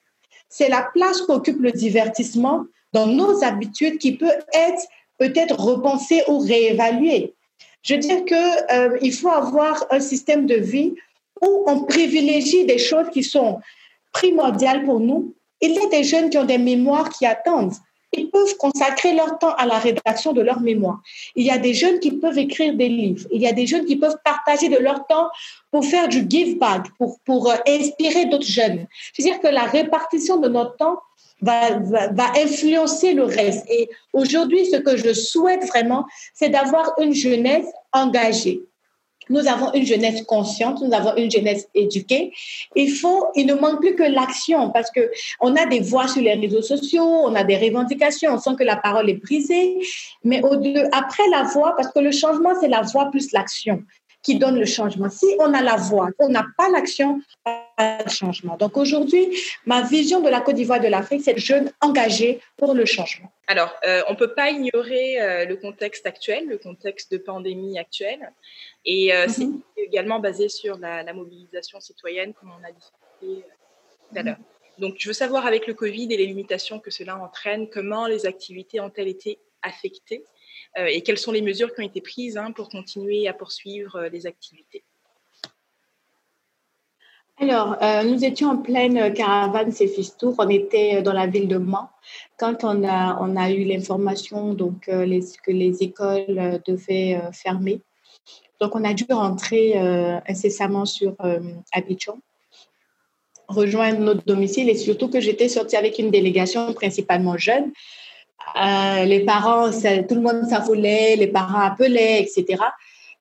C'est 0.48 0.68
la 0.68 0.88
place 0.92 1.20
qu'occupe 1.22 1.60
le 1.60 1.70
divertissement 1.70 2.64
dans 2.92 3.06
nos 3.06 3.44
habitudes 3.44 3.98
qui 3.98 4.16
peut 4.16 4.32
être 4.52 4.82
peut-être 5.18 5.58
repensée 5.58 6.22
ou 6.28 6.38
réévaluée. 6.38 7.34
Je 7.82 7.94
veux 7.94 8.00
dire 8.00 8.24
qu'il 8.24 8.36
euh, 8.36 9.12
faut 9.12 9.28
avoir 9.28 9.86
un 9.90 10.00
système 10.00 10.46
de 10.46 10.56
vie 10.56 10.94
où 11.40 11.64
on 11.66 11.84
privilégie 11.84 12.64
des 12.64 12.78
choses 12.78 13.08
qui 13.12 13.22
sont 13.22 13.60
primordiales 14.12 14.84
pour 14.84 15.00
nous 15.00 15.34
il 15.60 15.72
y 15.72 15.78
a 15.78 15.88
des 15.88 16.04
jeunes 16.04 16.30
qui 16.30 16.38
ont 16.38 16.44
des 16.44 16.58
mémoires 16.58 17.10
qui 17.10 17.26
attendent. 17.26 17.74
Ils 18.12 18.30
peuvent 18.30 18.56
consacrer 18.56 19.12
leur 19.12 19.38
temps 19.38 19.54
à 19.56 19.66
la 19.66 19.78
rédaction 19.78 20.32
de 20.32 20.40
leur 20.40 20.60
mémoire. 20.60 21.00
Il 21.36 21.44
y 21.44 21.50
a 21.50 21.58
des 21.58 21.74
jeunes 21.74 22.00
qui 22.00 22.12
peuvent 22.12 22.38
écrire 22.38 22.74
des 22.74 22.88
livres. 22.88 23.26
Il 23.30 23.42
y 23.42 23.46
a 23.46 23.52
des 23.52 23.66
jeunes 23.66 23.84
qui 23.84 23.96
peuvent 23.96 24.16
partager 24.24 24.70
de 24.70 24.78
leur 24.78 25.06
temps 25.06 25.28
pour 25.70 25.84
faire 25.84 26.08
du 26.08 26.24
give 26.28 26.58
back, 26.58 26.86
pour, 26.96 27.18
pour 27.26 27.50
euh, 27.50 27.56
inspirer 27.66 28.24
d'autres 28.26 28.46
jeunes. 28.46 28.86
C'est-à-dire 29.12 29.40
que 29.40 29.48
la 29.48 29.64
répartition 29.64 30.38
de 30.38 30.48
notre 30.48 30.76
temps 30.76 30.98
va, 31.40 32.32
influencer 32.36 33.14
le 33.14 33.24
reste. 33.24 33.64
Et 33.70 33.88
aujourd'hui, 34.12 34.66
ce 34.66 34.76
que 34.76 34.96
je 34.96 35.12
souhaite 35.12 35.66
vraiment, 35.66 36.04
c'est 36.34 36.48
d'avoir 36.48 36.92
une 37.00 37.14
jeunesse 37.14 37.66
engagée, 37.92 38.62
nous 39.30 39.46
avons 39.46 39.72
une 39.74 39.84
jeunesse 39.84 40.22
consciente, 40.22 40.80
nous 40.80 40.94
avons 40.94 41.14
une 41.16 41.30
jeunesse 41.30 41.68
éduquée. 41.74 42.32
Il 42.74 42.90
faut, 42.90 43.26
il 43.34 43.46
ne 43.46 43.54
manque 43.54 43.80
plus 43.80 43.94
que 43.94 44.02
l'action 44.02 44.70
parce 44.70 44.90
que 44.90 45.10
on 45.40 45.54
a 45.56 45.66
des 45.66 45.80
voix 45.80 46.08
sur 46.08 46.22
les 46.22 46.34
réseaux 46.34 46.62
sociaux, 46.62 47.04
on 47.04 47.34
a 47.34 47.44
des 47.44 47.56
revendications, 47.56 48.32
on 48.32 48.38
sent 48.38 48.56
que 48.58 48.64
la 48.64 48.76
parole 48.76 49.10
est 49.10 49.20
brisée. 49.22 49.78
Mais 50.24 50.40
après 50.92 51.28
la 51.30 51.42
voix, 51.42 51.74
parce 51.76 51.92
que 51.92 52.00
le 52.00 52.12
changement, 52.12 52.50
c'est 52.60 52.68
la 52.68 52.82
voix 52.82 53.10
plus 53.10 53.32
l'action 53.32 53.82
qui 54.22 54.38
donne 54.38 54.58
le 54.58 54.66
changement. 54.66 55.08
Si 55.08 55.26
on 55.38 55.54
a 55.54 55.62
la 55.62 55.76
voix, 55.76 56.08
on 56.18 56.28
n'a 56.28 56.44
pas 56.56 56.68
l'action, 56.68 57.20
pas 57.44 58.02
de 58.04 58.10
changement. 58.10 58.56
Donc 58.56 58.76
aujourd'hui, 58.76 59.28
ma 59.64 59.82
vision 59.82 60.20
de 60.20 60.28
la 60.28 60.40
Côte 60.40 60.56
d'Ivoire 60.56 60.80
de 60.80 60.88
l'Afrique, 60.88 61.22
c'est 61.24 61.38
jeune 61.38 61.70
engagé 61.80 62.40
pour 62.56 62.74
le 62.74 62.84
changement. 62.84 63.32
Alors, 63.46 63.74
euh, 63.86 64.02
on 64.08 64.12
ne 64.12 64.16
peut 64.18 64.34
pas 64.34 64.50
ignorer 64.50 65.20
euh, 65.20 65.44
le 65.44 65.56
contexte 65.56 66.06
actuel, 66.06 66.46
le 66.46 66.58
contexte 66.58 67.12
de 67.12 67.18
pandémie 67.18 67.78
actuelle. 67.78 68.32
Et 68.84 69.14
euh, 69.14 69.26
c'est 69.28 69.46
mhm. 69.46 69.62
également 69.76 70.18
basé 70.18 70.48
sur 70.48 70.76
la, 70.78 71.12
mobilisation 71.12 71.80
citoyenne, 71.80 72.34
comme 72.34 72.50
on 72.50 72.64
a 72.64 72.72
discuté 72.72 73.46
tout 74.10 74.18
à 74.18 74.22
l'heure. 74.22 74.36
Donc, 74.78 74.96
je 74.98 75.08
veux 75.08 75.14
savoir, 75.14 75.46
avec 75.46 75.66
le 75.66 75.74
Covid 75.74 76.12
et 76.12 76.16
les 76.16 76.26
limitations 76.26 76.78
que 76.78 76.90
cela 76.90 77.16
entraîne, 77.16 77.68
comment 77.68 78.06
les 78.06 78.26
activités 78.26 78.80
ont-elles 78.80 79.08
été 79.08 79.38
affectées? 79.62 80.24
Et 80.76 81.02
quelles 81.02 81.18
sont 81.18 81.32
les 81.32 81.42
mesures 81.42 81.74
qui 81.74 81.80
ont 81.80 81.84
été 81.84 82.00
prises 82.00 82.36
hein, 82.36 82.52
pour 82.52 82.68
continuer 82.68 83.26
à 83.26 83.32
poursuivre 83.32 84.08
les 84.12 84.26
activités? 84.26 84.84
Alors, 87.40 87.76
euh, 87.82 88.02
nous 88.02 88.24
étions 88.24 88.50
en 88.50 88.56
pleine 88.56 89.12
caravane 89.14 89.72
Tour. 90.18 90.34
On 90.38 90.48
était 90.48 91.02
dans 91.02 91.12
la 91.12 91.28
ville 91.28 91.46
de 91.46 91.56
Mans 91.56 91.88
quand 92.36 92.64
on 92.64 92.82
a, 92.82 93.50
eu 93.52 93.62
l'information 93.62 94.54
donc 94.54 94.88
euh, 94.88 95.20
que 95.44 95.52
les 95.52 95.82
écoles 95.82 96.24
euh, 96.28 96.58
devaient 96.66 97.20
fermer. 97.32 97.80
Donc, 98.60 98.74
on 98.74 98.82
a 98.82 98.92
dû 98.92 99.04
rentrer 99.08 99.78
incessamment 100.28 100.84
sur 100.84 101.14
Abidjan, 101.72 102.18
rejoindre 103.46 104.00
notre 104.00 104.24
domicile 104.24 104.68
et 104.68 104.74
surtout 104.74 105.08
que 105.08 105.20
j'étais 105.20 105.48
sortie 105.48 105.76
avec 105.76 106.00
une 106.00 106.10
délégation 106.10 106.72
principalement 106.72 107.38
jeune. 107.38 107.70
Les 108.56 109.24
parents, 109.24 109.70
tout 109.70 110.14
le 110.14 110.20
monde 110.20 110.44
s'affolait, 110.48 111.16
les 111.16 111.28
parents 111.28 111.60
appelaient, 111.60 112.22
etc 112.22 112.56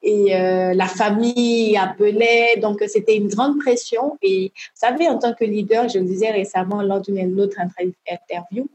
et 0.04 0.36
euh, 0.36 0.74
la 0.74 0.86
famille 0.86 1.76
appelait, 1.76 2.58
donc 2.62 2.84
c'était 2.88 3.18
une 3.18 3.28
grande 3.28 3.58
pression. 3.60 4.18
Et 4.22 4.52
vous 4.56 4.72
savez, 4.74 5.08
en 5.10 5.18
tant 5.18 5.34
que 5.34 5.44
leader, 5.44 5.90
je 5.90 6.00
le 6.00 6.06
disais 6.06 6.32
récemment 6.32 6.82
lors 6.82 7.02
d'une 7.02 7.40
autre 7.42 7.58
interview, 8.08 8.70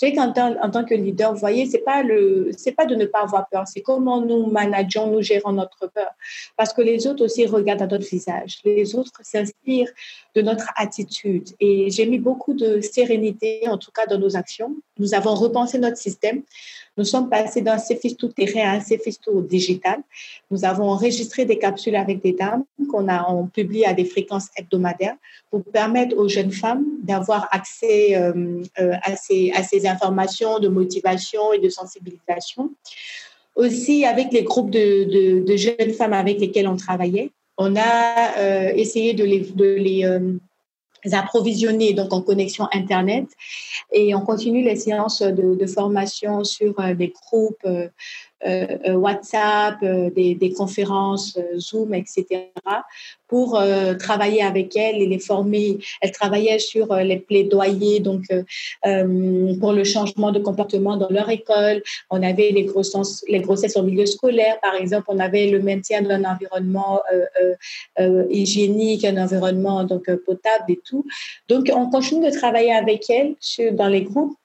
j'ai 0.00 0.14
qu'en 0.14 0.32
tant, 0.32 0.54
en 0.62 0.70
tant 0.70 0.84
que 0.84 0.94
leader, 0.94 1.32
vous 1.32 1.40
voyez, 1.40 1.66
c'est 1.66 1.78
pas 1.84 2.02
le, 2.02 2.50
c'est 2.56 2.72
pas 2.72 2.86
de 2.86 2.94
ne 2.94 3.04
pas 3.04 3.22
avoir 3.22 3.48
peur, 3.48 3.64
c'est 3.66 3.80
comment 3.80 4.20
nous 4.20 4.46
manageons, 4.46 5.08
nous 5.10 5.22
gérons 5.22 5.52
notre 5.52 5.90
peur, 5.90 6.10
parce 6.56 6.72
que 6.72 6.82
les 6.82 7.06
autres 7.06 7.24
aussi 7.24 7.46
regardent 7.46 7.82
à 7.82 7.86
notre 7.86 8.08
visage, 8.08 8.58
les 8.64 8.94
autres 8.94 9.20
s'inspirent 9.22 9.90
de 10.34 10.42
notre 10.42 10.70
attitude. 10.76 11.48
Et 11.60 11.90
j'ai 11.90 12.06
mis 12.06 12.18
beaucoup 12.18 12.54
de 12.54 12.80
sérénité, 12.80 13.68
en 13.68 13.78
tout 13.78 13.90
cas 13.90 14.06
dans 14.06 14.18
nos 14.18 14.36
actions. 14.36 14.76
Nous 14.98 15.14
avons 15.14 15.34
repensé 15.34 15.78
notre 15.78 15.96
système. 15.96 16.42
Nous 16.98 17.04
sommes 17.04 17.30
passés 17.30 17.62
d'un 17.62 17.78
tout 18.18 18.28
terrain 18.28 18.72
à 18.72 18.76
un 18.76 18.80
tout 19.24 19.40
digital. 19.40 20.00
Nous 20.50 20.64
avons 20.64 20.90
enregistré 20.90 21.44
des 21.44 21.56
capsules 21.56 21.94
avec 21.94 22.20
des 22.22 22.32
dames 22.32 22.64
qu'on 22.90 23.08
a 23.08 23.24
on 23.30 23.46
publie 23.46 23.84
à 23.84 23.94
des 23.94 24.04
fréquences 24.04 24.48
hebdomadaires 24.56 25.16
pour 25.50 25.62
permettre 25.64 26.16
aux 26.16 26.28
jeunes 26.28 26.50
femmes 26.50 26.84
d'avoir 27.02 27.48
accès 27.52 28.16
euh, 28.16 28.62
euh, 28.80 28.92
à, 29.02 29.16
ces, 29.16 29.86
informations 29.86 30.58
de 30.58 30.68
motivation 30.68 31.52
et 31.52 31.60
de 31.60 31.68
sensibilisation. 31.68 32.70
Aussi, 33.54 34.04
avec 34.04 34.32
les 34.32 34.42
groupes 34.42 34.70
de, 34.70 35.56
jeunes 35.56 35.92
femmes 35.92 36.12
avec 36.12 36.40
lesquelles 36.40 36.68
on 36.68 36.76
travaillait, 36.76 37.30
on 37.56 37.74
a 37.76 38.38
euh, 38.38 38.72
essayé 38.74 39.14
de 39.14 39.24
les 39.24 40.04
approvisionner 41.14 41.92
donc 41.92 42.12
en 42.12 42.22
connexion 42.22 42.68
internet. 42.72 43.26
Et 43.92 44.14
on 44.14 44.20
continue 44.20 44.62
les 44.62 44.76
séances 44.76 45.22
de, 45.22 45.54
de 45.54 45.66
formation 45.66 46.44
sur 46.44 46.74
des 46.96 47.08
groupes 47.08 47.56
euh, 47.64 47.78
euh, 47.78 47.88
WhatsApp, 48.44 49.76
euh, 49.82 50.10
des, 50.10 50.34
des, 50.34 50.52
conférences 50.52 51.38
Zoom, 51.56 51.94
etc., 51.94 52.24
pour 53.26 53.60
travailler 53.98 54.42
avec 54.42 54.74
elles 54.74 55.02
et 55.02 55.06
les 55.06 55.18
former. 55.18 55.78
Elle 56.00 56.12
travaillait 56.12 56.58
sur 56.58 56.94
les 56.94 57.18
plaidoyers 57.18 58.00
donc 58.00 58.24
pour 59.60 59.72
le 59.74 59.84
changement 59.84 60.32
de 60.32 60.38
comportement 60.38 60.96
dans 60.96 61.10
leur 61.10 61.28
école. 61.28 61.82
On 62.08 62.22
avait 62.22 62.52
les 62.52 62.64
grossesses, 62.64 63.22
les 63.28 63.40
grossesses 63.40 63.76
au 63.76 63.82
milieu 63.82 64.06
scolaire, 64.06 64.58
par 64.62 64.74
exemple. 64.76 65.08
On 65.08 65.18
avait 65.18 65.50
le 65.50 65.60
maintien 65.60 66.00
d'un 66.00 66.24
environnement 66.24 67.02
hygiénique, 68.30 69.04
un 69.04 69.22
environnement 69.22 69.84
donc 69.84 70.10
potable 70.24 70.64
et 70.70 70.80
tout. 70.82 71.04
Donc, 71.50 71.70
on 71.74 71.90
continue 71.90 72.30
de 72.30 72.34
travailler 72.34 72.72
avec 72.72 73.10
elles 73.10 73.34
dans 73.76 73.88
les 73.88 74.04
groupes 74.04 74.38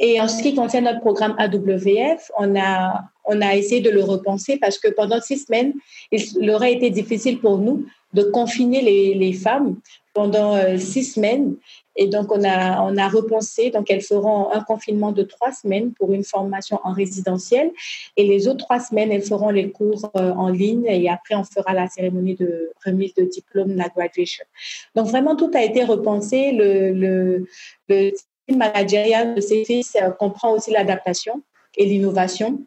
et 0.00 0.18
en 0.18 0.28
ce 0.28 0.42
qui 0.42 0.54
concerne 0.54 0.84
notre 0.84 1.00
programme 1.00 1.34
AWF, 1.38 2.30
on 2.38 2.58
a, 2.58 3.04
on 3.26 3.42
a 3.42 3.54
essayé 3.54 3.82
de 3.82 3.90
le 3.90 4.02
repenser 4.02 4.56
parce 4.56 4.78
que 4.78 4.88
pendant 4.88 5.20
six 5.20 5.44
semaines, 5.44 5.74
il 6.10 6.50
aurait 6.50 6.72
été 6.72 6.88
difficile 6.88 7.38
pour 7.38 7.58
nous 7.58 7.84
de 8.14 8.22
confiner 8.22 8.80
les, 8.80 9.14
les 9.14 9.34
femmes 9.34 9.76
pendant 10.14 10.56
euh, 10.56 10.78
six 10.78 11.04
semaines. 11.04 11.56
Et 11.96 12.06
donc, 12.06 12.32
on 12.32 12.42
a, 12.44 12.82
on 12.82 12.96
a 12.96 13.08
repensé. 13.08 13.70
Donc, 13.70 13.90
elles 13.90 14.00
feront 14.00 14.50
un 14.52 14.62
confinement 14.62 15.12
de 15.12 15.22
trois 15.22 15.52
semaines 15.52 15.92
pour 15.92 16.12
une 16.14 16.24
formation 16.24 16.80
en 16.82 16.92
résidentiel. 16.94 17.70
Et 18.16 18.24
les 18.24 18.48
autres 18.48 18.64
trois 18.64 18.80
semaines, 18.80 19.12
elles 19.12 19.22
feront 19.22 19.50
les 19.50 19.70
cours 19.70 20.10
euh, 20.16 20.32
en 20.32 20.48
ligne. 20.48 20.86
Et 20.86 21.10
après, 21.10 21.34
on 21.34 21.44
fera 21.44 21.74
la 21.74 21.88
cérémonie 21.88 22.36
de 22.36 22.72
remise 22.86 23.12
de 23.14 23.24
diplôme, 23.24 23.76
la 23.76 23.88
graduation. 23.88 24.46
Donc, 24.94 25.08
vraiment, 25.08 25.36
tout 25.36 25.50
a 25.52 25.62
été 25.62 25.84
repensé. 25.84 26.52
Le, 26.52 26.92
le, 26.92 27.46
le 27.88 28.12
managériale 28.56 29.34
de 29.34 29.40
ces 29.40 29.64
fils 29.64 29.96
comprend 30.18 30.52
aussi 30.52 30.70
l'adaptation 30.70 31.42
et 31.76 31.84
l'innovation. 31.84 32.60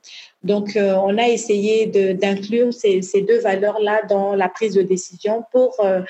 Donc, 0.44 0.76
euh, 0.76 0.96
on 0.96 1.18
a 1.18 1.28
essayé 1.28 1.88
d'inclure 1.88 2.74
ces, 2.74 3.02
deux 3.22 3.40
valeurs-là 3.40 4.02
dans 4.10 4.36
la 4.36 4.50
prise 4.50 4.74
de 4.76 4.82
décision 4.82 5.46
pour 5.52 5.74
euh, 5.80 6.02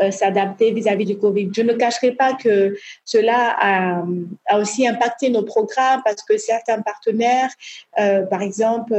euh, 0.00 0.10
s'adapter 0.10 0.72
vis-à-vis 0.72 1.06
du 1.06 1.18
Covid. 1.18 1.50
Je 1.54 1.62
ne 1.62 1.72
cacherai 1.72 2.12
pas 2.12 2.34
que 2.34 2.76
cela 3.04 3.56
a, 3.58 4.04
a, 4.48 4.58
aussi 4.58 4.86
impacté 4.86 5.30
nos 5.30 5.42
programmes 5.42 6.02
parce 6.04 6.22
que 6.22 6.38
certains 6.38 6.82
partenaires, 6.82 7.50
par 7.96 8.42
exemple, 8.42 8.94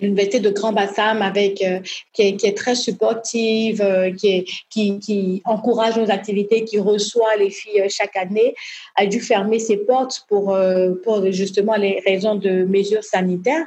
l'université 0.00 0.40
de 0.40 0.50
Grand 0.50 0.72
Bassam 0.72 1.22
avec 1.22 1.62
euh, 1.62 1.80
qui, 2.12 2.22
est, 2.22 2.36
qui, 2.36 2.46
est, 2.46 2.56
très 2.56 2.74
supportive, 2.74 3.80
euh, 3.80 4.10
qui, 4.12 4.44
qui, 4.70 4.98
qui, 4.98 5.42
encourage 5.44 5.96
nos 5.96 6.10
activités, 6.10 6.64
qui 6.64 6.78
reçoit 6.78 7.36
les 7.36 7.50
filles 7.50 7.82
euh, 7.82 7.88
chaque 7.88 8.16
année, 8.16 8.54
a 8.96 9.06
dû 9.06 9.20
fermer 9.20 9.58
ses 9.58 9.76
portes 9.76 10.24
pour, 10.28 10.56
pour 11.02 11.30
justement 11.32 11.76
les 11.76 12.02
raisons 12.06 12.34
de 12.34 12.64
mesures 12.64 13.04
sanitaires. 13.04 13.66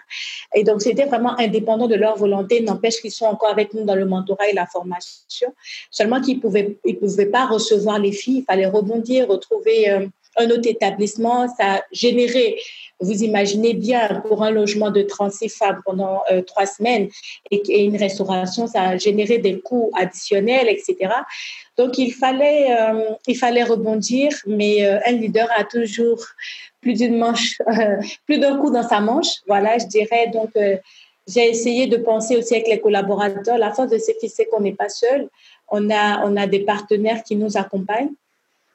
Et 0.55 0.63
donc, 0.63 0.81
c'était 0.81 1.05
vraiment 1.05 1.37
indépendant 1.39 1.87
de 1.87 1.95
leur 1.95 2.17
volonté. 2.17 2.61
N'empêche 2.61 3.01
qu'ils 3.01 3.11
sont 3.11 3.25
encore 3.25 3.49
avec 3.49 3.73
nous 3.73 3.83
dans 3.83 3.95
le 3.95 4.05
mentorat 4.05 4.49
et 4.49 4.53
la 4.53 4.65
formation. 4.65 5.53
Seulement 5.91 6.21
qu'ils 6.21 6.39
pouvaient, 6.39 6.77
ils 6.85 6.97
pouvaient 6.97 7.25
pas 7.25 7.45
recevoir 7.45 7.99
les 7.99 8.11
filles. 8.11 8.39
Il 8.39 8.45
fallait 8.45 8.67
rebondir, 8.67 9.27
retrouver 9.27 10.07
un 10.37 10.49
autre 10.49 10.67
établissement. 10.67 11.47
Ça 11.57 11.75
a 11.75 11.81
généré 11.91 12.57
vous 12.99 13.23
imaginez 13.23 13.73
bien, 13.73 14.21
pour 14.27 14.43
un 14.43 14.51
logement 14.51 14.89
de 14.89 15.01
36 15.01 15.49
femmes 15.49 15.81
pendant 15.85 16.21
euh, 16.31 16.41
trois 16.41 16.65
semaines 16.65 17.09
et, 17.51 17.83
une 17.83 17.97
restauration, 17.97 18.67
ça 18.67 18.81
a 18.81 18.97
généré 18.97 19.37
des 19.37 19.59
coûts 19.59 19.91
additionnels, 19.95 20.67
etc. 20.67 21.13
Donc, 21.77 21.97
il 21.97 22.11
fallait, 22.11 22.71
euh, 22.71 23.11
il 23.27 23.37
fallait 23.37 23.63
rebondir, 23.63 24.31
mais 24.47 24.83
euh, 24.83 24.99
un 25.05 25.11
leader 25.11 25.47
a 25.55 25.63
toujours 25.63 26.25
plus 26.81 26.93
d'une 26.93 27.17
manche, 27.17 27.57
plus 28.25 28.39
d'un 28.39 28.57
coup 28.57 28.71
dans 28.71 28.87
sa 28.87 28.99
manche. 28.99 29.41
Voilà, 29.45 29.77
je 29.77 29.85
dirais. 29.85 30.27
Donc, 30.33 30.49
j'ai 31.27 31.49
essayé 31.49 31.87
de 31.87 31.97
penser 31.97 32.37
aussi 32.37 32.55
avec 32.55 32.67
les 32.67 32.79
collaborateurs. 32.79 33.57
La 33.57 33.71
force 33.71 33.91
de 33.91 33.97
ce 33.97 34.11
qui 34.19 34.29
c'est 34.29 34.45
qu'on 34.45 34.61
n'est 34.61 34.73
pas 34.73 34.89
seul. 34.89 35.29
On 35.69 35.89
a, 35.89 36.25
on 36.25 36.37
a 36.37 36.47
des 36.47 36.61
partenaires 36.61 37.23
qui 37.23 37.35
nous 37.35 37.57
accompagnent. 37.57 38.13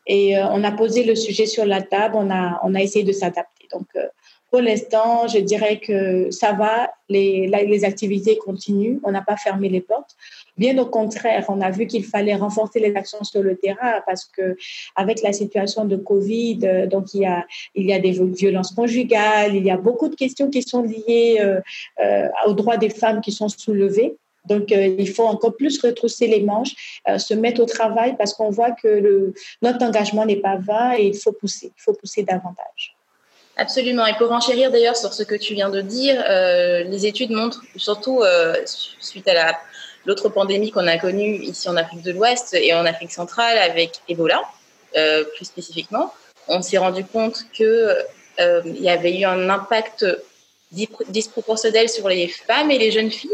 Et 0.06 0.36
on 0.36 0.64
a 0.64 0.72
posé 0.72 1.04
le 1.04 1.14
sujet 1.14 1.46
sur 1.46 1.64
la 1.64 1.80
table, 1.80 2.16
on 2.18 2.30
a, 2.30 2.60
on 2.64 2.74
a 2.74 2.80
essayé 2.80 3.04
de 3.04 3.12
s'adapter. 3.12 3.62
Donc, 3.72 3.86
euh, 3.96 4.06
pour 4.50 4.60
l'instant, 4.60 5.26
je 5.28 5.38
dirais 5.38 5.80
que 5.80 6.30
ça 6.30 6.52
va, 6.52 6.90
les, 7.08 7.46
les 7.46 7.84
activités 7.86 8.36
continuent, 8.36 8.98
on 9.02 9.10
n'a 9.10 9.22
pas 9.22 9.38
fermé 9.38 9.70
les 9.70 9.80
portes. 9.80 10.14
Bien 10.58 10.76
au 10.76 10.84
contraire, 10.84 11.46
on 11.48 11.62
a 11.62 11.70
vu 11.70 11.86
qu'il 11.86 12.04
fallait 12.04 12.34
renforcer 12.34 12.78
les 12.78 12.94
actions 12.94 13.24
sur 13.24 13.42
le 13.42 13.56
terrain 13.56 14.02
parce 14.04 14.26
que 14.26 14.56
avec 14.94 15.22
la 15.22 15.32
situation 15.32 15.86
de 15.86 15.96
Covid, 15.96 16.58
euh, 16.64 16.86
donc 16.86 17.14
il 17.14 17.22
y 17.22 17.26
a 17.26 17.46
il 17.74 17.86
y 17.86 17.94
a 17.94 17.98
des 17.98 18.10
violences 18.10 18.72
conjugales, 18.72 19.56
il 19.56 19.64
y 19.64 19.70
a 19.70 19.78
beaucoup 19.78 20.10
de 20.10 20.16
questions 20.16 20.50
qui 20.50 20.62
sont 20.62 20.82
liées 20.82 21.38
euh, 21.40 22.28
aux 22.46 22.52
droits 22.52 22.76
des 22.76 22.90
femmes 22.90 23.22
qui 23.22 23.32
sont 23.32 23.48
soulevées. 23.48 24.18
Donc, 24.46 24.70
il 24.70 25.08
faut 25.08 25.26
encore 25.26 25.56
plus 25.56 25.80
retrousser 25.80 26.26
les 26.26 26.40
manches, 26.40 26.74
se 27.18 27.32
mettre 27.32 27.60
au 27.60 27.66
travail 27.66 28.16
parce 28.16 28.34
qu'on 28.34 28.50
voit 28.50 28.72
que 28.72 29.32
notre 29.62 29.84
engagement 29.84 30.26
n'est 30.26 30.36
pas 30.36 30.56
vain 30.56 30.94
et 30.98 31.06
il 31.06 31.16
faut 31.16 31.32
pousser, 31.32 31.72
il 31.76 31.80
faut 31.80 31.92
pousser 31.92 32.22
davantage. 32.22 32.96
Absolument. 33.56 34.06
Et 34.06 34.14
pour 34.14 34.32
enchérir 34.32 34.70
d'ailleurs 34.70 34.96
sur 34.96 35.12
ce 35.12 35.22
que 35.22 35.34
tu 35.34 35.54
viens 35.54 35.68
de 35.68 35.80
dire, 35.80 36.22
euh, 36.28 36.84
les 36.84 37.06
études 37.06 37.30
montrent, 37.30 37.62
surtout 37.76 38.22
euh, 38.22 38.56
suite 38.64 39.28
à 39.28 39.58
l'autre 40.06 40.28
pandémie 40.30 40.70
qu'on 40.70 40.86
a 40.86 40.98
connue 40.98 41.36
ici 41.36 41.68
en 41.68 41.76
Afrique 41.76 42.02
de 42.02 42.12
l'Ouest 42.12 42.54
et 42.54 42.72
en 42.74 42.86
Afrique 42.86 43.12
centrale 43.12 43.58
avec 43.58 44.00
Ebola, 44.08 44.40
euh, 44.96 45.24
plus 45.36 45.44
spécifiquement, 45.44 46.12
on 46.48 46.62
s'est 46.62 46.78
rendu 46.78 47.04
compte 47.04 47.44
que 47.56 47.96
il 48.64 48.82
y 48.82 48.88
avait 48.88 49.20
eu 49.20 49.24
un 49.24 49.50
impact 49.50 50.04
disproportionnel 50.72 51.88
sur 51.88 52.08
les 52.08 52.26
femmes 52.26 52.72
et 52.72 52.78
les 52.78 52.90
jeunes 52.90 53.10
filles, 53.10 53.30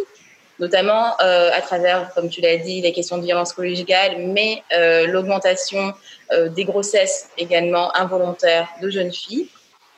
notamment 0.58 1.16
à 1.16 1.60
travers, 1.60 2.12
comme 2.14 2.28
tu 2.28 2.40
l'as 2.40 2.56
dit, 2.56 2.80
les 2.80 2.92
questions 2.92 3.18
de 3.18 3.24
violence 3.24 3.52
conjugale, 3.52 4.18
mais 4.18 4.62
l'augmentation 5.06 5.94
des 6.32 6.64
grossesses 6.64 7.28
également 7.38 7.94
involontaires 7.96 8.68
de 8.82 8.90
jeunes 8.90 9.12
filles. 9.12 9.48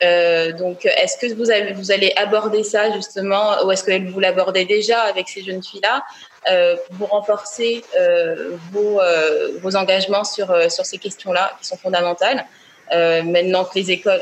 Euh, 0.02 0.52
donc, 0.52 0.86
est-ce 0.86 1.18
que 1.18 1.32
vous, 1.34 1.74
vous 1.78 1.90
allez 1.90 2.12
aborder 2.16 2.64
ça 2.64 2.90
justement, 2.92 3.62
ou 3.64 3.70
est-ce 3.70 3.84
que 3.84 4.10
vous 4.10 4.20
l'abordez 4.20 4.64
déjà 4.64 5.00
avec 5.02 5.28
ces 5.28 5.42
jeunes 5.42 5.62
filles-là 5.62 6.02
euh, 6.50 6.76
pour 6.98 7.10
renforcer 7.10 7.84
euh, 7.98 8.56
vos, 8.72 9.00
euh, 9.00 9.58
vos, 9.60 9.76
engagements 9.76 10.24
sur, 10.24 10.50
euh, 10.50 10.70
sur 10.70 10.86
ces 10.86 10.96
questions-là 10.96 11.52
qui 11.60 11.66
sont 11.66 11.76
fondamentales 11.76 12.46
Maintenant 12.92 13.64
que 13.64 13.78
les 13.78 13.92
écoles, 13.92 14.20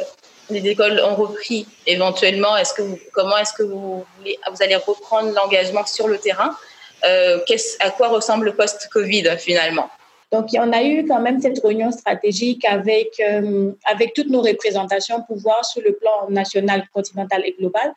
les 0.51 0.67
écoles 0.67 1.01
ont 1.05 1.15
repris 1.15 1.67
éventuellement, 1.87 2.57
comment 3.13 3.37
est-ce 3.39 3.53
que 3.53 3.63
vous, 3.63 4.05
allez 4.61 4.77
reprendre 4.77 5.33
l'engagement 5.35 5.85
sur 5.87 6.09
le 6.09 6.19
terrain 6.19 6.57
À 7.03 7.91
quoi 7.91 8.09
ressemble 8.09 8.47
le 8.47 8.55
post-Covid 8.55 9.37
finalement? 9.39 9.91
Donc, 10.31 10.49
on 10.55 10.73
a 10.73 10.83
eu 10.83 11.07
quand 11.07 11.21
même 11.21 11.41
cette 11.41 11.59
réunion 11.65 11.91
stratégique 11.91 12.65
avec, 12.67 13.19
euh, 13.21 13.73
avec 13.85 14.13
toutes 14.13 14.29
nos 14.29 14.43
représentations 14.43 15.23
pour 15.23 15.39
voir 15.39 15.65
sur 15.65 15.81
le 15.83 15.93
plan 15.93 16.29
national, 16.29 16.87
continental 16.93 17.43
et 17.47 17.57
global 17.59 17.95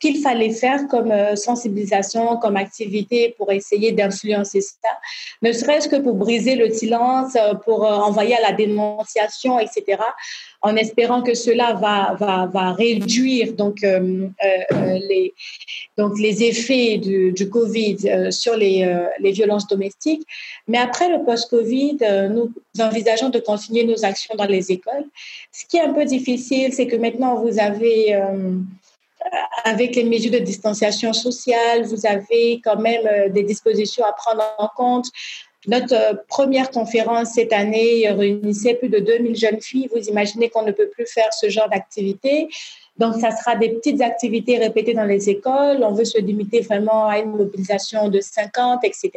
qu'il 0.00 0.18
fallait 0.20 0.50
faire 0.50 0.88
comme 0.88 1.12
euh, 1.12 1.36
sensibilisation, 1.36 2.36
comme 2.38 2.56
activité 2.56 3.34
pour 3.36 3.52
essayer 3.52 3.92
d'influencer 3.92 4.60
ça, 4.60 4.88
ne 5.42 5.52
serait-ce 5.52 5.88
que 5.88 5.96
pour 5.96 6.14
briser 6.14 6.56
le 6.56 6.70
silence, 6.70 7.36
euh, 7.36 7.54
pour 7.54 7.84
envoyer 7.84 8.34
à 8.36 8.40
la 8.40 8.52
dénonciation, 8.52 9.58
etc 9.58 9.98
en 10.62 10.76
espérant 10.76 11.22
que 11.22 11.34
cela 11.34 11.72
va, 11.74 12.16
va, 12.18 12.46
va 12.46 12.72
réduire 12.72 13.54
donc, 13.54 13.82
euh, 13.82 14.28
euh, 14.44 14.98
les, 15.08 15.32
donc 15.96 16.18
les 16.18 16.44
effets 16.44 16.98
du, 16.98 17.32
du 17.32 17.48
Covid 17.48 17.96
euh, 18.04 18.30
sur 18.30 18.56
les, 18.56 18.86
les, 19.20 19.32
violences 19.32 19.66
domestiques. 19.66 20.26
Mais 20.68 20.78
après 20.78 21.08
le 21.08 21.24
post-Covid, 21.24 21.98
nous 22.30 22.52
envisageons 22.78 23.30
de 23.30 23.38
continuer 23.38 23.84
nos 23.84 24.04
actions 24.04 24.34
dans 24.36 24.44
les 24.44 24.70
écoles. 24.70 25.04
Ce 25.50 25.64
qui 25.66 25.78
est 25.78 25.82
un 25.82 25.92
peu 25.92 26.04
difficile, 26.04 26.72
c'est 26.72 26.86
que 26.86 26.96
maintenant, 26.96 27.42
vous 27.42 27.58
avez 27.58 28.20
avec 29.64 29.96
les 29.96 30.04
mesures 30.04 30.32
de 30.32 30.38
distanciation 30.38 31.12
sociale, 31.12 31.84
vous 31.84 32.06
avez 32.06 32.60
quand 32.64 32.78
même 32.78 33.32
des 33.32 33.42
dispositions 33.42 34.04
à 34.04 34.12
prendre 34.12 34.42
en 34.58 34.68
compte. 34.74 35.06
Notre 35.66 35.94
euh, 35.94 36.14
première 36.28 36.70
conférence 36.70 37.32
cette 37.34 37.52
année 37.52 38.08
réunissait 38.08 38.74
plus 38.74 38.88
de 38.88 38.98
2000 38.98 39.36
jeunes 39.36 39.60
filles. 39.60 39.90
Vous 39.94 40.08
imaginez 40.08 40.48
qu'on 40.48 40.62
ne 40.62 40.72
peut 40.72 40.88
plus 40.88 41.06
faire 41.06 41.32
ce 41.32 41.50
genre 41.50 41.68
d'activité. 41.68 42.48
Donc, 42.96 43.16
ça 43.16 43.30
sera 43.30 43.56
des 43.56 43.70
petites 43.70 44.00
activités 44.00 44.58
répétées 44.58 44.94
dans 44.94 45.04
les 45.04 45.28
écoles. 45.28 45.82
On 45.82 45.92
veut 45.92 46.04
se 46.04 46.18
limiter 46.18 46.60
vraiment 46.60 47.08
à 47.08 47.18
une 47.18 47.30
mobilisation 47.30 48.08
de 48.08 48.20
50, 48.20 48.84
etc. 48.84 49.10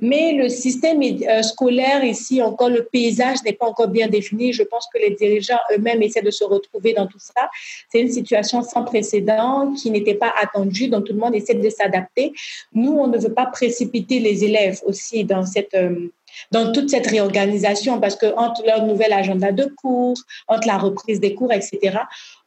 Mais 0.00 0.32
le 0.32 0.48
système 0.48 1.00
euh, 1.02 1.42
scolaire 1.42 2.04
ici, 2.04 2.40
encore 2.42 2.68
le 2.68 2.84
paysage 2.84 3.38
n'est 3.44 3.52
pas 3.52 3.66
encore 3.66 3.88
bien 3.88 4.08
défini. 4.08 4.52
Je 4.52 4.62
pense 4.62 4.86
que 4.92 4.98
les 4.98 5.10
dirigeants 5.10 5.58
eux-mêmes 5.74 6.02
essaient 6.02 6.22
de 6.22 6.30
se 6.30 6.44
retrouver 6.44 6.92
dans 6.92 7.06
tout 7.06 7.18
ça. 7.18 7.48
C'est 7.90 8.00
une 8.00 8.10
situation 8.10 8.62
sans 8.62 8.84
précédent 8.84 9.72
qui 9.72 9.90
n'était 9.90 10.14
pas 10.14 10.32
attendue, 10.40 10.88
donc 10.88 11.06
tout 11.06 11.12
le 11.12 11.18
monde 11.18 11.34
essaie 11.34 11.54
de 11.54 11.70
s'adapter. 11.70 12.32
Nous, 12.72 12.92
on 12.92 13.08
ne 13.08 13.18
veut 13.18 13.34
pas 13.34 13.46
précipiter 13.46 14.20
les 14.20 14.44
élèves 14.44 14.80
aussi 14.84 15.24
dans 15.24 15.44
cette 15.44 15.74
euh, 15.74 16.10
dans 16.50 16.72
toute 16.72 16.90
cette 16.90 17.06
réorganisation, 17.06 18.00
parce 18.00 18.16
que 18.16 18.26
entre 18.36 18.64
leur 18.64 18.84
nouvel 18.84 19.12
agenda 19.12 19.52
de 19.52 19.64
cours, 19.64 20.16
entre 20.46 20.66
la 20.66 20.78
reprise 20.78 21.20
des 21.20 21.34
cours, 21.34 21.52
etc., 21.52 21.98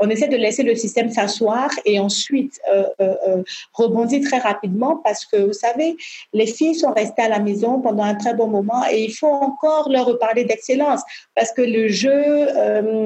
on 0.01 0.09
essaie 0.09 0.27
de 0.27 0.35
laisser 0.35 0.63
le 0.63 0.75
système 0.75 1.11
s'asseoir 1.11 1.69
et 1.85 1.99
ensuite 1.99 2.59
euh, 2.73 2.85
euh, 2.99 3.15
euh, 3.27 3.43
rebondir 3.73 4.21
très 4.27 4.39
rapidement 4.39 4.99
parce 5.03 5.25
que, 5.25 5.37
vous 5.37 5.53
savez, 5.53 5.95
les 6.33 6.47
filles 6.47 6.73
sont 6.73 6.91
restées 6.91 7.21
à 7.21 7.29
la 7.29 7.39
maison 7.39 7.79
pendant 7.79 8.03
un 8.03 8.15
très 8.15 8.33
bon 8.33 8.47
moment 8.47 8.83
et 8.89 9.03
il 9.03 9.13
faut 9.13 9.27
encore 9.27 9.89
leur 9.89 10.07
reparler 10.07 10.43
d'excellence 10.43 11.01
parce 11.35 11.51
que 11.51 11.61
le 11.61 11.87
jeu, 11.87 12.47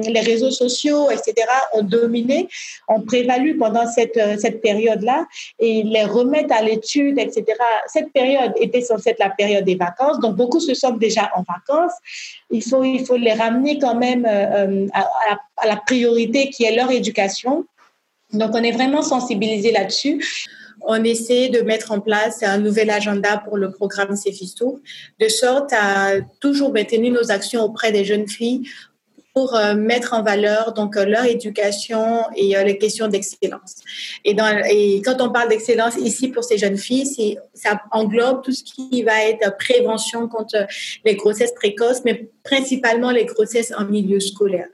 les 0.08 0.20
réseaux 0.20 0.50
sociaux, 0.50 1.10
etc., 1.10 1.34
ont 1.74 1.82
dominé, 1.82 2.48
ont 2.88 3.02
prévalu 3.02 3.58
pendant 3.58 3.86
cette, 3.86 4.18
cette 4.40 4.62
période-là 4.62 5.26
et 5.58 5.82
les 5.82 6.04
remettre 6.04 6.54
à 6.54 6.62
l'étude, 6.62 7.18
etc. 7.18 7.44
Cette 7.88 8.10
période 8.12 8.52
était 8.56 8.80
censée 8.80 9.10
être 9.10 9.18
la 9.18 9.30
période 9.30 9.64
des 9.64 9.74
vacances, 9.74 10.18
donc 10.20 10.36
beaucoup 10.36 10.60
se 10.60 10.72
sont 10.72 10.92
déjà 10.92 11.30
en 11.36 11.42
vacances. 11.42 11.92
Il 12.50 12.62
faut, 12.62 12.84
il 12.84 13.04
faut 13.04 13.16
les 13.16 13.34
ramener 13.34 13.78
quand 13.78 13.96
même 13.96 14.24
à, 14.24 15.38
à 15.56 15.66
la 15.66 15.76
priorité 15.76 16.50
qui 16.50 16.64
est 16.64 16.74
leur 16.74 16.85
éducation. 16.90 17.66
Donc, 18.32 18.50
on 18.54 18.62
est 18.62 18.72
vraiment 18.72 19.02
sensibilisé 19.02 19.72
là-dessus. 19.72 20.24
On 20.82 21.02
essaie 21.04 21.48
de 21.48 21.60
mettre 21.60 21.92
en 21.92 22.00
place 22.00 22.42
un 22.42 22.58
nouvel 22.58 22.90
agenda 22.90 23.38
pour 23.38 23.56
le 23.56 23.70
programme 23.70 24.14
Céfisto, 24.14 24.80
de 25.20 25.28
sorte 25.28 25.72
à 25.72 26.12
toujours 26.40 26.72
maintenir 26.72 27.12
nos 27.12 27.30
actions 27.30 27.62
auprès 27.62 27.92
des 27.92 28.04
jeunes 28.04 28.28
filles 28.28 28.68
pour 29.36 29.54
euh, 29.54 29.74
mettre 29.74 30.14
en 30.14 30.22
valeur 30.22 30.72
donc 30.72 30.96
euh, 30.96 31.04
leur 31.04 31.26
éducation 31.26 32.22
et 32.34 32.56
euh, 32.56 32.64
les 32.64 32.78
questions 32.78 33.06
d'excellence. 33.06 33.74
Et 34.24 34.34
quand 35.04 35.20
on 35.20 35.30
parle 35.30 35.50
d'excellence 35.50 35.96
ici 35.98 36.28
pour 36.28 36.42
ces 36.42 36.56
jeunes 36.56 36.78
filles, 36.78 37.38
ça 37.52 37.82
englobe 37.90 38.42
tout 38.42 38.52
ce 38.52 38.64
qui 38.64 39.02
va 39.02 39.24
être 39.24 39.54
prévention 39.58 40.26
contre 40.26 40.66
les 41.04 41.16
grossesses 41.16 41.52
précoces, 41.52 42.00
mais 42.06 42.30
principalement 42.44 43.10
les 43.10 43.26
grossesses 43.26 43.74
en 43.76 43.84
milieu 43.84 44.20
scolaire. 44.20 44.68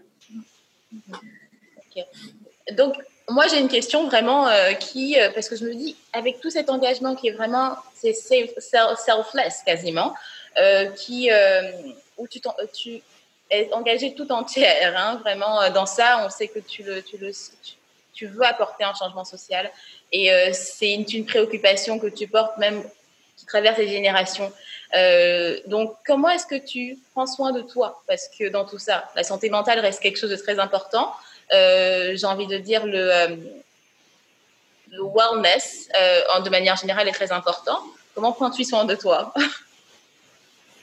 Donc, 2.72 2.94
moi, 3.28 3.46
j'ai 3.48 3.60
une 3.60 3.68
question 3.68 4.06
vraiment 4.08 4.48
euh, 4.48 4.72
qui, 4.72 5.18
euh, 5.18 5.30
parce 5.32 5.48
que 5.48 5.56
je 5.56 5.64
me 5.64 5.74
dis, 5.74 5.96
avec 6.12 6.40
tout 6.40 6.50
cet 6.50 6.70
engagement 6.70 7.14
qui 7.14 7.28
est 7.28 7.32
vraiment, 7.32 7.76
c'est 7.94 8.12
selfless 8.12 9.62
quasiment, 9.64 10.14
euh, 10.58 10.86
qui, 10.90 11.30
où 12.18 12.28
tu, 12.28 13.02
es 13.50 13.72
engagé 13.72 14.14
tout 14.14 14.30
entière, 14.32 14.94
hein, 14.96 15.20
vraiment 15.22 15.68
dans 15.70 15.86
ça, 15.86 16.24
on 16.24 16.30
sait 16.30 16.48
que 16.48 16.58
tu, 16.58 16.82
veux 16.82 18.44
apporter 18.44 18.84
un 18.84 18.94
changement 18.94 19.24
social 19.24 19.70
et 20.10 20.30
c'est 20.52 20.92
une, 20.92 21.24
préoccupation 21.24 21.98
que 21.98 22.06
tu 22.06 22.26
portes 22.28 22.56
même 22.58 22.82
qui 23.36 23.46
traverse 23.46 23.78
les 23.78 23.88
générations. 23.88 24.52
donc, 25.66 25.94
comment 26.06 26.28
est-ce 26.30 26.46
que 26.46 26.58
tu 26.58 26.98
prends 27.12 27.26
soin 27.26 27.52
de 27.52 27.60
toi? 27.60 28.02
Parce 28.06 28.28
que 28.28 28.48
dans 28.48 28.64
tout 28.64 28.78
ça, 28.78 29.10
la 29.16 29.22
santé 29.22 29.48
mentale 29.48 29.80
reste 29.80 30.00
quelque 30.00 30.18
chose 30.18 30.30
de 30.30 30.36
très 30.36 30.58
important. 30.58 31.14
Euh, 31.52 32.12
j'ai 32.16 32.26
envie 32.26 32.46
de 32.46 32.58
dire, 32.58 32.86
le, 32.86 33.12
euh, 33.12 33.36
wellness, 34.92 35.88
euh, 35.98 36.40
de 36.40 36.50
manière 36.50 36.76
générale, 36.76 37.08
est 37.08 37.12
très 37.12 37.32
important. 37.32 37.78
Comment 38.14 38.32
prends-tu 38.32 38.64
soin 38.64 38.84
de 38.84 38.94
toi? 38.94 39.32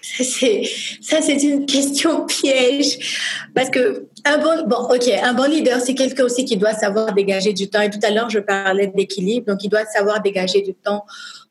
Ça 0.01 1.21
c'est 1.21 1.43
une 1.43 1.65
question 1.65 2.25
piège. 2.25 3.43
Parce 3.53 3.69
que 3.69 4.07
un 4.25 4.37
bon 4.37 4.65
bon 4.65 4.87
ok 4.95 5.07
un 5.09 5.33
bon 5.33 5.43
leader 5.43 5.79
c'est 5.81 5.93
quelqu'un 5.93 6.23
aussi 6.23 6.45
qui 6.45 6.55
doit 6.57 6.73
savoir 6.73 7.13
dégager 7.13 7.53
du 7.53 7.69
temps. 7.69 7.81
Et 7.81 7.89
tout 7.89 7.99
à 8.01 8.09
l'heure 8.09 8.29
je 8.29 8.39
parlais 8.39 8.87
d'équilibre. 8.87 9.47
Donc 9.47 9.63
il 9.63 9.69
doit 9.69 9.85
savoir 9.85 10.21
dégager 10.21 10.61
du 10.61 10.73
temps 10.73 11.05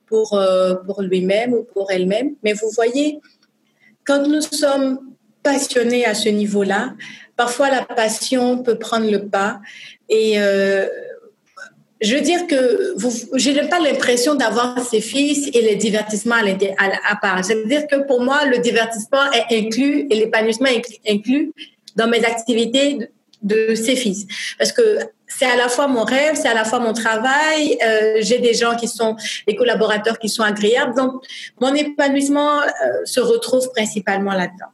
pour 0.07 0.41
pour 0.87 1.03
lui-même 1.03 1.53
ou 1.53 1.63
pour 1.63 1.91
elle-même. 1.93 2.35
Mais 2.43 2.55
vous 2.55 2.71
voyez 2.71 3.21
quand 4.05 4.27
nous 4.27 4.41
sommes 4.41 4.99
passionnés 5.53 6.05
à 6.05 6.15
ce 6.15 6.29
niveau-là 6.29 6.93
parfois 7.39 7.71
la 7.71 7.83
passion 7.83 8.63
peut 8.63 8.79
prendre 8.79 9.11
le 9.11 9.29
pas. 9.29 9.61
Et 10.11 10.39
euh, 10.39 10.87
je 12.03 12.15
veux 12.15 12.21
dire 12.21 12.47
que 12.47 12.95
je 13.35 13.51
n'ai 13.51 13.69
pas 13.69 13.79
l'impression 13.79 14.35
d'avoir 14.35 14.79
ses 14.85 15.01
fils 15.01 15.49
et 15.55 15.63
les 15.63 15.77
divertissements 15.77 16.37
à, 16.37 17.17
part. 17.17 17.43
Je 17.43 17.55
veux 17.55 17.67
dire 17.67 17.87
que 17.87 17.97
pour 18.07 18.21
moi, 18.21 18.45
le 18.45 18.59
divertissement 18.59 19.31
est 19.33 19.57
inclus 19.57 20.07
et 20.11 20.15
l'épanouissement 20.17 20.69
est 20.69 20.85
inclus 21.09 21.53
dans 21.97 22.09
mes 22.09 22.25
activités 22.25 22.99
de, 23.43 23.75
ses 23.75 23.97
fils. 23.97 24.27
Parce 24.59 24.73
que 24.73 24.99
c'est 25.29 25.47
à 25.47 25.57
la 25.57 25.69
fois 25.69 25.87
mon 25.87 26.05
rêve, 26.05 26.35
c'est 26.35 26.49
à 26.49 26.55
la 26.55 26.65
fois 26.65 26.81
mon 26.81 26.93
travail. 26.93 27.79
Euh, 27.87 28.19
j'ai 28.21 28.39
des 28.39 28.55
gens 28.55 28.75
qui 28.75 28.89
sont 28.89 29.15
des 29.47 29.55
collaborateurs 29.55 30.19
qui 30.19 30.29
sont 30.29 30.43
agréables. 30.43 30.95
Donc, 30.97 31.23
mon 31.61 31.73
épanouissement 31.75 32.63
euh, 32.63 33.05
se 33.05 33.21
retrouve 33.21 33.71
principalement 33.71 34.33
là-dedans. 34.33 34.73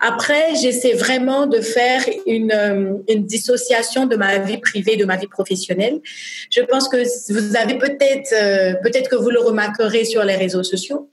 Après, 0.00 0.54
j'essaie 0.56 0.92
vraiment 0.92 1.46
de 1.46 1.60
faire 1.60 2.04
une, 2.26 2.52
euh, 2.52 2.94
une, 3.08 3.24
dissociation 3.24 4.06
de 4.06 4.16
ma 4.16 4.38
vie 4.38 4.58
privée, 4.58 4.96
de 4.96 5.04
ma 5.04 5.16
vie 5.16 5.26
professionnelle. 5.26 6.00
Je 6.50 6.60
pense 6.60 6.88
que 6.88 6.98
vous 7.32 7.56
avez 7.56 7.78
peut-être, 7.78 8.32
euh, 8.32 8.74
peut-être 8.82 9.08
que 9.10 9.16
vous 9.16 9.30
le 9.30 9.40
remarquerez 9.40 10.04
sur 10.04 10.24
les 10.24 10.36
réseaux 10.36 10.62
sociaux. 10.62 11.08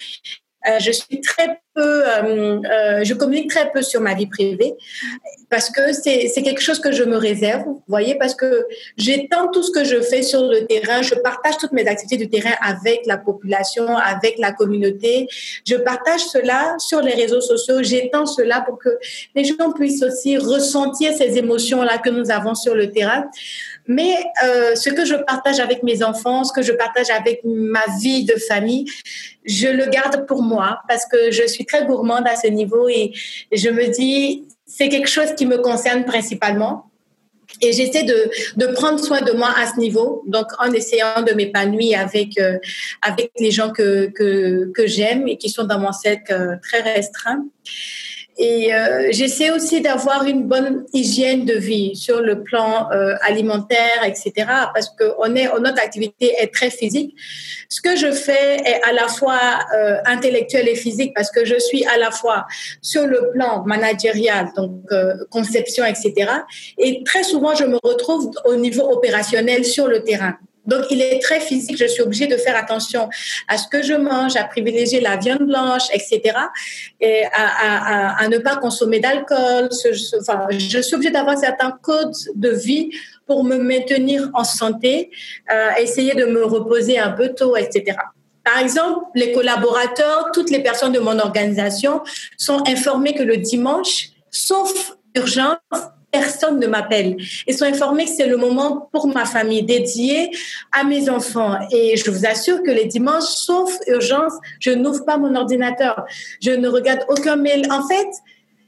Euh, 0.67 0.77
je 0.79 0.91
suis 0.91 1.21
très 1.21 1.59
peu, 1.73 2.07
euh, 2.07 2.59
euh, 2.63 3.03
je 3.03 3.13
communique 3.15 3.49
très 3.49 3.71
peu 3.71 3.81
sur 3.81 3.99
ma 3.99 4.13
vie 4.13 4.27
privée 4.27 4.75
parce 5.49 5.69
que 5.69 5.91
c'est 5.91 6.29
quelque 6.43 6.61
chose 6.61 6.79
que 6.79 6.91
je 6.91 7.03
me 7.03 7.17
réserve, 7.17 7.63
vous 7.65 7.83
voyez, 7.87 8.15
parce 8.15 8.35
que 8.35 8.67
j'étends 8.95 9.49
tout 9.49 9.63
ce 9.63 9.71
que 9.71 9.83
je 9.83 9.99
fais 10.01 10.21
sur 10.21 10.43
le 10.43 10.65
terrain, 10.65 11.01
je 11.01 11.15
partage 11.15 11.57
toutes 11.57 11.71
mes 11.71 11.87
activités 11.87 12.17
du 12.17 12.29
terrain 12.29 12.55
avec 12.61 13.01
la 13.05 13.17
population, 13.17 13.97
avec 13.97 14.37
la 14.37 14.51
communauté, 14.53 15.27
je 15.67 15.75
partage 15.75 16.21
cela 16.21 16.75
sur 16.77 17.01
les 17.01 17.13
réseaux 17.13 17.41
sociaux, 17.41 17.81
j'étends 17.81 18.25
cela 18.25 18.61
pour 18.61 18.77
que 18.77 18.89
les 19.35 19.43
gens 19.43 19.71
puissent 19.73 20.03
aussi 20.03 20.37
ressentir 20.37 21.13
ces 21.13 21.37
émotions-là 21.37 21.97
que 21.97 22.09
nous 22.09 22.31
avons 22.31 22.55
sur 22.55 22.75
le 22.75 22.91
terrain. 22.91 23.25
Mais 23.87 24.15
euh, 24.43 24.75
ce 24.75 24.89
que 24.89 25.05
je 25.05 25.15
partage 25.15 25.59
avec 25.59 25.83
mes 25.83 26.03
enfants, 26.03 26.43
ce 26.43 26.53
que 26.53 26.61
je 26.61 26.71
partage 26.71 27.09
avec 27.09 27.41
ma 27.43 27.83
vie 28.01 28.25
de 28.25 28.35
famille, 28.35 28.85
je 29.45 29.67
le 29.67 29.85
garde 29.85 30.25
pour 30.25 30.43
moi 30.43 30.79
parce 30.87 31.05
que 31.05 31.31
je 31.31 31.47
suis 31.47 31.65
très 31.65 31.85
gourmande 31.85 32.27
à 32.27 32.35
ce 32.35 32.47
niveau 32.47 32.87
et 32.89 33.11
je 33.51 33.69
me 33.69 33.87
dis, 33.87 34.47
c'est 34.65 34.89
quelque 34.89 35.09
chose 35.09 35.33
qui 35.35 35.45
me 35.45 35.57
concerne 35.57 36.05
principalement. 36.05 36.91
Et 37.59 37.73
j'essaie 37.73 38.03
de, 38.03 38.31
de, 38.55 38.67
prendre 38.67 39.03
soin 39.03 39.21
de 39.21 39.33
moi 39.33 39.53
à 39.57 39.67
ce 39.67 39.77
niveau, 39.77 40.23
donc 40.25 40.45
en 40.59 40.71
essayant 40.71 41.21
de 41.21 41.33
m'épanouir 41.33 41.99
avec, 41.99 42.37
euh, 42.39 42.57
avec 43.01 43.31
les 43.39 43.51
gens 43.51 43.71
que, 43.71 44.07
que, 44.07 44.71
que 44.73 44.87
j'aime 44.87 45.27
et 45.27 45.37
qui 45.37 45.49
sont 45.49 45.65
dans 45.65 45.79
mon 45.79 45.91
cercle 45.91 46.31
euh, 46.31 46.55
très 46.63 46.81
restreint. 46.81 47.43
Et 48.43 48.73
euh, 48.73 49.09
j'essaie 49.11 49.51
aussi 49.51 49.81
d'avoir 49.81 50.25
une 50.25 50.47
bonne 50.47 50.83
hygiène 50.93 51.45
de 51.45 51.53
vie 51.53 51.95
sur 51.95 52.21
le 52.21 52.41
plan 52.41 52.89
euh, 52.91 53.13
alimentaire, 53.21 54.03
etc. 54.03 54.33
Parce 54.73 54.89
que 54.89 55.13
on 55.19 55.35
est, 55.35 55.47
notre 55.59 55.79
activité 55.79 56.33
est 56.39 56.51
très 56.51 56.71
physique. 56.71 57.15
Ce 57.69 57.81
que 57.81 57.95
je 57.95 58.11
fais 58.11 58.55
est 58.65 58.81
à 58.83 58.93
la 58.93 59.07
fois 59.07 59.39
euh, 59.75 59.97
intellectuel 60.05 60.67
et 60.67 60.75
physique 60.75 61.13
parce 61.13 61.29
que 61.29 61.45
je 61.45 61.59
suis 61.59 61.85
à 61.85 61.99
la 61.99 62.09
fois 62.09 62.47
sur 62.81 63.05
le 63.05 63.29
plan 63.31 63.63
managérial, 63.63 64.49
donc 64.57 64.71
euh, 64.91 65.13
conception, 65.29 65.85
etc. 65.85 66.31
Et 66.79 67.03
très 67.03 67.21
souvent, 67.21 67.53
je 67.53 67.65
me 67.65 67.77
retrouve 67.83 68.31
au 68.45 68.55
niveau 68.55 68.91
opérationnel 68.91 69.65
sur 69.65 69.87
le 69.87 70.03
terrain. 70.03 70.35
Donc, 70.65 70.85
il 70.91 71.01
est 71.01 71.21
très 71.21 71.39
physique. 71.39 71.77
Je 71.77 71.85
suis 71.85 72.01
obligée 72.01 72.27
de 72.27 72.37
faire 72.37 72.55
attention 72.55 73.09
à 73.47 73.57
ce 73.57 73.67
que 73.67 73.81
je 73.81 73.93
mange, 73.93 74.35
à 74.35 74.43
privilégier 74.43 75.01
la 75.01 75.17
viande 75.17 75.47
blanche, 75.47 75.87
etc. 75.93 76.21
Et 76.99 77.23
à, 77.33 78.27
ne 78.29 78.37
pas 78.37 78.57
consommer 78.57 78.99
d'alcool. 78.99 79.69
Enfin, 80.19 80.47
je 80.51 80.79
suis 80.79 80.95
obligée 80.95 81.11
d'avoir 81.11 81.37
certains 81.37 81.71
codes 81.81 82.13
de 82.35 82.49
vie 82.49 82.91
pour 83.25 83.43
me 83.43 83.57
maintenir 83.57 84.29
en 84.33 84.43
santé, 84.43 85.09
euh, 85.51 85.69
essayer 85.79 86.13
de 86.13 86.25
me 86.25 86.43
reposer 86.43 86.99
un 86.99 87.11
peu 87.11 87.29
tôt, 87.29 87.55
etc. 87.55 87.97
Par 88.43 88.57
exemple, 88.57 89.05
les 89.15 89.31
collaborateurs, 89.31 90.31
toutes 90.33 90.49
les 90.49 90.59
personnes 90.59 90.91
de 90.91 90.99
mon 90.99 91.17
organisation 91.19 92.01
sont 92.37 92.63
informées 92.67 93.13
que 93.13 93.23
le 93.23 93.37
dimanche, 93.37 94.09
sauf 94.31 94.97
urgence, 95.15 95.57
personne 96.11 96.59
ne 96.59 96.67
m'appelle. 96.67 97.17
Ils 97.47 97.55
sont 97.55 97.65
informés 97.65 98.05
que 98.05 98.11
c'est 98.11 98.27
le 98.27 98.37
moment 98.37 98.89
pour 98.91 99.07
ma 99.07 99.25
famille 99.25 99.63
dédié 99.63 100.31
à 100.71 100.83
mes 100.83 101.09
enfants. 101.09 101.57
Et 101.71 101.97
je 101.97 102.11
vous 102.11 102.25
assure 102.25 102.61
que 102.63 102.71
les 102.71 102.85
dimanches, 102.85 103.23
sauf 103.23 103.77
urgence, 103.87 104.33
je 104.59 104.71
n'ouvre 104.71 105.05
pas 105.05 105.17
mon 105.17 105.35
ordinateur. 105.35 106.05
Je 106.41 106.51
ne 106.51 106.67
regarde 106.67 107.05
aucun 107.09 107.35
mail. 107.35 107.67
En 107.71 107.87
fait, 107.87 108.09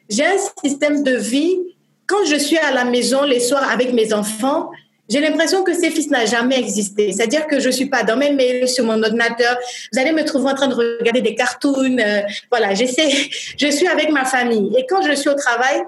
j'ai 0.09 0.25
un 0.25 0.37
système 0.63 1.03
de 1.03 1.15
vie. 1.15 1.59
Quand 2.07 2.25
je 2.25 2.35
suis 2.35 2.57
à 2.57 2.71
la 2.71 2.85
maison 2.85 3.23
les 3.23 3.39
soirs 3.39 3.69
avec 3.69 3.93
mes 3.93 4.13
enfants, 4.13 4.69
J'ai 5.09 5.19
l'impression 5.19 5.63
que 5.63 5.73
ces 5.73 5.91
fils 5.91 6.09
n'a 6.09 6.25
jamais 6.25 6.57
existé. 6.57 7.11
C'est-à-dire 7.11 7.45
que 7.45 7.59
je 7.59 7.69
suis 7.69 7.87
pas 7.87 8.03
dans 8.03 8.15
mes 8.15 8.31
mails, 8.31 8.69
sur 8.69 8.85
mon 8.85 9.03
ordinateur. 9.03 9.57
Vous 9.91 9.99
allez 9.99 10.13
me 10.13 10.23
trouver 10.23 10.49
en 10.51 10.55
train 10.55 10.67
de 10.67 10.73
regarder 10.73 11.21
des 11.21 11.35
cartoons. 11.35 11.97
Euh, 11.99 12.21
voilà, 12.49 12.73
j'essaie. 12.73 13.09
Je 13.57 13.67
suis 13.67 13.87
avec 13.87 14.09
ma 14.11 14.23
famille. 14.23 14.71
Et 14.77 14.85
quand 14.89 15.01
je 15.01 15.13
suis 15.13 15.29
au 15.29 15.35
travail, 15.35 15.83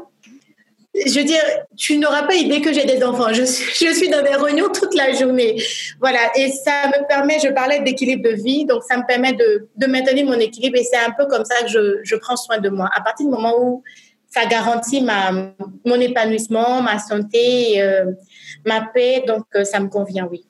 je 1.05 1.19
veux 1.19 1.25
dire, 1.25 1.41
tu 1.75 1.97
n'auras 1.97 2.23
pas 2.23 2.35
idée 2.35 2.61
que 2.61 2.71
j'ai 2.73 2.85
des 2.85 3.03
enfants. 3.03 3.33
Je 3.33 3.43
suis, 3.43 4.09
dans 4.09 4.21
des 4.21 4.35
réunions 4.35 4.69
toute 4.69 4.95
la 4.95 5.13
journée. 5.13 5.61
Voilà. 5.99 6.19
Et 6.35 6.49
ça 6.49 6.87
me 6.87 7.07
permet, 7.07 7.39
je 7.39 7.49
parlais 7.49 7.79
d'équilibre 7.79 8.29
de 8.29 8.35
vie, 8.35 8.65
donc 8.65 8.83
ça 8.83 8.97
me 8.97 9.05
permet 9.05 9.33
de, 9.33 9.67
de 9.75 9.85
maintenir 9.87 10.25
mon 10.25 10.39
équilibre. 10.39 10.77
Et 10.77 10.83
c'est 10.83 10.97
un 10.97 11.11
peu 11.11 11.25
comme 11.25 11.45
ça 11.45 11.63
que 11.63 11.67
je, 11.67 11.99
je 12.03 12.15
prends 12.15 12.37
soin 12.37 12.59
de 12.59 12.69
moi. 12.69 12.89
À 12.95 13.01
partir 13.01 13.25
du 13.25 13.31
moment 13.31 13.53
où 13.59 13.83
ça 14.35 14.45
garantit 14.45 15.01
ma, 15.01 15.31
mon 15.85 15.99
épanouissement, 15.99 16.81
ma 16.81 16.99
santé, 16.99 17.81
euh, 17.81 18.11
ma 18.65 18.81
paix. 18.81 19.23
Donc, 19.25 19.45
euh, 19.55 19.63
ça 19.63 19.79
me 19.79 19.87
convient, 19.87 20.27
oui. 20.29 20.45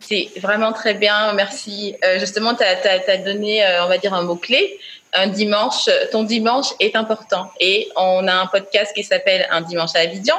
C'est 0.00 0.28
vraiment 0.40 0.72
très 0.72 0.94
bien, 0.94 1.32
merci. 1.34 1.94
Euh, 2.04 2.18
justement, 2.18 2.54
tu 2.54 2.64
as, 2.64 3.16
donné, 3.18 3.62
on 3.82 3.88
va 3.88 3.98
dire, 3.98 4.14
un 4.14 4.22
mot-clé. 4.22 4.78
Un 5.14 5.26
dimanche, 5.26 5.88
ton 6.10 6.22
dimanche 6.22 6.68
est 6.80 6.96
important. 6.96 7.50
Et 7.60 7.88
on 7.96 8.26
a 8.28 8.34
un 8.34 8.46
podcast 8.46 8.92
qui 8.94 9.04
s'appelle 9.04 9.46
Un 9.50 9.60
dimanche 9.60 9.90
à 9.94 10.00
Abidjan. 10.00 10.36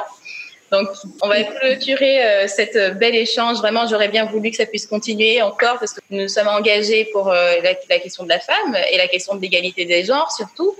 Donc, 0.72 0.88
on 1.22 1.28
va 1.28 1.42
clôturer 1.44 2.24
euh, 2.24 2.48
cette 2.48 2.98
bel 2.98 3.14
échange. 3.14 3.58
Vraiment, 3.58 3.86
j'aurais 3.86 4.08
bien 4.08 4.24
voulu 4.24 4.50
que 4.50 4.56
ça 4.56 4.66
puisse 4.66 4.86
continuer 4.86 5.40
encore 5.42 5.78
parce 5.78 5.92
que 5.92 6.00
nous 6.10 6.26
sommes 6.26 6.48
engagés 6.48 7.04
pour 7.12 7.28
la, 7.30 7.98
question 8.00 8.24
de 8.24 8.28
la 8.28 8.40
femme 8.40 8.76
et 8.90 8.96
la 8.96 9.06
question 9.06 9.36
de 9.36 9.40
l'égalité 9.40 9.84
des 9.84 10.04
genres 10.04 10.32
surtout. 10.32 10.74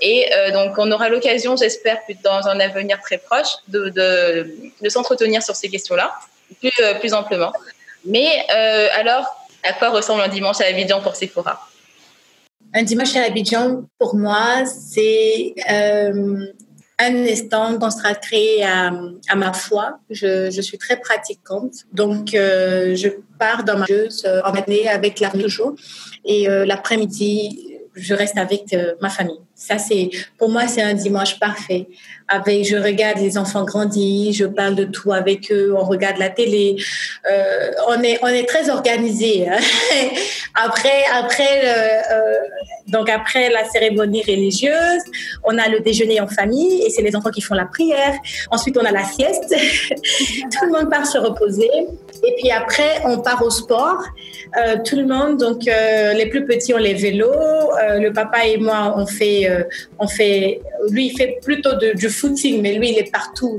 Et 0.00 0.32
euh, 0.34 0.50
donc, 0.50 0.78
on 0.78 0.90
aura 0.90 1.08
l'occasion, 1.08 1.56
j'espère, 1.56 1.98
dans 2.24 2.48
un 2.48 2.58
avenir 2.60 3.00
très 3.00 3.18
proche, 3.18 3.48
de, 3.68 4.46
s'entretenir 4.88 5.42
sur 5.42 5.54
ces 5.54 5.68
questions-là, 5.68 6.14
plus, 6.60 6.72
euh, 6.80 7.12
amplement. 7.12 7.52
Mais 8.04 8.28
euh, 8.50 8.88
alors, 8.94 9.26
à 9.62 9.74
quoi 9.74 9.90
ressemble 9.90 10.22
un 10.22 10.28
dimanche 10.28 10.60
à 10.60 10.66
Abidjan 10.66 11.00
pour 11.00 11.16
Sephora? 11.16 11.60
Un 12.72 12.82
dimanche 12.84 13.16
à 13.16 13.24
Abidjan, 13.24 13.84
pour 13.98 14.14
moi, 14.14 14.64
c'est 14.64 15.54
un 15.66 17.14
instant 17.26 17.78
consacré 17.78 18.62
à, 18.62 18.92
à 19.28 19.34
ma 19.34 19.52
foi. 19.52 19.98
Je, 20.10 20.50
je, 20.50 20.60
suis 20.60 20.78
très 20.78 20.98
pratiquante, 20.98 21.72
donc 21.92 22.28
je 22.32 23.08
pars 23.38 23.64
dans 23.64 23.78
ma 23.78 23.86
jeuse 23.86 24.24
en 24.44 24.52
année 24.52 24.88
avec 24.88 25.18
la 25.18 25.30
toujours. 25.30 25.74
Et 26.24 26.46
l'après-midi, 26.46 27.78
je 27.94 28.14
reste 28.14 28.38
avec 28.38 28.76
ma 29.00 29.08
famille. 29.08 29.40
Ça, 29.54 29.78
c'est, 29.78 30.10
pour 30.38 30.48
moi, 30.48 30.66
c'est 30.68 30.82
un 30.82 30.94
dimanche 30.94 31.38
parfait. 31.38 31.88
Avec, 32.32 32.64
je 32.64 32.76
regarde 32.76 33.18
les 33.18 33.36
enfants 33.36 33.64
grandir, 33.64 34.32
je 34.32 34.44
parle 34.44 34.76
de 34.76 34.84
tout 34.84 35.12
avec 35.12 35.50
eux, 35.50 35.74
on 35.76 35.84
regarde 35.84 36.18
la 36.18 36.30
télé. 36.30 36.76
Euh, 37.30 37.70
on 37.88 38.00
est, 38.02 38.18
on 38.22 38.28
est 38.28 38.46
très 38.46 38.70
organisé. 38.70 39.48
Hein. 39.48 39.58
après, 40.54 41.02
après, 41.12 41.62
euh, 41.64 42.38
donc 42.86 43.10
après 43.10 43.50
la 43.50 43.64
cérémonie 43.64 44.22
religieuse, 44.22 45.02
on 45.44 45.58
a 45.58 45.68
le 45.68 45.80
déjeuner 45.80 46.20
en 46.20 46.28
famille 46.28 46.82
et 46.82 46.90
c'est 46.90 47.02
les 47.02 47.16
enfants 47.16 47.30
qui 47.30 47.40
font 47.40 47.54
la 47.54 47.66
prière. 47.66 48.14
Ensuite, 48.50 48.78
on 48.78 48.84
a 48.84 48.92
la 48.92 49.04
sieste. 49.04 49.50
tout 49.90 50.66
le 50.66 50.70
monde 50.70 50.88
part 50.88 51.06
se 51.06 51.18
reposer. 51.18 51.70
Et 52.22 52.34
puis 52.36 52.50
après, 52.50 53.00
on 53.04 53.18
part 53.18 53.42
au 53.42 53.50
sport. 53.50 54.02
Euh, 54.56 54.76
tout 54.84 54.96
le 54.96 55.06
monde, 55.06 55.38
donc 55.38 55.66
euh, 55.66 56.12
les 56.12 56.26
plus 56.26 56.44
petits 56.44 56.74
ont 56.74 56.78
les 56.78 56.94
vélos. 56.94 57.32
Euh, 57.32 57.98
le 57.98 58.12
papa 58.12 58.46
et 58.46 58.58
moi, 58.58 58.94
on 58.96 59.06
fait 59.06 59.48
on 59.98 60.06
fait, 60.06 60.60
lui, 60.90 61.06
il 61.06 61.16
fait 61.16 61.38
plutôt 61.42 61.70
du 61.94 62.08
footing, 62.08 62.60
mais 62.60 62.74
lui, 62.74 62.90
il 62.90 62.98
est 62.98 63.10
partout. 63.10 63.58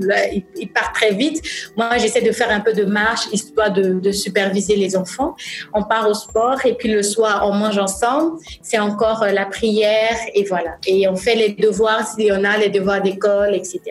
il, 0.56 0.70
part 0.70 0.92
très 0.94 1.14
vite. 1.14 1.42
Moi, 1.76 1.98
j'essaie 1.98 2.22
de 2.22 2.32
faire 2.32 2.50
un 2.50 2.60
peu 2.60 2.74
de 2.74 2.86
marche, 2.86 3.28
histoire 3.32 3.72
de, 3.72 4.12
superviser 4.12 4.76
les 4.76 4.96
enfants. 4.96 5.36
On 5.74 5.84
part 5.84 6.08
au 6.10 6.14
sport 6.14 6.66
et 6.66 6.74
puis 6.74 6.90
le 6.90 7.04
soir, 7.04 7.48
on 7.50 7.54
mange 7.54 7.78
ensemble. 7.78 8.38
C'est 8.62 8.80
encore 8.80 9.26
la 9.26 9.46
prière 9.46 10.18
et 10.34 10.44
voilà. 10.44 10.78
Et 10.86 11.08
on 11.08 11.16
fait 11.16 11.36
les 11.36 11.50
devoirs 11.50 12.08
s'il 12.08 12.26
y 12.26 12.32
en 12.32 12.44
a, 12.44 12.58
les 12.58 12.70
devoirs 12.70 13.02
d'école, 13.02 13.56
etc. 13.56 13.82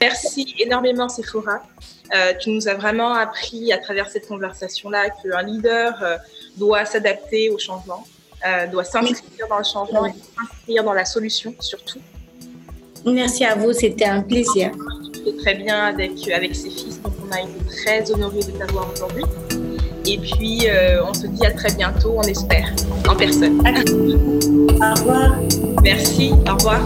Merci 0.00 0.54
énormément, 0.58 1.08
Sephora. 1.08 1.62
Euh, 2.14 2.32
tu 2.40 2.50
nous 2.50 2.68
as 2.68 2.74
vraiment 2.74 3.14
appris 3.14 3.72
à 3.72 3.78
travers 3.78 4.08
cette 4.08 4.26
conversation-là 4.26 5.10
qu'un 5.10 5.42
leader 5.42 6.02
doit 6.56 6.84
s'adapter 6.84 7.50
au 7.50 7.58
changement 7.58 8.04
euh, 8.46 8.68
doit 8.68 8.84
s'inscrire 8.84 9.48
dans 9.50 9.58
le 9.58 9.64
changement 9.64 10.06
et 10.06 10.12
s'inscrire 10.12 10.84
dans 10.84 10.92
la 10.92 11.04
solution 11.04 11.52
surtout. 11.58 11.98
Merci 13.04 13.44
à 13.44 13.56
vous, 13.56 13.72
c'était 13.72 14.04
un 14.04 14.22
plaisir. 14.22 14.70
Très 15.40 15.54
bien 15.54 15.86
avec, 15.86 16.28
avec 16.30 16.54
ses 16.54 16.70
fils, 16.70 17.02
donc 17.02 17.14
on 17.26 17.32
a 17.32 17.40
été 17.40 17.64
très 17.66 18.10
honorés 18.12 18.44
de 18.44 18.52
t'avoir 18.52 18.88
aujourd'hui. 18.92 19.24
Et 20.06 20.18
puis, 20.18 20.68
euh, 20.68 21.04
on 21.04 21.12
se 21.12 21.26
dit 21.26 21.44
à 21.44 21.50
très 21.50 21.72
bientôt, 21.74 22.14
on 22.16 22.22
espère, 22.22 22.72
en 23.08 23.16
personne. 23.16 23.58
Au 23.58 24.94
revoir. 24.94 25.36
Merci, 25.82 26.32
au 26.48 26.54
revoir. 26.54 26.80